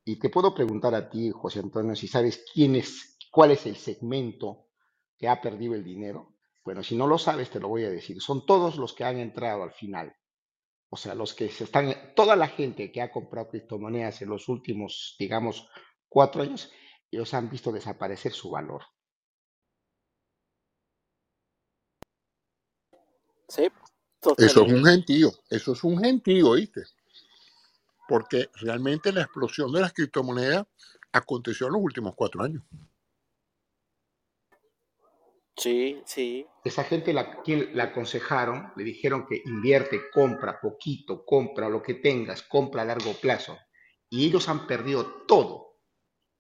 Y 0.03 0.19
te 0.19 0.31
puedo 0.31 0.55
preguntar 0.55 0.95
a 0.95 1.11
ti, 1.11 1.31
José 1.31 1.59
Antonio, 1.59 1.95
si 1.95 2.09
sabes 2.09 2.43
quién 2.55 2.77
es 2.77 3.11
¿Cuál 3.31 3.53
es 3.53 3.65
el 3.67 3.77
segmento 3.77 4.67
que 5.17 5.29
ha 5.29 5.41
perdido 5.41 5.75
el 5.75 5.85
dinero? 5.85 6.35
Bueno, 6.65 6.83
si 6.83 6.97
no 6.97 7.07
lo 7.07 7.17
sabes, 7.17 7.49
te 7.51 7.61
lo 7.61 7.69
voy 7.69 7.85
a 7.85 7.91
decir. 7.91 8.21
Son 8.21 8.45
todos 8.45 8.77
los 8.77 8.93
que 8.93 9.05
han 9.05 9.19
entrado 9.19 9.63
al 9.63 9.73
final. 9.73 10.15
O 10.89 10.97
sea, 10.97 11.15
los 11.15 11.35
que 11.35 11.49
se 11.49 11.65
están, 11.65 11.95
toda 12.17 12.35
la 12.35 12.49
gente 12.49 12.91
que 12.91 13.01
ha 13.01 13.13
comprado 13.13 13.49
criptomonedas 13.49 14.23
en 14.23 14.31
los 14.31 14.49
últimos, 14.49 15.15
digamos, 15.19 15.69
cuatro 16.09 16.43
años, 16.43 16.73
ellos 17.11 17.35
han 17.35 17.51
visto 17.51 17.73
desaparecer 17.73 18.33
su 18.33 18.51
valor. 18.51 18.83
Sí, 23.49 23.69
eso 24.39 24.65
es 24.65 24.73
un 24.73 24.85
gentío, 24.85 25.33
eso 25.49 25.73
es 25.73 25.83
un 25.83 25.99
gentío, 25.99 26.53
¿viste? 26.53 26.83
Porque 28.07 28.49
realmente 28.55 29.13
la 29.13 29.23
explosión 29.23 29.73
de 29.73 29.81
las 29.81 29.93
criptomonedas 29.93 30.67
aconteció 31.13 31.67
en 31.67 31.73
los 31.73 31.83
últimos 31.83 32.15
cuatro 32.15 32.43
años. 32.43 32.63
Sí, 35.57 36.01
sí. 36.07 36.47
Esa 36.65 36.85
gente 36.85 37.13
la, 37.13 37.43
la 37.73 37.85
aconsejaron, 37.85 38.73
le 38.77 38.85
dijeron 38.85 39.27
que 39.27 39.43
invierte, 39.45 40.11
compra 40.11 40.61
poquito, 40.61 41.25
compra 41.25 41.69
lo 41.69 41.83
que 41.83 41.95
tengas, 41.95 42.43
compra 42.43 42.83
a 42.83 42.87
largo 42.87 43.13
plazo. 43.15 43.59
Y 44.09 44.27
ellos 44.27 44.49
han 44.49 44.67
perdido 44.67 45.25
todo, 45.27 45.81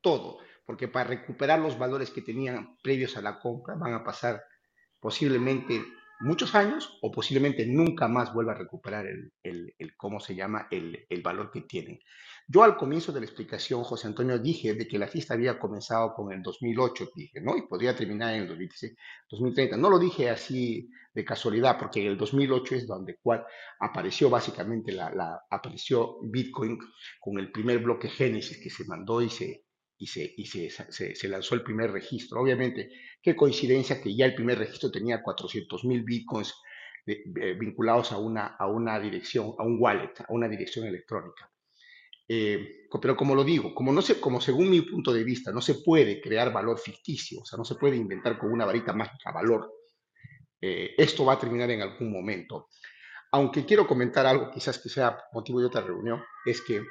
todo 0.00 0.38
porque 0.70 0.86
para 0.86 1.08
recuperar 1.08 1.58
los 1.58 1.76
valores 1.76 2.12
que 2.12 2.22
tenían 2.22 2.76
previos 2.80 3.16
a 3.16 3.20
la 3.20 3.40
compra 3.40 3.74
van 3.74 3.92
a 3.92 4.04
pasar 4.04 4.40
posiblemente 5.00 5.82
muchos 6.20 6.54
años 6.54 6.96
o 7.02 7.10
posiblemente 7.10 7.66
nunca 7.66 8.06
más 8.06 8.32
vuelva 8.32 8.52
a 8.52 8.58
recuperar 8.58 9.04
el, 9.04 9.32
el, 9.42 9.96
¿cómo 9.96 10.20
se 10.20 10.36
llama?, 10.36 10.68
el, 10.70 11.06
el, 11.08 11.22
valor 11.22 11.50
que 11.50 11.62
tienen. 11.62 11.98
Yo 12.46 12.62
al 12.62 12.76
comienzo 12.76 13.10
de 13.10 13.18
la 13.18 13.26
explicación, 13.26 13.82
José 13.82 14.06
Antonio, 14.06 14.38
dije 14.38 14.74
de 14.74 14.86
que 14.86 14.96
la 14.96 15.08
fiesta 15.08 15.34
había 15.34 15.58
comenzado 15.58 16.14
con 16.14 16.32
el 16.32 16.40
2008, 16.40 17.08
dije, 17.16 17.40
¿no? 17.40 17.56
Y 17.56 17.62
podría 17.62 17.96
terminar 17.96 18.34
en 18.34 18.42
el 18.42 18.46
2016, 18.46 18.96
2030. 19.28 19.76
No 19.76 19.90
lo 19.90 19.98
dije 19.98 20.30
así 20.30 20.88
de 21.12 21.24
casualidad, 21.24 21.78
porque 21.80 22.06
el 22.06 22.16
2008 22.16 22.76
es 22.76 22.86
donde 22.86 23.16
cual 23.20 23.44
apareció 23.80 24.30
básicamente 24.30 24.92
la 24.92 25.40
apareció 25.50 26.18
Bitcoin 26.22 26.78
con 27.18 27.40
el 27.40 27.50
primer 27.50 27.80
bloque 27.80 28.08
Génesis 28.08 28.62
que 28.62 28.70
se 28.70 28.84
mandó 28.84 29.20
y 29.20 29.30
se, 29.30 29.64
y, 30.00 30.06
se, 30.06 30.34
y 30.36 30.46
se, 30.46 30.70
se, 30.70 31.14
se, 31.14 31.28
lanzó 31.28 31.54
el 31.54 31.62
primer 31.62 31.92
registro. 31.92 32.40
Obviamente, 32.40 32.90
qué 33.22 33.36
coincidencia 33.36 34.00
que 34.02 34.16
ya 34.16 34.24
el 34.24 34.34
primer 34.34 34.58
registro 34.58 34.90
tenía 34.90 35.22
400 35.22 35.84
mil 35.84 36.02
bitcoins 36.02 36.54
eh, 37.06 37.22
eh, 37.40 37.54
vinculados 37.54 38.10
a 38.12 38.18
una, 38.18 38.56
a 38.58 38.66
una 38.66 38.98
dirección, 38.98 39.54
a 39.58 39.62
un 39.62 39.76
wallet, 39.78 40.12
a 40.20 40.32
una 40.32 40.48
dirección 40.48 40.86
electrónica. 40.86 41.50
Eh, 42.26 42.86
pero 43.00 43.14
como 43.14 43.34
lo 43.34 43.44
digo, 43.44 43.74
como, 43.74 43.92
no 43.92 44.00
se, 44.00 44.18
como 44.18 44.40
según 44.40 44.70
mi 44.70 44.80
punto 44.80 45.12
de 45.12 45.22
vista 45.22 45.52
no 45.52 45.60
se 45.60 45.74
puede 45.74 46.20
crear 46.20 46.52
valor 46.52 46.78
ficticio, 46.78 47.40
o 47.40 47.44
sea, 47.44 47.58
no 47.58 47.64
se 47.64 47.74
puede 47.74 47.96
inventar 47.96 48.38
con 48.38 48.52
una 48.52 48.64
varita 48.64 48.92
mágica 48.92 49.32
valor, 49.32 49.70
eh, 50.60 50.94
esto 50.96 51.24
va 51.24 51.34
a 51.34 51.38
terminar 51.38 51.70
en 51.70 51.82
algún 51.82 52.10
momento. 52.10 52.68
Aunque 53.32 53.66
quiero 53.66 53.86
comentar 53.86 54.26
algo, 54.26 54.50
quizás 54.50 54.78
que 54.78 54.88
sea 54.88 55.18
motivo 55.32 55.60
de 55.60 55.66
otra 55.66 55.82
reunión, 55.82 56.22
es 56.46 56.62
que 56.62 56.82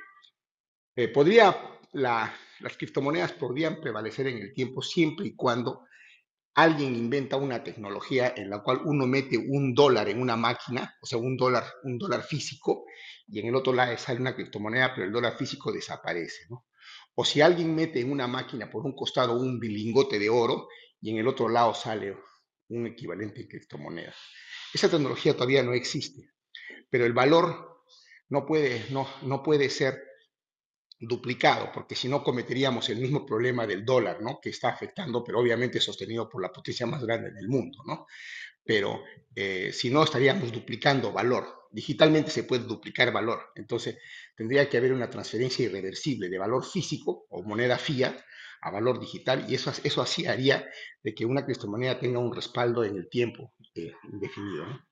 eh, 0.96 1.08
podría 1.08 1.79
la, 1.92 2.34
las 2.60 2.78
criptomonedas 2.78 3.34
podrían 3.34 3.82
prevalecer 3.82 4.28
en 4.28 4.38
el 4.38 4.54
tiempo 4.54 4.82
siempre 4.82 5.28
y 5.28 5.36
cuando 5.36 5.86
alguien 6.56 6.96
inventa 6.96 7.38
una 7.38 7.64
tecnología 7.64 8.34
en 8.36 8.50
la 8.50 8.62
cual 8.62 8.82
uno 8.84 9.08
mete 9.08 9.38
un 9.38 9.74
dólar 9.74 10.10
en 10.10 10.22
una 10.22 10.36
máquina, 10.36 10.96
o 11.02 11.06
sea, 11.06 11.18
un 11.18 11.38
dólar, 11.38 11.64
un 11.84 11.98
dólar 11.98 12.24
físico, 12.24 12.86
y 13.28 13.40
en 13.40 13.48
el 13.48 13.56
otro 13.56 13.74
lado 13.74 13.98
sale 13.98 14.20
una 14.20 14.36
criptomoneda, 14.36 14.94
pero 14.94 15.08
el 15.08 15.14
dólar 15.14 15.38
físico 15.38 15.72
desaparece, 15.72 16.48
¿no? 16.50 16.66
O 17.16 17.26
si 17.26 17.42
alguien 17.42 17.76
mete 17.76 18.00
en 18.00 18.12
una 18.12 18.28
máquina 18.28 18.70
por 18.70 18.86
un 18.86 18.96
costado 18.96 19.40
un 19.40 19.60
bilingote 19.60 20.20
de 20.20 20.30
oro 20.30 20.68
y 21.02 21.12
en 21.12 21.18
el 21.18 21.28
otro 21.28 21.50
lado 21.50 21.74
sale 21.74 22.18
un 22.70 22.88
equivalente 22.88 23.42
en 23.42 23.48
criptomoneda. 23.48 24.14
Esa 24.74 24.90
tecnología 24.90 25.34
todavía 25.34 25.64
no 25.64 25.74
existe, 25.74 26.32
pero 26.90 27.06
el 27.06 27.14
valor 27.14 27.84
no 28.30 28.46
puede, 28.46 28.86
no, 28.92 29.08
no 29.24 29.44
puede 29.44 29.70
ser 29.70 30.09
duplicado, 31.00 31.72
porque 31.74 31.96
si 31.96 32.10
no 32.10 32.24
cometeríamos 32.24 32.90
el 32.90 33.00
mismo 33.00 33.26
problema 33.26 33.66
del 33.66 33.86
dólar, 33.86 34.22
¿no? 34.22 34.40
Que 34.42 34.50
está 34.50 34.70
afectando, 34.70 35.24
pero 35.24 35.40
obviamente 35.40 35.80
sostenido 35.80 36.30
por 36.30 36.42
la 36.42 36.52
potencia 36.52 36.86
más 36.86 37.04
grande 37.04 37.32
del 37.32 37.48
mundo, 37.48 37.80
¿no? 37.86 38.06
Pero 38.64 39.04
eh, 39.34 39.72
si 39.74 39.90
no, 39.90 40.04
estaríamos 40.04 40.52
duplicando 40.52 41.12
valor. 41.12 41.68
Digitalmente 41.72 42.32
se 42.32 42.44
puede 42.44 42.64
duplicar 42.64 43.14
valor, 43.14 43.52
entonces 43.56 44.00
tendría 44.36 44.68
que 44.68 44.78
haber 44.78 44.92
una 44.92 45.10
transferencia 45.10 45.66
irreversible 45.66 46.28
de 46.28 46.40
valor 46.40 46.66
físico 46.66 47.28
o 47.30 47.44
moneda 47.44 47.78
fiat 47.78 48.20
a 48.62 48.72
valor 48.72 49.00
digital 49.00 49.46
y 49.48 49.54
eso, 49.54 49.72
eso 49.84 50.02
así 50.02 50.26
haría 50.26 50.68
de 51.04 51.14
que 51.14 51.26
una 51.26 51.46
criptomoneda 51.46 52.00
tenga 52.00 52.18
un 52.18 52.34
respaldo 52.34 52.84
en 52.84 52.96
el 52.96 53.08
tiempo 53.08 53.54
eh, 53.76 53.94
indefinido, 54.12 54.66
¿no? 54.66 54.89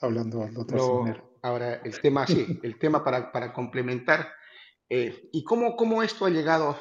Hablando 0.00 0.42
al 0.42 0.54
doctor 0.54 0.76
Lo, 0.78 1.38
ahora, 1.42 1.80
el 1.84 2.00
tema, 2.00 2.26
sí, 2.26 2.60
el 2.62 2.78
tema 2.78 3.04
para, 3.04 3.32
para 3.32 3.52
complementar, 3.52 4.32
eh, 4.88 5.28
y 5.32 5.44
cómo, 5.44 5.76
cómo 5.76 6.02
esto 6.02 6.26
ha 6.26 6.30
llegado, 6.30 6.78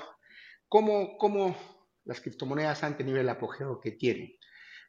cómo, 0.68 1.18
cómo 1.18 1.56
las 2.06 2.22
criptomonedas 2.22 2.84
han 2.84 2.98
tenido 2.98 3.20
el 3.20 3.30
apogeo 3.30 3.80
que 3.80 3.92
tienen. 3.92 4.34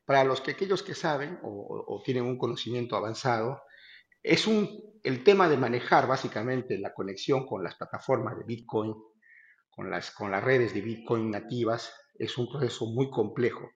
Para 0.04 0.24
los 0.24 0.40
que 0.40 0.52
aquellos 0.52 0.82
que 0.82 0.94
saben 0.94 1.38
o, 1.42 1.84
o 1.86 2.02
tienen 2.02 2.24
un 2.24 2.38
conocimiento 2.38 2.96
avanzado, 2.96 3.62
es 4.22 4.46
un, 4.46 4.68
el 5.02 5.24
tema 5.24 5.48
de 5.48 5.56
manejar 5.56 6.06
básicamente 6.06 6.78
la 6.78 6.94
conexión 6.94 7.46
con 7.46 7.62
las 7.62 7.74
plataformas 7.76 8.38
de 8.38 8.44
Bitcoin, 8.44 8.94
con 9.70 9.90
las, 9.90 10.10
con 10.10 10.30
las 10.30 10.42
redes 10.42 10.74
de 10.74 10.80
Bitcoin 10.80 11.30
nativas, 11.30 11.92
es 12.18 12.36
un 12.36 12.48
proceso 12.48 12.86
muy 12.86 13.10
complejo. 13.10 13.70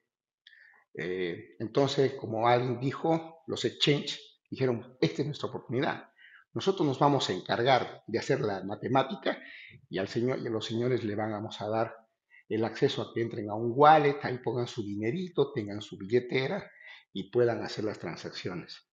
Eh, 0.95 1.55
entonces, 1.59 2.13
como 2.15 2.47
alguien 2.47 2.79
dijo, 2.79 3.43
los 3.47 3.65
exchanges 3.65 4.32
dijeron, 4.53 4.97
esta 5.01 5.21
es 5.21 5.25
nuestra 5.25 5.49
oportunidad. 5.49 6.09
Nosotros 6.53 6.87
nos 6.87 6.99
vamos 6.99 7.29
a 7.29 7.33
encargar 7.33 8.03
de 8.05 8.19
hacer 8.19 8.41
la 8.41 8.63
matemática 8.63 9.41
y 9.89 9.97
al 9.97 10.07
señor 10.07 10.39
y 10.39 10.47
a 10.47 10.51
los 10.51 10.65
señores 10.65 11.03
le 11.03 11.15
vamos 11.15 11.59
a 11.61 11.67
dar 11.67 11.95
el 12.47 12.63
acceso 12.63 13.01
a 13.01 13.13
que 13.13 13.21
entren 13.21 13.49
a 13.49 13.55
un 13.55 13.73
wallet, 13.75 14.19
ahí 14.21 14.37
pongan 14.37 14.67
su 14.67 14.83
dinerito, 14.83 15.51
tengan 15.51 15.81
su 15.81 15.97
billetera 15.97 16.69
y 17.11 17.31
puedan 17.31 17.63
hacer 17.63 17.85
las 17.85 17.97
transacciones. 17.97 18.87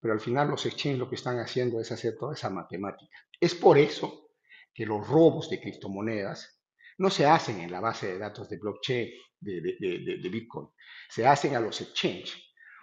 Pero 0.00 0.14
al 0.14 0.20
final 0.20 0.48
los 0.48 0.64
exchanges 0.64 0.98
lo 0.98 1.08
que 1.08 1.16
están 1.16 1.38
haciendo 1.38 1.80
es 1.80 1.92
hacer 1.92 2.16
toda 2.18 2.32
esa 2.32 2.48
matemática. 2.48 3.16
Es 3.38 3.54
por 3.54 3.76
eso 3.76 4.30
que 4.72 4.86
los 4.86 5.06
robos 5.06 5.50
de 5.50 5.60
criptomonedas 5.60 6.62
no 6.98 7.10
se 7.10 7.26
hacen 7.26 7.60
en 7.60 7.70
la 7.70 7.80
base 7.80 8.06
de 8.06 8.18
datos 8.18 8.48
de 8.48 8.58
blockchain 8.58 9.10
de, 9.40 9.60
de, 9.60 10.28
Bitcoin, 10.30 10.68
se 11.10 11.26
hacen 11.26 11.54
a 11.56 11.60
los 11.60 11.80
exchanges. 11.80 12.34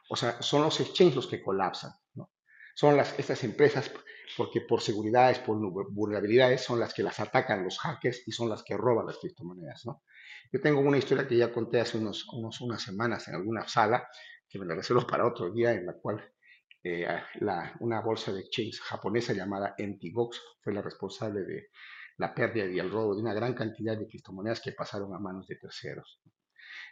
O 0.09 0.15
sea, 0.15 0.41
son 0.41 0.63
los 0.63 0.79
exchanges 0.79 1.15
los 1.15 1.27
que 1.27 1.41
colapsan. 1.41 1.91
Son 2.79 2.95
las, 2.95 3.19
estas 3.19 3.43
empresas, 3.43 3.91
porque 4.37 4.61
por 4.61 4.79
seguridades, 4.79 5.39
por 5.39 5.57
vulnerabilidades, 5.91 6.61
son 6.61 6.79
las 6.79 6.93
que 6.93 7.03
las 7.03 7.19
atacan 7.19 7.65
los 7.65 7.77
hackers 7.77 8.25
y 8.25 8.31
son 8.31 8.47
las 8.47 8.63
que 8.63 8.77
roban 8.77 9.05
las 9.05 9.17
criptomonedas. 9.17 9.85
¿no? 9.85 10.03
Yo 10.49 10.61
tengo 10.61 10.79
una 10.79 10.97
historia 10.97 11.27
que 11.27 11.35
ya 11.35 11.51
conté 11.51 11.81
hace 11.81 11.97
unos, 11.97 12.25
unos, 12.31 12.61
unas 12.61 12.81
semanas 12.81 13.27
en 13.27 13.35
alguna 13.35 13.67
sala, 13.67 14.07
que 14.47 14.59
me 14.59 14.65
la 14.65 14.75
reservo 14.75 15.05
para 15.05 15.27
otro 15.27 15.51
día, 15.51 15.73
en 15.73 15.87
la 15.87 15.93
cual 15.95 16.23
eh, 16.81 17.05
la, 17.41 17.75
una 17.81 17.99
bolsa 17.99 18.31
de 18.31 18.39
exchange 18.39 18.79
japonesa 18.79 19.33
llamada 19.33 19.75
MTGOX 19.77 20.41
fue 20.61 20.71
la 20.71 20.81
responsable 20.81 21.41
de 21.41 21.71
la 22.15 22.33
pérdida 22.33 22.65
y 22.65 22.79
el 22.79 22.89
robo 22.89 23.13
de 23.13 23.21
una 23.23 23.33
gran 23.33 23.55
cantidad 23.55 23.97
de 23.97 24.07
criptomonedas 24.07 24.61
que 24.61 24.71
pasaron 24.71 25.13
a 25.13 25.19
manos 25.19 25.49
de 25.49 25.57
terceros. 25.57 26.21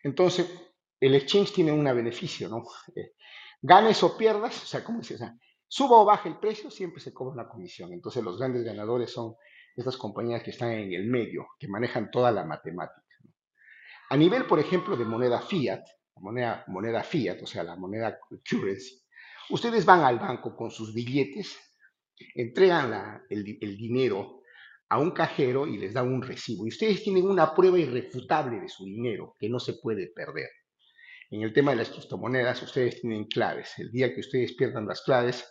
Entonces, 0.03 0.51
el 0.99 1.15
exchange 1.15 1.53
tiene 1.53 1.71
un 1.71 1.85
beneficio, 1.85 2.49
¿no? 2.49 2.65
Eh, 2.93 3.13
ganes 3.61 4.03
o 4.03 4.17
pierdas, 4.17 4.63
o 4.63 4.65
sea, 4.65 4.83
¿cómo 4.83 5.01
se 5.01 5.13
dice? 5.13 5.31
Suba 5.67 5.97
o 5.97 6.05
baje 6.05 6.29
el 6.29 6.39
precio, 6.39 6.71
siempre 6.71 7.01
se 7.01 7.13
cobra 7.13 7.33
una 7.33 7.49
comisión. 7.49 7.91
Entonces 7.93 8.23
los 8.23 8.37
grandes 8.37 8.63
ganadores 8.63 9.11
son 9.11 9.35
estas 9.75 9.97
compañías 9.97 10.43
que 10.43 10.51
están 10.51 10.71
en 10.71 10.93
el 10.93 11.07
medio, 11.07 11.47
que 11.59 11.67
manejan 11.67 12.09
toda 12.09 12.31
la 12.31 12.43
matemática. 12.45 13.03
A 14.09 14.17
nivel, 14.17 14.45
por 14.45 14.59
ejemplo, 14.59 14.95
de 14.95 15.05
moneda 15.05 15.41
fiat, 15.41 15.83
moneda, 16.15 16.63
moneda 16.67 17.03
fiat, 17.03 17.41
o 17.43 17.47
sea, 17.47 17.63
la 17.63 17.75
moneda 17.75 18.17
currency, 18.49 19.01
ustedes 19.49 19.85
van 19.85 20.01
al 20.01 20.17
banco 20.17 20.55
con 20.55 20.71
sus 20.71 20.93
billetes, 20.93 21.57
entregan 22.35 22.89
la, 22.89 23.21
el, 23.29 23.57
el 23.61 23.77
dinero 23.77 24.41
a 24.89 24.99
un 24.99 25.11
cajero 25.11 25.67
y 25.67 25.77
les 25.77 25.93
dan 25.93 26.07
un 26.07 26.21
recibo. 26.21 26.65
Y 26.65 26.69
ustedes 26.69 27.03
tienen 27.03 27.25
una 27.27 27.53
prueba 27.53 27.77
irrefutable 27.77 28.61
de 28.61 28.69
su 28.69 28.85
dinero 28.85 29.35
que 29.37 29.49
no 29.49 29.59
se 29.59 29.73
puede 29.73 30.07
perder. 30.07 30.49
En 31.29 31.41
el 31.41 31.51
tema 31.51 31.71
de 31.71 31.77
las 31.77 31.89
criptomonedas, 31.89 32.63
ustedes 32.63 33.01
tienen 33.01 33.25
claves. 33.25 33.73
El 33.77 33.91
día 33.91 34.13
que 34.13 34.21
ustedes 34.21 34.53
pierdan 34.53 34.87
las 34.87 35.01
claves, 35.01 35.45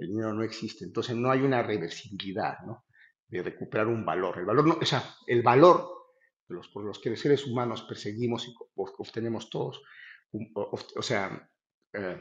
el 0.00 0.08
dinero 0.08 0.32
no 0.32 0.42
existe. 0.42 0.84
Entonces 0.84 1.14
no 1.14 1.30
hay 1.30 1.40
una 1.40 1.62
reversibilidad, 1.62 2.58
¿no? 2.66 2.84
De 3.28 3.42
recuperar 3.42 3.86
un 3.86 4.04
valor. 4.04 4.38
El 4.38 4.46
valor, 4.46 4.66
no, 4.66 4.78
o 4.80 4.84
sea, 4.84 5.04
el 5.26 5.42
valor 5.42 5.88
de 6.48 6.54
los, 6.54 6.68
por 6.68 6.84
los 6.84 6.98
que 6.98 7.10
los 7.10 7.20
seres 7.20 7.46
humanos 7.46 7.82
perseguimos 7.82 8.48
y 8.48 8.54
obtenemos 8.74 9.50
todos, 9.50 9.82
o, 10.54 10.78
o 10.96 11.02
sea, 11.02 11.48
eh, 11.92 12.20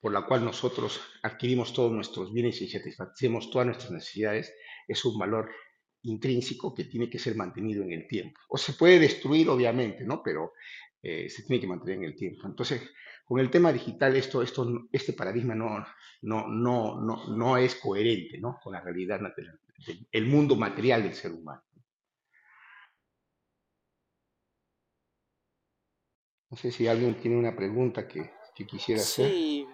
por 0.00 0.12
la 0.12 0.26
cual 0.26 0.44
nosotros 0.44 1.00
adquirimos 1.22 1.72
todos 1.72 1.92
nuestros 1.92 2.32
bienes 2.32 2.60
y 2.60 2.68
satisfacemos 2.68 3.50
todas 3.50 3.66
nuestras 3.66 3.90
necesidades, 3.90 4.54
es 4.86 5.04
un 5.04 5.18
valor 5.18 5.50
intrínseco 6.02 6.74
que 6.74 6.84
tiene 6.84 7.08
que 7.08 7.18
ser 7.18 7.36
mantenido 7.36 7.84
en 7.84 7.92
el 7.92 8.06
tiempo. 8.06 8.38
O 8.48 8.58
se 8.58 8.74
puede 8.74 8.98
destruir, 8.98 9.48
obviamente, 9.48 10.04
¿no? 10.04 10.20
Pero 10.22 10.52
eh, 11.02 11.28
se 11.30 11.44
tiene 11.44 11.60
que 11.60 11.68
mantener 11.68 11.98
en 11.98 12.04
el 12.04 12.16
tiempo. 12.16 12.46
Entonces, 12.46 12.82
con 13.32 13.40
el 13.40 13.50
tema 13.50 13.72
digital 13.72 14.14
esto, 14.14 14.42
esto, 14.42 14.88
este 14.92 15.14
paradigma 15.14 15.54
no, 15.54 15.82
no, 16.20 16.48
no, 16.48 17.00
no, 17.00 17.34
no 17.34 17.56
es 17.56 17.76
coherente 17.76 18.36
¿no? 18.36 18.60
con 18.62 18.74
la 18.74 18.82
realidad 18.82 19.22
el 20.10 20.26
mundo 20.26 20.54
material 20.54 21.02
del 21.02 21.14
ser 21.14 21.32
humano. 21.32 21.62
No 26.50 26.58
sé 26.58 26.70
si 26.72 26.86
alguien 26.86 27.18
tiene 27.18 27.38
una 27.38 27.56
pregunta 27.56 28.06
que, 28.06 28.32
que 28.54 28.66
quisiera 28.66 29.00
hacer. 29.00 29.30
Sí. 29.30 29.66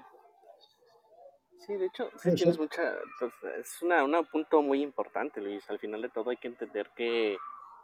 Sí, 1.59 1.75
de 1.75 1.87
hecho, 1.87 2.13
sí 2.17 2.33
tienes 2.37 2.61
mucha. 2.61 2.95
Pues, 3.19 3.33
es 3.59 3.83
una, 3.83 4.05
un 4.05 4.25
punto 4.27 4.63
muy 4.63 4.83
importante, 4.83 5.41
Luis. 5.41 5.69
Al 5.69 5.81
final 5.81 6.01
de 6.03 6.11
todo 6.11 6.31
hay 6.31 6.37
que 6.37 6.47
entender 6.47 6.93
que 6.97 7.37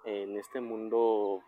en 0.05 0.39
este 0.39 0.61
mundo 0.61 1.43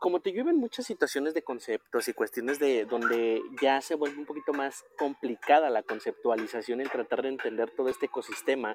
como 0.00 0.20
te 0.20 0.32
llueven 0.32 0.56
muchas 0.56 0.86
situaciones 0.86 1.34
de 1.34 1.42
conceptos 1.42 2.08
y 2.08 2.12
cuestiones 2.12 2.58
de 2.58 2.84
donde 2.84 3.42
ya 3.60 3.80
se 3.80 3.94
vuelve 3.94 4.18
un 4.18 4.26
poquito 4.26 4.52
más 4.52 4.84
complicada 4.98 5.70
la 5.70 5.82
conceptualización 5.82 6.80
en 6.80 6.88
tratar 6.88 7.22
de 7.22 7.28
entender 7.28 7.70
todo 7.70 7.88
este 7.88 8.06
ecosistema, 8.06 8.74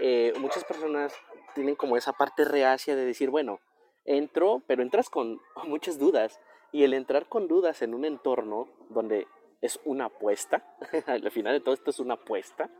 eh, 0.00 0.32
muchas 0.38 0.64
personas 0.64 1.14
tienen 1.54 1.76
como 1.76 1.96
esa 1.96 2.12
parte 2.12 2.44
reacia 2.44 2.96
de 2.96 3.04
decir, 3.04 3.30
bueno, 3.30 3.60
entro, 4.04 4.62
pero 4.66 4.82
entras 4.82 5.10
con 5.10 5.40
muchas 5.66 5.98
dudas 5.98 6.40
y 6.72 6.84
el 6.84 6.94
entrar 6.94 7.28
con 7.28 7.48
dudas 7.48 7.82
en 7.82 7.94
un 7.94 8.04
entorno 8.04 8.68
donde 8.88 9.26
es 9.60 9.78
una 9.84 10.06
apuesta, 10.06 10.64
al 11.06 11.30
final 11.30 11.52
de 11.52 11.60
todo 11.60 11.74
esto 11.74 11.90
es 11.90 12.00
una 12.00 12.14
apuesta, 12.14 12.70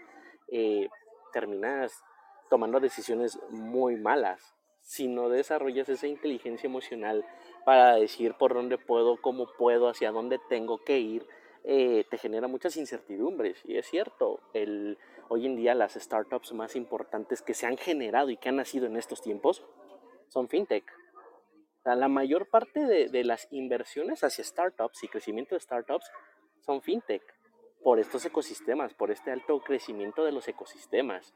eh, 0.49 0.89
terminas 1.33 2.03
tomando 2.51 2.81
decisiones 2.81 3.39
muy 3.51 3.97
malas. 3.97 4.55
Si 4.81 5.07
no 5.07 5.29
desarrollas 5.29 5.89
esa 5.89 6.09
inteligencia 6.09 6.67
emocional 6.67 7.25
para 7.65 7.97
decir 7.97 8.35
por 8.35 8.55
dónde 8.55 8.79
puedo, 8.79 9.21
cómo 9.21 9.47
puedo, 9.59 9.89
hacia 9.89 10.13
dónde 10.13 10.39
tengo 10.49 10.79
que 10.85 10.99
ir, 10.99 11.27
eh, 11.65 12.05
te 12.11 12.19
genera 12.19 12.49
muchas 12.49 12.77
incertidumbres. 12.77 13.61
Y 13.65 13.77
es 13.77 13.87
cierto, 13.87 14.41
hoy 15.29 15.47
en 15.47 15.57
día 15.57 15.75
las 15.75 15.95
startups 15.95 16.53
más 16.53 16.77
importantes 16.77 17.43
que 17.43 17.55
se 17.55 17.67
han 17.67 17.77
generado 17.77 18.31
y 18.31 18.37
que 18.37 18.49
han 18.49 18.57
nacido 18.57 18.87
en 18.87 18.97
estos 18.97 19.23
tiempos 19.23 19.65
son 20.29 20.49
fintech. 20.49 20.85
la 21.85 22.09
mayor 22.09 22.49
parte 22.49 22.87
de, 22.87 23.09
de 23.09 23.25
las 23.25 23.49
inversiones 23.51 24.25
hacia 24.25 24.45
startups 24.45 25.05
y 25.05 25.09
crecimiento 25.09 25.55
de 25.55 25.61
startups 25.61 26.11
son 26.61 26.81
fintech, 26.81 27.23
por 27.83 27.99
estos 27.99 28.25
ecosistemas, 28.25 28.95
por 28.95 29.11
este 29.11 29.31
alto 29.31 29.61
crecimiento 29.61 30.25
de 30.25 30.33
los 30.33 30.47
ecosistemas. 30.49 31.35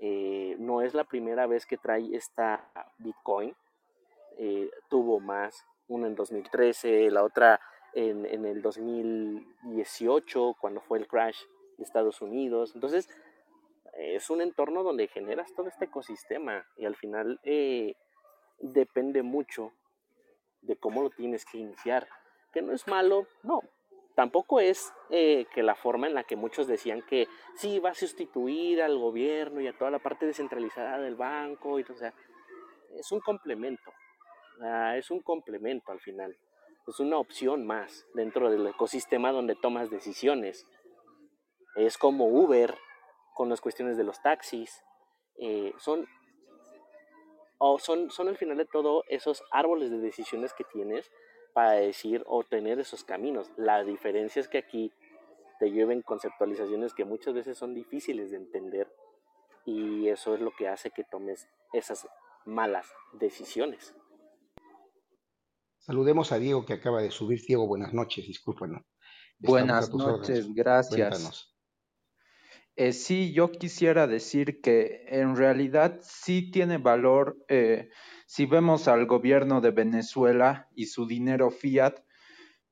Eh, 0.00 0.56
no 0.58 0.82
es 0.82 0.94
la 0.94 1.04
primera 1.04 1.46
vez 1.46 1.64
que 1.66 1.78
trae 1.78 2.14
esta 2.14 2.68
Bitcoin. 2.98 3.54
Eh, 4.38 4.70
tuvo 4.88 5.20
más, 5.20 5.66
una 5.88 6.06
en 6.06 6.14
2013, 6.14 7.10
la 7.10 7.24
otra 7.24 7.60
en, 7.94 8.26
en, 8.26 8.44
el 8.44 8.60
2018, 8.62 10.56
cuando 10.60 10.80
fue 10.80 10.98
el 10.98 11.06
crash 11.06 11.38
de 11.78 11.84
Estados 11.84 12.20
Unidos. 12.20 12.72
Entonces, 12.74 13.08
es 13.96 14.28
un 14.28 14.40
entorno 14.42 14.82
donde 14.82 15.08
generas 15.08 15.54
todo 15.54 15.68
este 15.68 15.86
ecosistema 15.86 16.66
y 16.76 16.84
al 16.84 16.96
final 16.96 17.40
eh, 17.42 17.94
depende 18.58 19.22
mucho 19.22 19.72
de 20.60 20.76
cómo 20.76 21.02
lo 21.02 21.10
tienes 21.10 21.44
que 21.44 21.58
iniciar. 21.58 22.06
Que 22.52 22.62
no 22.62 22.72
es 22.72 22.86
malo, 22.86 23.26
no, 23.42 23.62
Tampoco 24.16 24.60
es 24.60 24.94
eh, 25.10 25.44
que 25.54 25.62
la 25.62 25.74
forma 25.74 26.06
en 26.06 26.14
la 26.14 26.24
que 26.24 26.36
muchos 26.36 26.66
decían 26.66 27.02
que 27.02 27.28
sí 27.54 27.78
va 27.80 27.90
a 27.90 27.94
sustituir 27.94 28.80
al 28.80 28.96
gobierno 28.96 29.60
y 29.60 29.66
a 29.66 29.76
toda 29.76 29.90
la 29.90 29.98
parte 29.98 30.24
descentralizada 30.24 30.98
del 30.98 31.16
banco, 31.16 31.78
y, 31.78 31.82
o 31.82 31.94
sea, 31.94 32.14
es 32.94 33.12
un 33.12 33.20
complemento, 33.20 33.92
es 34.96 35.10
un 35.10 35.20
complemento 35.20 35.92
al 35.92 36.00
final, 36.00 36.36
es 36.86 37.00
una 37.00 37.18
opción 37.18 37.66
más 37.66 38.06
dentro 38.14 38.50
del 38.50 38.66
ecosistema 38.66 39.32
donde 39.32 39.56
tomas 39.56 39.90
decisiones. 39.90 40.66
Es 41.74 41.98
como 41.98 42.26
Uber 42.26 42.74
con 43.34 43.48
las 43.48 43.60
cuestiones 43.60 43.96
de 43.96 44.04
los 44.04 44.22
taxis, 44.22 44.82
eh, 45.38 45.74
son, 45.78 46.06
o 47.58 47.78
son, 47.78 48.10
son 48.10 48.28
al 48.28 48.36
final 48.36 48.56
de 48.56 48.64
todo 48.64 49.04
esos 49.08 49.44
árboles 49.50 49.90
de 49.90 49.98
decisiones 49.98 50.54
que 50.54 50.64
tienes 50.64 51.10
para 51.52 51.72
decir 51.72 52.22
o 52.26 52.44
tener 52.44 52.78
esos 52.78 53.04
caminos. 53.04 53.50
La 53.56 53.82
diferencia 53.82 54.40
es 54.40 54.48
que 54.48 54.58
aquí 54.58 54.92
te 55.58 55.70
lleven 55.70 56.02
conceptualizaciones 56.02 56.94
que 56.94 57.04
muchas 57.04 57.34
veces 57.34 57.58
son 57.58 57.74
difíciles 57.74 58.30
de 58.30 58.36
entender 58.36 58.90
y 59.64 60.08
eso 60.08 60.34
es 60.34 60.40
lo 60.40 60.52
que 60.52 60.68
hace 60.68 60.90
que 60.90 61.04
tomes 61.04 61.48
esas 61.72 62.08
malas 62.44 62.92
decisiones. 63.14 63.94
Saludemos 65.86 66.32
a 66.32 66.38
Diego 66.40 66.66
que 66.66 66.72
acaba 66.72 67.00
de 67.00 67.12
subir. 67.12 67.40
Diego, 67.46 67.68
buenas 67.68 67.94
noches, 67.94 68.26
discúlpanos. 68.26 68.82
Buenas 69.38 69.94
noches, 69.94 70.52
gracias. 70.52 71.54
Eh, 72.74 72.92
sí, 72.92 73.32
yo 73.32 73.52
quisiera 73.52 74.08
decir 74.08 74.60
que 74.60 75.04
en 75.06 75.36
realidad 75.36 76.00
sí 76.02 76.50
tiene 76.50 76.78
valor 76.78 77.38
eh, 77.48 77.88
si 78.26 78.46
vemos 78.46 78.88
al 78.88 79.06
gobierno 79.06 79.60
de 79.60 79.70
Venezuela 79.70 80.68
y 80.74 80.86
su 80.86 81.06
dinero 81.06 81.52
fiat, 81.52 82.00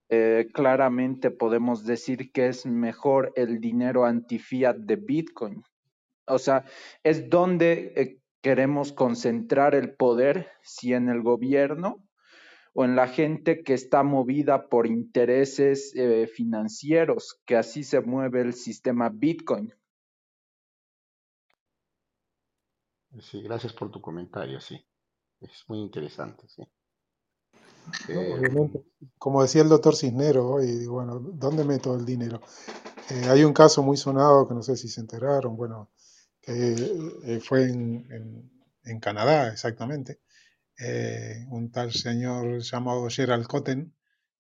eh, 0.09 0.49
claramente 0.53 1.31
podemos 1.31 1.87
decir 1.87 2.33
que 2.33 2.49
es 2.49 2.67
mejor 2.67 3.33
el 3.37 3.61
dinero 3.61 4.07
anti-fiat 4.07 4.77
de 4.79 4.97
Bitcoin. 4.97 5.63
O 6.27 6.41
sea, 6.41 6.65
es 7.05 7.31
donde 7.31 7.93
eh, 7.95 8.21
queremos 8.43 8.93
concentrar 8.93 9.77
el 9.77 9.95
poder, 9.95 10.51
si 10.65 10.95
en 10.95 11.09
el 11.09 11.23
gobierno 11.23 12.04
o 12.75 12.85
en 12.85 12.97
la 12.97 13.09
gente 13.09 13.63
que 13.63 13.73
está 13.73 14.03
movida 14.03 14.69
por 14.69 14.87
intereses 14.87 15.95
eh, 15.95 16.27
financieros, 16.27 17.41
que 17.47 17.57
así 17.57 17.85
se 17.85 18.01
mueve 18.01 18.43
el 18.43 18.53
sistema 18.53 19.09
Bitcoin. 19.09 19.73
Sí, 23.21 23.43
gracias 23.43 23.73
por 23.73 23.91
tu 23.91 24.01
comentario, 24.01 24.61
sí. 24.61 24.85
Es 25.41 25.65
muy 25.69 25.79
interesante, 25.79 26.49
sí. 26.49 26.63
Eh, 28.09 28.71
como 29.19 29.43
decía 29.43 29.63
el 29.63 29.69
doctor 29.69 29.95
Cisnero, 29.95 30.63
y 30.63 30.87
bueno, 30.87 31.21
¿dónde 31.21 31.65
meto 31.65 31.95
el 31.95 32.05
dinero? 32.05 32.41
Eh, 33.11 33.27
hay 33.29 33.45
un 33.45 33.53
caso 33.53 33.83
muy 33.83 33.97
sonado 33.97 34.49
que 34.49 34.55
no 34.55 34.63
sé 34.63 34.77
si 34.77 34.89
se 34.89 35.01
enteraron, 35.01 35.57
bueno, 35.57 35.91
que 36.41 36.75
eh, 37.25 37.41
fue 37.41 37.69
en, 37.69 38.51
en, 38.85 39.01
Canadá 39.01 39.49
exactamente, 39.49 40.21
un 41.49 41.71
tal 41.73 41.93
señor 41.93 42.61
llamado 42.61 43.09
Gerald 43.09 43.47
Cotten, 43.47 43.95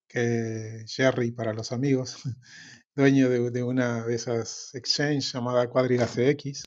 que 0.08 0.84
Jerry 0.86 1.32
para 1.32 1.52
los 1.52 1.72
amigos, 1.72 2.16
dueño 2.94 3.28
de, 3.28 3.50
de, 3.50 3.62
una 3.62 4.04
de 4.04 4.14
esas 4.14 4.74
exchanges 4.74 5.32
llamada 5.32 5.68
Quadriga 5.68 6.06
CX. 6.06 6.64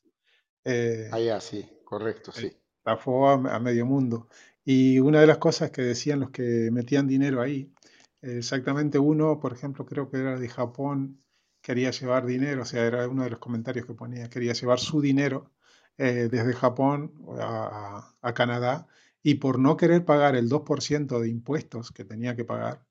ah, 1.11 1.19
ya, 1.19 1.39
sí, 1.39 1.69
correcto, 1.85 2.31
sí 2.31 2.57
la 2.87 2.93
a, 2.93 3.55
a, 3.55 3.59
medio 3.59 3.85
mundo. 3.85 4.29
Y 4.63 4.99
una 4.99 5.21
de 5.21 5.27
las 5.27 5.37
cosas 5.37 5.71
que 5.71 5.81
decían 5.81 6.21
los 6.21 6.31
que 6.31 6.69
metían 6.71 7.07
dinero 7.07 7.41
ahí, 7.41 7.73
exactamente 8.21 8.99
uno, 8.99 9.39
por 9.39 9.53
ejemplo, 9.53 9.85
creo 9.85 10.09
que 10.09 10.17
era 10.19 10.39
de 10.39 10.49
Japón, 10.49 11.21
quería 11.61 11.91
llevar 11.91 12.25
dinero, 12.25 12.61
o 12.63 12.65
sea, 12.65 12.85
era 12.85 13.07
uno 13.07 13.23
de 13.23 13.31
los 13.31 13.39
comentarios 13.39 13.85
que 13.85 13.93
ponía, 13.93 14.29
quería 14.29 14.53
llevar 14.53 14.79
su 14.79 15.01
dinero 15.01 15.51
eh, 15.97 16.29
desde 16.31 16.53
Japón 16.53 17.13
a, 17.39 18.15
a, 18.21 18.33
Canadá 18.33 18.87
y 19.27 19.35
por 19.35 19.59
no 19.59 19.75
querer 19.75 20.05
pagar 20.05 20.37
el 20.37 20.47
2% 20.47 21.19
de 21.19 21.27
impuestos 21.27 21.91
que 21.91 22.05
tenía 22.05 22.33
que 22.33 22.45
pagar, 22.45 22.85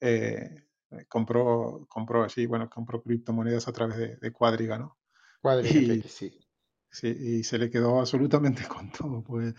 eh, 0.00 0.64
compró, 1.10 1.84
compró 1.90 2.24
allí, 2.24 2.46
bueno, 2.46 2.70
compró 2.70 3.02
criptomonedas 3.02 3.68
a 3.68 3.72
través 3.72 3.98
de, 3.98 4.16
de 4.16 4.32
Cuadriga, 4.32 4.78
¿no? 4.78 4.96
Cuadriga, 5.42 6.08
sí. 6.08 6.40
Sí, 6.90 7.08
y 7.08 7.44
se 7.44 7.58
le 7.58 7.68
quedó 7.68 8.00
absolutamente 8.00 8.62
con 8.68 8.90
todo, 8.92 9.22
pues 9.22 9.54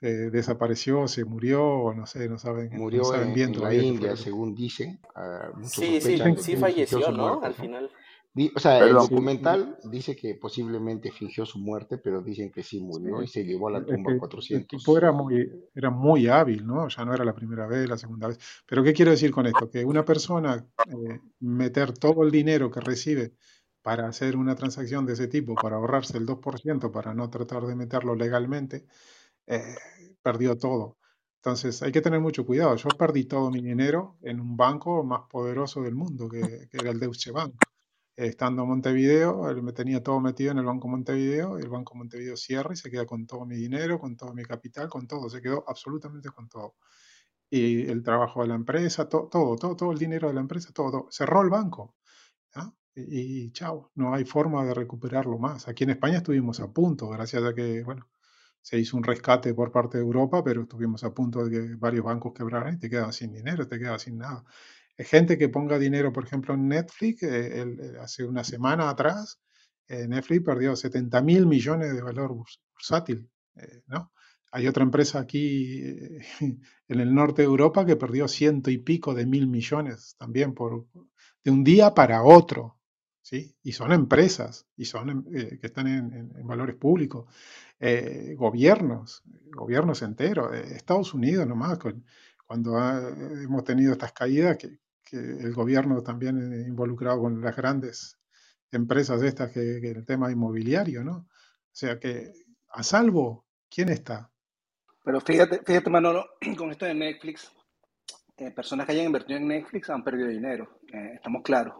desapareció, 0.00 1.06
se 1.06 1.26
murió, 1.26 1.62
o 1.62 1.92
no 1.92 2.06
sé, 2.06 2.30
no 2.30 2.38
saben, 2.38 2.70
murió 2.72 3.02
no 3.02 3.04
saben 3.04 3.28
en, 3.28 3.34
bien 3.34 3.54
en 3.54 3.60
la 3.60 3.74
India, 3.74 4.16
según 4.16 4.54
dicen. 4.54 4.98
Uh, 5.14 5.64
sí, 5.64 6.00
sí, 6.00 6.18
sí 6.38 6.56
falleció, 6.56 7.12
¿no? 7.12 7.40
Muerte, 7.40 7.46
Al 7.46 7.54
final. 7.54 7.90
O 8.54 8.60
sea, 8.60 8.78
el 8.86 8.94
documental 8.94 9.78
dice 9.84 10.14
que 10.14 10.34
posiblemente 10.34 11.10
fingió 11.10 11.44
su 11.44 11.58
muerte, 11.58 11.98
pero 11.98 12.22
dicen 12.22 12.52
que 12.52 12.62
sí 12.62 12.80
murió 12.80 13.18
sí. 13.18 13.24
y 13.24 13.28
se 13.28 13.44
llevó 13.44 13.68
a 13.68 13.72
la 13.72 13.84
tumba 13.84 14.12
es 14.12 14.14
que 14.14 14.18
400. 14.18 14.62
El 14.62 14.78
tipo 14.78 14.96
era 14.96 15.12
muy, 15.12 15.50
era 15.74 15.90
muy 15.90 16.28
hábil, 16.28 16.64
¿no? 16.64 16.88
Ya 16.88 17.04
no 17.04 17.14
era 17.14 17.24
la 17.24 17.34
primera 17.34 17.66
vez, 17.66 17.88
la 17.88 17.98
segunda 17.98 18.28
vez. 18.28 18.38
Pero 18.66 18.84
¿qué 18.84 18.92
quiero 18.92 19.10
decir 19.10 19.30
con 19.32 19.46
esto? 19.46 19.68
Que 19.70 19.84
una 19.84 20.04
persona 20.04 20.64
eh, 20.86 21.20
meter 21.40 21.92
todo 21.92 22.22
el 22.22 22.30
dinero 22.30 22.70
que 22.70 22.80
recibe 22.80 23.34
para 23.82 24.06
hacer 24.06 24.36
una 24.36 24.54
transacción 24.54 25.06
de 25.06 25.14
ese 25.14 25.28
tipo, 25.28 25.54
para 25.54 25.76
ahorrarse 25.76 26.18
el 26.18 26.26
2%, 26.26 26.92
para 26.92 27.14
no 27.14 27.30
tratar 27.30 27.64
de 27.66 27.74
meterlo 27.74 28.14
legalmente, 28.14 28.86
eh, 29.46 29.74
perdió 30.22 30.56
todo. 30.56 30.98
Entonces 31.42 31.82
hay 31.82 31.90
que 31.90 32.02
tener 32.02 32.20
mucho 32.20 32.44
cuidado. 32.44 32.76
Yo 32.76 32.88
perdí 32.90 33.24
todo 33.24 33.50
mi 33.50 33.62
dinero 33.62 34.16
en 34.22 34.40
un 34.40 34.56
banco 34.56 35.02
más 35.04 35.22
poderoso 35.30 35.82
del 35.82 35.94
mundo, 35.94 36.28
que, 36.28 36.68
que 36.70 36.76
era 36.76 36.90
el 36.90 37.00
Deutsche 37.00 37.32
Bank. 37.32 37.54
Estando 38.18 38.62
en 38.62 38.68
Montevideo, 38.68 39.42
me 39.62 39.72
tenía 39.72 40.02
todo 40.02 40.20
metido 40.20 40.50
en 40.52 40.58
el 40.58 40.64
Banco 40.64 40.88
Montevideo, 40.88 41.58
el 41.58 41.68
Banco 41.68 41.94
Montevideo 41.94 42.36
cierra 42.36 42.72
y 42.74 42.76
se 42.76 42.90
queda 42.90 43.06
con 43.06 43.26
todo 43.26 43.46
mi 43.46 43.56
dinero, 43.56 43.98
con 44.00 44.16
todo 44.16 44.34
mi 44.34 44.42
capital, 44.44 44.88
con 44.88 45.06
todo, 45.06 45.30
se 45.30 45.40
quedó 45.40 45.64
absolutamente 45.68 46.30
con 46.30 46.48
todo. 46.48 46.74
y 47.50 47.88
el 47.90 48.02
trabajo 48.02 48.42
de 48.42 48.48
la 48.48 48.56
empresa, 48.56 49.08
todo, 49.08 49.28
todo, 49.28 49.56
todo, 49.76 49.92
el 49.92 49.98
dinero 49.98 50.28
de 50.28 50.34
la 50.34 50.40
empresa, 50.40 50.72
todo, 50.72 51.08
cerró 51.10 51.42
el 51.42 51.50
banco. 51.50 51.96
Y, 52.94 53.44
y, 53.44 53.52
chao, 53.52 53.92
no 53.94 54.14
hay 54.14 54.24
forma 54.24 54.64
de 54.64 54.74
recuperarlo 54.74 55.38
más. 55.38 55.68
Aquí 55.68 55.84
en 55.84 55.90
España 55.90 56.18
estuvimos 56.18 56.60
a 56.60 56.72
punto, 56.72 57.08
gracias 57.08 57.44
a 57.44 57.54
que, 57.54 57.82
bueno, 57.84 58.08
se 58.62 58.78
hizo 58.78 58.96
un 58.96 59.04
rescate 59.04 59.54
por 59.54 59.72
parte 59.72 59.98
de 59.98 60.04
Europa, 60.04 60.42
pero 60.44 60.62
estuvimos 60.62 61.04
a 61.04 61.14
punto 61.14 61.44
de 61.44 61.50
que 61.50 61.74
varios 61.76 62.04
bancos 62.04 62.32
quebraran 62.34 62.74
y 62.74 62.78
te 62.78 62.90
quedas 62.90 63.16
sin 63.16 63.32
dinero, 63.32 63.68
te 63.68 63.78
quedas 63.78 64.02
sin 64.02 64.18
nada. 64.18 64.44
Gente 65.04 65.38
que 65.38 65.48
ponga 65.48 65.78
dinero, 65.78 66.12
por 66.12 66.24
ejemplo, 66.24 66.54
en 66.54 66.66
Netflix, 66.66 67.22
eh, 67.22 67.64
hace 68.00 68.24
una 68.24 68.42
semana 68.42 68.90
atrás, 68.90 69.40
eh, 69.86 70.08
Netflix 70.08 70.44
perdió 70.44 70.74
70 70.74 71.22
mil 71.22 71.46
millones 71.46 71.94
de 71.94 72.02
valor 72.02 72.34
bursátil, 72.74 73.30
eh, 73.54 73.82
¿no? 73.86 74.12
Hay 74.50 74.66
otra 74.66 74.82
empresa 74.82 75.20
aquí 75.20 76.18
en 76.40 77.00
el 77.00 77.14
norte 77.14 77.42
de 77.42 77.46
Europa 77.46 77.86
que 77.86 77.94
perdió 77.94 78.26
ciento 78.26 78.70
y 78.70 78.78
pico 78.78 79.14
de 79.14 79.24
mil 79.24 79.46
millones 79.46 80.16
también 80.18 80.52
por, 80.52 80.88
de 81.44 81.50
un 81.50 81.62
día 81.62 81.94
para 81.94 82.24
otro. 82.24 82.80
¿sí? 83.22 83.54
Y 83.62 83.72
son 83.72 83.92
empresas 83.92 84.66
y 84.74 84.86
son 84.86 85.10
em, 85.10 85.24
que 85.24 85.66
están 85.66 85.86
en, 85.86 86.46
valores 86.46 86.76
públicos. 86.76 87.26
gobiernos, 88.36 89.22
gobiernos 89.52 90.02
enteros. 90.02 90.52
Estados 90.56 91.12
Unidos 91.14 91.46
nomás, 91.46 91.78
cuando 92.46 92.78
hemos 92.78 93.64
tenido 93.64 93.92
estas 93.92 94.12
caídas, 94.12 94.56
que, 94.56 94.78
que 95.08 95.16
el 95.16 95.54
gobierno 95.54 96.02
también 96.02 96.36
involucrado 96.66 97.20
con 97.20 97.40
las 97.40 97.56
grandes 97.56 98.18
empresas 98.70 99.22
estas 99.22 99.50
que, 99.50 99.78
el 99.78 100.04
tema 100.04 100.30
inmobiliario, 100.30 101.02
¿no? 101.02 101.16
O 101.16 101.26
sea 101.72 101.98
que, 101.98 102.32
a 102.70 102.82
salvo, 102.82 103.46
¿quién 103.70 103.88
está? 103.88 104.30
Pero 105.04 105.20
fíjate, 105.20 105.62
fíjate 105.64 105.90
Manolo, 105.90 106.26
con 106.56 106.70
esto 106.70 106.84
de 106.84 106.94
Netflix, 106.94 107.50
eh, 108.36 108.50
personas 108.50 108.86
que 108.86 108.92
hayan 108.92 109.06
invertido 109.06 109.38
en 109.38 109.48
Netflix 109.48 109.90
han 109.90 110.04
perdido 110.04 110.28
dinero, 110.28 110.80
eh, 110.92 111.12
estamos 111.14 111.42
claros. 111.42 111.74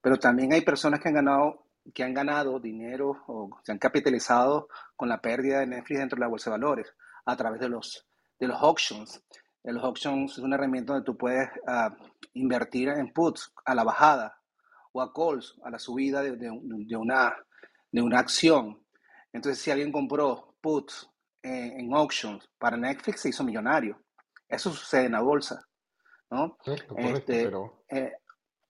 Pero 0.00 0.16
también 0.16 0.52
hay 0.52 0.60
personas 0.60 1.00
que 1.00 1.08
han 1.08 1.14
ganado 1.14 1.64
que 1.94 2.04
han 2.04 2.14
ganado 2.14 2.60
dinero 2.60 3.22
o 3.26 3.60
se 3.62 3.72
han 3.72 3.78
capitalizado 3.78 4.68
con 4.96 5.08
la 5.08 5.20
pérdida 5.20 5.60
de 5.60 5.66
Netflix 5.66 6.00
dentro 6.00 6.16
de 6.16 6.20
la 6.20 6.28
bolsa 6.28 6.50
de 6.50 6.58
valores 6.58 6.94
a 7.24 7.36
través 7.36 7.60
de 7.60 7.68
los, 7.68 8.06
de 8.38 8.46
los 8.46 8.60
auctions. 8.60 9.22
Los 9.64 9.84
auctions 9.84 10.32
es 10.32 10.38
una 10.38 10.56
herramienta 10.56 10.92
donde 10.92 11.04
tú 11.04 11.16
puedes 11.16 11.48
uh, 11.66 11.94
invertir 12.34 12.88
en 12.88 13.12
puts 13.12 13.52
a 13.64 13.74
la 13.74 13.84
bajada 13.84 14.40
o 14.92 15.02
a 15.02 15.12
calls 15.12 15.56
a 15.62 15.70
la 15.70 15.78
subida 15.78 16.22
de, 16.22 16.36
de, 16.36 16.96
una, 16.96 17.36
de 17.90 18.02
una 18.02 18.18
acción. 18.18 18.82
Entonces, 19.32 19.62
si 19.62 19.70
alguien 19.70 19.92
compró 19.92 20.54
puts 20.60 21.10
en 21.42 21.94
auctions 21.94 22.48
para 22.58 22.76
Netflix, 22.76 23.22
se 23.22 23.28
hizo 23.30 23.44
millonario. 23.44 24.02
Eso 24.48 24.70
sucede 24.70 25.06
en 25.06 25.12
la 25.12 25.20
bolsa. 25.20 25.68
¿no? 26.30 26.58
Este, 26.96 27.44
pero... 27.44 27.84
Eh, 27.90 28.12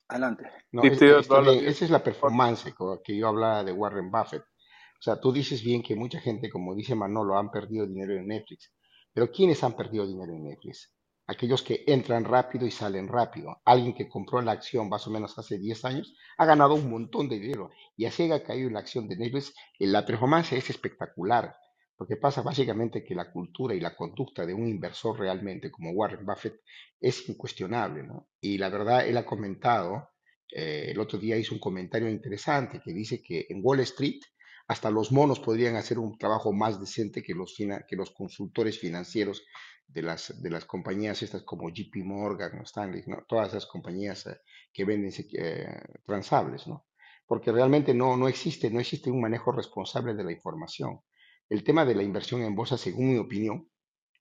adelante. 0.09 0.51
No, 0.73 0.83
es, 0.83 1.01
esa 1.01 1.85
es 1.85 1.91
la 1.91 2.03
performance 2.03 2.75
que 3.05 3.17
yo 3.17 3.29
hablaba 3.29 3.65
de 3.65 3.73
Warren 3.73 4.11
Buffett. 4.11 4.43
O 4.43 5.03
sea, 5.03 5.21
tú 5.21 5.33
dices 5.33 5.63
bien 5.63 5.83
que 5.83 5.95
mucha 5.95 6.21
gente, 6.21 6.51
como 6.51 6.75
dice 6.75 6.95
Manolo, 6.95 7.39
han 7.39 7.51
perdido 7.51 7.87
dinero 7.87 8.15
en 8.15 8.27
Netflix. 8.27 8.73
Pero 9.19 9.33
¿quiénes 9.33 9.65
han 9.65 9.75
perdido 9.75 10.07
dinero 10.07 10.33
en 10.33 10.45
Netflix? 10.45 10.95
Aquellos 11.27 11.65
que 11.65 11.83
entran 11.89 12.25
rápido 12.25 12.65
y 12.69 12.71
salen 12.71 13.09
rápido. 13.09 13.61
Alguien 13.65 13.93
que 13.93 14.09
compró 14.09 14.41
la 14.43 14.53
acción 14.53 14.89
más 14.89 15.09
o 15.09 15.11
menos 15.11 15.37
hace 15.37 15.59
10 15.59 15.85
años 15.87 16.15
ha 16.37 16.47
ganado 16.47 16.77
un 16.77 16.89
montón 16.89 17.29
de 17.29 17.41
dinero 17.41 17.73
y 17.97 18.05
así 18.05 18.31
ha 18.31 18.45
caído 18.45 18.69
en 18.69 18.75
la 18.75 18.79
acción 18.79 19.09
de 19.09 19.17
Netflix. 19.17 19.53
La 19.81 20.07
performance 20.07 20.53
es 20.53 20.71
espectacular, 20.71 21.57
porque 21.97 22.15
pasa 22.15 22.43
básicamente 22.43 23.03
que 23.03 23.17
la 23.17 23.33
cultura 23.33 23.75
y 23.75 23.81
la 23.81 23.97
conducta 23.97 24.47
de 24.47 24.55
un 24.55 24.69
inversor 24.69 25.19
realmente 25.19 25.73
como 25.73 25.91
Warren 25.91 26.25
Buffett 26.25 26.61
es 27.01 27.29
incuestionable. 27.29 28.09
Y 28.41 28.57
la 28.57 28.69
verdad, 28.69 29.05
él 29.05 29.17
ha 29.17 29.27
comentado, 29.27 30.11
eh, 30.49 30.93
el 30.93 31.01
otro 31.01 31.19
día 31.19 31.37
hizo 31.37 31.57
un 31.57 31.61
comentario 31.61 32.09
interesante 32.09 32.81
que 32.85 32.93
dice 32.93 33.21
que 33.21 33.47
en 33.49 33.63
Wall 33.65 33.81
Street 33.81 34.21
hasta 34.69 34.91
los 34.91 35.11
monos 35.11 35.41
podrían 35.41 35.77
hacer 35.77 35.99
un 35.99 36.19
trabajo 36.19 36.53
más 36.53 36.79
decente 36.79 37.23
que 37.23 37.35
los, 37.35 37.57
que 37.57 37.97
los 37.97 38.11
consultores 38.11 38.79
financieros 38.79 39.43
de 39.87 40.03
las, 40.03 40.43
de 40.43 40.51
las 40.51 40.67
compañías 40.67 41.23
estas 41.23 41.43
como 41.43 41.71
JP 41.71 41.97
Morgan, 42.05 42.61
Stanley, 42.63 43.03
¿no? 43.07 43.25
todas 43.27 43.49
esas 43.49 43.65
compañías 43.65 44.27
eh, 44.27 44.37
que 44.71 44.85
venden 44.85 45.11
eh, 45.33 45.83
transables, 46.05 46.67
¿no? 46.67 46.87
Porque 47.27 47.51
realmente 47.51 47.95
no, 47.95 48.17
no, 48.17 48.29
existe, 48.29 48.71
no 48.71 48.79
existe 48.79 49.11
un 49.11 49.23
manejo 49.23 49.53
responsable 49.53 50.15
de 50.15 50.25
la 50.25 50.33
información. 50.33 51.01
El 51.49 51.65
tema 51.65 51.87
de 51.87 51.95
la 51.95 52.03
inversión 52.03 52.43
en 52.43 52.55
bolsa, 52.55 52.77
según 52.77 53.13
mi 53.13 53.19
opinión, 53.19 53.71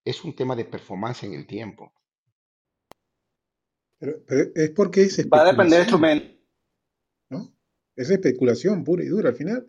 es 0.03 0.23
un 0.23 0.33
tema 0.33 0.55
de 0.55 0.65
performance 0.65 1.23
en 1.23 1.33
el 1.33 1.45
tiempo. 1.45 1.93
Pero, 3.99 4.13
es 4.55 4.69
porque 4.71 5.03
es 5.03 5.27
Va 5.29 5.41
a 5.41 5.51
depender 5.51 5.85
de 5.85 6.37
¿no? 7.29 7.53
Es 7.95 8.09
especulación 8.09 8.83
pura 8.83 9.03
y 9.03 9.07
dura. 9.07 9.29
Al 9.29 9.35
final, 9.35 9.67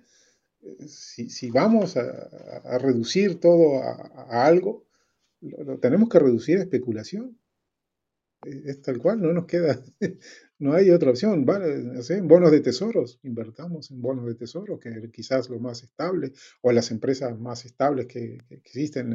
si, 0.86 1.50
vamos 1.50 1.96
a, 1.96 2.78
reducir 2.78 3.40
todo 3.40 3.82
a, 3.82 4.46
algo, 4.46 4.84
lo, 5.40 5.78
tenemos 5.78 6.08
que 6.08 6.18
reducir 6.18 6.58
a 6.58 6.62
especulación. 6.62 7.38
Es, 8.44 8.82
tal 8.82 8.98
cual, 8.98 9.20
no 9.20 9.32
nos 9.32 9.46
queda, 9.46 9.82
no 10.58 10.72
hay 10.72 10.90
otra 10.90 11.10
opción. 11.10 11.44
en 11.44 12.28
bonos 12.28 12.50
de 12.50 12.60
tesoros, 12.60 13.18
invertamos 13.22 13.90
en 13.90 14.00
bonos 14.00 14.26
de 14.26 14.34
tesoro, 14.34 14.78
que 14.78 15.10
quizás 15.10 15.50
lo 15.50 15.58
más 15.58 15.82
estable, 15.82 16.32
o 16.62 16.70
las 16.70 16.90
empresas 16.90 17.38
más 17.38 17.64
estables 17.64 18.06
que, 18.06 18.38
existen 18.50 19.12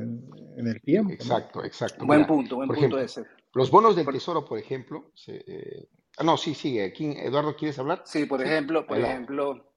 en, 0.57 0.67
el 0.67 0.81
tiempo. 0.81 1.13
Exacto, 1.13 1.63
exacto. 1.63 2.05
Buen 2.05 2.27
punto, 2.27 2.57
buen 2.57 2.69
punto 2.69 2.99
ese. 2.99 3.23
Los 3.53 3.69
bonos 3.69 3.95
del 3.95 4.05
tesoro, 4.07 4.43
por 4.43 4.57
ejemplo, 4.57 5.11
eh, 5.27 5.88
ah, 6.17 6.23
no, 6.23 6.38
sí, 6.38 6.55
sigue. 6.55 6.93
Eduardo, 7.25 7.55
¿quieres 7.55 7.77
hablar? 7.77 8.03
Sí, 8.05 8.25
por 8.25 8.41
ejemplo, 8.41 8.85
por 8.88 8.97
ejemplo, 8.97 9.73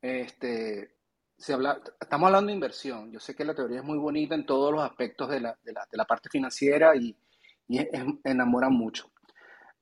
este, 0.00 0.93
habla, 1.52 1.80
estamos 2.00 2.26
hablando 2.28 2.48
de 2.48 2.54
inversión. 2.54 3.12
Yo 3.12 3.20
sé 3.20 3.34
que 3.34 3.44
la 3.44 3.54
teoría 3.54 3.78
es 3.78 3.84
muy 3.84 3.98
bonita 3.98 4.34
en 4.34 4.46
todos 4.46 4.72
los 4.72 4.82
aspectos 4.82 5.28
de 5.28 5.40
la, 5.40 5.58
de 5.62 5.72
la, 5.72 5.86
de 5.90 5.96
la 5.96 6.04
parte 6.04 6.28
financiera 6.28 6.96
y, 6.96 7.16
y 7.68 7.80
enamora 8.24 8.68
mucho. 8.68 9.10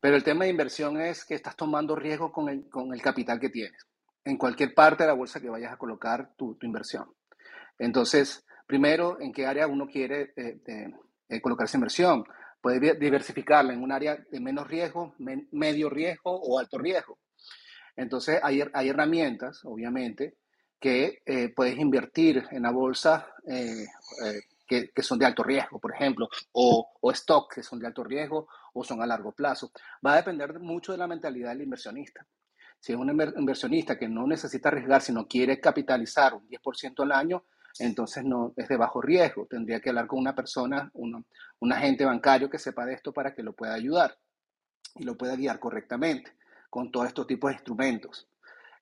Pero 0.01 0.17
el 0.17 0.25
tema 0.25 0.45
de 0.45 0.51
inversión 0.51 1.01
es 1.01 1.25
que 1.25 1.35
estás 1.35 1.57
tomando 1.57 1.95
riesgo 1.95 2.33
con 2.33 2.49
el, 2.49 2.69
con 2.69 2.93
el 2.93 3.01
capital 3.01 3.39
que 3.39 3.51
tienes, 3.51 3.87
en 4.25 4.37
cualquier 4.37 4.75
parte 4.75 5.05
de 5.05 5.09
la 5.09 5.15
bolsa 5.15 5.41
que 5.41 5.49
vayas 5.49 5.73
a 5.73 5.77
colocar 5.77 6.35
tu, 6.37 6.57
tu 6.57 6.67
inversión. 6.67 7.13
Entonces, 7.79 8.45
primero, 8.67 9.21
¿en 9.21 9.33
qué 9.33 9.47
área 9.47 9.67
uno 9.67 9.87
quiere 9.87 10.33
eh, 10.37 10.61
eh, 11.29 11.41
colocar 11.41 11.67
esa 11.67 11.77
inversión? 11.77 12.25
Puede 12.61 12.95
diversificarla 12.95 13.73
en 13.73 13.83
un 13.83 13.93
área 13.93 14.17
de 14.31 14.41
menos 14.41 14.67
riesgo, 14.69 15.15
medio 15.19 15.91
riesgo 15.91 16.33
o 16.35 16.59
alto 16.59 16.79
riesgo. 16.79 17.19
Entonces, 17.97 18.41
hay, 18.43 18.63
hay 18.73 18.89
herramientas, 18.89 19.61
obviamente, 19.65 20.37
que 20.83 21.23
eh, 21.25 21.49
puedes 21.51 21.79
invertir 21.79 22.45
en 22.51 22.65
la 22.65 22.73
bolsa 22.73 23.29
eh, 23.47 23.87
eh, 24.25 24.91
que, 24.93 25.03
son 25.03 25.17
de 25.17 25.25
alto 25.25 25.45
riesgo, 25.45 25.79
por 25.79 25.95
ejemplo, 25.95 26.29
o, 26.51 26.91
o 27.01 27.11
stock 27.13 27.55
que 27.55 27.63
son 27.63 27.79
de 27.79 27.87
alto 27.87 28.03
riesgo 28.03 28.49
o 28.75 28.83
son 28.83 29.01
a 29.01 29.07
largo 29.07 29.31
plazo. 29.31 29.71
Va 30.05 30.15
a 30.15 30.17
depender 30.17 30.59
mucho 30.59 30.91
de 30.91 30.99
la 30.99 31.07
mentalidad 31.07 31.51
del 31.51 31.63
inversionista. 31.63 32.27
Si 32.81 32.93
es 32.93 32.99
un 32.99 33.09
inversionista 33.11 33.97
que 33.97 34.09
no 34.09 34.27
necesita 34.27 34.71
arriesgar, 34.71 35.03
sino 35.03 35.29
quiere 35.29 35.61
capitalizar 35.61 36.35
un 36.35 36.49
10% 36.49 37.05
al 37.05 37.13
año, 37.13 37.45
entonces 37.79 38.25
no 38.25 38.53
es 38.57 38.67
de 38.67 38.77
bajo 38.77 39.01
riesgo. 39.01 39.47
Tendría 39.47 39.79
que 39.79 39.91
hablar 39.91 40.09
con 40.09 40.19
una 40.19 40.35
persona, 40.35 40.91
un 40.95 41.73
agente 41.73 42.05
bancario 42.05 42.51
que 42.51 42.59
sepa 42.59 42.85
de 42.85 42.95
esto 42.95 43.13
para 43.13 43.37
que 43.37 43.45
lo 43.45 43.53
pueda 43.53 43.75
ayudar 43.75 44.19
y 44.97 45.05
lo 45.05 45.17
pueda 45.17 45.37
guiar 45.37 45.61
correctamente 45.61 46.33
con 46.69 46.91
todos 46.91 47.07
estos 47.07 47.29
tipos 47.29 47.51
de 47.51 47.55
instrumentos. 47.55 48.27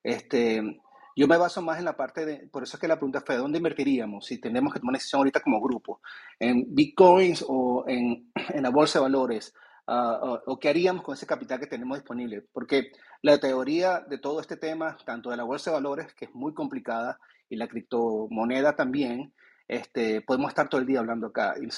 Este, 0.03 0.81
yo 1.17 1.27
me 1.27 1.37
baso 1.37 1.63
más 1.63 1.79
en 1.79 1.85
la 1.85 1.97
parte 1.97 2.25
de, 2.25 2.49
por 2.49 2.63
eso 2.63 2.77
es 2.77 2.81
que 2.81 2.89
la 2.89 2.97
pregunta 2.97 3.23
fue, 3.25 3.37
¿dónde 3.37 3.59
invertiríamos? 3.59 4.27
Si 4.27 4.39
tenemos 4.39 4.73
que 4.73 4.81
tomar 4.81 4.91
una 4.91 4.99
decisión 4.99 5.21
ahorita 5.21 5.41
como 5.41 5.61
grupo, 5.61 6.01
en 6.39 6.65
bitcoins 6.75 7.45
o 7.49 7.85
en, 7.87 8.31
en 8.55 8.63
la 8.63 8.71
bolsa 8.71 8.99
de 8.99 9.05
valores, 9.05 9.55
uh, 9.87 10.39
o, 10.47 10.59
qué 10.59 10.69
haríamos 10.69 11.03
con 11.03 11.15
ese 11.15 11.27
capital 11.27 11.61
que 11.61 11.67
tenemos 11.67 11.99
disponible. 11.99 12.43
Porque 12.53 12.93
la 13.23 13.39
teoría 13.39 14.01
de 14.01 14.19
todo 14.19 14.41
este 14.41 14.57
tema, 14.57 14.97
tanto 15.05 15.31
de 15.31 15.37
la 15.37 15.45
bolsa 15.45 15.71
de 15.71 15.77
valores, 15.77 16.15
que 16.15 16.27
es 16.27 16.35
muy 16.35 16.55
complicada, 16.55 17.19
y 17.49 17.57
la 17.57 17.69
criptomoneda 17.69 18.77
también, 18.77 19.35
este, 19.67 20.21
podemos 20.23 20.51
estar 20.51 20.69
todo 20.69 20.81
el 20.81 20.87
día 20.87 21.01
hablando 21.01 21.29
acá. 21.29 21.55
Y 21.61 21.69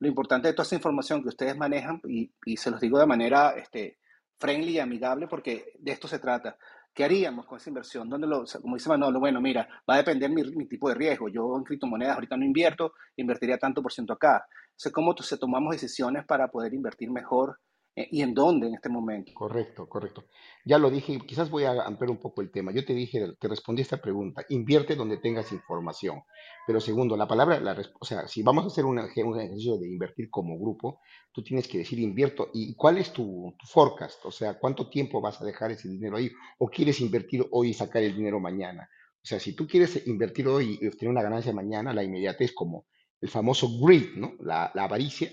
lo 0.00 0.08
importante 0.08 0.48
de 0.48 0.54
toda 0.54 0.66
esa 0.66 0.74
información 0.74 1.22
que 1.22 1.28
ustedes 1.28 1.56
manejan, 1.56 2.00
y, 2.08 2.32
y 2.44 2.56
se 2.56 2.70
los 2.70 2.80
digo 2.80 2.98
de 2.98 3.06
manera 3.06 3.50
este, 3.56 3.98
friendly 4.38 4.72
y 4.72 4.78
amigable 4.78 5.26
porque 5.26 5.72
de 5.78 5.92
esto 5.92 6.08
se 6.08 6.18
trata. 6.18 6.56
¿Qué 6.94 7.02
haríamos 7.02 7.44
con 7.46 7.58
esa 7.58 7.70
inversión? 7.70 8.08
¿Dónde 8.08 8.28
lo, 8.28 8.44
como 8.62 8.76
dice 8.76 8.88
Manolo, 8.88 9.18
bueno, 9.18 9.40
mira, 9.40 9.68
va 9.88 9.94
a 9.94 9.96
depender 9.96 10.30
mi, 10.30 10.66
tipo 10.68 10.88
de 10.88 10.94
riesgo. 10.94 11.28
Yo 11.28 11.56
en 11.56 11.64
criptomonedas 11.64 12.14
ahorita 12.14 12.36
no 12.36 12.44
invierto, 12.44 12.92
invertiría 13.16 13.58
tanto 13.58 13.82
por 13.82 13.92
ciento 13.92 14.12
acá. 14.12 14.46
sé 14.76 14.92
cómo 14.92 15.12
se 15.16 15.36
tomamos 15.36 15.72
decisiones 15.72 16.24
para 16.24 16.48
poder 16.48 16.72
invertir 16.72 17.10
mejor 17.10 17.58
y 17.96 18.22
en 18.22 18.34
dónde 18.34 18.66
en 18.66 18.74
este 18.74 18.88
momento. 18.88 19.32
Correcto, 19.34 19.88
correcto. 19.88 20.24
Ya 20.64 20.78
lo 20.78 20.90
dije, 20.90 21.18
quizás 21.26 21.48
voy 21.48 21.64
a 21.64 21.82
ampliar 21.82 22.10
un 22.10 22.18
poco 22.18 22.42
el 22.42 22.50
tema. 22.50 22.72
Yo 22.72 22.84
te 22.84 22.92
dije, 22.92 23.34
te 23.38 23.48
respondí 23.48 23.82
esta 23.82 23.98
pregunta, 23.98 24.44
invierte 24.48 24.96
donde 24.96 25.18
tengas 25.18 25.52
información. 25.52 26.22
Pero 26.66 26.80
segundo, 26.80 27.16
la 27.16 27.28
palabra, 27.28 27.60
la, 27.60 27.80
o 28.00 28.04
sea, 28.04 28.26
si 28.26 28.42
vamos 28.42 28.64
a 28.64 28.66
hacer 28.66 28.84
un 28.84 28.98
ejercicio 28.98 29.78
de 29.78 29.88
invertir 29.88 30.28
como 30.28 30.58
grupo, 30.58 31.00
tú 31.32 31.44
tienes 31.44 31.68
que 31.68 31.78
decir 31.78 32.00
invierto. 32.00 32.50
¿Y 32.52 32.74
cuál 32.74 32.98
es 32.98 33.12
tu, 33.12 33.54
tu, 33.58 33.66
forecast? 33.66 34.24
O 34.26 34.32
sea, 34.32 34.58
¿cuánto 34.58 34.88
tiempo 34.88 35.20
vas 35.20 35.40
a 35.40 35.44
dejar 35.44 35.70
ese 35.70 35.88
dinero 35.88 36.16
ahí? 36.16 36.30
¿O 36.58 36.68
quieres 36.68 37.00
invertir 37.00 37.46
hoy 37.52 37.68
y 37.68 37.74
sacar 37.74 38.02
el 38.02 38.16
dinero 38.16 38.40
mañana? 38.40 38.88
O 39.22 39.26
sea, 39.26 39.38
si 39.38 39.54
tú 39.54 39.68
quieres 39.68 40.06
invertir 40.06 40.48
hoy 40.48 40.78
y 40.80 40.86
obtener 40.88 41.10
una 41.10 41.22
ganancia 41.22 41.52
mañana, 41.52 41.94
la 41.94 42.02
inmediatez 42.02 42.52
como 42.52 42.86
el 43.20 43.28
famoso 43.28 43.68
greed, 43.80 44.16
¿no? 44.16 44.32
La 44.40 44.64
avaricia 44.74 45.30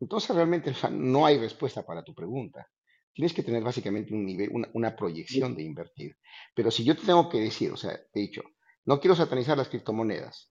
entonces 0.00 0.34
realmente 0.34 0.72
no 0.90 1.26
hay 1.26 1.38
respuesta 1.38 1.84
para 1.84 2.02
tu 2.02 2.14
pregunta. 2.14 2.66
Tienes 3.12 3.34
que 3.34 3.42
tener 3.42 3.62
básicamente 3.62 4.14
un 4.14 4.24
nivel, 4.24 4.50
una, 4.72 4.96
proyección 4.96 5.54
de 5.54 5.62
invertir. 5.62 6.16
Pero 6.54 6.70
si 6.70 6.84
yo 6.84 6.96
te 6.96 7.04
tengo 7.04 7.28
que 7.28 7.40
decir, 7.40 7.70
o 7.70 7.76
sea, 7.76 7.92
he 8.14 8.20
dicho, 8.20 8.42
no 8.86 8.98
quiero 8.98 9.14
satanizar 9.14 9.58
las 9.58 9.68
criptomonedas. 9.68 10.50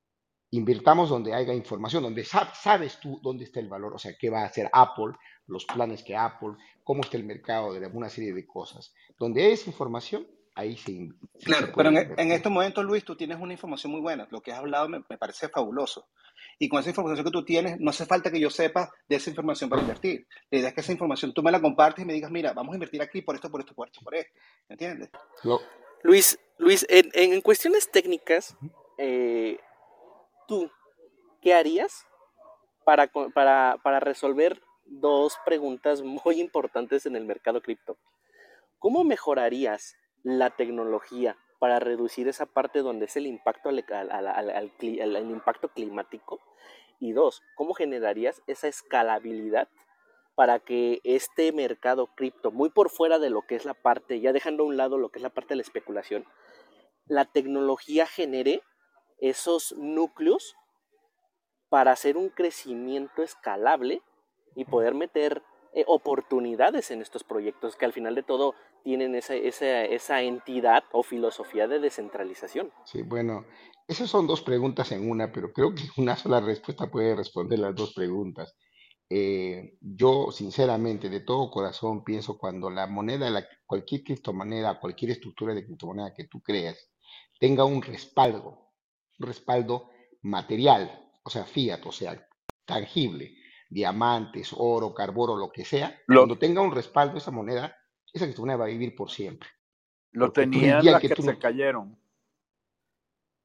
Invirtamos 0.52 1.10
donde 1.10 1.34
haya 1.34 1.54
información, 1.54 2.04
donde 2.04 2.26
sabes 2.26 3.00
tú 3.00 3.20
dónde 3.24 3.46
está 3.46 3.60
el 3.60 3.70
valor, 3.70 3.96
o 3.96 4.00
sea, 4.00 4.14
qué 4.20 4.30
va 4.30 4.42
a 4.42 4.46
hacer 4.46 4.70
Apple, 4.74 5.14
los 5.48 5.66
planes 5.66 6.04
que 6.04 6.16
Apple, 6.16 6.54
cómo 6.84 7.02
está 7.02 7.18
el 7.18 7.24
mercado 7.24 7.74
de 7.74 7.86
alguna 7.86 8.10
serie 8.10 8.34
de 8.34 8.46
cosas. 8.46 8.94
Donde 9.18 9.44
hay 9.44 9.54
esa 9.54 9.70
información, 9.70 10.28
ahí 10.54 10.76
se. 10.76 11.10
claro, 11.44 11.72
pero 11.76 11.90
en, 11.90 12.32
estos 12.32 12.52
momentos, 12.52 12.84
Luis, 12.84 13.04
tú 13.04 13.16
tienes 13.16 13.40
una 13.40 13.54
información 13.54 13.92
muy 13.92 14.02
buena. 14.02 14.28
Lo 14.32 14.42
que 14.42 14.52
has 14.52 14.60
hablado 14.60 14.90
me 14.90 15.18
parece 15.18 15.50
fabuloso. 15.50 16.10
Y 16.62 16.68
con 16.68 16.82
esa 16.82 16.90
información 16.90 17.24
que 17.26 17.32
tú 17.32 17.46
tienes, 17.46 17.80
no 17.80 17.90
hace 17.90 18.06
falta 18.06 18.30
que 18.30 18.40
yo 18.40 18.50
sepa 18.50 18.92
de 19.08 19.16
esa 19.16 19.30
información 19.30 19.70
para 19.70 19.82
invertir. 19.82 20.28
La 20.52 20.60
idea 20.60 20.70
es 20.70 20.76
que 20.76 20.82
esa 20.82 20.92
información 20.92 21.34
tú 21.34 21.42
me 21.42 21.54
la 21.54 21.62
compartes 21.62 22.04
y 22.04 22.06
me 22.06 22.14
digas, 22.14 22.30
mira, 22.30 22.52
vamos 22.52 22.74
a 22.74 22.76
invertir 22.76 23.02
aquí 23.02 23.22
por 23.22 23.36
esto, 23.36 23.50
por 23.50 23.62
esto, 23.62 23.74
por 23.74 23.88
esto, 23.88 24.02
por 24.04 24.14
esto. 24.14 24.34
¿Me 24.68 24.74
entiendes? 24.74 25.10
Luis, 26.04 26.38
Luis 26.58 26.86
en, 26.90 27.40
cuestiones 27.40 27.90
técnicas, 27.90 28.58
eh, 28.98 29.58
¿tú 30.50 30.70
qué 31.42 31.54
harías 31.54 32.06
para, 32.84 33.08
para, 33.08 33.78
para 33.82 34.02
resolver 34.02 34.62
dos 34.84 35.38
preguntas 35.46 36.02
muy 36.04 36.42
importantes 36.42 37.06
en 37.06 37.16
el 37.16 37.24
mercado 37.24 37.62
cripto? 37.62 37.98
¿Cómo 38.80 39.06
mejorarías 39.06 39.96
la 40.24 40.50
tecnología 40.50 41.38
para 41.60 41.80
reducir 41.80 42.28
esa 42.28 42.46
parte 42.46 42.80
donde 42.80 43.06
es 43.06 43.16
el 43.18 43.28
impacto, 43.28 43.70
al, 43.70 44.72
el 44.82 45.30
impacto 45.30 45.70
climático? 45.70 46.40
Y 47.00 47.12
dos, 47.12 47.42
¿cómo 47.56 47.74
generarías 47.74 48.42
esa 48.48 48.68
escalabilidad 48.68 49.70
para 50.36 50.60
que 50.60 51.02
este 51.04 51.52
mercado 51.52 52.08
cripto, 52.16 52.52
muy 52.52 52.70
por 52.70 52.90
fuera 52.90 53.20
de 53.20 53.30
lo 53.30 53.42
que 53.42 53.56
es 53.56 53.66
la 53.66 53.74
parte, 53.74 54.22
ya 54.22 54.32
dejando 54.32 54.64
a 54.64 54.68
un 54.68 54.78
lado 54.78 54.98
lo 54.98 55.10
que 55.10 55.20
es 55.20 55.24
la 55.24 55.30
parte 55.30 55.50
de 55.50 55.58
la 55.58 55.64
especulación, 55.64 56.26
la 57.08 57.26
tecnología 57.26 58.06
genere 58.06 58.64
esos 59.20 59.74
núcleos 59.78 60.56
para 61.68 61.92
hacer 61.92 62.16
un 62.18 62.30
crecimiento 62.30 63.22
escalable 63.22 64.02
y 64.56 64.66
poder 64.66 64.94
meter 64.94 65.44
eh, 65.74 65.84
oportunidades 65.88 66.90
en 66.92 67.02
estos 67.02 67.24
proyectos 67.24 67.76
que 67.76 67.86
al 67.86 67.94
final 67.94 68.16
de 68.16 68.24
todo 68.24 68.56
tienen 68.84 69.16
esa, 69.16 69.36
esa, 69.36 69.84
esa, 69.84 70.22
entidad 70.22 70.84
o 70.92 71.04
filosofía 71.04 71.68
de 71.68 71.80
descentralización. 71.80 72.72
Sí, 72.86 73.02
bueno, 73.02 73.46
esas 73.88 74.10
son 74.10 74.28
dos 74.28 74.42
preguntas 74.42 74.92
en 74.92 75.10
una, 75.10 75.32
pero 75.32 75.52
creo 75.52 75.74
que 75.74 75.84
una 75.98 76.16
sola 76.16 76.40
respuesta 76.40 76.90
puede 76.90 77.16
responder 77.16 77.60
las 77.60 77.76
dos 77.76 77.94
preguntas. 77.94 78.56
Eh, 79.10 79.78
yo, 79.82 80.32
sinceramente, 80.32 81.10
de 81.10 81.22
todo 81.22 81.50
corazón, 81.50 82.04
pienso 82.04 82.38
cuando 82.38 82.70
la 82.70 82.86
moneda, 82.86 83.30
la, 83.30 83.44
cualquier 83.66 84.04
criptomoneda, 84.04 84.80
cualquier 84.80 85.12
estructura 85.12 85.56
de 85.56 85.66
criptomoneda 85.66 86.14
que 86.14 86.26
tú 86.26 86.42
creas, 86.42 86.92
tenga 87.40 87.66
un 87.66 87.82
respaldo, 87.82 88.70
un 89.18 89.28
respaldo 89.28 89.90
material, 90.22 91.10
o 91.24 91.30
sea, 91.30 91.46
fiat, 91.46 91.84
o 91.86 91.92
sea, 91.92 92.24
tangible, 92.66 93.34
diamantes, 93.70 94.54
oro, 94.56 94.94
carboro, 94.94 95.36
lo 95.36 95.52
que 95.52 95.66
sea, 95.66 96.00
cuando 96.06 96.38
tenga 96.38 96.62
un 96.62 96.72
respaldo 96.72 97.18
esa 97.18 97.32
moneda, 97.32 97.76
esa 98.14 98.26
criptomoneda 98.26 98.58
va 98.58 98.66
a 98.66 98.70
vivir 98.70 98.96
por 98.96 99.10
siempre. 99.10 99.50
Lo 100.12 100.32
tenían 100.32 100.84
las 100.84 101.02
que, 101.02 101.16
se 101.16 101.38
cayeron. 101.38 101.98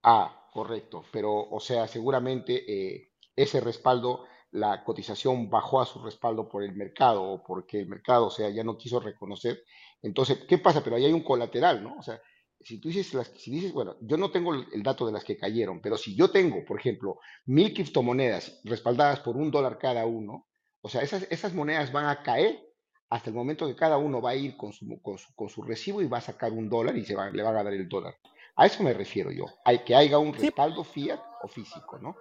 Ah, 0.02 0.48
correcto, 0.52 1.04
pero 1.12 1.48
o 1.48 1.60
sea, 1.60 1.86
seguramente 1.88 2.64
eh, 2.66 3.12
ese 3.36 3.60
respaldo, 3.60 4.24
la 4.50 4.84
cotización 4.84 5.50
bajó 5.50 5.80
a 5.80 5.86
su 5.86 6.02
respaldo 6.02 6.48
por 6.48 6.62
el 6.62 6.74
mercado 6.74 7.22
o 7.22 7.42
porque 7.42 7.80
el 7.80 7.88
mercado, 7.88 8.26
o 8.26 8.30
sea, 8.30 8.50
ya 8.50 8.62
no 8.62 8.78
quiso 8.78 9.00
reconocer. 9.00 9.64
Entonces, 10.02 10.44
¿qué 10.48 10.58
pasa? 10.58 10.82
Pero 10.82 10.96
ahí 10.96 11.06
hay 11.06 11.12
un 11.12 11.24
colateral, 11.24 11.82
¿no? 11.82 11.96
O 11.98 12.02
sea, 12.02 12.20
si 12.60 12.80
tú 12.80 12.88
dices, 12.88 13.12
las, 13.14 13.28
si 13.28 13.50
dices, 13.50 13.72
bueno, 13.72 13.96
yo 14.00 14.16
no 14.16 14.30
tengo 14.30 14.54
el 14.54 14.82
dato 14.82 15.06
de 15.06 15.12
las 15.12 15.24
que 15.24 15.36
cayeron, 15.36 15.80
pero 15.80 15.96
si 15.96 16.16
yo 16.16 16.30
tengo, 16.30 16.64
por 16.64 16.78
ejemplo, 16.78 17.18
mil 17.46 17.74
criptomonedas 17.74 18.60
respaldadas 18.64 19.20
por 19.20 19.36
un 19.36 19.50
dólar 19.50 19.78
cada 19.78 20.06
uno, 20.06 20.46
o 20.80 20.88
sea, 20.88 21.02
esas, 21.02 21.26
esas 21.30 21.52
monedas 21.54 21.92
van 21.92 22.06
a 22.06 22.22
caer 22.22 22.73
hasta 23.14 23.30
el 23.30 23.36
momento 23.36 23.68
que 23.68 23.76
cada 23.76 23.96
uno 23.96 24.20
va 24.20 24.30
a 24.30 24.34
ir 24.34 24.56
con 24.56 24.72
su, 24.72 25.00
con 25.00 25.18
su, 25.18 25.32
con 25.36 25.48
su 25.48 25.62
recibo 25.62 26.02
y 26.02 26.08
va 26.08 26.18
a 26.18 26.20
sacar 26.20 26.50
un 26.50 26.68
dólar 26.68 26.98
y 26.98 27.04
se 27.04 27.14
va, 27.14 27.30
le 27.30 27.44
va 27.44 27.50
a 27.50 27.62
dar 27.62 27.72
el 27.72 27.88
dólar. 27.88 28.16
A 28.56 28.66
eso 28.66 28.82
me 28.82 28.92
refiero 28.92 29.30
yo, 29.30 29.44
hay, 29.64 29.84
que 29.84 29.94
haya 29.94 30.18
un 30.18 30.34
respaldo 30.34 30.82
fiat 30.82 31.20
o 31.42 31.46
físico, 31.46 31.96
¿no? 32.00 32.16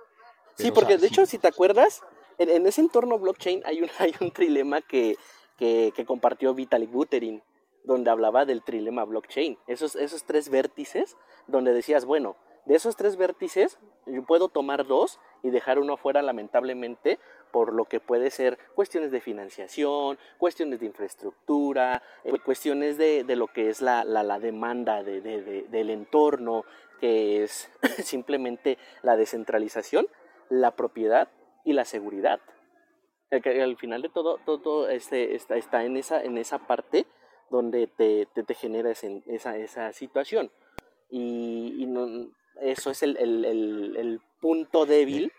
sí, 0.56 0.70
porque 0.70 1.00
de 1.00 1.08
hecho, 1.08 1.26
si 1.26 1.40
te 1.40 1.48
acuerdas, 1.48 2.02
en, 2.38 2.68
ese 2.68 2.82
entorno 2.82 3.18
blockchain 3.18 3.64
hay 3.66 3.82
un, 3.82 3.90
hay 3.98 4.14
un 4.22 4.30
trilema 4.30 4.82
que, 4.82 5.16
que, 5.58 5.92
que 5.96 6.06
compartió 6.06 6.54
Vitalik 6.54 6.92
Buterin 6.92 7.42
donde 7.84 8.12
hablaba 8.12 8.46
del 8.46 8.62
trilema 8.62 9.04
blockchain. 9.04 9.58
Esos, 9.66 9.96
esos 9.96 10.26
tres 10.26 10.50
vértices, 10.50 11.18
donde 11.48 11.74
decías, 11.74 12.06
bueno, 12.06 12.38
de 12.66 12.76
esos 12.76 12.96
tres 12.96 13.18
vértices, 13.18 13.80
yo 14.06 14.24
puedo 14.26 14.48
tomar 14.48 14.86
dos 14.86 15.20
y 15.42 15.50
dejar 15.50 15.80
uno 15.80 15.98
fuera, 15.98 16.22
lamentablemente, 16.22 17.20
por 17.54 17.72
lo 17.72 17.86
que 17.86 18.00
puede 18.00 18.32
ser 18.32 18.58
cuestiones 18.74 19.12
de 19.12 19.22
financiación, 19.22 20.18
cuestiones 20.40 20.80
de 20.80 20.88
infraestructura, 20.88 22.02
eh, 22.24 22.34
cuestiones 22.44 22.98
de, 22.98 23.24
lo 23.36 23.46
que 23.46 23.70
es 23.70 23.80
la, 23.80 24.04
demanda 24.40 25.04
del 25.04 25.90
entorno, 25.92 26.66
que 27.00 27.44
es 27.44 27.70
simplemente 28.04 28.80
la 29.04 29.16
descentralización, 29.16 30.08
la 30.50 30.72
propiedad 30.72 31.30
y 31.64 31.74
la 31.74 31.86
seguridad. 31.86 32.40
al 33.30 33.78
final 33.78 34.02
de 34.02 34.10
todo, 34.10 34.40
todo, 34.40 34.90
este, 34.90 35.36
está, 35.36 35.56
está 35.56 35.86
en, 35.86 35.96
esa, 35.96 36.24
en 36.24 36.40
esa 36.40 36.58
parte 36.58 37.06
donde 37.52 37.86
te, 37.86 38.26
te, 38.26 38.54
genera 38.56 38.90
esa, 38.90 39.58
esa 39.58 39.94
situación. 39.94 40.52
Y, 41.12 41.86
no, 41.88 42.32
eso 42.62 42.90
es 42.90 43.04
el, 43.04 43.16
el, 43.18 43.46
el, 43.46 44.22
punto 44.42 44.86
débil 44.88 45.32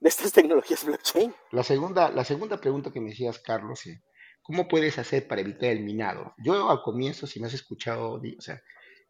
de 0.00 0.08
estas 0.08 0.32
tecnologías 0.32 0.84
blockchain. 0.84 1.34
La 1.52 1.62
segunda, 1.62 2.10
la 2.10 2.24
segunda 2.24 2.60
pregunta 2.60 2.92
que 2.92 3.00
me 3.00 3.10
decías, 3.10 3.38
Carlos, 3.38 3.86
es, 3.86 4.00
¿cómo 4.42 4.68
puedes 4.68 4.98
hacer 4.98 5.26
para 5.26 5.40
evitar 5.40 5.70
el 5.70 5.82
minado? 5.82 6.34
Yo 6.38 6.70
al 6.70 6.82
comienzo, 6.82 7.26
si 7.26 7.40
me 7.40 7.46
has 7.46 7.54
escuchado, 7.54 8.14
o 8.14 8.40
sea, 8.40 8.60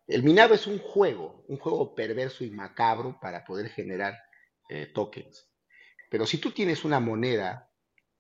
el 0.07 0.23
minado 0.23 0.55
es 0.55 0.67
un 0.67 0.79
juego, 0.79 1.45
un 1.49 1.59
juego 1.59 1.95
perverso 1.95 2.45
y 2.45 2.51
macabro 2.51 3.19
para 3.21 3.45
poder 3.45 3.69
generar 3.69 4.19
eh, 4.71 4.87
tokens. 4.95 5.51
Pero 6.11 6.25
si 6.27 6.39
tú 6.39 6.53
tienes 6.53 6.85
una 6.85 7.01
moneda, 7.01 7.71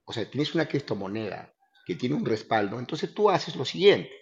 o 0.05 0.13
sea, 0.13 0.31
tienes 0.31 0.55
una 0.55 0.69
criptomoneda 0.69 1.55
que 1.87 1.95
tiene 1.95 2.15
un 2.15 2.27
respaldo, 2.27 2.79
entonces 2.79 3.15
tú 3.15 3.31
haces 3.31 3.57
lo 3.57 3.65
siguiente 3.65 4.13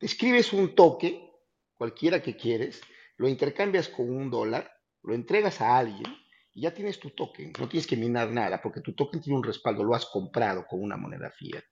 escribes 0.00 0.52
un 0.52 0.74
toque, 0.74 1.30
cualquiera 1.76 2.22
que 2.22 2.36
quieres, 2.36 2.80
lo 3.16 3.28
intercambias 3.28 3.88
con 3.88 4.10
un 4.10 4.30
dólar, 4.30 4.72
lo 5.02 5.14
entregas 5.14 5.60
a 5.60 5.76
alguien 5.76 6.06
y 6.52 6.62
ya 6.62 6.74
tienes 6.74 6.98
tu 6.98 7.10
token. 7.10 7.52
No 7.58 7.68
tienes 7.68 7.86
que 7.86 7.96
minar 7.96 8.30
nada 8.30 8.60
porque 8.60 8.80
tu 8.80 8.94
token 8.94 9.20
tiene 9.20 9.38
un 9.38 9.44
respaldo, 9.44 9.84
lo 9.84 9.94
has 9.94 10.06
comprado 10.06 10.66
con 10.66 10.82
una 10.82 10.96
moneda 10.96 11.30
fiat. 11.30 11.64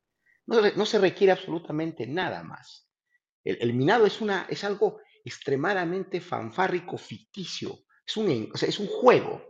No, 0.46 0.86
se 0.86 0.98
requiere 0.98 1.32
absolutamente 1.32 2.06
nada 2.06 2.42
más. 2.42 2.88
El, 3.44 3.74
minado 3.74 4.06
es, 4.06 4.20
una, 4.20 4.46
es 4.48 4.64
algo 4.64 5.00
extremadamente 5.24 6.20
fanfárrico, 6.20 6.96
ficticio. 6.96 7.80
Es 8.06 8.16
un, 8.16 8.50
es 8.54 8.78
un 8.78 8.86
juego. 8.86 9.42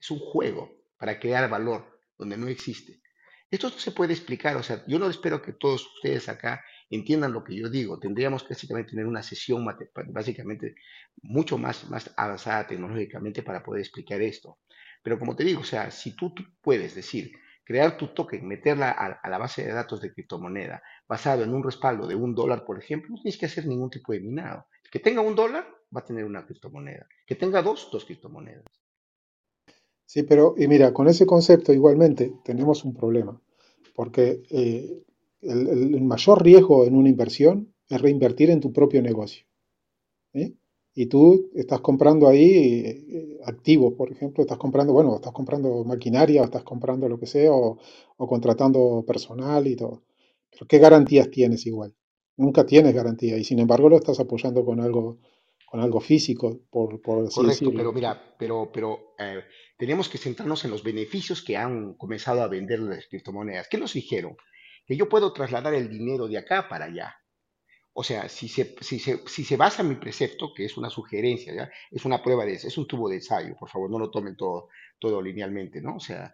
Es 0.00 0.10
un 0.10 0.18
juego 0.18 0.70
para 0.96 1.20
crear 1.20 1.50
valor 1.50 2.00
donde 2.16 2.36
no 2.38 2.48
existe. 2.48 3.02
Esto 3.50 3.68
no 3.68 3.78
se 3.78 3.90
puede 3.90 4.14
explicar, 4.14 4.56
o 4.56 4.62
sea, 4.62 4.82
yo 4.86 4.98
no 4.98 5.10
espero 5.10 5.42
que 5.42 5.52
todos 5.52 5.86
ustedes 5.96 6.30
acá 6.30 6.64
entiendan 6.96 7.32
lo 7.32 7.42
que 7.42 7.56
yo 7.56 7.68
digo. 7.68 7.98
Tendríamos 7.98 8.42
que 8.42 8.54
básicamente 8.54 8.90
tener 8.90 9.06
una 9.06 9.22
sesión 9.22 9.66
básicamente 10.08 10.74
mucho 11.22 11.58
más, 11.58 11.88
más 11.88 12.12
avanzada 12.16 12.66
tecnológicamente 12.66 13.42
para 13.42 13.62
poder 13.62 13.80
explicar 13.80 14.20
esto. 14.20 14.58
Pero 15.02 15.18
como 15.18 15.34
te 15.34 15.44
digo, 15.44 15.60
o 15.60 15.64
sea, 15.64 15.90
si 15.90 16.14
tú, 16.14 16.34
puedes 16.60 16.94
decir, 16.94 17.32
crear 17.64 17.96
tu 17.96 18.08
token, 18.08 18.46
meterla 18.46 18.90
a, 18.90 19.28
la 19.28 19.38
base 19.38 19.64
de 19.64 19.72
datos 19.72 20.00
de 20.00 20.12
criptomoneda, 20.12 20.82
basado 21.08 21.42
en 21.42 21.52
un 21.52 21.64
respaldo 21.64 22.06
de 22.06 22.14
un 22.14 22.34
dólar, 22.34 22.64
por 22.64 22.78
ejemplo, 22.78 23.10
no 23.10 23.20
tienes 23.22 23.38
que 23.38 23.46
hacer 23.46 23.66
ningún 23.66 23.90
tipo 23.90 24.12
de 24.12 24.20
minado. 24.20 24.66
Que 24.90 25.00
tenga 25.00 25.20
un 25.20 25.34
dólar 25.34 25.66
va 25.94 26.00
a 26.00 26.04
tener 26.04 26.24
una 26.24 26.44
criptomoneda. 26.44 27.06
que 27.26 27.34
tenga 27.34 27.62
dos, 27.62 27.88
dos 27.90 28.04
criptomonedas. 28.04 28.64
Sí, 30.06 30.24
pero 30.24 30.54
y 30.58 30.68
mira, 30.68 30.92
con 30.92 31.08
ese 31.08 31.24
concepto 31.24 31.72
igualmente 31.72 32.34
tenemos 32.44 32.84
un 32.84 32.94
problema, 32.94 33.40
porque 33.94 34.42
eh, 34.50 35.02
el, 35.42 36.00
mayor 36.02 36.42
riesgo 36.42 36.84
en 36.84 36.96
una 36.96 37.08
inversión 37.08 37.74
es 37.88 38.00
reinvertir 38.00 38.50
en 38.50 38.60
tu 38.60 38.72
propio 38.72 39.02
negocio. 39.02 39.44
Y 40.94 41.06
tú 41.06 41.50
estás 41.54 41.80
comprando 41.80 42.28
ahí 42.28 42.84
eh, 42.84 43.38
activos, 43.46 43.94
por 43.94 44.12
ejemplo, 44.12 44.42
estás 44.42 44.58
comprando, 44.58 44.92
bueno, 44.92 45.16
estás 45.16 45.32
comprando 45.32 45.84
maquinaria, 45.84 46.42
o 46.42 46.44
estás 46.44 46.64
comprando 46.64 47.08
lo 47.08 47.18
que 47.18 47.26
sea, 47.26 47.50
o, 47.50 47.78
o 48.16 48.26
contratando 48.28 49.02
personal 49.06 49.66
y 49.66 49.74
todo. 49.74 50.02
Pero 50.50 50.66
¿qué 50.66 50.78
garantías 50.78 51.30
tienes 51.30 51.66
igual? 51.66 51.94
Nunca 52.36 52.66
tienes 52.66 52.94
garantía 52.94 53.38
y 53.38 53.44
sin 53.44 53.58
embargo 53.58 53.88
lo 53.88 53.96
estás 53.96 54.20
apoyando 54.20 54.64
con 54.64 54.80
algo, 54.80 55.18
con 55.66 55.80
algo 55.80 56.00
físico, 56.00 56.60
por, 56.70 57.00
por 57.00 57.26
así 57.26 57.40
Correcto, 57.40 57.72
pero 57.74 57.92
mira, 57.92 58.36
pero, 58.38 58.70
pero 58.72 59.14
eh, 59.18 59.40
tenemos 59.78 60.10
que 60.10 60.18
centrarnos 60.18 60.64
en 60.66 60.70
los 60.70 60.82
beneficios 60.82 61.42
que 61.42 61.56
han 61.56 61.94
comenzado 61.94 62.42
a 62.42 62.48
vender 62.48 62.80
las 62.80 63.06
criptomonedas. 63.06 63.68
¿Qué 63.70 63.78
nos 63.78 63.94
dijeron? 63.94 64.36
Que 64.86 64.96
yo 64.96 65.08
puedo 65.08 65.32
trasladar 65.32 65.74
el 65.74 65.88
dinero 65.88 66.28
de 66.28 66.38
acá 66.38 66.68
para 66.68 66.86
allá. 66.86 67.16
O 67.94 68.02
sea, 68.02 68.28
si 68.28 68.48
se, 68.48 68.74
si 68.80 68.98
se, 68.98 69.26
si 69.28 69.44
se 69.44 69.56
basa 69.56 69.82
en 69.82 69.90
mi 69.90 69.96
precepto, 69.96 70.52
que 70.54 70.64
es 70.64 70.76
una 70.76 70.88
sugerencia, 70.88 71.54
¿ya? 71.54 71.70
es 71.90 72.04
una 72.04 72.22
prueba 72.22 72.44
de 72.46 72.54
eso, 72.54 72.68
es 72.68 72.78
un 72.78 72.86
tubo 72.86 73.08
de 73.08 73.16
ensayo, 73.16 73.54
por 73.58 73.68
favor, 73.68 73.90
no 73.90 73.98
lo 73.98 74.10
tomen 74.10 74.34
todo, 74.34 74.68
todo 74.98 75.20
linealmente, 75.20 75.82
¿no? 75.82 75.96
O 75.96 76.00
sea, 76.00 76.32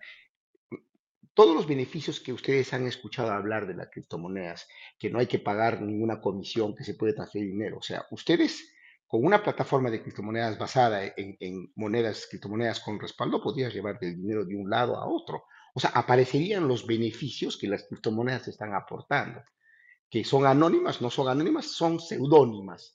todos 1.34 1.56
los 1.56 1.66
beneficios 1.66 2.20
que 2.20 2.32
ustedes 2.32 2.72
han 2.74 2.86
escuchado 2.86 3.32
hablar 3.32 3.66
de 3.66 3.74
las 3.74 3.88
criptomonedas, 3.90 4.68
que 4.98 5.10
no 5.10 5.18
hay 5.18 5.26
que 5.26 5.40
pagar 5.40 5.82
ninguna 5.82 6.20
comisión, 6.20 6.76
que 6.76 6.84
se 6.84 6.94
puede 6.94 7.12
transferir 7.12 7.48
dinero, 7.48 7.78
o 7.78 7.82
sea, 7.82 8.06
ustedes 8.12 8.72
con 9.08 9.24
una 9.24 9.42
plataforma 9.42 9.90
de 9.90 10.02
criptomonedas 10.02 10.58
basada 10.58 11.00
en, 11.16 11.72
monedas, 11.74 12.26
criptomonedas 12.28 12.80
con 12.80 13.00
respaldo, 13.00 13.42
podrías 13.42 13.72
llevar 13.72 13.98
el 14.02 14.16
dinero 14.16 14.44
de 14.44 14.54
un 14.54 14.68
lado 14.68 14.96
a 14.96 15.08
otro. 15.08 15.44
O 15.78 15.80
sea, 15.80 15.90
aparecerían 15.90 16.66
los 16.66 16.84
beneficios 16.88 17.56
que 17.56 17.68
las 17.68 17.84
criptomonedas 17.84 18.48
están 18.48 18.74
aportando 18.74 19.40
que 20.10 20.24
son 20.24 20.44
anónimas, 20.44 21.00
no 21.00 21.08
son 21.08 21.28
anónimas, 21.28 21.66
son 21.70 22.00
seudónimas. 22.00 22.92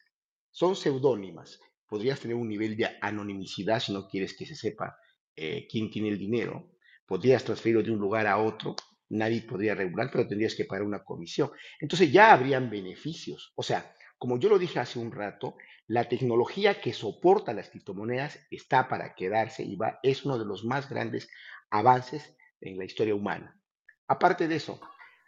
Son 0.52 0.76
seudónimas. 0.76 1.62
Podrías 1.88 2.20
tener 2.20 2.36
un 2.36 2.50
nivel 2.50 2.76
de 2.76 2.90
anonimicidad 3.00 3.80
si 3.80 3.94
no 3.94 4.06
quieres 4.06 4.36
que 4.36 4.46
se 4.46 4.58
sepa 4.58 4.98
eh, 5.34 5.66
quién 5.72 5.90
tiene 5.90 6.10
el 6.10 6.18
dinero. 6.18 6.72
Podrías 7.06 7.46
transferirlo 7.46 7.84
de 7.84 7.92
un 7.92 8.00
lugar 8.00 8.28
a 8.28 8.38
otro. 8.38 8.76
Nadie 9.08 9.44
podría 9.44 9.76
regular, 9.76 10.10
pero 10.12 10.28
tendrías 10.28 10.54
que 10.54 10.66
pagar 10.66 10.84
una 10.86 11.06
comisión. 11.06 11.52
Entonces 11.80 12.12
ya 12.12 12.34
habrían 12.34 12.70
beneficios. 12.70 13.54
O 13.56 13.64
sea, 13.64 13.96
como 14.18 14.38
yo 14.38 14.50
lo 14.50 14.60
dije 14.60 14.80
hace 14.80 15.00
un 15.00 15.14
rato, 15.14 15.56
la 15.88 16.10
tecnología 16.10 16.82
que 16.82 16.92
soporta 16.92 17.54
las 17.54 17.70
criptomonedas 17.70 18.46
está 18.52 18.90
para 18.90 19.16
quedarse 19.16 19.64
y 19.64 19.78
va, 19.78 20.02
es 20.04 20.26
uno 20.26 20.38
de 20.38 20.44
los 20.44 20.66
más 20.66 20.90
grandes 20.90 21.30
avances 21.70 22.36
en 22.64 22.77
la 22.77 22.85
historia 22.85 23.15
humana. 23.15 23.60
Aparte 24.07 24.48
de 24.48 24.56
eso, 24.56 24.80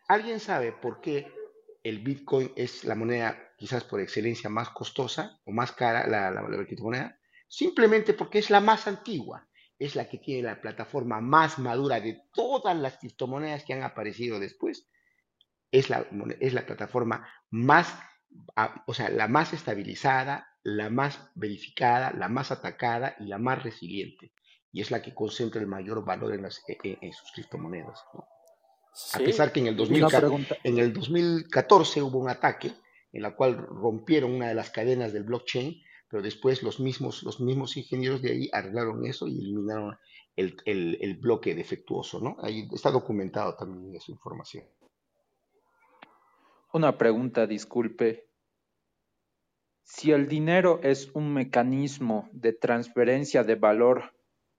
¿alguien 0.08 0.40
sabe 0.40 0.72
por 0.72 1.02
qué 1.02 1.32
el 1.84 2.00
Bitcoin 2.00 2.52
es 2.56 2.84
la 2.84 2.96
moneda 2.96 3.54
quizás 3.58 3.84
por 3.84 4.02
excelencia 4.02 4.50
más 4.50 4.70
costosa 4.70 5.40
o 5.46 5.52
más 5.52 5.72
cara, 5.72 6.08
la, 6.08 6.32
la, 6.32 6.66
criptomoneda, 6.66 7.20
simplemente 7.48 8.14
porque 8.14 8.40
es 8.40 8.50
la 8.50 8.60
más 8.60 8.88
antigua, 8.88 9.48
es 9.78 9.96
la 9.96 10.10
que 10.10 10.18
tiene 10.18 10.44
la 10.44 10.62
plataforma 10.62 11.22
más 11.22 11.60
madura 11.60 12.00
de 12.00 12.22
todas 12.34 12.76
las 12.76 12.98
criptomonedas 12.98 13.64
que 13.64 13.74
han 13.74 13.84
aparecido 13.84 14.40
después, 14.40 14.90
es 15.72 15.90
la, 15.90 16.08
es 16.40 16.54
la 16.54 16.66
plataforma 16.66 17.28
más, 17.50 17.94
o 18.88 18.94
sea, 18.94 19.10
la 19.10 19.28
más 19.28 19.54
estabilizada, 19.54 20.48
la 20.64 20.90
más 20.90 21.30
verificada, 21.36 22.12
la 22.14 22.30
más 22.30 22.52
atacada 22.52 23.16
y 23.20 23.26
la 23.26 23.38
más 23.38 23.64
resiliente. 23.64 24.34
Y 24.76 24.82
es 24.82 24.92
la 24.92 25.02
que 25.02 25.16
concentra 25.16 25.62
el 25.62 25.68
mayor 25.68 26.04
valor 26.04 26.34
en, 26.34 26.42
las, 26.42 26.62
en, 26.68 27.14
sus 27.14 27.32
criptomonedas. 27.32 28.04
A 29.14 29.20
pesar 29.20 29.54
que 29.54 29.62
en 29.62 29.68
el, 29.68 30.94
2014 30.94 32.02
hubo 32.02 32.20
un 32.20 32.28
ataque 32.28 32.74
en 33.14 33.22
la 33.22 33.38
cual 33.38 33.56
rompieron 33.56 34.34
una 34.34 34.50
de 34.50 34.54
las 34.54 34.72
cadenas 34.72 35.14
del 35.14 35.24
blockchain, 35.24 35.82
pero 36.10 36.22
después 36.22 36.62
los 36.62 36.82
mismos, 36.82 37.24
los 37.24 37.40
mismos 37.40 37.78
ingenieros 37.78 38.22
de 38.22 38.32
ahí 38.32 38.50
arreglaron 38.52 39.06
eso 39.06 39.30
y 39.30 39.40
eliminaron 39.40 39.98
el, 40.36 41.18
bloque 41.22 41.56
defectuoso, 41.56 42.20
¿no? 42.20 42.36
Ahí 42.42 42.68
está 42.74 42.92
documentado 42.92 43.56
también 43.56 43.96
esa 43.96 44.12
información. 44.12 44.66
Una 46.74 46.98
pregunta, 46.98 47.48
disculpe. 47.48 48.28
Si 49.84 50.12
el 50.12 50.28
dinero 50.28 50.82
es 50.84 51.12
un 51.14 51.34
mecanismo 51.34 52.28
de 52.34 52.52
transferencia 52.52 53.46
de 53.46 53.56
valor 53.56 54.12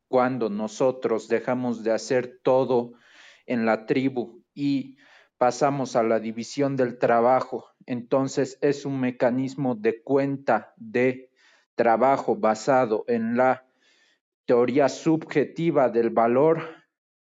cuando 0.09 0.49
nosotros 0.49 1.29
dejamos 1.29 1.83
de 1.83 1.93
hacer 1.93 2.41
todo 2.43 2.93
en 3.47 3.67
la 3.67 3.87
tribu 3.87 4.43
y 4.55 4.97
pasamos 5.39 5.97
a 5.97 6.03
la 6.03 6.21
división 6.21 6.77
del 6.77 6.99
trabajo. 6.99 7.67
Entonces 7.87 8.59
es 8.61 8.85
un 8.85 9.01
mecanismo 9.01 9.75
de 9.75 10.03
cuenta 10.03 10.75
de 10.77 11.31
trabajo 11.75 12.37
basado 12.37 13.05
en 13.07 13.37
la 13.37 13.67
teoría 14.47 14.89
subjetiva 14.89 15.89
del 15.91 16.11
valor. 16.11 16.63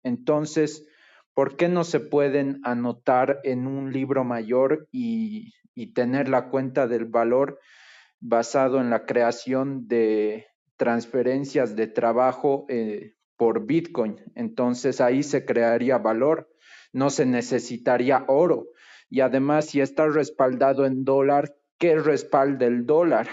Entonces, 0.03 0.87
¿por 1.33 1.55
qué 1.55 1.69
no 1.69 1.83
se 1.83 1.99
pueden 1.99 2.59
anotar 2.63 3.39
en 3.43 3.67
un 3.67 3.91
libro 3.91 4.23
mayor 4.23 4.87
y, 4.91 5.53
tener 5.95 6.29
la 6.29 6.49
cuenta 6.49 6.85
del 6.85 7.05
valor 7.05 7.59
basado 8.19 8.79
en 8.79 8.91
la 8.91 9.07
creación 9.07 9.87
de 9.87 10.45
transferencias 10.81 11.75
de 11.75 11.85
trabajo 11.85 12.65
eh, 12.67 13.13
por 13.37 13.67
Bitcoin. 13.67 14.19
Entonces 14.33 14.99
ahí 14.99 15.21
se 15.21 15.45
crearía 15.45 15.99
valor, 15.99 16.49
no 16.91 17.11
se 17.11 17.27
necesitaría 17.27 18.25
oro. 18.27 18.69
Y 19.07 19.19
además, 19.19 19.65
si 19.65 19.79
está 19.79 20.07
respaldado 20.07 20.87
en 20.87 21.05
dólar, 21.05 21.55
¿qué 21.77 21.99
respalda 21.99 22.65
el 22.65 22.87
dólar? 22.87 23.27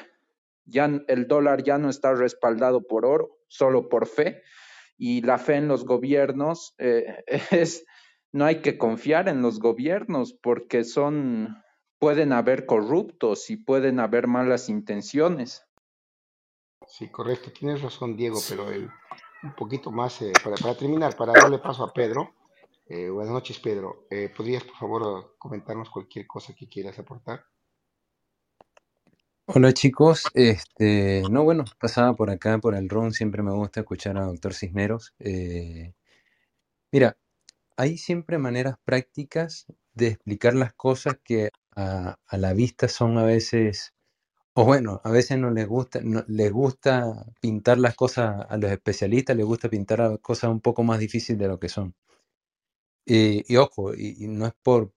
Ya 0.66 0.90
el 1.08 1.26
dólar 1.26 1.62
ya 1.62 1.78
no 1.78 1.88
está 1.88 2.12
respaldado 2.12 2.86
por 2.86 3.06
oro, 3.06 3.38
solo 3.46 3.88
por 3.88 4.06
fe. 4.06 4.42
Y 4.98 5.22
la 5.22 5.38
fe 5.38 5.54
en 5.54 5.68
los 5.68 5.86
gobiernos 5.86 6.74
eh, 6.76 7.24
es, 7.50 7.86
no 8.30 8.44
hay 8.44 8.60
que 8.60 8.76
confiar 8.76 9.26
en 9.30 9.40
los 9.40 9.58
gobiernos 9.58 10.34
porque 10.34 10.84
son, 10.84 11.56
pueden 11.98 12.34
haber 12.34 12.66
corruptos 12.66 13.48
y 13.48 13.56
pueden 13.56 14.00
haber 14.00 14.26
malas 14.26 14.68
intenciones. 14.68 15.64
Sí, 16.88 17.08
correcto, 17.08 17.52
tienes 17.52 17.82
razón, 17.82 18.16
Diego, 18.16 18.40
pero 18.48 18.70
el, 18.70 18.90
un 19.42 19.54
poquito 19.54 19.90
más 19.90 20.22
eh, 20.22 20.32
para, 20.42 20.74
terminar, 20.74 21.16
para 21.16 21.34
darle 21.34 21.58
paso 21.58 21.84
a 21.84 21.92
Pedro. 21.92 22.34
Eh, 22.88 23.10
buenas 23.10 23.32
noches, 23.32 23.58
Pedro. 23.58 24.06
Eh, 24.10 24.32
¿Podrías, 24.34 24.64
por 24.64 24.76
favor, 24.76 25.36
comentarnos 25.38 25.90
cualquier 25.90 26.26
cosa 26.26 26.54
que 26.54 26.66
quieras 26.66 26.98
aportar? 26.98 27.44
Hola 29.50 29.72
chicos, 29.72 30.24
este, 30.34 31.22
no 31.30 31.42
bueno, 31.42 31.64
pasaba 31.80 32.14
por 32.14 32.30
acá, 32.30 32.58
por 32.58 32.74
el 32.74 32.88
RON, 32.88 33.12
siempre 33.12 33.42
me 33.42 33.52
gusta 33.52 33.80
escuchar 33.80 34.18
a 34.18 34.26
doctor 34.26 34.52
Cisneros. 34.52 35.14
mira, 36.92 37.16
hay 37.76 37.96
siempre 37.96 38.36
maneras 38.36 38.76
prácticas 38.84 39.66
de 39.94 40.08
explicar 40.08 40.54
las 40.54 40.74
cosas 40.74 41.16
que 41.24 41.50
a, 41.74 42.18
a 42.26 42.36
la 42.36 42.52
vista 42.52 42.88
son 42.88 43.16
a 43.16 43.24
veces 43.24 43.94
o 44.60 44.64
bueno, 44.64 45.00
a 45.04 45.12
veces 45.12 45.38
no 45.38 45.50
les 45.52 45.68
gusta, 45.68 46.00
no, 46.02 46.24
les 46.26 46.50
gusta 46.50 47.24
pintar 47.40 47.78
las 47.78 47.94
cosas 47.94 48.44
a 48.48 48.56
los 48.56 48.72
especialistas, 48.72 49.36
les 49.36 49.46
gusta 49.46 49.68
pintar 49.68 50.20
cosas 50.20 50.50
un 50.50 50.60
poco 50.60 50.82
más 50.82 50.98
difíciles 50.98 51.38
de 51.38 51.46
lo 51.46 51.60
que 51.60 51.68
son. 51.68 51.94
Y 53.06 53.56
ojo, 53.56 53.94
y, 53.94 54.26
no 54.26 54.46
es 54.46 54.54
por, 54.60 54.90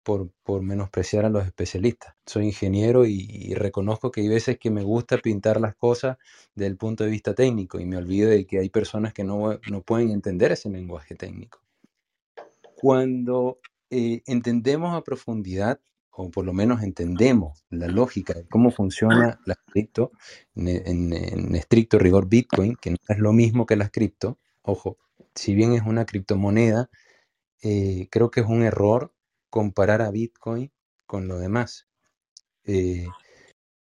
menospreciar 0.63 1.25
a 1.25 1.29
los 1.29 1.45
especialistas. 1.45 2.15
Soy 2.25 2.45
ingeniero 2.45 3.05
y, 3.05 3.53
reconozco 3.53 4.09
que 4.09 4.21
hay 4.21 4.29
veces 4.29 4.57
que 4.57 4.71
me 4.71 4.81
gusta 4.81 5.19
pintar 5.19 5.61
las 5.61 5.75
cosas 5.75 6.17
desde 6.55 6.67
el 6.67 6.77
punto 6.77 7.03
de 7.03 7.11
vista 7.11 7.35
técnico 7.35 7.79
y 7.79 7.85
me 7.85 7.97
olvido 7.97 8.31
de 8.31 8.47
que 8.47 8.57
hay 8.59 8.69
personas 8.69 9.13
que 9.13 9.23
no, 9.23 9.59
no 9.69 9.81
pueden 9.83 10.09
entender 10.09 10.51
ese 10.51 10.69
lenguaje 10.71 11.13
técnico. 11.13 11.61
Cuando 12.75 13.59
eh, 13.91 14.23
entendemos 14.25 14.95
a 14.95 15.03
profundidad 15.03 15.79
o 16.21 16.29
por 16.29 16.45
lo 16.45 16.53
menos 16.53 16.83
entendemos 16.83 17.65
la 17.69 17.87
lógica 17.87 18.33
de 18.33 18.47
cómo 18.47 18.71
funciona 18.71 19.39
la 19.45 19.55
cripto, 19.55 20.11
en, 20.55 21.55
estricto 21.55 21.97
rigor 21.97 22.27
Bitcoin, 22.27 22.75
que 22.75 22.91
no 22.91 22.97
es 23.07 23.17
lo 23.17 23.33
mismo 23.33 23.65
que 23.65 23.75
las 23.75 23.91
cripto, 23.91 24.37
ojo, 24.61 24.97
si 25.35 25.55
bien 25.55 25.73
es 25.73 25.81
una 25.83 26.05
criptomoneda, 26.05 26.89
eh, 27.63 28.07
creo 28.11 28.29
que 28.31 28.41
es 28.41 28.47
un 28.47 28.63
error 28.63 29.13
comparar 29.49 30.01
a 30.01 30.11
Bitcoin 30.11 30.71
con 31.05 31.27
lo 31.27 31.39
demás. 31.39 31.87
Eh, 32.65 33.07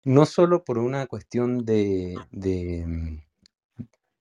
no 0.03 0.25
solo 0.25 0.63
por 0.63 0.77
una 0.77 1.05
cuestión 1.07 1.65
de, 1.65 2.15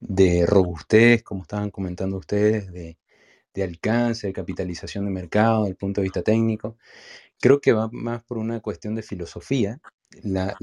de, 0.00 0.46
robustez, 0.46 1.22
como 1.22 1.42
estaban 1.42 1.70
comentando 1.70 2.18
ustedes, 2.18 2.72
de, 2.72 2.96
alcance, 3.62 4.28
de 4.28 4.32
capitalización 4.32 5.04
de 5.04 5.10
mercado, 5.10 5.62
desde 5.62 5.70
el 5.70 5.76
punto 5.76 6.00
de 6.00 6.04
vista 6.04 6.22
técnico, 6.22 6.76
Creo 7.40 7.60
que 7.60 7.73
va 7.73 7.89
más 7.93 8.23
por 8.24 8.39
una 8.39 8.60
cuestión 8.60 8.94
de 8.94 9.02
filosofía. 9.02 9.81
La, 10.23 10.56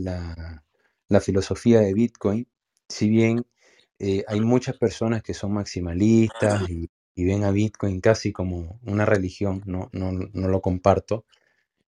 filosofía 1.21 1.79
de 1.79 1.93
Bitcoin, 1.93 2.47
si 2.89 3.09
bien 3.09 3.45
eh, 3.99 4.23
hay 4.27 4.41
muchas 4.41 4.77
personas 4.77 5.23
que 5.23 5.33
son 5.33 5.53
maximalistas 5.53 6.69
y, 6.69 6.89
ven 7.15 7.45
a 7.45 7.51
Bitcoin 7.51 8.01
casi 8.01 8.33
como 8.33 8.79
una 8.83 9.05
religión, 9.05 9.63
no, 9.65 9.89
no, 9.93 10.11
lo 10.33 10.61
comparto, 10.61 11.25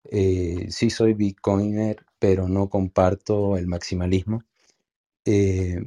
Eh, 0.04 0.68
sí 0.70 0.90
soy 0.90 1.14
bitcoiner, 1.14 2.06
pero 2.20 2.48
no 2.48 2.68
comparto 2.68 3.56
el 3.56 3.66
maximalismo. 3.66 4.44
Eh, 5.24 5.80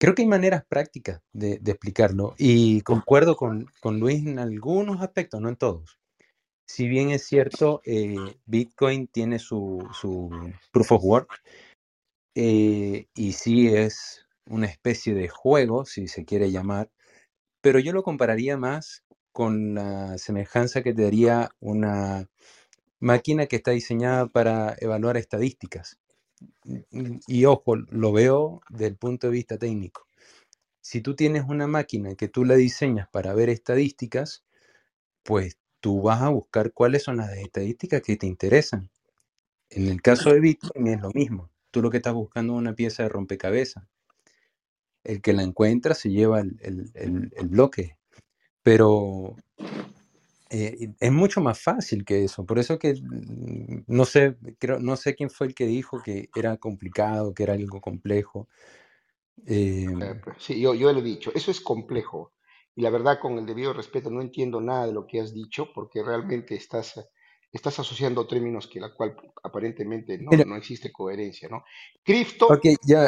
creo 0.00 0.14
que 0.14 0.22
hay 0.22 0.28
maneras 0.28 0.64
prácticas 0.68 1.22
de, 1.32 1.60
explicarlo 1.64 2.34
y 2.38 2.80
concuerdo 2.82 3.36
con, 3.36 3.66
Luis 3.84 4.26
en 4.26 4.38
algunos 4.38 5.02
aspectos, 5.02 5.40
no 5.40 5.48
en 5.48 5.56
todos. 5.56 5.99
Si 6.72 6.86
bien 6.86 7.10
es 7.10 7.24
cierto, 7.24 7.82
eh, 7.84 8.36
Bitcoin 8.46 9.08
tiene 9.08 9.40
su, 9.40 9.88
su, 9.92 10.30
proof 10.70 10.92
of 10.92 11.02
work 11.02 11.42
y 12.32 13.32
sí 13.32 13.66
es 13.66 14.24
una 14.46 14.66
especie 14.66 15.12
de 15.14 15.28
juego, 15.28 15.84
si 15.84 16.06
se 16.06 16.24
quiere 16.24 16.52
llamar, 16.52 16.88
pero 17.60 17.80
yo 17.80 17.92
lo 17.92 18.04
compararía 18.04 18.56
más 18.56 19.02
con 19.32 19.74
la 19.74 20.16
semejanza 20.16 20.82
que 20.82 20.94
te 20.94 21.02
daría 21.02 21.50
una 21.58 22.28
máquina 23.00 23.46
que 23.46 23.56
está 23.56 23.72
diseñada 23.72 24.28
para 24.28 24.76
evaluar 24.78 25.16
estadísticas. 25.16 25.98
Y, 27.26 27.44
ojo, 27.46 27.74
lo 27.74 28.12
veo 28.12 28.60
desde 28.70 28.86
el 28.86 28.96
punto 28.96 29.26
de 29.26 29.32
vista 29.32 29.58
técnico. 29.58 30.06
Si 30.80 31.00
tú 31.00 31.16
tienes 31.16 31.42
una 31.48 31.66
máquina 31.66 32.14
que 32.14 32.28
tú 32.28 32.44
la 32.44 32.54
diseñas 32.54 33.08
para 33.10 33.34
ver 33.34 33.50
estadísticas, 33.50 34.44
pues 35.24 35.59
tú 35.80 36.02
vas 36.02 36.22
a 36.22 36.28
buscar 36.28 36.72
cuáles 36.72 37.02
son 37.02 37.18
las 37.18 37.30
estadísticas 37.36 38.02
que 38.02 38.16
te 38.16 38.26
interesan. 38.26 38.90
En 39.70 39.88
el 39.88 40.02
caso 40.02 40.32
de 40.32 40.40
Bitcoin 40.40 40.86
es 40.88 41.00
lo 41.00 41.10
mismo. 41.10 41.50
Tú 41.70 41.82
lo 41.82 41.90
que 41.90 41.98
estás 41.98 42.14
buscando 42.14 42.54
es 42.54 42.58
una 42.58 42.74
pieza 42.74 43.02
de 43.02 43.08
rompecabezas. 43.08 43.84
El 45.04 45.22
que 45.22 45.32
la 45.32 45.42
encuentra 45.42 45.94
se 45.94 46.10
lleva 46.10 46.40
el, 46.40 46.90
el 46.94 47.48
bloque. 47.48 47.96
Pero 48.62 49.36
eh, 50.52 50.92
es 50.98 51.12
mucho 51.12 51.40
más 51.40 51.60
fácil 51.60 52.04
que 52.04 52.24
eso. 52.24 52.44
Por 52.44 52.58
eso 52.58 52.76
que 52.78 52.94
mm, 52.94 53.84
no 53.86 54.04
sé, 54.04 54.36
creo, 54.58 54.80
no 54.80 54.96
sé 54.96 55.14
quién 55.14 55.30
fue 55.30 55.46
el 55.46 55.54
que 55.54 55.66
dijo 55.66 56.02
que 56.02 56.28
era 56.34 56.56
complicado, 56.56 57.32
que 57.32 57.44
era 57.44 57.54
algo 57.54 57.80
complejo. 57.80 58.48
Eh, 59.46 59.86
pues, 60.24 60.36
sí, 60.40 60.60
yo, 60.60 60.74
yo 60.74 60.92
lo 60.92 60.98
he 60.98 61.02
dicho, 61.02 61.30
eso 61.34 61.52
es 61.52 61.60
complejo. 61.60 62.32
Y 62.74 62.82
la 62.82 62.90
verdad, 62.90 63.18
con 63.20 63.38
el 63.38 63.46
debido 63.46 63.72
respeto, 63.72 64.10
no 64.10 64.20
entiendo 64.20 64.60
nada 64.60 64.86
de 64.86 64.92
lo 64.92 65.06
que 65.06 65.20
has 65.20 65.34
dicho 65.34 65.72
porque 65.74 66.02
realmente 66.02 66.54
estás, 66.54 67.00
estás 67.52 67.78
asociando 67.78 68.26
términos 68.26 68.68
que 68.68 68.80
la 68.80 68.94
cual 68.94 69.16
aparentemente 69.42 70.18
no, 70.18 70.30
no 70.30 70.56
existe 70.56 70.92
coherencia, 70.92 71.48
¿no? 71.48 71.64
Cripto, 72.02 72.48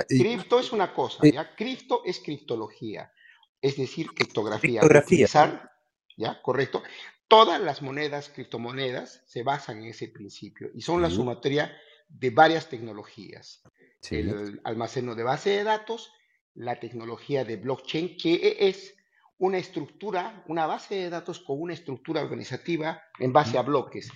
cripto 0.08 0.58
es 0.58 0.72
una 0.72 0.92
cosa, 0.92 1.26
¿ya? 1.28 1.54
Cripto 1.54 2.02
es 2.04 2.20
criptología, 2.20 3.12
es 3.60 3.76
decir, 3.76 4.08
criptografía. 4.08 4.80
criptografía. 4.80 5.70
¿ya? 6.16 6.42
Correcto. 6.42 6.82
Todas 7.28 7.60
las 7.60 7.80
monedas, 7.80 8.28
criptomonedas, 8.28 9.22
se 9.26 9.42
basan 9.42 9.78
en 9.78 9.86
ese 9.86 10.08
principio 10.08 10.70
y 10.74 10.82
son 10.82 11.00
la 11.00 11.08
sumatoria 11.08 11.74
de 12.08 12.30
varias 12.30 12.68
tecnologías. 12.68 13.62
El 14.10 14.60
almaceno 14.64 15.14
de 15.14 15.22
base 15.22 15.50
de 15.50 15.64
datos, 15.64 16.12
la 16.54 16.78
tecnología 16.78 17.44
de 17.44 17.56
blockchain, 17.56 18.16
que 18.16 18.56
es 18.58 18.94
una 19.42 19.58
estructura, 19.58 20.44
una 20.46 20.68
base 20.68 20.94
de 20.94 21.10
datos 21.10 21.40
con 21.40 21.60
una 21.60 21.74
estructura 21.74 22.22
organizativa 22.22 23.02
en 23.18 23.32
base 23.32 23.58
a 23.58 23.62
bloques. 23.62 24.08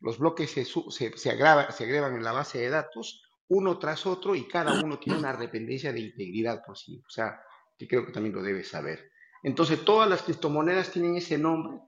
Los 0.00 0.18
bloques 0.18 0.50
se, 0.50 0.64
se, 0.64 1.16
se, 1.16 1.30
agregan 1.30 2.16
en 2.16 2.24
la 2.24 2.32
base 2.32 2.58
de 2.58 2.68
datos 2.68 3.22
uno 3.46 3.78
tras 3.78 4.06
otro 4.06 4.34
y 4.34 4.48
cada 4.48 4.82
uno 4.82 4.98
tiene 4.98 5.20
una 5.20 5.36
dependencia 5.36 5.92
de 5.92 6.00
integridad 6.00 6.64
por 6.66 6.76
sí. 6.76 7.00
O 7.06 7.10
sea, 7.10 7.40
que 7.78 7.86
creo 7.86 8.04
que 8.04 8.10
también 8.10 8.34
lo 8.34 8.42
debes 8.42 8.70
saber. 8.70 9.12
Entonces, 9.44 9.84
todas 9.84 10.10
las 10.10 10.22
criptomonedas 10.22 10.90
tienen 10.90 11.16
ese 11.16 11.38
nombre 11.38 11.78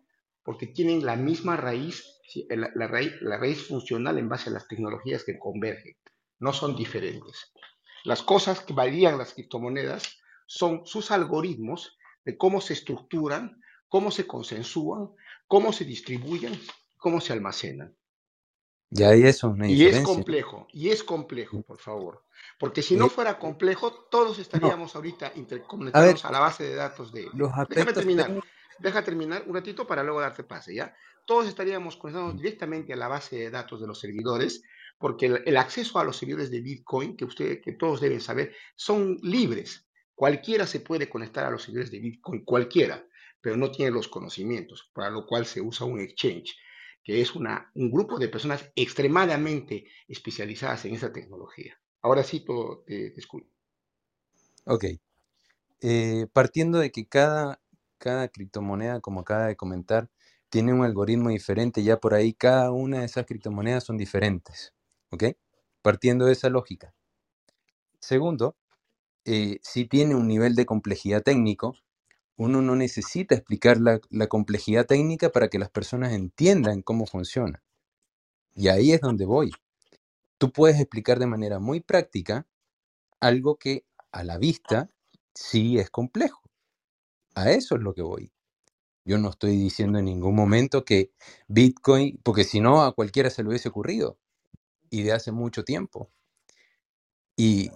porque 0.44 0.68
tienen 0.68 1.04
la 1.04 1.16
misma 1.16 1.56
raíz, 1.56 2.20
la, 2.48 2.86
raíz, 2.86 3.12
la 3.22 3.38
raíz 3.38 3.66
funcional 3.66 4.18
en 4.18 4.28
base 4.28 4.50
a 4.50 4.52
las 4.52 4.68
tecnologías 4.68 5.24
que 5.24 5.36
convergen, 5.36 5.96
no 6.38 6.52
son 6.52 6.76
diferentes. 6.76 7.52
Las 8.04 8.22
cosas 8.22 8.60
que 8.60 8.72
varían 8.72 9.18
las 9.18 9.34
criptomonedas 9.34 10.20
son 10.46 10.86
sus 10.86 11.10
algoritmos 11.10 11.98
de 12.24 12.36
cómo 12.36 12.60
se 12.60 12.72
estructuran, 12.72 13.60
cómo 13.88 14.10
se 14.10 14.26
consensúan, 14.26 15.10
cómo 15.46 15.72
se 15.72 15.84
distribuyen, 15.84 16.58
cómo 16.96 17.20
se 17.20 17.32
almacenan. 17.32 17.94
Ya 18.90 19.10
hay 19.10 19.24
eso, 19.24 19.56
Y 19.64 19.86
es 19.86 20.00
complejo, 20.00 20.68
y 20.72 20.90
es 20.90 21.02
complejo, 21.02 21.62
por 21.62 21.78
favor. 21.78 22.24
Porque 22.58 22.82
si 22.82 22.94
no 22.96 23.08
fuera 23.08 23.38
complejo, 23.38 23.92
todos 24.10 24.38
estaríamos 24.38 24.94
ahorita 24.94 25.32
interconectados 25.34 26.24
a, 26.24 26.30
la 26.30 26.38
base 26.38 26.64
de 26.64 26.74
datos 26.76 27.12
de... 27.12 27.28
Déjame 27.68 27.92
terminar. 27.92 28.40
Deja 28.78 29.04
terminar 29.04 29.44
un 29.46 29.54
ratito 29.54 29.86
para 29.86 30.02
luego 30.02 30.20
darte 30.20 30.44
pase, 30.44 30.74
¿ya? 30.74 30.94
Todos 31.24 31.46
estaríamos 31.46 31.96
conectados 31.96 32.36
directamente 32.36 32.92
a 32.92 32.96
la 32.96 33.08
base 33.08 33.36
de 33.36 33.50
datos 33.50 33.80
de 33.80 33.86
los 33.86 34.00
servidores, 34.00 34.62
porque 34.98 35.26
el, 35.26 35.56
acceso 35.56 35.98
a 35.98 36.04
los 36.04 36.16
servidores 36.16 36.50
de 36.50 36.60
Bitcoin, 36.60 37.16
que, 37.16 37.24
usted, 37.24 37.60
que 37.62 37.72
todos 37.72 38.00
deben 38.00 38.20
saber, 38.20 38.54
son 38.76 39.16
libres. 39.22 39.86
Cualquiera 40.14 40.66
se 40.66 40.80
puede 40.80 41.08
conectar 41.08 41.44
a 41.44 41.50
los 41.50 41.62
servidores 41.62 41.90
de 41.90 42.00
Bitcoin, 42.00 42.44
cualquiera, 42.44 43.04
pero 43.40 43.56
no 43.56 43.70
tiene 43.70 43.90
los 43.90 44.08
conocimientos, 44.08 44.90
para 44.94 45.10
lo 45.10 45.26
cual 45.26 45.46
se 45.46 45.60
usa 45.60 45.86
un 45.86 46.00
exchange, 46.00 46.56
que 47.02 47.20
es 47.20 47.34
una, 47.34 47.70
un 47.74 47.90
grupo 47.90 48.18
de 48.18 48.28
personas 48.28 48.70
extremadamente 48.76 49.86
especializadas 50.08 50.84
en 50.84 50.94
esa 50.94 51.12
tecnología. 51.12 51.78
Ahora 52.02 52.22
sí, 52.22 52.44
todo 52.44 52.84
te, 52.86 53.18
escucho. 53.18 53.48
Ok. 54.64 54.84
Eh, 55.80 56.26
partiendo 56.32 56.78
de 56.78 56.90
que 56.90 57.06
cada 57.06 57.60
cada 58.04 58.28
criptomoneda, 58.28 59.00
como 59.00 59.20
acaba 59.20 59.46
de 59.46 59.56
comentar, 59.56 60.10
tiene 60.50 60.74
un 60.74 60.84
algoritmo 60.84 61.30
diferente. 61.30 61.82
Ya 61.82 61.98
por 61.98 62.12
ahí 62.12 62.34
cada 62.34 62.70
una 62.70 63.00
de 63.00 63.06
esas 63.06 63.24
criptomonedas 63.24 63.84
son 63.84 63.96
diferentes. 63.96 64.74
¿Ok? 65.10 65.24
Partiendo 65.80 66.26
de 66.26 66.32
esa 66.32 66.50
lógica. 66.50 66.94
Segundo, 68.00 68.56
eh, 69.24 69.58
si 69.62 69.86
tiene 69.86 70.14
un 70.14 70.28
nivel 70.28 70.54
de 70.54 70.66
complejidad 70.66 71.22
técnico, 71.22 71.76
uno 72.36 72.62
no 72.62 72.76
necesita 72.76 73.34
explicar 73.34 73.78
la, 73.80 74.00
complejidad 74.28 74.86
técnica 74.86 75.30
para 75.30 75.48
que 75.48 75.58
las 75.58 75.70
personas 75.70 76.12
entiendan 76.12 76.82
cómo 76.82 77.06
funciona. 77.06 77.62
Y 78.54 78.68
ahí 78.68 78.92
es 78.92 79.00
donde 79.00 79.24
voy. 79.24 79.52
Tú 80.38 80.52
puedes 80.52 80.80
explicar 80.80 81.18
de 81.18 81.26
manera 81.26 81.58
muy 81.58 81.80
práctica 81.80 82.46
algo 83.20 83.56
que 83.56 83.84
a 84.12 84.24
la 84.24 84.38
vista 84.38 84.90
sí 85.34 85.78
es 85.78 85.90
complejo. 85.90 86.42
A 87.34 87.50
eso 87.50 87.76
es 87.76 87.82
lo 87.82 87.94
que 87.94 88.02
voy. 88.02 88.32
Yo 89.04 89.18
no 89.18 89.30
estoy 89.30 89.56
diciendo 89.56 89.98
en 89.98 90.06
ningún 90.06 90.34
momento 90.34 90.84
que 90.84 91.12
Bitcoin, 91.48 92.18
porque 92.22 92.44
si 92.44 92.60
no 92.60 92.82
a 92.82 92.94
cualquiera 92.94 93.30
se 93.30 93.42
le 93.42 93.50
hubiese 93.50 93.68
ocurrido, 93.68 94.18
y 94.90 95.02
de 95.02 95.12
hace 95.12 95.32
mucho 95.32 95.64
tiempo. 95.64 96.10
Y, 97.36 97.68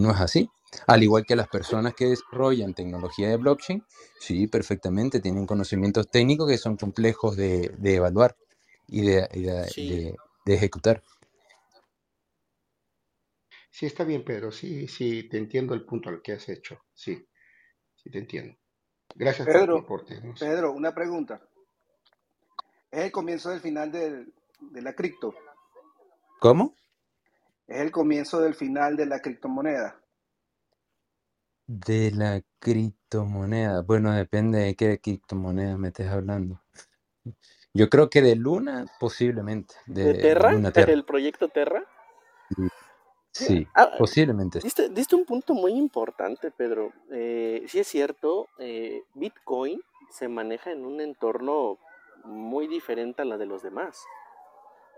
no 0.00 0.10
es 0.10 0.20
así. 0.20 0.50
Al 0.86 1.02
igual 1.02 1.24
que 1.24 1.36
las 1.36 1.48
personas 1.48 1.94
que 1.94 2.06
desarrollan 2.06 2.74
tecnología 2.74 3.28
de 3.28 3.36
blockchain, 3.36 3.84
sí, 4.18 4.46
perfectamente, 4.46 5.20
tienen 5.20 5.46
conocimientos 5.46 6.08
técnicos 6.10 6.48
que 6.48 6.58
son 6.58 6.76
complejos 6.76 7.36
de, 7.36 7.72
evaluar 7.82 8.36
y, 8.86 9.02
de, 9.02 9.28
de, 10.44 10.54
ejecutar. 10.54 11.02
Sí, 13.70 13.86
está 13.86 14.04
bien, 14.04 14.24
Pedro. 14.24 14.50
Sí, 14.50 14.88
sí, 14.88 15.28
te 15.28 15.38
entiendo 15.38 15.74
el 15.74 15.84
punto 15.84 16.08
al 16.08 16.22
que 16.22 16.32
has 16.32 16.48
hecho. 16.48 16.80
Sí, 16.94 17.26
sí, 17.94 18.10
te 18.10 18.18
entiendo. 18.18 18.56
Gracias 19.14 19.46
Pedro, 19.46 19.86
por 19.86 20.04
tu 20.04 20.14
Pedro, 20.38 20.72
una 20.72 20.94
pregunta. 20.94 21.40
¿Es 22.90 23.04
el 23.04 23.12
comienzo 23.12 23.50
del 23.50 23.60
final 23.60 23.90
de 23.92 24.82
la 24.82 24.94
cripto? 24.94 25.34
¿Cómo? 26.40 26.74
¿Es 27.66 27.80
el 27.80 27.90
comienzo 27.90 28.40
del 28.40 28.54
final 28.54 28.96
de 28.96 29.06
la 29.06 29.20
criptomoneda? 29.20 30.00
De 31.66 32.10
la 32.12 32.42
criptomoneda. 32.58 33.82
Bueno, 33.82 34.12
depende 34.12 34.60
de 34.60 34.76
qué 34.76 35.00
criptomoneda 35.00 35.76
me 35.76 35.88
estés 35.88 36.08
hablando. 36.08 36.60
Yo 37.74 37.90
creo 37.90 38.08
que 38.08 38.22
de 38.22 38.36
Luna, 38.36 38.86
posiblemente. 38.98 39.74
¿De, 39.86 40.14
Terra? 40.14 40.52
¿El 40.52 41.04
proyecto 41.04 41.48
Terra? 41.48 41.84
Sí, 43.32 43.66
ah, 43.74 43.90
posiblemente. 43.98 44.60
Diste, 44.60 44.88
diste, 44.88 45.14
un 45.14 45.26
punto 45.26 45.52
muy 45.52 45.72
importante, 45.72 46.50
Pedro. 46.50 46.92
Eh, 47.10 47.64
sí 47.68 47.78
es 47.80 47.86
cierto, 47.86 48.48
eh, 48.58 49.02
Bitcoin 49.12 49.80
se 50.10 50.28
maneja 50.28 50.72
en 50.72 50.86
un 50.86 51.02
entorno 51.02 51.78
muy 52.24 52.66
diferente 52.66 53.22
a 53.22 53.24
la 53.26 53.36
de 53.36 53.44
los 53.44 53.62
demás. 53.62 54.02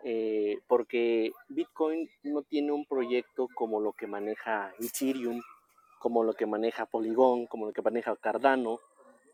Eh, 0.04 0.60
porque 0.68 1.32
Bitcoin 1.48 2.08
no 2.22 2.42
tiene 2.42 2.70
un 2.70 2.86
proyecto 2.86 3.48
como 3.54 3.80
lo 3.80 3.92
que 3.92 4.06
maneja 4.06 4.72
Ethereum, 4.78 5.42
como 5.98 6.24
lo 6.24 6.34
que 6.34 6.46
maneja 6.46 6.86
Polygon, 6.86 7.46
como 7.46 7.66
lo 7.66 7.72
que 7.72 7.82
maneja 7.82 8.14
Cardano, 8.16 8.80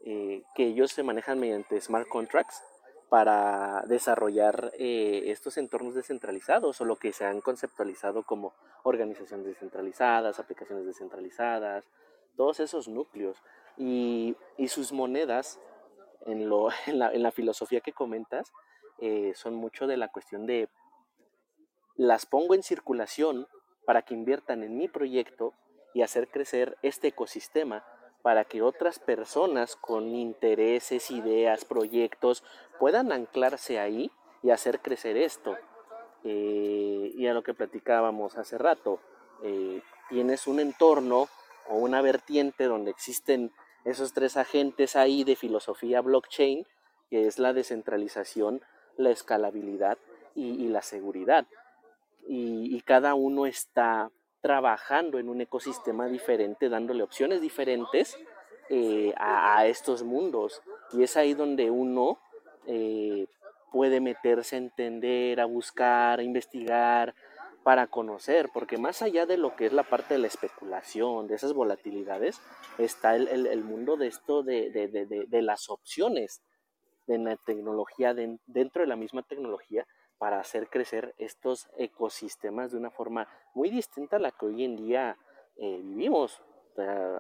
que 0.05 0.43
ellos 0.67 0.93
se 0.93 1.03
manejan 1.03 1.41
mediante 1.41 1.81
smart 1.81 2.07
contracts 2.09 2.63
para 3.15 3.85
desarrollar 3.87 4.73
eh, 4.77 5.23
estos 5.27 5.57
entornos 5.57 5.95
descentralizados 5.95 6.81
o 6.81 6.85
lo 6.85 6.97
que 6.97 7.13
se 7.13 7.25
han 7.25 7.41
conceptualizado 7.41 8.25
como 8.25 8.55
organizaciones 8.83 9.47
descentralizadas, 9.47 10.41
aplicaciones 10.41 10.85
descentralizadas, 10.85 11.85
todos 12.37 12.59
esos 12.59 12.89
núcleos. 12.89 13.41
Y, 13.77 14.37
sus 14.67 14.93
monedas 14.93 15.61
en, 16.27 16.49
lo, 16.49 16.71
en, 16.87 17.23
la, 17.23 17.31
filosofía 17.31 17.81
que 17.81 17.93
comentas 17.93 18.53
eh, 18.99 19.33
son 19.37 19.55
mucho 19.55 19.87
de 19.87 19.97
la 19.97 20.09
cuestión 20.09 20.47
de 20.47 20.69
las 21.95 22.27
pongo 22.27 22.55
en 22.55 22.65
circulación 22.65 23.47
para 23.87 24.03
que 24.03 24.15
inviertan 24.15 24.65
en 24.65 24.77
mi 24.77 24.89
proyecto 24.89 25.55
y 25.95 26.03
hacer 26.03 26.29
crecer 26.29 26.77
este 26.83 27.09
ecosistema 27.09 27.85
para 28.21 28.45
que 28.45 28.63
otras 28.63 28.99
personas 28.99 29.77
con 29.77 30.15
intereses, 30.15 31.11
ideas, 31.11 31.65
proyectos 31.65 32.43
puedan 32.79 33.13
anclarse 33.13 33.79
ahí 33.79 34.11
y 34.43 34.51
hacer 34.51 34.81
crecer 34.81 35.17
esto. 35.17 35.57
Eh, 36.25 37.13
y 37.15 37.27
a 37.27 37.35
lo 37.35 37.43
que 37.43 37.55
platicábamos 37.55 38.37
hace 38.37 38.59
rato, 38.59 38.99
eh, 39.43 39.83
tienes 40.09 40.47
un 40.47 40.59
entorno 40.59 41.29
o 41.69 41.77
una 41.77 42.03
vertiente 42.03 42.65
donde 42.65 42.91
existen 42.91 43.53
esos 43.85 44.15
tres 44.15 44.37
agentes 44.37 44.97
ahí 44.97 45.23
de 45.23 45.37
filosofía 45.37 46.01
blockchain, 46.01 46.67
que 47.11 47.27
es 47.27 47.39
la 47.39 47.53
descentralización, 47.53 48.63
la 48.97 49.11
escalabilidad 49.11 49.99
y, 50.35 50.67
la 50.69 50.83
seguridad. 50.83 51.47
y 52.27 52.81
cada 52.83 53.15
uno 53.15 53.45
está 53.45 54.11
trabajando 54.45 55.19
en 55.19 55.31
un 55.31 55.41
ecosistema 55.41 56.07
diferente, 56.07 56.69
dándole 56.69 57.03
opciones 57.03 57.41
diferentes 57.41 58.19
eh, 58.69 59.15
a, 59.17 59.67
estos 59.67 60.03
mundos. 60.03 60.61
Y 60.93 61.03
es 61.03 61.17
ahí 61.17 61.33
donde 61.33 61.71
uno 61.71 62.19
eh, 62.67 63.27
puede 63.73 64.03
meterse 64.03 64.57
a 64.57 64.59
entender, 64.59 65.41
a 65.41 65.47
buscar, 65.47 66.19
a 66.19 66.23
investigar, 66.23 67.15
para 67.63 67.87
conocer, 67.87 68.51
porque 68.53 68.77
más 68.77 69.01
allá 69.01 69.25
de 69.25 69.39
lo 69.39 69.57
que 69.57 69.65
es 69.65 69.73
la 69.73 69.83
parte 69.83 70.13
de 70.13 70.21
la 70.21 70.27
especulación, 70.27 71.27
de 71.27 71.37
esas 71.37 71.55
volatilidades, 71.55 72.43
está 72.77 73.17
el, 73.17 73.65
mundo 73.65 73.97
de 73.97 74.09
esto, 74.09 74.43
de, 74.43 74.69
de, 74.71 75.43
las 75.43 75.71
opciones 75.71 76.43
de 77.07 77.17
la 77.17 77.37
tecnología, 77.37 78.13
dentro 78.13 78.83
de 78.83 78.89
la 78.89 78.97
misma 78.97 79.23
tecnología, 79.23 79.87
para 80.19 80.41
hacer 80.41 80.69
crecer 80.69 81.15
estos 81.19 81.69
ecosistemas 81.77 82.73
de 82.73 82.79
una 82.79 82.91
forma 82.91 83.29
muy 83.55 83.71
distinta 83.71 84.17
a 84.17 84.21
la 84.21 84.31
que 84.31 84.47
hoy 84.47 84.65
en 84.65 84.77
día 84.77 85.17
eh, 85.57 85.81
vivimos. 85.83 86.43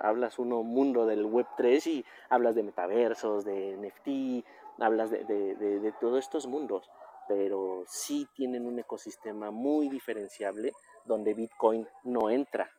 hablas 0.03 0.39
uno 0.39 0.63
mundo 0.63 1.07
del 1.07 1.25
Web 1.25 1.47
3 1.57 1.87
y 1.87 2.05
hablas 2.29 2.55
de 2.55 2.63
metaversos, 2.63 3.45
de 3.45 3.77
NFT, 3.77 4.45
hablas 4.81 5.11
de, 5.11 5.95
todos 6.01 6.19
estos 6.19 6.47
mundos, 6.47 6.91
pero 7.29 7.85
sí 7.87 8.27
tienen 8.35 8.67
un 8.67 8.79
ecosistema 8.79 9.51
muy 9.51 9.89
diferenciable 9.89 10.73
donde 11.05 11.35
Bitcoin 11.35 11.87
no 12.03 12.31
entra, 12.31 12.71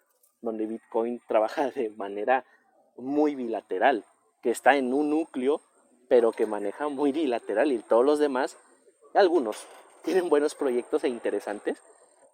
donde 0.41 0.65
Bitcoin 0.65 1.21
trabaja 1.27 1.69
de 1.71 1.89
manera 1.91 2.45
muy 2.97 3.35
bilateral, 3.35 4.03
que 4.41 4.51
está 4.51 4.75
en 4.75 4.93
un 4.93 5.09
núcleo, 5.09 5.61
pero 6.07 6.31
que 6.31 6.45
maneja 6.45 6.87
muy 6.89 7.11
bilateral 7.11 7.71
y 7.71 7.79
todos 7.79 8.05
los 8.05 8.19
demás, 8.19 8.57
algunos, 9.13 9.65
tienen 10.05 10.29
buenos 10.29 10.55
proyectos 10.55 11.03
e 11.03 11.09
interesantes 11.09 11.81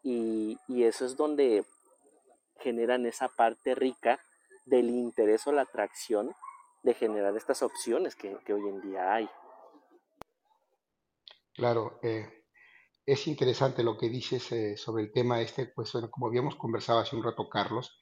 y, 0.03 0.57
eso 0.68 1.06
es 1.06 1.15
donde 1.15 1.64
generan 2.60 3.06
esa 3.06 3.30
parte 3.30 3.73
rica 3.76 4.19
del 4.65 4.89
interés 4.89 5.48
o 5.48 5.52
la 5.52 5.61
atracción 5.64 6.35
de 6.84 6.93
generar 6.93 7.35
estas 7.35 7.61
opciones 7.61 8.15
que, 8.15 8.35
hoy 8.53 8.68
en 8.68 8.81
día 8.81 9.14
hay. 9.14 9.30
Claro, 11.53 11.99
eh, 12.03 12.45
es 13.06 13.27
interesante 13.27 13.84
lo 13.84 13.98
que 13.98 14.10
dices 14.10 14.52
eh, 14.52 14.77
sobre 14.77 15.03
el 15.03 15.11
tema 15.11 15.41
este, 15.41 15.68
pues 15.68 15.91
bueno, 15.93 16.10
como 16.10 16.27
habíamos 16.27 16.56
conversado 16.56 16.99
hace 16.99 17.15
un 17.15 17.23
rato, 17.23 17.48
Carlos, 17.49 17.99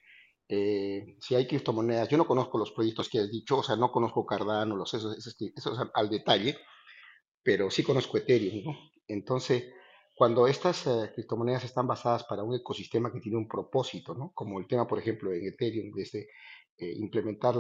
eh, 0.48 1.18
si 1.20 1.36
hay 1.36 1.48
criptomonedas, 1.48 2.10
yo 2.10 2.18
no 2.18 2.26
conozco 2.26 2.58
los 2.58 2.72
proyectos 2.72 3.10
que 3.10 3.20
has 3.20 3.30
dicho, 3.30 3.58
o 3.58 3.64
sea, 3.64 3.76
no 3.76 3.92
conozco 3.92 4.26
Cardano, 4.26 4.76
los 4.76 4.94
esos, 4.94 5.18
esos, 5.18 5.36
esos 5.56 5.80
al 5.94 6.10
detalle, 6.10 6.58
pero 7.44 7.70
sí 7.70 7.84
conozco 7.84 8.18
Ethereum, 8.18 8.64
¿no? 8.64 8.90
Entonces, 9.10 9.64
cuando 10.16 10.48
estas 10.48 10.86
eh, 10.86 11.12
criptomonedas 11.14 11.64
están 11.64 11.88
basadas 11.88 12.24
para 12.26 12.44
un 12.44 12.56
ecosistema 12.56 13.12
que 13.12 13.20
tiene 13.20 13.38
un 13.38 13.48
propósito, 13.48 14.14
¿no? 14.14 14.32
como 14.34 14.60
el 14.60 14.68
tema, 14.68 14.88
por 14.88 15.00
ejemplo, 15.00 15.34
en 15.34 15.48
Ethereum, 15.48 15.92
desde 15.94 16.28
eh, 16.78 16.94
implementar 16.98 17.56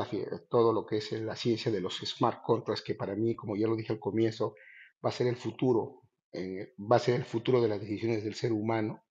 todo 0.49 0.71
lo 0.71 0.85
que 0.85 0.97
es 0.97 1.11
la 1.13 1.35
ciencia 1.35 1.71
de 1.71 1.81
los 1.81 1.97
smart 1.97 2.41
contracts, 2.43 2.83
que 2.83 2.95
para 2.95 3.15
mí, 3.15 3.35
como 3.35 3.55
ya 3.55 3.67
lo 3.67 3.75
dije 3.75 3.93
al 3.93 3.99
comienzo, 3.99 4.55
va 5.03 5.09
a 5.09 5.13
ser 5.13 5.27
el 5.27 5.37
futuro, 5.37 6.03
eh, 6.33 6.73
va 6.79 6.97
a 6.97 6.99
ser 6.99 7.15
el 7.15 7.25
futuro 7.25 7.61
de 7.61 7.69
las 7.69 7.81
decisiones 7.81 8.23
del 8.23 8.35
ser 8.35 8.51
humano. 8.51 9.03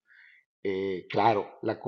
claro, 1.08 1.58
la, 1.62 1.80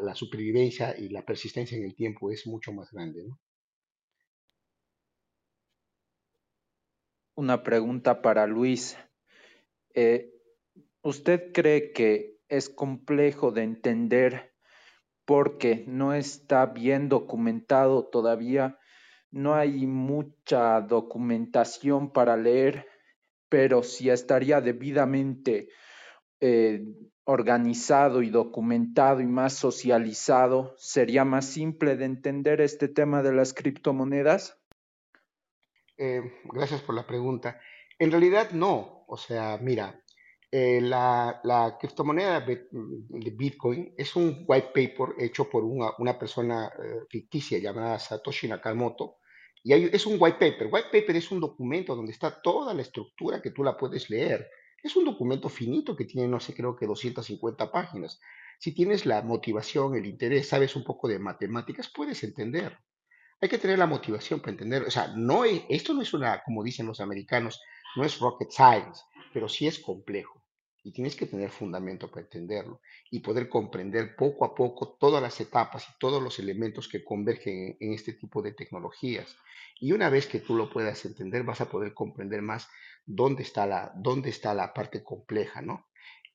la, 0.00 0.14
supervivencia 0.14 0.96
y 0.96 1.10
la 1.10 1.22
persistencia 1.22 1.76
en 1.76 1.84
el 1.84 1.94
tiempo 1.94 2.30
es 2.30 2.46
mucho 2.46 2.72
más 2.72 2.90
grande. 2.90 3.26
Una 7.34 7.62
pregunta 7.62 8.22
para 8.22 8.46
Luis. 8.46 8.96
Eh, 9.96 10.30
¿Usted 11.02 11.52
cree 11.52 11.92
que 11.92 12.38
es 12.48 12.68
complejo 12.68 13.50
de 13.50 13.62
entender 13.62 14.54
porque 15.24 15.84
no 15.88 16.12
está 16.12 16.66
bien 16.66 17.08
documentado 17.08 18.04
todavía? 18.04 18.78
No 19.30 19.54
hay 19.54 19.86
mucha 19.86 20.82
documentación 20.82 22.12
para 22.12 22.36
leer, 22.36 22.86
pero 23.48 23.82
si 23.82 24.10
estaría 24.10 24.60
debidamente 24.60 25.70
eh, 26.40 26.84
organizado 27.24 28.22
y 28.22 28.28
documentado 28.28 29.22
y 29.22 29.26
más 29.26 29.54
socializado, 29.54 30.74
¿sería 30.76 31.24
más 31.24 31.46
simple 31.46 31.96
de 31.96 32.04
entender 32.04 32.60
este 32.60 32.88
tema 32.88 33.22
de 33.22 33.32
las 33.32 33.54
criptomonedas? 33.54 34.60
Eh, 35.96 36.20
gracias 36.44 36.82
por 36.82 36.94
la 36.94 37.06
pregunta. 37.06 37.58
En 37.98 38.10
realidad 38.10 38.50
no, 38.50 39.04
o 39.06 39.16
sea, 39.16 39.58
mira, 39.60 40.02
eh, 40.50 40.80
la, 40.80 41.76
criptomoneda 41.80 42.40
de 42.40 43.30
Bitcoin 43.36 43.94
es 43.96 44.14
un 44.16 44.44
white 44.46 44.68
paper 44.68 45.14
hecho 45.18 45.50
por 45.50 45.64
una, 45.64 46.18
persona 46.18 46.66
eh, 46.68 47.00
ficticia 47.10 47.58
llamada 47.58 47.98
Satoshi 47.98 48.48
Nakamoto. 48.48 49.16
Y 49.62 49.72
es 49.72 50.06
un 50.06 50.16
white 50.20 50.38
paper. 50.38 50.68
White 50.70 50.88
paper 50.92 51.16
es 51.16 51.30
un 51.32 51.40
documento 51.40 51.96
donde 51.96 52.12
está 52.12 52.40
toda 52.40 52.72
la 52.72 52.82
estructura 52.82 53.42
que 53.42 53.50
tú 53.50 53.64
la 53.64 53.76
puedes 53.76 54.08
leer. 54.08 54.48
Es 54.80 54.94
un 54.94 55.04
documento 55.04 55.48
finito 55.48 55.96
que 55.96 56.04
tiene, 56.04 56.28
no 56.28 56.38
sé, 56.38 56.54
creo 56.54 56.76
que 56.76 56.86
250 56.86 57.72
páginas. 57.72 58.20
Si 58.60 58.72
tienes 58.72 59.06
la 59.06 59.22
motivación, 59.22 59.96
el 59.96 60.06
interés, 60.06 60.48
sabes 60.48 60.76
un 60.76 60.84
poco 60.84 61.08
de 61.08 61.18
matemáticas, 61.18 61.90
puedes 61.92 62.22
entender. 62.22 62.78
Hay 63.40 63.48
que 63.48 63.58
tener 63.58 63.78
la 63.78 63.86
motivación 63.86 64.40
para 64.40 64.52
entender. 64.52 64.84
O 64.84 64.90
sea, 64.90 65.08
no 65.16 65.44
esto 65.44 65.92
no 65.92 66.02
es 66.02 66.14
una, 66.14 66.42
como 66.44 66.62
dicen 66.62 66.86
los 66.86 67.00
americanos, 67.00 67.60
no 67.96 68.04
es 68.04 68.18
rocket 68.18 68.50
science, 68.50 69.02
pero 69.32 69.48
sí 69.48 69.66
es 69.66 69.78
complejo. 69.78 70.42
Y 70.84 70.92
tienes 70.92 71.16
que 71.16 71.26
tener 71.26 71.50
fundamento 71.50 72.08
para 72.08 72.22
entenderlo 72.22 72.80
y 73.10 73.18
poder 73.18 73.48
comprender 73.48 74.14
poco 74.14 74.44
a 74.44 74.54
poco 74.54 74.96
todas 75.00 75.20
las 75.20 75.40
etapas 75.40 75.88
y 75.88 75.98
todos 75.98 76.22
los 76.22 76.38
elementos 76.38 76.86
que 76.86 77.02
convergen 77.02 77.76
en, 77.80 77.92
este 77.92 78.12
tipo 78.12 78.40
de 78.40 78.52
tecnologías. 78.52 79.36
Y 79.80 79.90
una 79.90 80.10
vez 80.10 80.28
que 80.28 80.38
tú 80.38 80.54
lo 80.54 80.70
puedas 80.70 81.04
entender, 81.04 81.42
vas 81.42 81.60
a 81.60 81.68
poder 81.68 81.92
comprender 81.92 82.40
más 82.40 82.68
dónde 83.04 83.42
está 83.42 83.66
la, 83.66 83.92
dónde 83.96 84.30
está 84.30 84.54
la 84.54 84.72
parte 84.72 85.02
compleja, 85.02 85.60
¿no? 85.60 85.86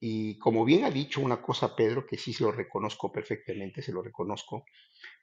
Y 0.03 0.39
como 0.39 0.65
bien 0.65 0.83
ha 0.83 0.89
dicho 0.89 1.21
una 1.21 1.43
cosa 1.43 1.75
Pedro, 1.75 2.07
que 2.07 2.17
sí 2.17 2.33
se 2.33 2.43
lo 2.43 2.51
reconozco 2.51 3.11
perfectamente, 3.11 3.83
se 3.83 3.91
lo 3.91 4.01
reconozco. 4.01 4.65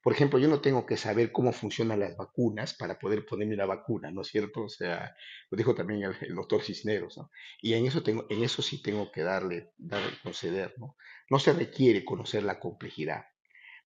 Por 0.00 0.12
ejemplo, 0.12 0.38
yo 0.38 0.46
no 0.46 0.60
tengo 0.60 0.86
que 0.86 0.96
saber 0.96 1.32
cómo 1.32 1.50
funcionan 1.50 1.98
las 1.98 2.16
vacunas 2.16 2.74
para 2.74 2.96
poder 2.96 3.26
ponerme 3.26 3.56
la 3.56 3.66
vacuna, 3.66 4.12
¿no 4.12 4.22
es 4.22 4.28
cierto? 4.28 4.62
O 4.62 4.68
sea, 4.68 5.16
lo 5.50 5.56
dijo 5.58 5.74
también 5.74 6.04
el, 6.20 6.34
doctor 6.36 6.62
Cisneros, 6.62 7.18
¿no? 7.18 7.28
Y 7.60 7.74
en 7.74 7.86
eso, 7.86 8.04
tengo, 8.04 8.26
en 8.30 8.44
eso 8.44 8.62
sí 8.62 8.80
tengo 8.80 9.10
que 9.10 9.22
darle, 9.22 9.72
darle, 9.78 10.16
conceder, 10.22 10.74
¿no? 10.78 10.96
No 11.28 11.40
se 11.40 11.52
requiere 11.54 12.04
conocer 12.04 12.44
la 12.44 12.60
complejidad. 12.60 13.24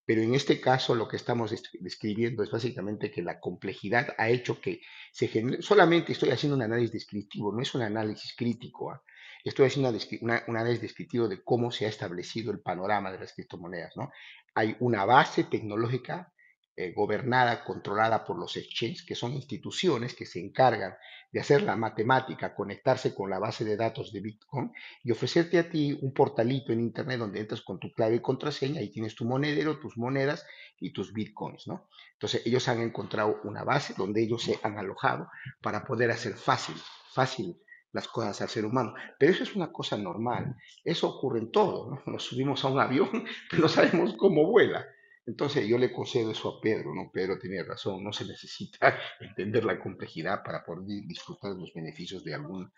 Pero 0.05 0.21
en 0.21 0.35
este 0.35 0.61
caso 0.61 0.93
lo 0.93 1.07
que 1.07 1.15
estamos 1.15 1.55
describiendo 1.79 2.43
es 2.43 2.51
básicamente 2.51 3.09
que 3.09 3.23
la 3.23 3.39
complejidad 3.39 4.13
ha 4.19 4.29
hecho 4.29 4.61
que 4.61 4.81
se 5.11 5.27
genere, 5.27 5.63
solamente 5.63 6.11
estoy 6.11 6.29
haciendo 6.29 6.55
un 6.55 6.61
análisis 6.61 6.91
descriptivo, 6.91 7.51
no 7.51 7.63
es 7.63 7.73
un 7.73 7.81
análisis 7.81 8.35
crítico. 8.35 9.01
¿Ah? 9.43 9.49
Estoy 9.49 9.67
haciendo 9.67 9.89
un 10.21 10.57
análisis 10.57 10.81
descriptivo 10.81 11.27
de 11.27 11.43
cómo 11.43 11.71
se 11.71 11.85
ha 11.85 11.89
establecido 11.89 12.51
el 12.51 12.61
panorama 12.61 13.11
de 13.11 13.19
las 13.19 13.33
criptomonedas. 13.33 13.95
¿no? 13.97 14.11
Hay 14.55 14.75
una 14.79 15.05
base 15.05 15.43
tecnológica 15.45 16.33
eh, 16.75 16.91
gobernada, 16.91 17.63
controlada 17.63 18.25
por 18.25 18.39
los 18.39 18.57
exchanges, 18.57 19.05
que 19.05 19.13
son 19.13 19.33
instituciones 19.33 20.15
que 20.15 20.25
se 20.25 20.39
encargan 20.39 20.95
de 21.31 21.39
hacer 21.39 21.61
la 21.61 21.75
matemática, 21.75 22.55
conectarse 22.55 23.13
con 23.13 23.29
la 23.29 23.37
base 23.37 23.63
de 23.63 23.77
datos 23.77 24.11
de 24.11 24.21
Bitcoin 24.21 24.71
y 25.03 25.11
ofrecerte 25.11 25.59
a 25.59 25.69
ti 25.69 25.95
un 26.01 26.13
portalito 26.13 26.73
en 26.73 26.79
Internet 26.79 27.19
donde 27.19 27.41
entras 27.41 27.61
con 27.61 27.79
tu 27.79 27.93
clave 27.93 28.15
y 28.15 28.21
contraseña 28.21 28.81
y 28.81 28.89
tienes 28.89 29.13
tu 29.13 29.23
monedero, 29.25 29.79
tus 29.79 29.97
monedas 29.97 30.47
y 30.79 30.91
tus 30.91 31.13
Bitcoins, 31.13 31.67
¿no? 31.67 31.89
Entonces 32.13 32.41
ellos 32.45 32.67
han 32.67 32.81
encontrado 32.81 33.39
una 33.43 33.63
base 33.63 33.93
donde 33.95 34.23
ellos 34.23 34.41
se 34.41 34.59
han 34.63 34.79
alojado 34.79 35.29
para 35.61 35.85
poder 35.85 36.09
hacer 36.09 36.33
fácil, 36.33 36.75
fácil 37.13 37.55
las 37.93 38.07
cosas 38.07 38.41
al 38.41 38.49
ser 38.49 38.65
humano. 38.65 38.93
Pero 39.17 39.31
eso 39.31 39.43
es 39.43 39.55
una 39.55 39.71
cosa 39.71 39.95
normal. 39.97 40.57
Eso 40.83 41.07
ocurre 41.07 41.39
en 41.39 41.51
todo. 41.51 41.91
¿no? 41.91 42.01
Nos 42.11 42.23
subimos 42.23 42.65
a 42.65 42.67
un 42.67 42.79
avión, 42.79 43.09
pero 43.49 43.61
no 43.61 43.69
sabemos 43.69 44.15
cómo 44.17 44.45
vuela. 44.45 44.85
Entonces 45.25 45.65
yo 45.65 45.77
le 45.77 45.93
concedo 45.93 46.31
eso 46.31 46.49
a 46.49 46.61
Pedro, 46.61 46.93
¿no? 46.93 47.09
Pedro 47.09 47.39
tiene 47.39 47.63
razón, 47.63 48.03
no 48.03 48.11
se 48.11 48.25
necesita 48.27 48.99
entender 49.21 49.63
la 49.63 49.79
complejidad 49.79 50.43
para 50.43 50.65
poder 50.65 50.83
disfrutar 51.07 51.53
de 51.53 51.61
los 51.61 51.73
beneficios 51.73 52.25
de 52.25 52.33
algún 52.33 52.69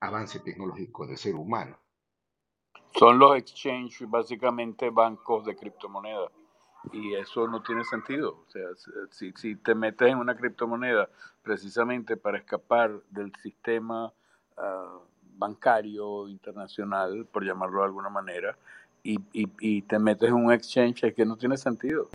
avance 0.00 0.40
tecnológico 0.40 1.06
del 1.06 1.16
ser 1.16 1.36
humano. 1.36 1.78
Son 2.98 3.18
los 3.18 3.36
exchange, 3.36 4.04
básicamente 4.08 4.90
bancos 4.90 5.46
de 5.46 5.54
criptomonedas. 5.54 6.30
Y 6.92 7.14
eso 7.14 7.46
no 7.46 7.62
tiene 7.62 7.84
sentido. 7.84 8.44
O 8.44 8.50
sea, 8.50 8.64
si, 9.10 9.32
si 9.36 9.54
te 9.54 9.74
metes 9.74 10.08
en 10.08 10.18
una 10.18 10.36
criptomoneda 10.36 11.08
precisamente 11.40 12.16
para 12.16 12.38
escapar 12.38 13.00
del 13.08 13.32
sistema 13.36 14.12
uh, 14.62 15.00
bancario 15.36 16.28
internacional, 16.28 17.26
por 17.26 17.44
llamarlo 17.44 17.80
de 17.80 17.86
alguna 17.86 18.08
manera, 18.08 18.56
y, 19.02 19.18
y, 19.32 19.48
y, 19.60 19.82
te 19.82 19.98
metes 19.98 20.28
en 20.28 20.36
un 20.36 20.52
exchange, 20.52 21.04
es 21.04 21.14
que 21.14 21.24
no 21.24 21.36
tiene 21.36 21.56
sentido. 21.56 22.08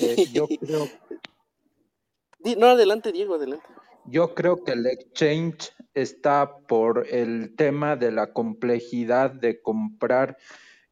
Eh, 0.00 0.26
yo 0.32 0.46
creo... 0.48 0.88
No, 2.56 2.68
adelante, 2.68 3.12
Diego, 3.12 3.34
adelante. 3.34 3.66
Yo 4.06 4.34
creo 4.34 4.64
que 4.64 4.72
el 4.72 4.86
exchange 4.86 5.74
está 5.92 6.56
por 6.56 7.06
el 7.06 7.54
tema 7.54 7.96
de 7.96 8.10
la 8.10 8.32
complejidad 8.32 9.30
de 9.30 9.60
comprar 9.60 10.38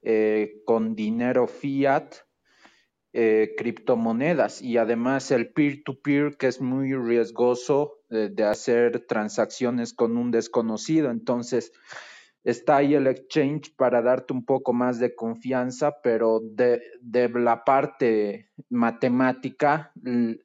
eh, 0.02 0.60
con 0.66 0.94
dinero 0.94 1.46
fiat 1.46 2.16
eh, 3.20 3.56
criptomonedas 3.56 4.62
y 4.62 4.76
además 4.76 5.32
el 5.32 5.52
peer-to-peer 5.52 6.36
que 6.36 6.46
es 6.46 6.60
muy 6.60 6.94
riesgoso 6.94 7.96
de 8.10 8.44
hacer 8.44 9.06
transacciones 9.08 9.92
con 9.92 10.16
un 10.16 10.30
desconocido. 10.30 11.10
Entonces, 11.10 11.72
está 12.44 12.76
ahí 12.76 12.94
el 12.94 13.08
exchange 13.08 13.74
para 13.74 14.02
darte 14.02 14.32
un 14.32 14.44
poco 14.44 14.72
más 14.72 15.00
de 15.00 15.16
confianza, 15.16 16.00
pero 16.00 16.38
de, 16.40 16.80
de 17.00 17.28
la 17.28 17.64
parte 17.64 18.50
matemática, 18.68 19.90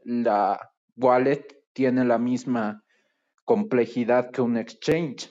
la 0.04 0.74
wallet 0.98 1.46
tiene 1.74 2.04
la 2.06 2.18
misma 2.18 2.84
complejidad 3.46 4.32
que 4.32 4.42
un 4.42 4.58
exchange. 4.58 5.30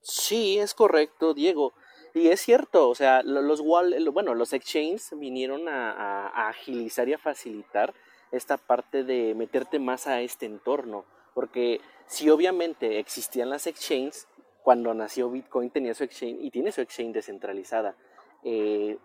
Sí, 0.00 0.60
es 0.60 0.74
correcto, 0.74 1.34
Diego. 1.34 1.72
Y 2.18 2.30
es 2.30 2.40
cierto, 2.40 2.88
o 2.88 2.96
sea, 2.96 3.22
los 3.22 3.62
bueno, 3.62 4.34
los 4.34 4.52
exchanges 4.52 5.10
vinieron 5.16 5.68
a, 5.68 6.48
agilizar 6.48 7.08
y 7.08 7.12
a 7.12 7.18
facilitar 7.18 7.94
esta 8.32 8.56
parte 8.56 9.04
de 9.04 9.36
meterte 9.36 9.78
más 9.78 10.08
a 10.08 10.20
este 10.20 10.44
entorno, 10.44 11.04
porque 11.32 11.80
si 12.06 12.28
obviamente 12.28 12.98
existían 12.98 13.50
las 13.50 13.68
exchanges, 13.68 14.26
cuando 14.64 14.92
nació 14.94 15.30
Bitcoin 15.30 15.70
tenía 15.70 15.94
su 15.94 16.02
exchange 16.02 16.38
y 16.40 16.50
tiene 16.50 16.72
su 16.72 16.80
exchange 16.80 17.14
descentralizada. 17.14 17.94
Eh, 18.42 18.98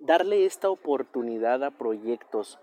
darle 0.00 0.44
esta 0.44 0.68
oportunidad 0.68 1.62
a 1.62 1.70
proyectos 1.70 2.58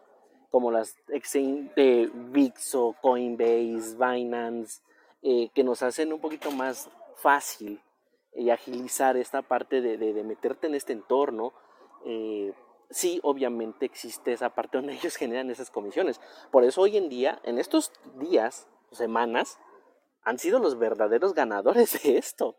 como 0.52 0.70
las 0.70 0.98
exchange 1.08 1.74
de 1.76 2.12
VIX 2.14 2.76
o 2.76 2.96
Coinbase, 3.02 3.96
Binance, 3.98 4.82
eh, 5.22 5.50
que 5.56 5.64
nos 5.64 5.82
hacen 5.82 6.12
un 6.12 6.20
poquito 6.20 6.52
más 6.52 6.90
fácil 7.16 7.80
y 8.35 8.49
agilizar 8.49 9.18
esta 9.18 9.41
parte 9.41 9.81
de, 9.81 10.23
meterte 10.23 10.68
en 10.68 10.76
este 10.76 10.93
entorno, 10.93 11.53
eh, 12.05 12.53
sí, 12.89 13.19
obviamente 13.23 13.85
existe 13.85 14.34
esa 14.34 14.49
parte 14.49 14.77
donde 14.77 14.93
ellos 15.01 15.15
generan 15.15 15.49
esas 15.49 15.69
comisiones. 15.69 16.19
Por 16.51 16.64
eso 16.64 16.81
hoy 16.81 16.97
en 16.97 17.10
día, 17.10 17.39
en 17.43 17.60
estos 17.60 17.91
días, 18.15 18.68
semanas, 18.91 19.60
han 20.23 20.39
sido 20.39 20.60
los 20.60 20.77
verdaderos 20.77 21.34
ganadores 21.34 22.01
de 22.03 22.18
esto, 22.18 22.55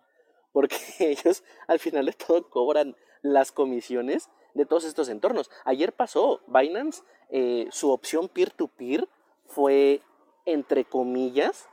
porque 0.52 0.76
ellos 0.98 1.44
al 1.66 1.78
final 1.78 2.06
de 2.06 2.12
todo 2.12 2.48
cobran 2.48 2.96
las 3.22 3.52
comisiones 3.52 4.28
de 4.54 4.66
todos 4.66 4.84
estos 4.84 5.08
entornos. 5.08 5.50
Ayer 5.64 5.92
pasó, 5.92 6.40
Binance, 6.46 7.02
eh, 7.30 7.66
su 7.70 7.90
opción 7.90 8.28
peer-to-peer 8.28 9.08
fue, 9.46 10.02
entre 10.44 10.84
comillas, 10.84 11.68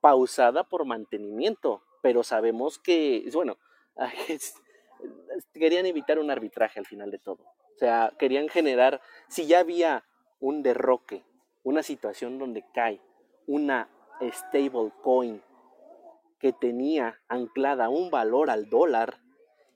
pausada 0.00 0.64
por 0.64 0.86
mantenimiento, 0.86 1.82
pero 2.02 2.22
sabemos 2.22 2.78
que, 2.78 3.28
bueno, 3.32 3.58
querían 5.54 5.86
evitar 5.86 6.18
un 6.18 6.30
arbitraje 6.30 6.78
al 6.78 6.86
final 6.86 7.10
de 7.10 7.18
todo. 7.18 7.42
O 7.74 7.78
sea, 7.78 8.12
querían 8.18 8.48
generar, 8.48 9.00
si 9.28 9.46
ya 9.46 9.60
había 9.60 10.04
un 10.38 10.62
derroque, 10.62 11.22
una 11.62 11.82
situación 11.82 12.38
donde 12.38 12.64
cae 12.74 13.00
una 13.46 13.88
stable 14.20 14.92
coin 15.02 15.42
que 16.38 16.52
tenía 16.52 17.20
anclada 17.28 17.88
un 17.88 18.10
valor 18.10 18.50
al 18.50 18.68
dólar 18.68 19.18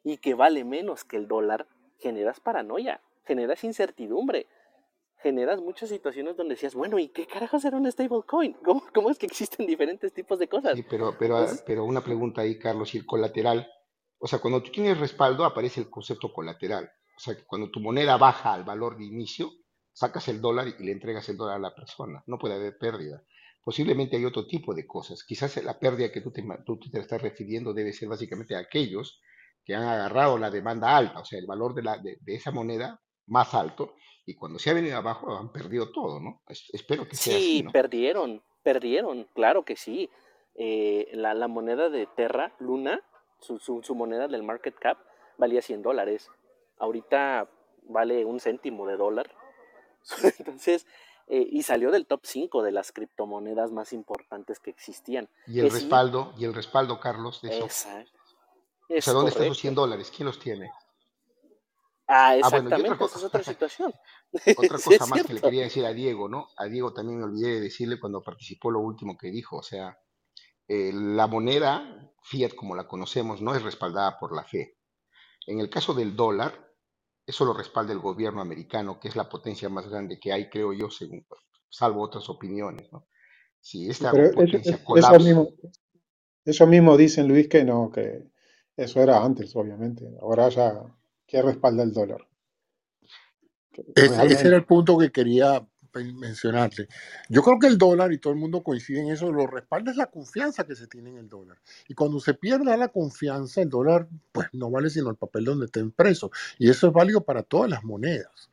y 0.02 0.18
que 0.18 0.34
vale 0.34 0.64
menos 0.64 1.04
que 1.04 1.16
el 1.16 1.28
dólar, 1.28 1.66
generas 1.98 2.40
paranoia, 2.40 3.00
generas 3.24 3.64
incertidumbre, 3.64 4.46
generas 5.24 5.60
muchas 5.60 5.88
situaciones 5.88 6.36
donde 6.36 6.54
decías, 6.54 6.74
bueno, 6.74 6.98
¿y 6.98 7.08
qué 7.08 7.26
carajos 7.26 7.64
era 7.64 7.78
un 7.78 7.90
stablecoin? 7.90 8.52
¿Cómo, 8.64 8.84
¿Cómo 8.94 9.10
es 9.10 9.18
que 9.18 9.26
existen 9.26 9.66
diferentes 9.66 10.12
tipos 10.12 10.38
de 10.38 10.48
cosas? 10.48 10.76
Sí, 10.76 10.84
pero, 10.88 11.16
pero, 11.18 11.46
pero 11.66 11.84
una 11.84 12.04
pregunta 12.04 12.42
ahí, 12.42 12.58
Carlos, 12.58 12.94
y 12.94 12.98
el 12.98 13.06
colateral. 13.06 13.66
O 14.18 14.26
sea, 14.26 14.38
cuando 14.38 14.62
tú 14.62 14.70
tienes 14.70 14.98
respaldo 14.98 15.44
aparece 15.44 15.80
el 15.80 15.88
concepto 15.88 16.32
colateral. 16.32 16.90
O 17.16 17.20
sea, 17.20 17.34
que 17.34 17.44
cuando 17.44 17.70
tu 17.70 17.80
moneda 17.80 18.18
baja 18.18 18.52
al 18.52 18.64
valor 18.64 18.98
de 18.98 19.06
inicio, 19.06 19.50
sacas 19.92 20.28
el 20.28 20.42
dólar 20.42 20.68
y 20.68 20.84
le 20.84 20.92
entregas 20.92 21.26
el 21.30 21.38
dólar 21.38 21.56
a 21.56 21.60
la 21.60 21.74
persona. 21.74 22.22
No 22.26 22.38
puede 22.38 22.54
haber 22.54 22.76
pérdida. 22.76 23.24
Posiblemente 23.64 24.16
hay 24.16 24.26
otro 24.26 24.46
tipo 24.46 24.74
de 24.74 24.86
cosas. 24.86 25.24
Quizás 25.24 25.62
la 25.64 25.78
pérdida 25.78 26.12
que 26.12 26.20
tú 26.20 26.30
te, 26.30 26.44
tú 26.66 26.78
te 26.78 27.00
estás 27.00 27.22
refiriendo 27.22 27.72
debe 27.72 27.94
ser 27.94 28.08
básicamente 28.08 28.54
a 28.54 28.58
aquellos 28.58 29.20
que 29.64 29.74
han 29.74 29.84
agarrado 29.84 30.36
la 30.36 30.50
demanda 30.50 30.94
alta, 30.94 31.20
o 31.20 31.24
sea, 31.24 31.38
el 31.38 31.46
valor 31.46 31.74
de, 31.74 31.82
la, 31.82 31.98
de, 31.98 32.18
esa 32.26 32.50
moneda 32.50 33.00
más 33.26 33.54
alto, 33.54 33.94
y 34.26 34.34
cuando 34.34 34.58
se 34.58 34.70
ha 34.70 34.74
venido 34.74 34.96
abajo 34.96 35.36
han 35.36 35.52
perdido 35.52 35.90
todo, 35.90 36.20
¿no? 36.20 36.42
espero 36.48 37.06
que 37.06 37.16
sea 37.16 37.36
así. 37.36 37.58
Sí, 37.58 37.66
perdieron, 37.72 38.42
perdieron, 38.62 39.28
claro 39.34 39.64
que 39.64 39.76
sí. 39.76 40.10
Eh, 40.56 41.10
la, 41.14 41.34
la, 41.34 41.48
moneda 41.48 41.90
de 41.90 42.06
Terra, 42.06 42.54
Luna, 42.60 43.02
su, 43.40 43.58
su, 43.58 43.82
su, 43.82 43.94
moneda 43.94 44.28
del 44.28 44.44
market 44.44 44.76
cap, 44.78 44.98
valía 45.36 45.60
100 45.60 45.82
dólares. 45.82 46.30
Ahorita 46.78 47.50
vale 47.88 48.24
un 48.24 48.40
céntimo 48.40 48.86
de 48.86 48.96
dólar. 48.96 49.34
Entonces, 50.38 50.86
eh, 51.26 51.46
y 51.50 51.62
salió 51.62 51.90
del 51.90 52.06
top 52.06 52.20
5 52.24 52.62
de 52.62 52.72
las 52.72 52.92
criptomonedas 52.92 53.72
más 53.72 53.92
importantes 53.92 54.60
que 54.60 54.70
existían. 54.70 55.28
Y 55.46 55.60
el 55.60 55.70
respaldo, 55.70 56.34
y 56.38 56.44
el 56.44 56.54
respaldo, 56.54 57.00
Carlos, 57.00 57.42
de 57.42 57.48
eso. 57.48 57.64
Exacto. 57.64 58.12
o 58.88 59.00
sea, 59.00 59.12
¿dónde 59.12 59.30
están 59.30 59.48
los 59.48 59.58
100 59.58 59.74
dólares? 59.74 60.12
¿Quién 60.14 60.26
los 60.26 60.38
tiene? 60.38 60.70
Ah, 62.16 62.36
exactamente, 62.36 62.74
ah, 62.74 62.78
bueno, 62.78 63.06
esa 63.06 63.18
es 63.18 63.24
otra 63.24 63.42
situación. 63.42 63.92
otra 64.56 64.78
cosa 64.84 65.06
más 65.06 65.24
que 65.24 65.34
le 65.34 65.40
quería 65.40 65.64
decir 65.64 65.84
a 65.84 65.92
Diego, 65.92 66.28
¿no? 66.28 66.46
A 66.56 66.66
Diego 66.66 66.92
también 66.92 67.18
me 67.18 67.24
olvidé 67.24 67.54
de 67.54 67.60
decirle 67.62 67.98
cuando 67.98 68.22
participó 68.22 68.70
lo 68.70 68.78
último 68.78 69.18
que 69.18 69.32
dijo, 69.32 69.56
o 69.56 69.62
sea, 69.64 69.98
eh, 70.68 70.92
la 70.94 71.26
moneda 71.26 72.12
fiat 72.22 72.54
como 72.54 72.76
la 72.76 72.86
conocemos 72.86 73.42
no 73.42 73.52
es 73.56 73.62
respaldada 73.62 74.16
por 74.20 74.32
la 74.32 74.44
fe. 74.44 74.78
En 75.48 75.58
el 75.58 75.68
caso 75.68 75.92
del 75.92 76.14
dólar, 76.14 76.52
eso 77.26 77.44
lo 77.44 77.52
respalda 77.52 77.92
el 77.92 77.98
gobierno 77.98 78.40
americano, 78.40 79.00
que 79.00 79.08
es 79.08 79.16
la 79.16 79.28
potencia 79.28 79.68
más 79.68 79.88
grande 79.88 80.20
que 80.20 80.32
hay, 80.32 80.48
creo 80.48 80.72
yo, 80.72 80.90
según, 80.90 81.26
salvo 81.68 82.00
otras 82.00 82.28
opiniones. 82.28 82.92
¿no? 82.92 83.08
Si 83.60 83.90
esta 83.90 84.12
potencia 84.12 84.76
eso, 84.76 84.84
colapsa... 84.84 85.16
Eso 85.16 85.24
mismo, 85.24 85.48
eso 86.44 86.66
mismo 86.68 86.96
dicen, 86.96 87.26
Luis, 87.26 87.48
que 87.48 87.64
no, 87.64 87.90
que 87.90 88.30
eso 88.76 89.00
era 89.00 89.24
antes, 89.24 89.56
obviamente. 89.56 90.08
Ahora 90.20 90.48
ya, 90.48 90.80
¿qué 91.34 91.42
respalda 91.42 91.82
el 91.82 91.92
dólar? 91.92 92.24
ese 93.96 94.46
era 94.46 94.56
el 94.56 94.64
punto 94.64 94.96
que 94.96 95.10
quería 95.10 95.66
mencionarte. 96.14 96.86
Yo 97.28 97.42
creo 97.42 97.58
que 97.58 97.66
el 97.66 97.76
dólar, 97.76 98.12
y 98.12 98.18
todo 98.18 98.32
el 98.32 98.38
mundo 98.38 98.62
coincide 98.62 99.00
en 99.00 99.10
eso, 99.10 99.32
lo 99.32 99.48
respalda 99.48 99.90
es 99.90 99.96
la 99.96 100.06
confianza 100.06 100.64
que 100.64 100.76
se 100.76 100.86
tiene 100.86 101.10
en 101.10 101.18
el 101.18 101.28
dólar. 101.28 101.58
Y 101.88 101.94
cuando 101.94 102.20
se 102.20 102.34
pierda 102.34 102.76
la 102.76 102.86
confianza, 102.86 103.62
el 103.62 103.68
dólar 103.68 104.06
pues 104.30 104.46
no 104.52 104.70
vale 104.70 104.90
sino 104.90 105.10
el 105.10 105.16
papel 105.16 105.44
donde 105.44 105.66
esté 105.66 105.80
impreso. 105.80 106.30
Y 106.56 106.70
eso 106.70 106.86
es 106.86 106.92
válido 106.92 107.24
para 107.24 107.42
todas 107.42 107.68
las 107.68 107.82
monedas. 107.82 108.48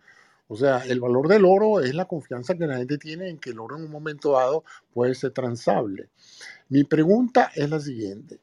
O 0.47 0.57
sea, 0.57 0.79
el 0.79 0.99
valor 0.99 1.27
del 1.27 1.45
oro 1.45 1.81
es 1.81 1.93
la 1.93 2.05
confianza 2.05 2.57
que 2.57 2.65
la 2.65 2.77
gente 2.77 2.97
tiene 2.97 3.29
en 3.29 3.37
que 3.37 3.51
el 3.51 3.59
oro 3.59 3.77
en 3.77 3.83
un 3.83 3.91
momento 3.91 4.31
dado 4.31 4.63
puede 4.91 5.13
ser 5.13 5.31
transable. 5.31 6.09
Mi 6.67 6.83
pregunta 6.83 7.51
es 7.55 7.69
la 7.69 7.79
siguiente. 7.79 8.39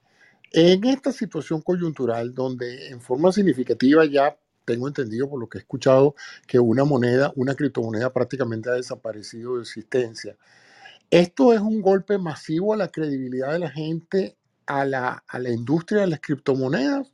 En 0.53 0.85
esta 0.85 1.13
situación 1.13 1.61
coyuntural 1.61 2.35
donde 2.35 2.89
en 2.89 3.01
forma 3.01 3.33
significativa 3.33 4.05
ya 4.07 4.37
tengo 4.65 4.89
entendido 4.89 5.29
por 5.29 5.41
lo 5.41 5.49
que 5.49 5.59
he 5.59 5.61
escuchado 5.61 6.15
que 6.47 6.59
una 6.59 6.85
moneda, 6.85 7.33
una 7.37 7.55
criptomoneda 7.55 8.13
prácticamente 8.13 8.71
ha 8.71 8.75
desaparecido 8.75 9.57
de 9.57 9.63
existencia. 9.63 10.37
¿Esto 11.11 11.53
es 11.55 11.61
un 11.61 11.81
golpe 11.83 12.19
masivo 12.19 12.75
a 12.75 12.77
la 12.77 12.89
credibilidad 12.89 13.53
de 13.53 13.59
la 13.61 13.71
gente, 13.71 14.37
a 14.67 14.85
la, 14.85 15.25
a 15.27 15.39
la 15.39 15.51
industria 15.51 16.03
de 16.03 16.09
las 16.09 16.21
criptomonedas? 16.21 17.13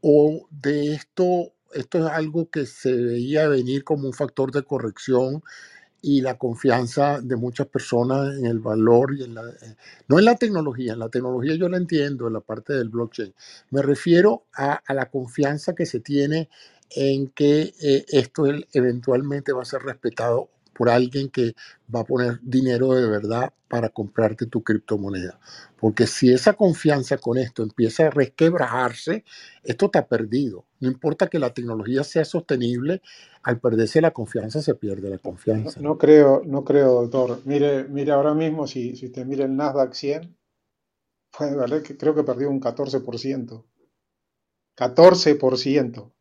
¿O 0.00 0.46
de 0.50 0.94
esto, 0.94 1.52
esto 1.74 1.98
es 1.98 2.12
algo 2.12 2.50
que 2.50 2.66
se 2.66 2.94
veía 2.94 3.48
venir 3.48 3.84
como 3.84 4.06
un 4.06 4.14
factor 4.14 4.52
de 4.52 4.62
corrección 4.62 5.42
y 6.02 6.20
la 6.20 6.38
confianza 6.38 7.20
de 7.20 7.36
muchas 7.36 7.66
personas 7.66 8.36
en 8.38 8.46
el 8.46 8.60
valor 8.60 9.14
y 9.16 9.24
en 9.24 9.34
la, 9.34 9.42
eh, 9.42 9.76
no 10.08 10.18
en 10.18 10.24
la 10.24 10.36
tecnología, 10.36 10.92
en 10.92 10.98
la 10.98 11.08
tecnología 11.08 11.54
yo 11.56 11.68
la 11.68 11.76
entiendo, 11.76 12.26
en 12.26 12.34
la 12.34 12.40
parte 12.40 12.72
del 12.74 12.88
blockchain, 12.88 13.34
me 13.70 13.82
refiero 13.82 14.44
a, 14.54 14.80
la 14.94 15.10
confianza 15.10 15.74
que 15.74 15.86
se 15.86 16.00
tiene 16.00 16.48
en 16.90 17.28
que 17.28 17.74
eh, 17.80 18.04
esto 18.08 18.44
eventualmente 18.72 19.52
va 19.52 19.62
a 19.62 19.66
ser 19.66 19.82
respetado 19.82 20.50
por 20.76 20.88
alguien 20.88 21.28
que 21.28 21.54
va 21.94 22.00
a 22.00 22.04
poner 22.04 22.40
dinero 22.42 22.92
de 22.92 23.08
verdad 23.08 23.52
para 23.68 23.88
comprarte 23.88 24.46
tu 24.46 24.62
criptomoneda. 24.62 25.38
Porque 25.78 26.06
si 26.06 26.32
esa 26.32 26.52
confianza 26.52 27.18
con 27.18 27.38
esto 27.38 27.62
empieza 27.62 28.06
a 28.06 28.10
resquebrajarse, 28.10 29.24
esto 29.64 29.86
está 29.86 30.06
perdido. 30.06 30.64
No 30.80 30.88
importa 30.88 31.26
que 31.26 31.38
la 31.38 31.52
tecnología 31.52 32.04
sea 32.04 32.24
sostenible, 32.24 33.02
al 33.42 33.60
perderse 33.60 34.00
la 34.00 34.12
confianza 34.12 34.62
se 34.62 34.74
pierde 34.74 35.10
la 35.10 35.18
confianza. 35.18 35.80
No, 35.80 35.98
creo, 35.98 36.42
no 36.44 36.64
creo, 36.64 37.02
doctor. 37.02 37.40
Mire, 37.44 37.84
mire 37.84 38.12
ahora 38.12 38.34
mismo, 38.34 38.66
si, 38.66 38.96
si 38.96 39.06
usted 39.06 39.26
mira 39.26 39.44
el 39.44 39.56
Nasdaq 39.56 39.94
100, 39.94 40.36
puede 41.36 41.56
valer 41.56 41.82
que 41.82 41.96
creo 41.96 42.14
que 42.14 42.24
perdió 42.24 42.50
un 42.50 42.60
14%. 42.60 43.64
14%. 44.76 46.12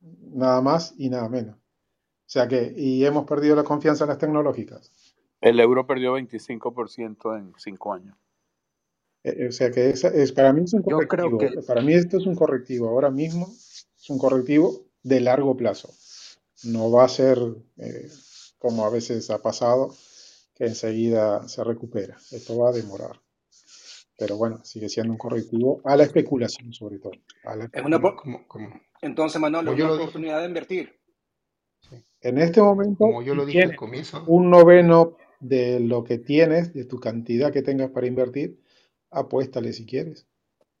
Nada 0.00 0.60
más 0.60 0.94
y 0.96 1.08
nada 1.08 1.28
menos. 1.28 1.56
O 2.26 2.28
sea 2.28 2.48
que, 2.48 2.72
y 2.76 3.04
hemos 3.04 3.24
perdido 3.24 3.54
la 3.54 3.62
confianza 3.62 4.02
en 4.04 4.08
las 4.08 4.18
tecnológicas. 4.18 4.90
El 5.40 5.60
euro 5.60 5.86
perdió 5.86 6.18
25% 6.18 7.38
en 7.38 7.52
cinco 7.56 7.92
años. 7.92 8.16
Eh, 9.22 9.36
eh, 9.38 9.48
o 9.48 9.52
sea 9.52 9.70
que 9.70 9.90
es, 9.90 10.32
para 10.32 10.52
mí 10.52 10.64
es 10.64 10.74
un 10.74 10.82
correctivo. 10.82 11.38
Para 11.66 11.82
mí 11.82 11.94
esto 11.94 12.16
es 12.18 12.26
un 12.26 12.34
correctivo. 12.34 12.88
Ahora 12.88 13.10
mismo 13.10 13.46
es 13.46 14.10
un 14.10 14.18
correctivo 14.18 14.86
de 15.04 15.20
largo 15.20 15.56
plazo. 15.56 15.94
No 16.64 16.90
va 16.90 17.04
a 17.04 17.08
ser 17.08 17.38
eh, 17.76 18.08
como 18.58 18.84
a 18.84 18.90
veces 18.90 19.30
ha 19.30 19.40
pasado, 19.40 19.94
que 20.56 20.64
enseguida 20.64 21.46
se 21.48 21.62
recupera. 21.62 22.16
Esto 22.32 22.58
va 22.58 22.70
a 22.70 22.72
demorar. 22.72 23.20
Pero 24.18 24.36
bueno, 24.36 24.64
sigue 24.64 24.88
siendo 24.88 25.12
un 25.12 25.18
correctivo 25.18 25.80
a 25.84 25.96
la 25.96 26.02
especulación, 26.02 26.72
sobre 26.72 26.98
todo. 26.98 27.12
es 27.72 27.84
una, 27.84 28.00
Entonces, 29.02 29.40
Manolo, 29.40 29.74
es 29.74 29.80
una 29.80 29.92
oportunidad 29.92 30.40
de 30.40 30.46
invertir. 30.46 31.05
En 32.26 32.38
este 32.38 32.60
momento, 32.60 33.04
Como 33.04 33.22
yo 33.22 33.36
lo 33.36 33.44
dije 33.44 33.76
un 34.26 34.50
noveno 34.50 35.16
de 35.38 35.78
lo 35.80 36.02
que 36.02 36.18
tienes, 36.18 36.74
de 36.74 36.84
tu 36.84 36.98
cantidad 36.98 37.52
que 37.52 37.62
tengas 37.62 37.90
para 37.90 38.08
invertir, 38.08 38.58
apuéstale 39.10 39.72
si 39.72 39.86
quieres. 39.86 40.26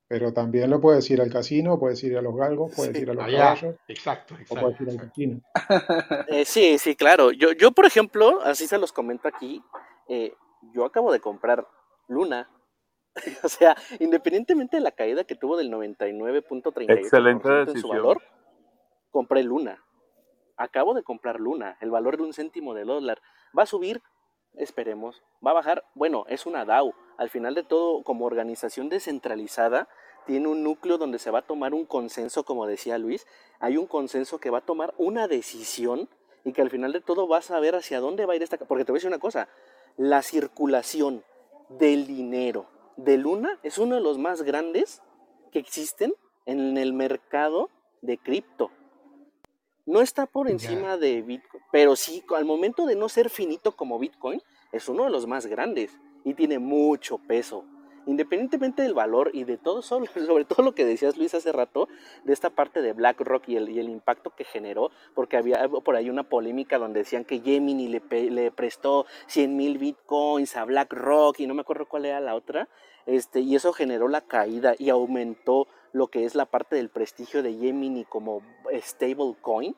Pero 0.08 0.32
también 0.32 0.70
lo 0.70 0.80
puedes 0.80 1.08
ir 1.10 1.20
al 1.20 1.32
casino, 1.32 1.78
puedes 1.78 2.02
ir 2.04 2.16
a 2.16 2.22
los 2.22 2.34
galgos, 2.36 2.72
puedes 2.74 3.00
ir 3.00 3.10
a 3.10 3.14
los 3.14 3.26
caballos. 3.26 3.76
Exacto, 3.88 4.34
exacto. 4.34 4.54
O 4.54 4.60
puedes 4.60 4.80
ir 4.80 4.90
al 4.90 4.96
casino. 4.96 5.40
Eh, 6.28 6.44
sí, 6.44 6.78
sí, 6.78 6.96
claro. 6.96 7.30
Yo, 7.30 7.52
yo, 7.52 7.70
por 7.72 7.86
ejemplo, 7.86 8.40
así 8.42 8.66
se 8.66 8.78
los 8.78 8.92
comento 8.92 9.28
aquí, 9.28 9.62
eh, 10.08 10.32
yo 10.74 10.84
acabo 10.84 11.12
de 11.12 11.20
comprar 11.20 11.66
Luna. 12.08 12.50
o 13.44 13.48
sea, 13.48 13.76
independientemente 14.00 14.76
de 14.78 14.82
la 14.82 14.90
caída 14.90 15.22
que 15.24 15.36
tuvo 15.36 15.56
del 15.56 15.70
99.38% 15.70 17.68
en 17.68 17.80
su 17.80 17.88
valor, 17.88 18.20
compré 19.10 19.44
Luna 19.44 19.85
acabo 20.56 20.94
de 20.94 21.02
comprar 21.02 21.40
Luna, 21.40 21.76
el 21.80 21.90
valor 21.90 22.16
de 22.16 22.24
un 22.24 22.32
céntimo 22.32 22.74
de 22.74 22.84
dólar. 22.84 23.20
¿Va 23.56 23.64
a 23.64 23.66
subir? 23.66 24.02
Esperemos. 24.54 25.22
¿Va 25.44 25.50
a 25.50 25.54
bajar? 25.54 25.84
Bueno, 25.94 26.24
es 26.28 26.46
una 26.46 26.64
DAO. 26.64 26.94
Al 27.18 27.30
final 27.30 27.54
de 27.54 27.62
todo, 27.62 28.02
como 28.02 28.24
organización 28.24 28.88
descentralizada, 28.88 29.88
tiene 30.26 30.48
un 30.48 30.62
núcleo 30.62 30.98
donde 30.98 31.18
se 31.18 31.30
va 31.30 31.40
a 31.40 31.46
tomar 31.46 31.74
un 31.74 31.86
consenso, 31.86 32.44
como 32.44 32.66
decía 32.66 32.98
Luis. 32.98 33.26
Hay 33.60 33.76
un 33.76 33.86
consenso 33.86 34.38
que 34.38 34.50
va 34.50 34.58
a 34.58 34.64
tomar 34.66 34.94
una 34.98 35.28
decisión 35.28 36.08
y 36.44 36.52
que 36.52 36.62
al 36.62 36.70
final 36.70 36.92
de 36.92 37.00
todo 37.00 37.26
vas 37.26 37.50
a 37.50 37.60
ver 37.60 37.74
hacia 37.74 38.00
dónde 38.00 38.26
va 38.26 38.32
a 38.32 38.36
ir 38.36 38.42
esta... 38.42 38.56
Porque 38.58 38.84
te 38.84 38.92
voy 38.92 38.96
a 38.96 39.00
decir 39.00 39.08
una 39.08 39.18
cosa, 39.18 39.48
la 39.96 40.22
circulación 40.22 41.24
del 41.68 42.06
dinero 42.06 42.66
de 42.96 43.18
Luna 43.18 43.58
es 43.62 43.78
uno 43.78 43.96
de 43.96 44.00
los 44.00 44.18
más 44.18 44.42
grandes 44.42 45.02
que 45.52 45.58
existen 45.58 46.14
en 46.44 46.76
el 46.76 46.92
mercado 46.92 47.70
de 48.00 48.18
cripto. 48.18 48.70
No 49.86 50.00
está 50.00 50.26
por 50.26 50.50
encima 50.50 50.96
de 50.96 51.22
Bitcoin, 51.22 51.62
pero 51.70 51.94
sí, 51.94 52.24
al 52.36 52.44
momento 52.44 52.86
de 52.86 52.96
no 52.96 53.08
ser 53.08 53.30
finito 53.30 53.76
como 53.76 54.00
Bitcoin, 54.00 54.42
es 54.72 54.88
uno 54.88 55.04
de 55.04 55.10
los 55.10 55.28
más 55.28 55.46
grandes 55.46 55.96
y 56.24 56.34
tiene 56.34 56.58
mucho 56.58 57.18
peso. 57.18 57.64
Independientemente 58.04 58.82
del 58.82 58.94
valor 58.94 59.30
y 59.32 59.44
de 59.44 59.58
todo, 59.58 59.82
sobre 59.82 60.44
todo 60.44 60.64
lo 60.64 60.74
que 60.74 60.84
decías 60.84 61.16
Luis 61.16 61.34
hace 61.34 61.52
rato, 61.52 61.88
de 62.24 62.32
esta 62.32 62.50
parte 62.50 62.82
de 62.82 62.94
BlackRock 62.94 63.48
y 63.48 63.56
el, 63.56 63.68
y 63.68 63.78
el 63.78 63.88
impacto 63.88 64.30
que 64.30 64.42
generó, 64.42 64.90
porque 65.14 65.36
había 65.36 65.68
por 65.68 65.94
ahí 65.94 66.10
una 66.10 66.28
polémica 66.28 66.78
donde 66.78 67.00
decían 67.00 67.24
que 67.24 67.38
Gemini 67.38 67.86
le, 67.86 68.02
le 68.30 68.50
prestó 68.50 69.06
100 69.28 69.56
mil 69.56 69.78
bitcoins 69.78 70.56
a 70.56 70.64
BlackRock 70.64 71.38
y 71.38 71.46
no 71.46 71.54
me 71.54 71.60
acuerdo 71.60 71.86
cuál 71.86 72.06
era 72.06 72.18
la 72.18 72.34
otra, 72.34 72.68
este, 73.06 73.38
y 73.38 73.54
eso 73.54 73.72
generó 73.72 74.08
la 74.08 74.20
caída 74.20 74.74
y 74.78 74.90
aumentó 74.90 75.68
lo 75.96 76.08
que 76.08 76.26
es 76.26 76.34
la 76.34 76.44
parte 76.44 76.76
del 76.76 76.90
prestigio 76.90 77.42
de 77.42 77.54
Gemini 77.54 78.04
como 78.04 78.42
stablecoin, 78.70 79.74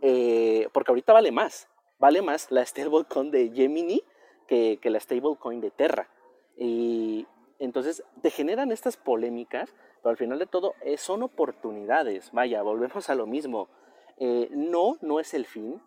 eh, 0.00 0.68
porque 0.72 0.90
ahorita 0.90 1.12
vale 1.12 1.30
más, 1.30 1.68
vale 2.00 2.20
más 2.20 2.50
la 2.50 2.66
stablecoin 2.66 3.30
de 3.30 3.50
Gemini 3.50 4.02
que, 4.48 4.80
que 4.82 4.90
la 4.90 4.98
stablecoin 4.98 5.60
de 5.60 5.70
Terra. 5.70 6.08
Y 6.56 7.28
entonces 7.60 8.02
te 8.22 8.30
generan 8.30 8.72
estas 8.72 8.96
polémicas, 8.96 9.72
pero 10.02 10.10
al 10.10 10.16
final 10.16 10.40
de 10.40 10.46
todo 10.46 10.74
eh, 10.82 10.96
son 10.96 11.22
oportunidades. 11.22 12.32
Vaya, 12.32 12.60
volvemos 12.62 13.08
a 13.08 13.14
lo 13.14 13.26
mismo. 13.26 13.68
Eh, 14.16 14.48
no, 14.50 14.96
no 15.00 15.20
es 15.20 15.32
el 15.32 15.46
fin, 15.46 15.80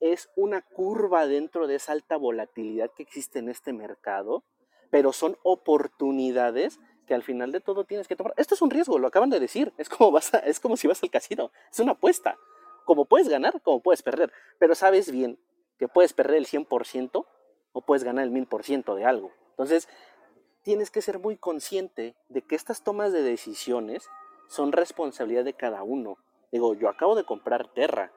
es 0.00 0.28
una 0.34 0.60
curva 0.60 1.28
dentro 1.28 1.68
de 1.68 1.76
esa 1.76 1.92
alta 1.92 2.16
volatilidad 2.16 2.90
que 2.96 3.04
existe 3.04 3.38
en 3.38 3.48
este 3.48 3.72
mercado, 3.72 4.42
pero 4.90 5.12
son 5.12 5.36
oportunidades 5.44 6.80
que 7.04 7.14
al 7.14 7.22
final 7.22 7.52
de 7.52 7.60
todo 7.60 7.84
tienes 7.84 8.08
que 8.08 8.16
tomar. 8.16 8.34
Esto 8.36 8.54
es 8.54 8.62
un 8.62 8.70
riesgo, 8.70 8.98
lo 8.98 9.08
acaban 9.08 9.30
de 9.30 9.40
decir. 9.40 9.72
Es 9.78 9.88
como, 9.88 10.10
vas 10.10 10.32
es 10.44 10.60
como 10.60 10.76
si 10.76 10.88
vas 10.88 11.02
al 11.02 11.10
casino. 11.10 11.50
Es 11.70 11.78
una 11.80 11.92
apuesta. 11.92 12.36
Como 12.84 13.04
puedes 13.06 13.28
ganar, 13.28 13.60
como 13.62 13.80
puedes 13.80 14.02
perder. 14.02 14.32
Pero 14.58 14.74
sabes 14.74 15.10
bien 15.10 15.38
que 15.78 15.88
puedes 15.88 16.12
perder 16.12 16.36
el 16.36 16.46
100% 16.46 17.26
o 17.72 17.80
puedes 17.80 18.04
ganar 18.04 18.24
el 18.24 18.32
1000% 18.32 18.94
de 18.94 19.04
algo. 19.04 19.32
Entonces, 19.50 19.88
tienes 20.62 20.90
que 20.90 21.02
ser 21.02 21.18
muy 21.18 21.36
consciente 21.36 22.14
de 22.28 22.42
que 22.42 22.54
estas 22.54 22.82
tomas 22.82 23.12
de 23.12 23.22
decisiones 23.22 24.08
son 24.48 24.72
responsabilidad 24.72 25.44
de 25.44 25.54
cada 25.54 25.82
uno. 25.82 26.18
Digo, 26.52 26.74
yo 26.74 26.88
acabo 26.88 27.14
de 27.14 27.24
comprar 27.24 27.68
Terra. 27.72 28.12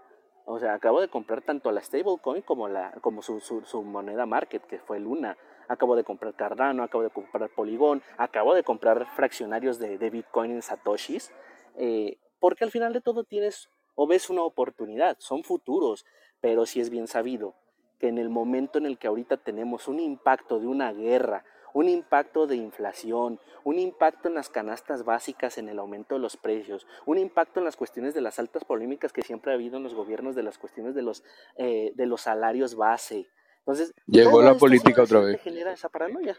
O 0.45 0.59
sea, 0.59 0.73
acabo 0.73 1.01
de 1.01 1.09
comprar 1.09 1.41
tanto 1.41 1.71
la 1.71 1.81
stablecoin 1.81 2.41
como, 2.41 2.67
la, 2.69 2.91
como 3.01 3.21
su, 3.21 3.41
su 3.41 3.83
moneda 3.83 4.25
market, 4.25 4.63
que 4.65 4.79
fue 4.79 4.99
Luna 4.99 5.37
acabo 5.67 5.95
de 5.95 6.03
comprar 6.03 6.33
Cardano, 6.35 6.83
acabo 6.83 7.03
de 7.03 7.09
comprar 7.09 7.49
Polygon, 7.49 8.01
acabo 8.17 8.53
de 8.53 8.63
comprar 8.63 9.05
fraccionarios 9.15 9.79
de, 9.79 10.09
Bitcoin 10.09 10.51
en 10.51 10.61
Satoshis, 10.61 11.31
eh, 11.77 12.17
porque 12.39 12.63
al 12.63 12.71
final 12.71 12.93
de 12.93 13.01
todo 13.01 13.23
tienes 13.23 13.69
o 13.95 14.07
ves 14.07 14.29
una 14.29 14.43
oportunidad, 14.43 15.17
son 15.19 15.43
futuros, 15.43 16.05
pero 16.39 16.65
si 16.65 16.79
es 16.79 16.89
bien 16.89 17.07
sabido 17.07 17.55
que 17.99 18.07
en 18.07 18.17
el 18.19 18.29
momento 18.29 18.77
en 18.77 18.85
el 18.85 18.97
que 18.97 19.07
ahorita 19.07 19.37
tenemos 19.37 19.87
un 19.87 19.99
impacto 19.99 20.59
de 20.59 20.67
una 20.67 20.93
guerra, 20.93 21.43
un 21.73 21.89
impacto 21.89 22.47
de 22.47 22.55
inflación, 22.55 23.39
un 23.63 23.79
impacto 23.79 24.27
en 24.27 24.35
las 24.35 24.49
canastas 24.49 25.03
básicas 25.03 25.57
en 25.57 25.69
el 25.69 25.79
aumento 25.79 26.15
de 26.15 26.21
los 26.21 26.37
precios, 26.37 26.87
un 27.05 27.17
impacto 27.17 27.59
en 27.59 27.65
las 27.65 27.75
cuestiones 27.75 28.13
de 28.13 28.21
las 28.21 28.39
altas 28.39 28.63
polémicas 28.63 29.13
que 29.13 29.21
siempre 29.21 29.51
ha 29.51 29.55
habido 29.55 29.77
en 29.77 29.83
los 29.83 29.93
gobiernos 29.93 30.35
de 30.35 30.43
las 30.43 30.57
cuestiones 30.57 30.95
de 30.95 31.01
los, 31.01 31.23
eh, 31.55 31.91
de 31.95 32.05
los 32.05 32.21
salarios 32.21 32.75
base, 32.75 33.27
entonces, 33.67 33.93
llegó 34.05 34.41
la 34.41 34.55
política 34.55 35.03
otra 35.03 35.19
vez. 35.19 35.41
genera 35.41 35.73
esa 35.73 35.89
paranoia. 35.89 36.37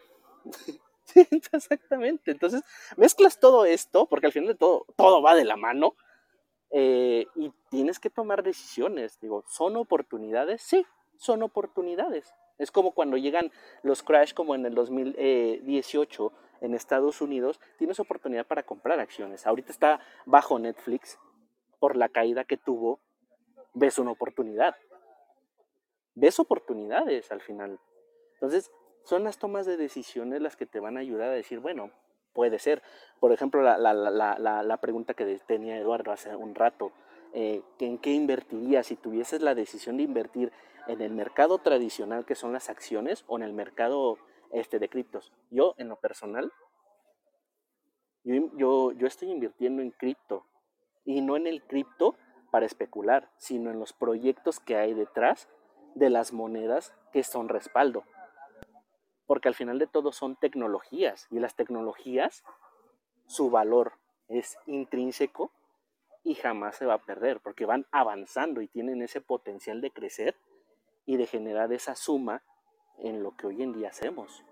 exactamente. 1.53 2.31
Entonces, 2.31 2.63
mezclas 2.97 3.39
todo 3.39 3.67
esto, 3.67 4.07
porque 4.07 4.29
al 4.29 4.33
final 4.33 4.49
de 4.49 4.55
todo, 4.55 4.87
todo 4.97 5.21
va 5.21 5.35
de 5.35 5.45
la 5.45 5.57
mano, 5.57 5.95
eh, 6.71 7.27
y 7.35 7.53
tienes 7.69 8.01
que 8.01 8.09
tomar 8.09 8.43
decisiones. 8.43 9.21
Digo, 9.21 9.45
¿son 9.47 9.77
oportunidades? 9.77 10.63
Sí, 10.63 10.87
son 11.19 11.43
oportunidades. 11.43 12.33
Es 12.57 12.71
como 12.71 12.93
cuando 12.93 13.19
llegan 13.19 13.53
los 13.83 14.03
crash 14.03 14.33
como 14.33 14.55
en 14.55 14.65
el 14.65 14.75
2018 14.75 16.33
en 16.63 16.73
Estados 16.73 17.21
Unidos, 17.21 17.61
tienes 17.77 18.01
oportunidad 18.01 18.47
para 18.47 18.63
comprar 18.63 19.01
acciones. 19.01 19.47
Ahorita 19.47 19.71
está 19.71 20.01
bajo 20.25 20.59
Netflix 20.59 21.19
por 21.79 21.95
la 21.95 22.09
caída 22.09 22.45
que 22.45 22.57
tuvo, 22.57 23.01
ves 23.75 23.99
una 23.99 24.13
oportunidad 24.13 24.77
ves 26.19 26.39
oportunidades 26.41 27.31
al 27.33 27.41
final. 27.41 27.79
Entonces, 28.35 28.71
son 29.05 29.25
las 29.25 29.39
tomas 29.39 29.67
de 29.67 29.77
decisiones 29.77 30.43
las 30.43 30.57
que 30.57 30.67
te 30.67 30.81
van 30.81 30.97
a 30.97 31.01
ayudar 31.01 31.31
a 31.31 31.35
decir, 31.35 31.61
bueno, 31.61 31.91
puede 32.33 32.59
ser. 32.59 32.83
Por 33.21 33.33
ejemplo, 33.33 33.63
la, 33.63 33.79
la, 33.79 33.95
la, 33.95 34.63
la 34.63 34.77
pregunta 34.81 35.15
que 35.15 35.39
tenía 35.47 35.79
Eduardo 35.79 36.13
hace 36.13 36.35
un 36.37 36.55
rato, 36.55 36.93
eh, 37.33 37.63
¿en 37.79 37.99
qué 37.99 38.13
invertirías 38.13 38.87
si 38.87 38.97
tuvieses 38.97 39.43
la 39.43 39.55
decisión 39.55 39.97
de 39.97 40.03
invertir 40.03 40.53
en 40.87 41.01
el 41.01 41.13
mercado 41.13 41.59
tradicional 41.59 42.25
que 42.25 42.35
son 42.35 42.53
las 42.53 42.71
acciones 42.71 43.25
o 43.29 43.37
en 43.37 43.43
el 43.43 43.53
mercado 43.53 44.19
este, 44.53 44.79
de 44.79 44.89
criptos? 44.89 45.33
Yo, 45.51 45.75
en 45.79 45.89
lo 45.89 45.97
personal, 45.97 46.53
yo, 48.25 48.35
yo, 48.57 48.93
yo 48.93 49.07
estoy 49.07 49.31
invirtiendo 49.31 49.83
en 49.83 49.91
cripto 49.91 50.47
y 51.05 51.21
no 51.21 51.37
en 51.37 51.47
el 51.47 51.63
cripto 51.63 52.17
para 52.51 52.67
especular, 52.67 53.31
sino 53.37 53.71
en 53.71 53.79
los 53.79 53.93
proyectos 53.93 54.61
que 54.61 54.77
hay 54.77 54.95
detrás 54.95 55.49
de 55.99 56.11
las 56.11 56.33
monedas 56.33 56.93
que 57.13 57.23
son 57.23 57.49
respaldo. 57.49 58.05
Porque 59.27 59.49
al 59.49 59.55
final 59.55 59.79
de 59.79 59.87
todo 59.87 60.13
son 60.13 60.37
tecnologías 60.37 61.27
y 61.31 61.39
las 61.39 61.55
tecnologías, 61.55 62.45
su 63.27 63.51
valor 63.51 63.93
es 64.29 64.57
intrínseco 64.67 65.51
y 66.25 66.35
jamás 66.35 66.77
se 66.77 66.87
va 66.87 66.95
a 66.95 67.05
perder 67.05 67.41
porque 67.41 67.67
van 67.67 67.87
avanzando 67.91 68.61
y 68.61 68.69
tienen 68.69 69.03
ese 69.03 69.21
potencial 69.21 69.81
de 69.81 69.91
crecer 69.91 70.37
y 71.07 71.17
de 71.17 71.27
generar 71.27 71.73
esa 71.73 71.95
suma 71.95 72.43
en 72.99 73.23
lo 73.23 73.37
que 73.37 73.47
hoy 73.47 73.63
en 73.63 73.73
día 73.73 73.89
hacemos. 73.89 74.45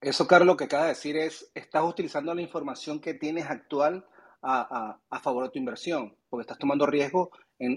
Eso, 0.00 0.26
Carlos, 0.26 0.46
lo 0.46 0.56
que 0.56 0.64
acaba 0.64 0.84
de 0.84 0.90
decir 0.90 1.16
es, 1.16 1.50
estás 1.54 1.84
utilizando 1.84 2.34
la 2.34 2.40
información 2.40 3.00
que 3.00 3.12
tienes 3.12 3.50
actual 3.50 4.06
a, 4.42 4.98
favor 5.22 5.44
de 5.44 5.50
tu 5.50 5.58
inversión, 5.58 6.16
porque 6.30 6.42
estás 6.42 6.58
tomando 6.58 6.86
riesgo 6.86 7.30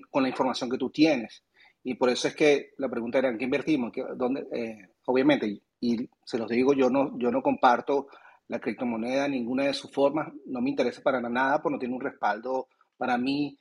con 0.09 0.23
la 0.23 0.29
información 0.29 0.69
que 0.69 0.77
tú 0.77 0.89
tienes. 0.89 1.43
Y 1.83 1.95
por 1.95 2.09
eso 2.09 2.27
es 2.27 2.35
que 2.35 2.71
la 2.77 2.89
pregunta 2.89 3.19
era, 3.19 3.29
¿en 3.29 3.37
qué 3.37 3.45
invertimos? 3.45 3.91
¿Dónde? 4.15 4.47
Eh, 4.51 4.89
obviamente, 5.05 5.61
y, 5.79 6.09
se 6.23 6.37
los 6.37 6.49
digo, 6.49 6.73
yo 6.73 6.89
no, 6.89 7.17
yo 7.19 7.29
no 7.29 7.41
comparto 7.41 8.07
la 8.47 8.59
criptomoneda, 8.59 9.27
ninguna 9.27 9.65
de 9.65 9.73
sus 9.73 9.91
formas, 9.91 10.31
no 10.45 10.61
me 10.61 10.69
interesa 10.69 11.01
para 11.01 11.19
nada, 11.21 11.61
porque 11.61 11.73
no 11.73 11.79
tiene 11.79 11.95
un 11.95 12.01
respaldo 12.01 12.67
para 12.97 13.17
mí 13.17 13.57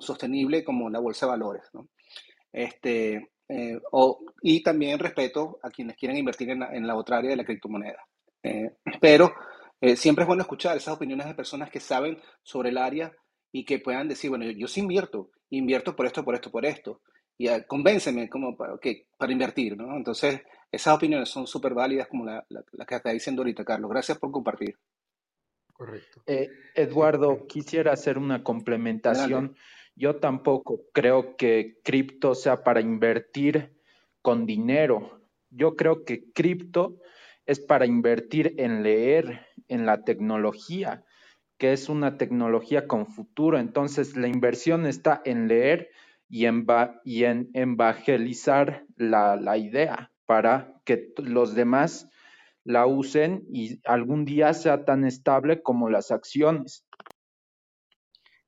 sostenible 0.00 0.64
como 0.64 0.90
la 0.90 0.98
bolsa 0.98 1.26
de 1.26 1.30
valores. 1.30 1.70
Este, 2.52 3.30
eh, 3.48 3.80
y 4.42 4.62
también 4.62 4.98
respeto 4.98 5.58
a 5.62 5.70
quienes 5.70 5.96
quieren 5.96 6.18
invertir 6.18 6.50
en 6.50 6.86
la, 6.86 6.96
otra 6.96 7.18
área 7.18 7.30
de 7.30 7.36
la 7.36 7.44
criptomoneda. 7.44 8.06
Eh, 8.42 8.76
pero 9.00 9.32
eh, 9.80 9.96
siempre 9.96 10.22
es 10.22 10.26
bueno 10.26 10.42
escuchar 10.42 10.76
esas 10.76 10.94
opiniones 10.94 11.26
de 11.26 11.34
personas 11.34 11.70
que 11.70 11.80
saben 11.80 12.18
sobre 12.42 12.70
el 12.70 12.78
área 12.78 13.12
y 13.50 13.64
que 13.64 13.78
puedan 13.78 14.08
decir, 14.08 14.30
bueno, 14.30 14.44
yo, 14.44 14.66
sí 14.66 14.80
invierto, 14.80 15.30
invierto 15.50 15.94
por 15.94 16.06
esto, 16.06 16.24
por 16.24 16.34
esto, 16.34 16.50
por 16.50 16.64
esto. 16.64 17.00
Y 17.38 17.48
convénceme 17.66 18.28
como 18.28 18.56
para, 18.56 18.74
para 19.16 19.32
invertir, 19.32 19.76
¿no? 19.76 19.96
Entonces, 19.96 20.42
esas 20.70 20.94
opiniones 20.94 21.28
son 21.28 21.46
súper 21.46 21.74
válidas 21.74 22.08
como 22.08 22.24
la, 22.24 22.44
la, 22.48 22.86
que 22.86 22.94
está 22.94 23.10
diciendo 23.10 23.42
ahorita, 23.42 23.64
Carlos. 23.64 23.90
Gracias 23.90 24.18
por 24.18 24.30
compartir. 24.30 24.76
Correcto. 25.72 26.22
Eduardo, 26.74 27.46
quisiera 27.46 27.92
hacer 27.92 28.16
una 28.16 28.42
complementación. 28.44 29.56
Yo 29.94 30.16
tampoco 30.16 30.84
creo 30.92 31.36
que 31.36 31.80
cripto 31.82 32.34
sea 32.34 32.62
para 32.62 32.80
invertir 32.80 33.76
con 34.22 34.46
dinero. 34.46 35.20
Yo 35.50 35.76
creo 35.76 36.04
que 36.04 36.30
cripto 36.32 37.00
es 37.44 37.60
para 37.60 37.86
invertir 37.86 38.54
en 38.58 38.82
leer, 38.82 39.46
en 39.68 39.84
la 39.84 40.04
tecnología, 40.04 41.04
que 41.58 41.72
es 41.72 41.88
una 41.88 42.16
tecnología 42.16 42.86
con 42.86 43.06
futuro. 43.06 43.58
Entonces, 43.58 44.16
la 44.16 44.28
inversión 44.28 44.86
está 44.86 45.20
en 45.24 45.48
leer 45.48 45.90
y 46.32 46.46
y 47.04 47.24
en 47.24 47.50
evangelizar 47.52 48.86
la, 48.96 49.36
la 49.36 49.58
idea 49.58 50.10
para 50.24 50.72
que 50.86 51.12
los 51.18 51.54
demás 51.54 52.08
la 52.64 52.86
usen 52.86 53.44
y 53.52 53.80
algún 53.84 54.24
día 54.24 54.54
sea 54.54 54.86
tan 54.86 55.04
estable 55.04 55.62
como 55.62 55.90
las 55.90 56.10
acciones. 56.10 56.86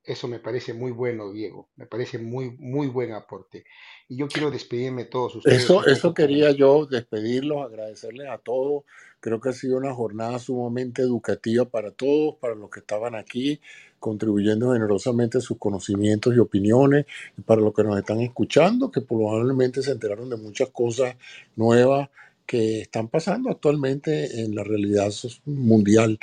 Eso 0.05 0.27
me 0.27 0.39
parece 0.39 0.73
muy 0.73 0.91
bueno, 0.91 1.31
Diego. 1.31 1.69
Me 1.75 1.87
parece 1.87 2.19
muy, 2.19 2.51
muy 2.59 2.87
buen 2.87 3.11
aporte. 3.11 3.65
Y 4.07 4.17
yo 4.17 4.27
quiero 4.27 4.51
despedirme 4.51 5.05
de 5.05 5.09
todos 5.09 5.37
ustedes. 5.37 5.63
Eso, 5.63 5.85
eso 5.85 6.13
quería 6.13 6.51
yo 6.51 6.85
despedirlos, 6.85 7.65
agradecerles 7.65 8.29
a 8.29 8.37
todos. 8.37 8.83
Creo 9.19 9.41
que 9.41 9.49
ha 9.49 9.53
sido 9.53 9.77
una 9.77 9.95
jornada 9.95 10.37
sumamente 10.37 11.01
educativa 11.01 11.65
para 11.65 11.89
todos, 11.89 12.35
para 12.35 12.53
los 12.53 12.69
que 12.69 12.81
estaban 12.81 13.15
aquí, 13.15 13.59
contribuyendo 13.99 14.73
generosamente 14.73 15.41
sus 15.41 15.57
conocimientos 15.57 16.35
y 16.35 16.39
opiniones, 16.39 17.07
y 17.35 17.41
para 17.41 17.61
los 17.61 17.73
que 17.73 17.83
nos 17.83 17.97
están 17.97 18.21
escuchando, 18.21 18.91
que 18.91 19.01
probablemente 19.01 19.81
se 19.81 19.91
enteraron 19.91 20.29
de 20.29 20.37
muchas 20.37 20.69
cosas 20.69 21.15
nuevas 21.55 22.09
que 22.45 22.81
están 22.81 23.07
pasando 23.07 23.49
actualmente 23.49 24.41
en 24.41 24.55
la 24.55 24.63
realidad 24.63 25.11
mundial. 25.45 26.19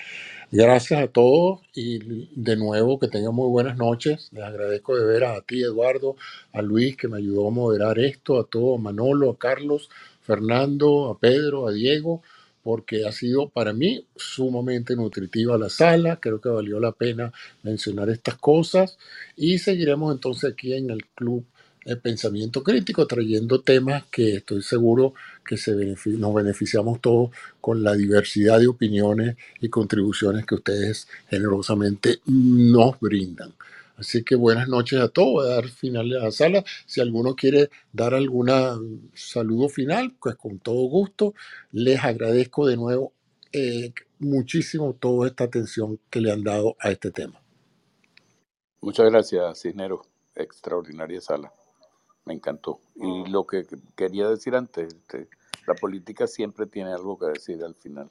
Gracias 0.51 1.03
a 1.03 1.09
todos 1.09 1.61
y 1.75 1.99
de 2.35 2.57
nuevo 2.57 2.99
que 2.99 3.09
tengan 3.09 3.35
muy 3.35 3.49
buenas 3.49 3.77
noches. 3.77 4.29
Les 4.33 4.45
agradezco 4.45 4.97
de 4.97 5.05
ver 5.07 5.25
a 5.25 5.41
ti, 5.41 5.63
Eduardo, 5.63 6.17
a 6.53 6.63
Luis 6.63 6.97
que 6.97 7.09
me 7.09 7.19
ayudó 7.19 7.49
a 7.49 7.51
moderar 7.51 7.99
esto, 7.99 8.39
a 8.39 8.45
todos, 8.45 8.79
a 8.79 8.83
Manolo, 8.83 9.31
a 9.31 9.39
Carlos, 9.39 9.89
Fernando, 10.21 11.11
a 11.11 11.19
Pedro, 11.19 11.67
a 11.67 11.73
Diego, 11.73 12.23
porque 12.63 13.07
ha 13.07 13.13
sido 13.13 13.49
para 13.49 13.73
mí 13.73 14.07
sumamente 14.15 14.95
nutritiva 14.95 15.59
la 15.59 15.69
sala. 15.69 16.21
Creo 16.21 16.41
que 16.41 16.49
valió 16.49 16.79
la 16.79 16.93
pena 16.93 17.33
mencionar 17.63 18.11
estas 18.11 18.37
cosas 18.37 18.99
y 19.37 19.59
seguiremos 19.59 20.15
entonces 20.15 20.53
aquí 20.53 20.75
en 20.75 20.91
el 20.91 21.07
club 21.15 21.45
el 21.85 21.99
pensamiento 21.99 22.63
crítico, 22.63 23.07
trayendo 23.07 23.61
temas 23.61 24.05
que 24.11 24.37
estoy 24.37 24.63
seguro 24.63 25.15
que 25.45 25.57
nos 26.19 26.35
beneficiamos 26.35 27.01
todos 27.01 27.31
con 27.61 27.83
la 27.83 27.95
diversidad 27.95 28.61
de 28.61 28.69
opiniones 28.69 29.37
y 29.61 29.69
contribuciones 29.69 30.47
que 30.47 30.55
ustedes 30.55 31.09
generosamente 31.29 32.21
nos 32.27 32.99
brindan. 33.01 33.53
Así 33.97 34.25
que 34.25 34.35
buenas 34.35 34.69
noches 34.69 35.01
a 35.01 35.09
todos. 35.09 35.45
Voy 35.45 35.47
a 35.47 35.55
dar 35.57 35.69
final 35.69 36.09
de 36.09 36.19
la 36.19 36.31
sala. 36.33 36.65
Si 36.87 37.01
alguno 37.01 37.37
quiere 37.37 37.71
dar 37.93 38.15
algún 38.15 39.11
saludo 39.15 39.69
final, 39.69 40.15
pues 40.21 40.37
con 40.37 40.59
todo 40.59 40.89
gusto. 40.89 41.35
Les 41.73 42.03
agradezco 42.03 42.67
de 42.67 42.77
nuevo 42.77 43.13
eh, 43.53 43.93
muchísimo 44.19 44.95
toda 44.95 45.29
esta 45.29 45.45
atención 45.45 46.01
que 46.11 46.21
le 46.21 46.33
han 46.33 46.43
dado 46.43 46.75
a 46.81 46.91
este 46.91 47.11
tema. 47.11 47.41
Muchas 48.81 49.11
gracias, 49.11 49.63
Cisnero. 49.63 50.03
Extraordinaria 50.35 51.21
sala 51.21 51.53
me 52.25 52.35
encantó. 52.35 52.81
Y 52.97 53.31
lo 53.31 53.47
que 53.47 53.67
quería 53.97 54.29
decir 54.29 54.55
antes, 54.55 54.95
este, 54.95 55.29
la 55.67 55.75
política 55.75 56.27
siempre 56.27 56.67
tiene 56.67 56.93
algo 56.93 57.19
que 57.19 57.27
decir 57.27 57.63
al 57.63 57.75
final. 57.75 58.11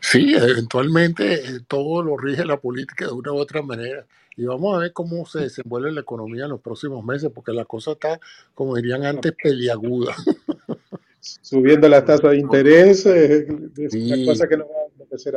Sí, 0.00 0.34
eventualmente 0.34 1.34
eh, 1.34 1.60
todo 1.66 2.02
lo 2.02 2.16
rige 2.16 2.44
la 2.44 2.60
política 2.60 3.06
de 3.06 3.12
una 3.12 3.32
u 3.32 3.36
otra 3.36 3.62
manera. 3.62 4.06
Y 4.36 4.44
vamos 4.44 4.76
a 4.76 4.80
ver 4.80 4.92
cómo 4.92 5.26
se 5.26 5.40
desenvuelve 5.40 5.90
la 5.90 6.02
economía 6.02 6.44
en 6.44 6.50
los 6.50 6.60
próximos 6.60 7.04
meses, 7.04 7.30
porque 7.34 7.52
la 7.52 7.64
cosa 7.64 7.92
está, 7.92 8.20
como 8.54 8.76
dirían 8.76 9.04
antes, 9.04 9.32
peliaguda. 9.42 10.14
Subiendo 11.20 11.88
la 11.88 12.04
tasa 12.04 12.28
de 12.28 12.38
interés, 12.38 13.04
eh, 13.06 13.48
es 13.76 13.94
una 13.94 14.24
cosa 14.24 14.46
que 14.46 14.56
no 14.56 14.64
va 14.68 14.77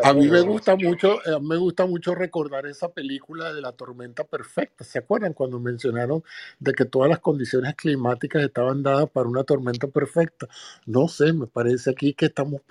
a 0.03 0.13
mí 0.13 0.27
me 0.27 0.41
gusta 0.41 0.75
mucho, 0.75 1.15
eh, 1.25 1.39
me 1.41 1.57
gusta 1.57 1.85
mucho 1.85 2.15
recordar 2.15 2.65
esa 2.65 2.89
película 2.89 3.53
de 3.53 3.61
la 3.61 3.71
tormenta 3.71 4.23
perfecta. 4.23 4.83
¿Se 4.83 4.99
acuerdan 4.99 5.33
cuando 5.33 5.59
mencionaron 5.59 6.23
de 6.59 6.73
que 6.73 6.85
todas 6.85 7.09
las 7.09 7.19
condiciones 7.19 7.75
climáticas 7.75 8.43
estaban 8.43 8.83
dadas 8.83 9.09
para 9.09 9.27
una 9.27 9.43
tormenta 9.43 9.87
perfecta? 9.87 10.47
No 10.85 11.07
sé, 11.07 11.33
me 11.33 11.47
parece 11.47 11.91
aquí 11.91 12.13
que 12.13 12.25
estamos 12.27 12.61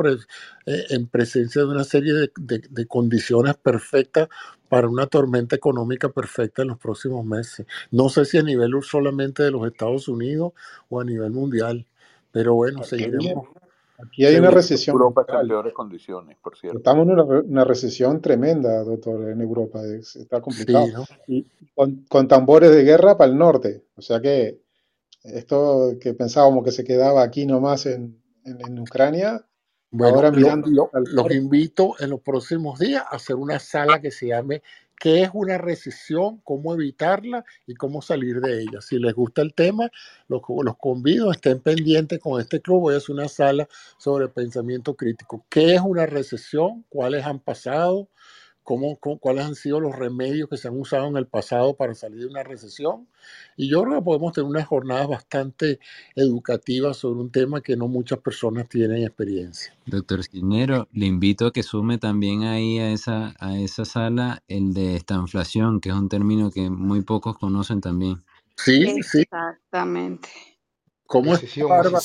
eh, 0.66 0.85
en 0.91 1.07
presencia 1.09 1.62
de 1.62 1.69
una 1.69 1.85
serie 1.85 2.12
de, 2.12 2.31
de 2.37 2.87
condiciones 2.87 3.57
perfectas 3.57 4.28
para 4.70 4.89
una 4.89 5.07
tormenta 5.07 5.57
económica 5.57 6.09
perfecta 6.11 6.62
en 6.62 6.69
los 6.69 6.78
próximos 6.78 7.27
meses. 7.27 7.66
No 7.91 8.09
sé 8.09 8.24
si 8.24 8.39
a 8.39 8.43
nivel 8.43 8.73
solamente 8.82 9.43
de 9.43 9.51
los 9.51 9.66
Estados 9.66 10.07
Unidos 10.07 10.53
o 10.89 11.01
a 11.01 11.05
nivel 11.05 11.32
mundial, 11.32 11.87
pero 12.31 12.55
bueno, 12.55 12.85
seguiremos. 12.85 13.49
Aquí 14.06 14.24
hay 14.24 14.36
una 14.36 14.51
recesión. 14.51 14.94
Europa 14.94 15.22
está 15.22 15.40
en 15.40 15.48
peores 15.48 15.72
condiciones, 15.72 16.36
por 16.43 16.56
cierto. 16.56 16.78
Estamos 16.78 17.09
en 17.09 17.20
una, 17.51 17.64
recesión 17.64 18.20
tremenda, 18.20 18.82
doctor, 18.82 19.31
en 19.31 19.40
Europa. 19.40 19.81
está 19.85 20.40
complicado. 20.40 21.05
Y 21.27 21.47
con, 21.74 22.28
tambores 22.28 22.70
de 22.70 22.82
guerra 22.85 23.16
para 23.16 23.31
el 23.31 23.39
norte. 23.39 23.85
O 23.97 24.02
sea 24.02 24.20
que 24.20 24.60
esto 25.24 25.97
que 26.01 26.14
pensábamos 26.14 26.64
que 26.64 26.72
se 26.72 26.85
quedaba 26.85 27.22
aquí 27.22 27.47
nomás 27.47 27.86
en, 27.86 28.20
en, 28.44 28.78
Ucrania. 28.78 29.44
Bueno, 29.93 30.16
ahora 30.16 30.31
mirando 30.31 30.90
los 30.93 31.31
invito 31.32 31.94
en 31.98 32.10
los 32.10 32.20
próximos 32.20 32.78
días 32.78 33.02
a 33.10 33.16
hacer 33.16 33.35
una 33.35 33.59
sala 33.59 34.01
que 34.01 34.12
se 34.12 34.28
llame 34.28 34.62
qué 35.01 35.22
es 35.22 35.31
una 35.32 35.59
recesión, 35.59 36.40
cómo 36.44 36.74
evitarla 36.74 37.44
y 37.66 37.74
cómo 37.74 38.02
salir 38.02 38.40
de 38.40 38.62
ella. 38.62 38.81
Si 38.82 38.98
les 38.98 39.14
gusta 39.14 39.43
el 39.43 39.55
tema, 39.55 39.90
los, 40.28 40.43
los 40.62 40.77
convido, 40.77 41.32
estén 41.32 41.60
pendientes 41.60 42.20
con 42.20 42.40
este 42.40 42.60
club. 42.60 42.82
Voy 42.82 42.94
a 42.94 42.98
hacer 42.98 43.14
una 43.16 43.28
sala 43.28 43.68
sobre 43.98 44.28
pensamiento 44.28 44.94
crítico. 44.94 45.44
¿Qué 45.48 45.74
es 45.74 45.81
una 45.81 46.06
recesión? 46.06 46.85
¿Cuáles 46.90 47.24
han 47.24 47.40
pasado? 47.40 48.09
Cómo, 48.62 48.99
cuáles 48.99 49.45
han 49.45 49.55
sido 49.55 49.81
los 49.81 49.97
remedios 49.97 50.49
que 50.49 50.57
se 50.57 50.69
han 50.69 50.78
usado 50.78 51.07
en 51.09 51.16
el 51.16 51.27
pasado 51.27 51.74
para 51.77 51.95
salir 51.95 52.20
de 52.20 52.27
una 52.27 52.43
recesión. 52.43 53.09
Y 53.57 53.70
yo 53.70 53.82
creo 53.82 53.99
que 53.99 54.05
podemos 54.05 54.32
tener 54.32 54.49
unas 54.49 54.66
jornadas 54.66 55.09
bastante 55.09 55.81
educativas 56.15 56.97
sobre 56.97 57.20
un 57.20 57.31
tema 57.31 57.61
que 57.61 57.77
no 57.77 57.89
muchas 57.89 58.19
personas 58.20 58.69
tienen 58.69 59.03
experiencia. 59.03 59.74
Doctor 59.87 60.23
Cisnero, 60.24 60.89
le 60.93 61.07
invito 61.07 61.47
a 61.47 61.53
que 61.53 61.62
sume 61.62 61.99
también 61.99 62.45
ahí 62.45 62.78
a 62.78 62.93
esa, 62.93 63.35
a 63.39 63.59
esa 63.59 63.85
sala 63.85 64.43
el 64.49 64.73
de 64.73 64.97
esta 64.97 65.15
inflación, 65.15 65.81
que 65.81 65.89
es 65.89 65.95
un 65.95 66.09
término 66.09 66.51
que 66.51 66.70
muy 66.70 67.03
pocos 67.03 67.39
conocen 67.39 67.81
también. 67.81 68.23
Sí, 68.57 69.03
sí. 69.03 69.23
Exactamente. 69.23 70.28
¿Cómo 71.07 71.35
es, 71.35 71.57
Bárbara? 71.57 72.01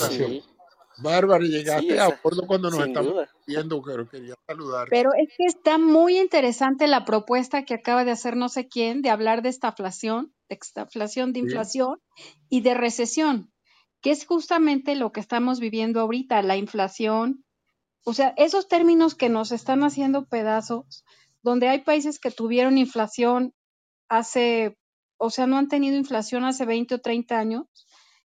Bárbara, 0.98 1.44
llegaste 1.44 2.00
a 2.00 2.08
acuerdo 2.08 2.48
cuando 2.48 2.70
nos 2.70 2.88
estamos 2.88 3.28
viendo, 3.46 3.82
pero 3.82 4.08
quería 4.08 4.36
saludar. 4.48 4.88
Pero 4.90 5.12
es 5.14 5.30
que 5.38 5.46
está 5.46 5.78
muy 5.78 6.18
interesante 6.18 6.88
la 6.88 7.06
propuesta 7.06 7.64
que 7.64 7.74
acaba 7.74 8.06
de 8.06 8.12
hacer 8.12 8.36
no 8.36 8.50
sé 8.50 8.68
quién 8.68 9.02
de 9.02 9.10
hablar 9.10 9.42
de 9.42 9.50
esta 9.50 9.70
inflación, 9.70 10.34
de 10.50 10.56
estaflación, 10.56 11.34
de 11.34 11.40
inflación 11.40 12.00
y 12.50 12.62
de 12.62 12.74
recesión, 12.74 13.52
que 14.02 14.12
es 14.12 14.26
justamente 14.26 14.96
lo 14.96 15.12
que 15.12 15.20
estamos 15.20 15.60
viviendo 15.60 16.00
ahorita, 16.00 16.42
la 16.42 16.58
inflación. 16.58 17.44
O 18.04 18.14
sea, 18.14 18.34
esos 18.38 18.68
términos 18.68 19.16
que 19.16 19.30
nos 19.30 19.52
están 19.52 19.84
haciendo 19.84 20.26
pedazos, 20.26 21.04
donde 21.42 21.68
hay 21.68 21.82
países 21.82 22.20
que 22.20 22.32
tuvieron 22.32 22.78
inflación 22.78 23.54
hace, 24.10 24.78
o 25.18 25.30
sea, 25.30 25.48
no 25.48 25.58
han 25.58 25.68
tenido 25.68 25.98
inflación 25.98 26.44
hace 26.44 26.66
20 26.66 26.96
o 26.96 27.00
30 27.00 27.38
años, 27.38 27.66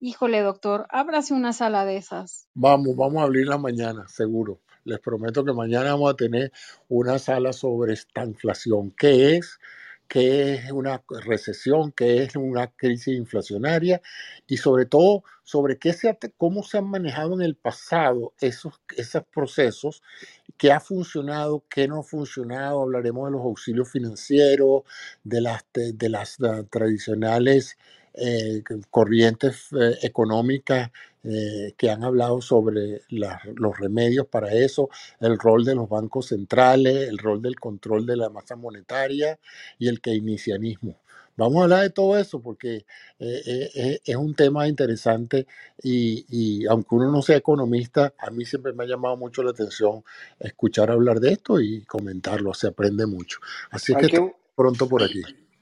Híjole, 0.03 0.41
doctor, 0.41 0.87
ábrase 0.89 1.35
una 1.35 1.53
sala 1.53 1.85
de 1.85 1.97
esas. 1.97 2.47
Vamos, 2.55 2.95
vamos 2.95 3.21
a 3.21 3.25
abrirla 3.25 3.59
mañana, 3.59 4.07
seguro. 4.07 4.59
Les 4.83 4.99
prometo 4.99 5.45
que 5.45 5.53
mañana 5.53 5.91
vamos 5.91 6.11
a 6.11 6.15
tener 6.15 6.51
una 6.89 7.19
sala 7.19 7.53
sobre 7.53 7.93
esta 7.93 8.25
inflación. 8.25 8.89
¿Qué 8.97 9.37
es? 9.37 9.59
qué 10.11 10.55
es 10.55 10.71
una 10.73 11.01
recesión, 11.07 11.93
qué 11.93 12.23
es 12.23 12.35
una 12.35 12.67
crisis 12.67 13.15
inflacionaria 13.15 14.01
y 14.45 14.57
sobre 14.57 14.85
todo 14.85 15.23
sobre 15.45 15.77
qué 15.77 15.93
se, 15.93 16.19
cómo 16.35 16.63
se 16.63 16.79
han 16.79 16.89
manejado 16.89 17.33
en 17.35 17.41
el 17.43 17.55
pasado 17.55 18.33
esos, 18.41 18.81
esos 18.97 19.23
procesos, 19.33 20.03
qué 20.57 20.73
ha 20.73 20.81
funcionado, 20.81 21.63
qué 21.69 21.87
no 21.87 22.01
ha 22.01 22.03
funcionado. 22.03 22.81
Hablaremos 22.81 23.27
de 23.27 23.31
los 23.37 23.41
auxilios 23.41 23.89
financieros, 23.89 24.83
de 25.23 25.39
las, 25.39 25.63
de, 25.73 26.09
las 26.09 26.37
uh, 26.41 26.65
tradicionales 26.65 27.77
eh, 28.13 28.61
corrientes 28.89 29.67
eh, 29.71 29.97
económicas 30.01 30.91
eh, 31.23 31.73
que 31.77 31.89
han 31.89 32.03
hablado 32.03 32.41
sobre 32.41 33.01
los 33.09 33.79
remedios 33.79 34.27
para 34.27 34.51
eso, 34.53 34.89
el 35.21 35.37
rol 35.37 35.63
de 35.63 35.75
los 35.75 35.87
bancos 35.87 36.27
centrales, 36.27 37.07
el 37.07 37.17
rol 37.17 37.41
del 37.41 37.57
control 37.57 38.05
de 38.05 38.17
la 38.17 38.29
masa 38.29 38.55
monetaria 38.57 39.39
y 39.79 39.87
el 39.87 40.01
keynesianismo. 40.01 40.97
Vamos 41.37 41.61
a 41.61 41.63
hablar 41.63 41.81
de 41.83 41.89
todo 41.89 42.17
eso 42.17 42.41
porque 42.41 42.85
es 43.17 44.15
un 44.17 44.35
tema 44.35 44.67
interesante 44.67 45.47
y, 45.81 46.25
y, 46.29 46.65
aunque 46.67 46.93
uno 46.95 47.09
no 47.09 47.21
sea 47.21 47.37
economista, 47.37 48.13
a 48.19 48.29
mí 48.29 48.43
siempre 48.43 48.73
me 48.73 48.83
ha 48.83 48.87
llamado 48.87 49.15
mucho 49.15 49.41
la 49.41 49.51
atención 49.51 50.03
escuchar 50.39 50.91
hablar 50.91 51.21
de 51.21 51.31
esto 51.31 51.61
y 51.61 51.83
comentarlo, 51.85 52.53
se 52.53 52.67
aprende 52.67 53.05
mucho. 53.05 53.39
Así 53.69 53.93
es 53.97 54.09
que, 54.09 54.33
pronto 54.55 54.89
por 54.89 55.03
aquí. 55.03 55.21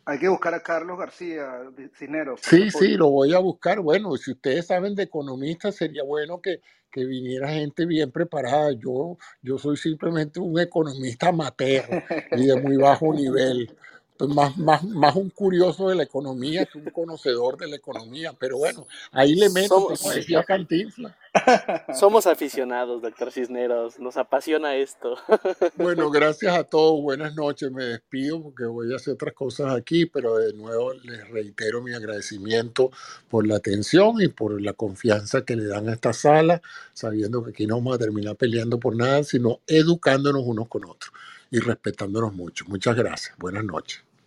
Hay 0.10 0.18
que 0.18 0.28
buscar 0.28 0.56
a 0.56 0.64
Carlos 0.64 0.98
García 0.98 1.62
Cisneros. 1.96 2.40
Sí, 2.42 2.72
sí, 2.72 2.96
lo 2.96 3.12
voy 3.12 3.36
a 3.36 3.38
buscar. 3.38 3.80
Bueno, 3.80 4.18
si 4.18 4.32
ustedes 4.32 4.66
saben 4.66 4.96
de 4.96 5.04
economistas, 5.04 5.76
sería 5.76 6.02
bueno 6.02 6.42
que, 6.42 6.62
que 6.90 7.06
viniera 7.06 7.50
gente 7.50 7.86
bien 7.86 8.12
preparada. 8.12 8.72
Yo, 8.72 9.20
yo 9.44 9.60
soy 9.60 9.78
simplemente 9.78 10.40
un 10.40 10.60
economista 10.60 11.28
amateur 11.28 11.84
y 12.32 12.48
de 12.48 12.56
muy 12.60 12.78
bajo 12.78 13.14
nivel. 13.14 13.72
Pues 14.20 14.36
más, 14.36 14.58
más, 14.58 14.84
más 14.84 15.16
un 15.16 15.30
curioso 15.30 15.88
de 15.88 15.96
la 15.96 16.04
economía 16.04 16.66
que 16.66 16.78
un 16.78 16.90
conocedor 16.90 17.58
de 17.58 17.70
la 17.70 17.78
economía. 17.78 18.34
Pero 18.38 18.58
bueno, 18.58 18.86
ahí 19.14 19.34
le 19.34 19.50
meto, 19.50 19.88
como 19.98 20.12
decía 20.12 20.44
Cantinflas. 20.44 21.16
Somos 21.98 22.28
aficionados, 22.28 23.02
doctor 23.02 23.32
Cisneros, 23.32 23.98
nos 23.98 24.18
apasiona 24.18 24.76
esto. 24.76 25.16
Bueno, 25.78 26.10
gracias 26.10 26.54
a 26.54 26.66
todos, 26.66 27.02
buenas 27.02 27.36
noches, 27.36 27.72
me 27.72 27.86
despido 27.86 28.44
porque 28.44 28.66
voy 28.66 28.92
a 28.92 28.98
hacer 28.98 29.14
otras 29.14 29.34
cosas 29.34 29.74
aquí, 29.74 30.06
pero 30.06 30.36
de 30.36 30.52
nuevo 30.52 30.94
les 30.94 31.30
reitero 31.30 31.82
mi 31.82 31.94
agradecimiento 31.94 32.92
por 33.30 33.48
la 33.48 33.56
atención 33.56 34.22
y 34.22 34.28
por 34.28 34.62
la 34.62 34.74
confianza 34.74 35.46
que 35.46 35.56
le 35.56 35.66
dan 35.66 35.88
a 35.88 35.94
esta 35.94 36.12
sala, 36.12 36.62
sabiendo 36.94 37.42
que 37.44 37.52
aquí 37.52 37.66
no 37.66 37.78
vamos 37.78 37.96
a 37.96 38.00
terminar 38.00 38.36
peleando 38.36 38.80
por 38.80 38.98
nada, 38.98 39.24
sino 39.24 39.62
educándonos 39.68 40.44
unos 40.46 40.68
con 40.68 40.84
otros 40.84 41.14
y 41.50 41.60
respetándonos 41.60 42.34
mucho. 42.34 42.66
Muchas 42.68 42.98
gracias, 42.98 43.38
buenas 43.38 43.64
noches. 43.64 44.09